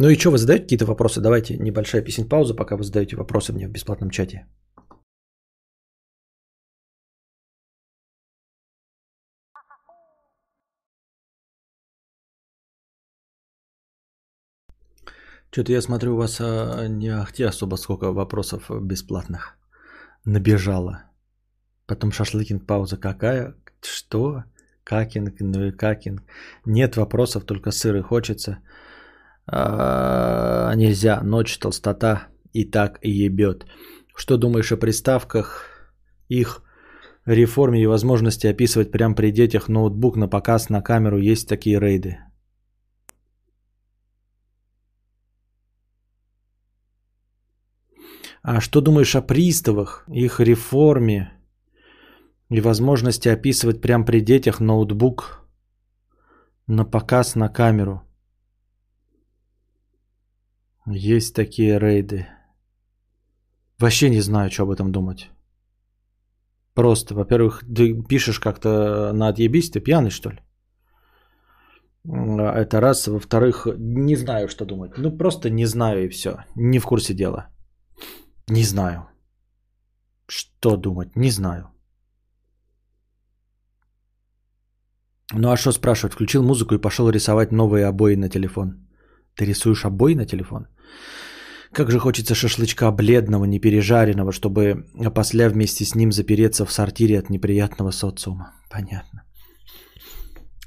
Ну 0.00 0.08
и 0.08 0.16
что, 0.18 0.30
вы 0.30 0.38
задаете 0.38 0.62
какие-то 0.62 0.86
вопросы? 0.86 1.20
Давайте 1.20 1.58
небольшая 1.58 2.02
песен 2.02 2.28
пауза, 2.28 2.54
пока 2.54 2.76
вы 2.76 2.84
задаете 2.84 3.16
вопросы 3.16 3.52
мне 3.52 3.68
в 3.68 3.70
бесплатном 3.70 4.10
чате. 4.10 4.46
Что-то 15.50 15.72
я 15.72 15.82
смотрю, 15.82 16.14
у 16.14 16.16
вас 16.16 16.40
а, 16.40 16.86
не 16.86 17.08
ахти 17.08 17.42
особо 17.42 17.76
сколько 17.76 18.12
вопросов 18.12 18.70
бесплатных 18.70 19.56
набежало. 20.24 21.04
Потом 21.86 22.12
шашлыкинг 22.12 22.66
пауза 22.66 22.96
какая? 22.96 23.54
Что? 23.82 24.44
Какинг, 24.84 25.40
ну 25.40 25.66
и 25.66 25.72
какинг. 25.72 26.22
Нет 26.64 26.96
вопросов, 26.96 27.44
только 27.44 27.72
сыры 27.72 28.02
хочется. 28.02 28.58
А, 29.46 30.72
нельзя, 30.76 31.20
ночь, 31.22 31.58
толстота 31.58 32.28
и 32.52 32.64
так 32.64 32.98
и 33.02 33.10
ебет. 33.10 33.66
Что 34.14 34.36
думаешь 34.36 34.70
о 34.70 34.76
приставках, 34.76 35.64
их 36.28 36.62
реформе 37.26 37.82
и 37.82 37.86
возможности 37.86 38.46
описывать 38.46 38.92
прямо 38.92 39.16
при 39.16 39.32
детях 39.32 39.68
ноутбук 39.68 40.16
на 40.16 40.28
показ 40.28 40.68
на 40.68 40.80
камеру? 40.80 41.18
Есть 41.18 41.48
такие 41.48 41.80
рейды. 41.80 42.18
А 48.42 48.60
что 48.60 48.80
думаешь 48.80 49.14
о 49.16 49.22
приставах, 49.22 50.04
их 50.08 50.40
реформе 50.40 51.32
и 52.48 52.60
возможности 52.60 53.28
описывать 53.28 53.80
прямо 53.80 54.04
при 54.04 54.20
детях 54.20 54.60
ноутбук 54.60 55.46
на 56.66 56.84
показ 56.84 57.34
на 57.36 57.48
камеру? 57.48 58.02
Есть 60.86 61.34
такие 61.34 61.78
рейды. 61.78 62.26
Вообще 63.78 64.10
не 64.10 64.20
знаю, 64.20 64.50
что 64.50 64.62
об 64.62 64.70
этом 64.70 64.90
думать. 64.90 65.30
Просто, 66.74 67.14
во-первых, 67.14 67.62
ты 67.76 68.02
пишешь 68.08 68.40
как-то 68.40 69.12
на 69.12 69.28
отъебись, 69.28 69.70
ты 69.70 69.80
пьяный, 69.80 70.10
что 70.10 70.30
ли? 70.30 70.38
Это 72.04 72.80
раз. 72.80 73.06
Во-вторых, 73.06 73.66
не 73.78 74.16
знаю, 74.16 74.48
что 74.48 74.64
думать. 74.64 74.92
Ну, 74.96 75.16
просто 75.16 75.50
не 75.50 75.66
знаю 75.66 76.04
и 76.04 76.08
все. 76.08 76.44
Не 76.54 76.78
в 76.78 76.86
курсе 76.86 77.14
дела. 77.14 77.50
Не 78.50 78.64
знаю. 78.64 79.06
Что 80.26 80.76
думать? 80.76 81.16
Не 81.16 81.30
знаю. 81.30 81.70
Ну 85.32 85.50
а 85.50 85.56
что 85.56 85.72
спрашивать? 85.72 86.14
Включил 86.14 86.42
музыку 86.42 86.74
и 86.74 86.80
пошел 86.80 87.08
рисовать 87.10 87.52
новые 87.52 87.86
обои 87.86 88.16
на 88.16 88.28
телефон. 88.28 88.88
Ты 89.36 89.44
рисуешь 89.44 89.84
обои 89.84 90.14
на 90.14 90.26
телефон? 90.26 90.66
Как 91.72 91.90
же 91.90 92.00
хочется 92.00 92.34
шашлычка 92.34 92.90
бледного, 92.90 93.44
непережаренного, 93.44 94.32
чтобы 94.32 94.86
после 95.14 95.48
вместе 95.48 95.84
с 95.84 95.94
ним 95.94 96.10
запереться 96.10 96.66
в 96.66 96.72
сортире 96.72 97.20
от 97.20 97.30
неприятного 97.30 97.92
социума. 97.92 98.52
Понятно. 98.68 99.19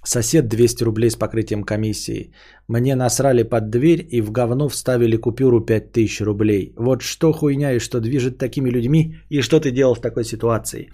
Сосед 0.05 0.47
200 0.47 0.83
рублей 0.83 1.09
с 1.09 1.15
покрытием 1.15 1.63
комиссии. 1.63 2.33
Мне 2.67 2.95
насрали 2.95 3.43
под 3.43 3.69
дверь 3.69 4.05
и 4.11 4.21
в 4.21 4.31
говно 4.31 4.69
вставили 4.69 5.17
купюру 5.17 5.61
5000 5.61 6.21
рублей. 6.21 6.73
Вот 6.77 7.01
что 7.01 7.31
хуйня 7.31 7.73
и 7.73 7.79
что 7.79 7.99
движет 7.99 8.37
такими 8.37 8.69
людьми, 8.69 9.15
и 9.29 9.41
что 9.41 9.59
ты 9.59 9.71
делал 9.71 9.95
в 9.95 10.01
такой 10.01 10.25
ситуации? 10.25 10.89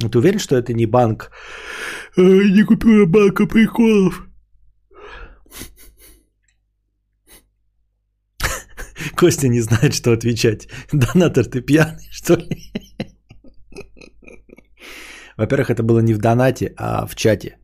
Ты 0.00 0.18
уверен, 0.18 0.38
что 0.38 0.56
это 0.56 0.72
не 0.72 0.86
банк? 0.86 1.30
Э, 2.16 2.22
Не 2.22 2.64
купюра 2.64 3.06
банка 3.06 3.46
приколов. 3.46 4.28
Костя 9.16 9.48
не 9.48 9.60
знает, 9.60 9.94
что 9.94 10.12
отвечать. 10.12 10.68
Донатор, 10.92 11.44
ты 11.44 11.60
пьяный, 11.60 12.08
что 12.10 12.36
ли? 12.36 12.72
Во-первых, 15.36 15.70
это 15.70 15.82
было 15.82 16.00
не 16.00 16.14
в 16.14 16.18
донате, 16.18 16.72
а 16.76 17.06
в 17.06 17.14
чате. 17.14 17.58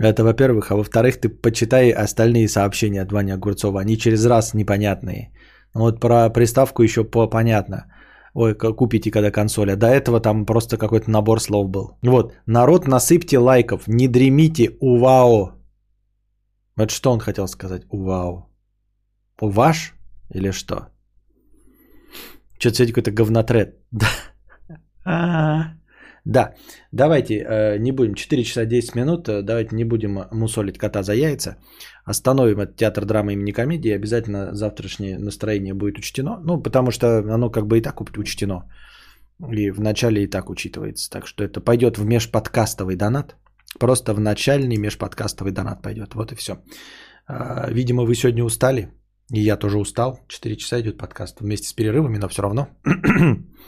Это 0.00 0.24
во-первых. 0.24 0.70
А 0.70 0.76
во-вторых, 0.76 1.20
ты 1.20 1.28
почитай 1.28 1.90
остальные 1.90 2.48
сообщения 2.48 3.02
от 3.02 3.12
Вани 3.12 3.32
Огурцова. 3.32 3.80
Они 3.80 3.96
через 3.98 4.26
раз 4.26 4.54
непонятные. 4.54 5.30
Ну 5.74 5.80
Вот 5.80 6.00
про 6.00 6.30
приставку 6.30 6.82
еще 6.82 7.04
по 7.04 7.30
понятно. 7.30 7.84
Ой, 8.34 8.54
купите 8.54 9.10
когда 9.10 9.30
консоль. 9.30 9.72
А 9.72 9.76
до 9.76 9.86
этого 9.86 10.20
там 10.20 10.46
просто 10.46 10.78
какой-то 10.78 11.10
набор 11.10 11.40
слов 11.40 11.68
был. 11.68 11.98
Вот. 12.02 12.32
Народ, 12.46 12.88
насыпьте 12.88 13.38
лайков. 13.38 13.88
Не 13.88 14.08
дремите. 14.08 14.70
Увау. 14.80 15.52
Вот 16.76 16.90
что 16.90 17.12
он 17.12 17.20
хотел 17.20 17.46
сказать. 17.46 17.82
Увау. 17.90 18.48
Уваш? 19.40 19.94
Или 20.34 20.52
что? 20.52 20.88
Что-то 22.58 22.76
сегодня 22.76 22.94
какой-то 22.94 23.10
говнотред. 23.10 23.74
Да. 25.04 25.79
Да, 26.24 26.54
давайте 26.92 27.34
э, 27.34 27.78
не 27.78 27.92
будем, 27.92 28.14
4 28.14 28.44
часа 28.44 28.64
10 28.66 28.94
минут, 28.94 29.28
э, 29.28 29.42
давайте 29.42 29.76
не 29.76 29.84
будем 29.84 30.26
мусолить 30.32 30.78
кота 30.78 31.02
за 31.02 31.14
яйца. 31.14 31.56
Остановим 32.04 32.60
этот 32.60 32.76
театр 32.76 33.04
драмы 33.04 33.32
имени 33.32 33.52
комедии, 33.52 33.94
обязательно 33.94 34.54
завтрашнее 34.54 35.18
настроение 35.18 35.74
будет 35.74 35.98
учтено, 35.98 36.40
ну, 36.44 36.62
потому 36.62 36.90
что 36.90 37.06
оно 37.34 37.50
как 37.50 37.66
бы 37.66 37.78
и 37.78 37.82
так 37.82 38.00
учтено, 38.00 38.68
и 39.52 39.70
в 39.70 39.80
начале 39.80 40.22
и 40.22 40.30
так 40.30 40.50
учитывается, 40.50 41.10
так 41.10 41.26
что 41.26 41.44
это 41.44 41.60
пойдет 41.60 41.98
в 41.98 42.04
межподкастовый 42.04 42.96
донат, 42.96 43.36
просто 43.78 44.12
в 44.12 44.20
начальный 44.20 44.76
межподкастовый 44.76 45.52
донат 45.52 45.82
пойдет, 45.82 46.14
вот 46.14 46.32
и 46.32 46.34
все. 46.34 46.52
Видимо, 47.68 48.02
вы 48.02 48.14
сегодня 48.14 48.44
устали, 48.44 48.88
и 49.32 49.40
я 49.40 49.56
тоже 49.56 49.78
устал, 49.78 50.20
4 50.28 50.56
часа 50.56 50.80
идет 50.80 50.98
подкаст 50.98 51.40
вместе 51.40 51.68
с 51.68 51.72
перерывами, 51.72 52.18
но 52.18 52.28
все 52.28 52.42
равно. 52.42 52.68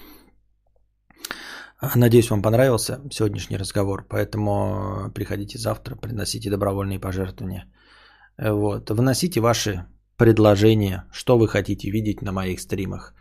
Надеюсь, 1.96 2.30
вам 2.30 2.42
понравился 2.42 3.00
сегодняшний 3.10 3.56
разговор, 3.58 4.06
поэтому 4.08 5.10
приходите 5.14 5.58
завтра, 5.58 5.96
приносите 5.96 6.50
добровольные 6.50 7.00
пожертвования. 7.00 7.64
Вот. 8.38 8.90
Вносите 8.90 9.40
ваши 9.40 9.84
предложения, 10.16 11.04
что 11.12 11.38
вы 11.38 11.48
хотите 11.48 11.90
видеть 11.90 12.22
на 12.22 12.32
моих 12.32 12.60
стримах. 12.60 13.14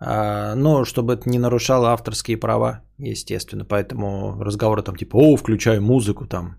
А, 0.00 0.54
Но 0.56 0.84
чтобы 0.84 1.12
это 1.14 1.28
не 1.30 1.38
нарушало 1.38 1.90
авторские 1.92 2.36
права, 2.40 2.80
естественно. 2.98 3.64
Поэтому 3.64 4.42
разговоры 4.42 4.82
там 4.82 4.96
типа, 4.96 5.16
о, 5.16 5.36
включай 5.36 5.78
музыку 5.78 6.26
там, 6.26 6.56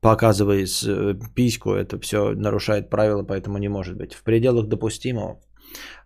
показывай 0.00 0.66
с- 0.66 0.88
э, 0.88 1.14
письку, 1.36 1.70
это 1.70 2.00
все 2.00 2.32
нарушает 2.34 2.90
правила, 2.90 3.22
поэтому 3.22 3.58
не 3.58 3.68
может 3.68 3.96
быть. 3.96 4.14
В 4.14 4.24
пределах 4.24 4.66
допустимого. 4.66 5.40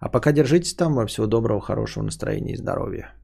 А 0.01 0.11
пока 0.11 0.33
держитесь 0.33 0.75
там, 0.75 1.07
всего 1.07 1.27
доброго, 1.27 1.61
хорошего 1.61 2.05
настроения 2.05 2.53
и 2.53 2.57
здоровья. 2.59 3.15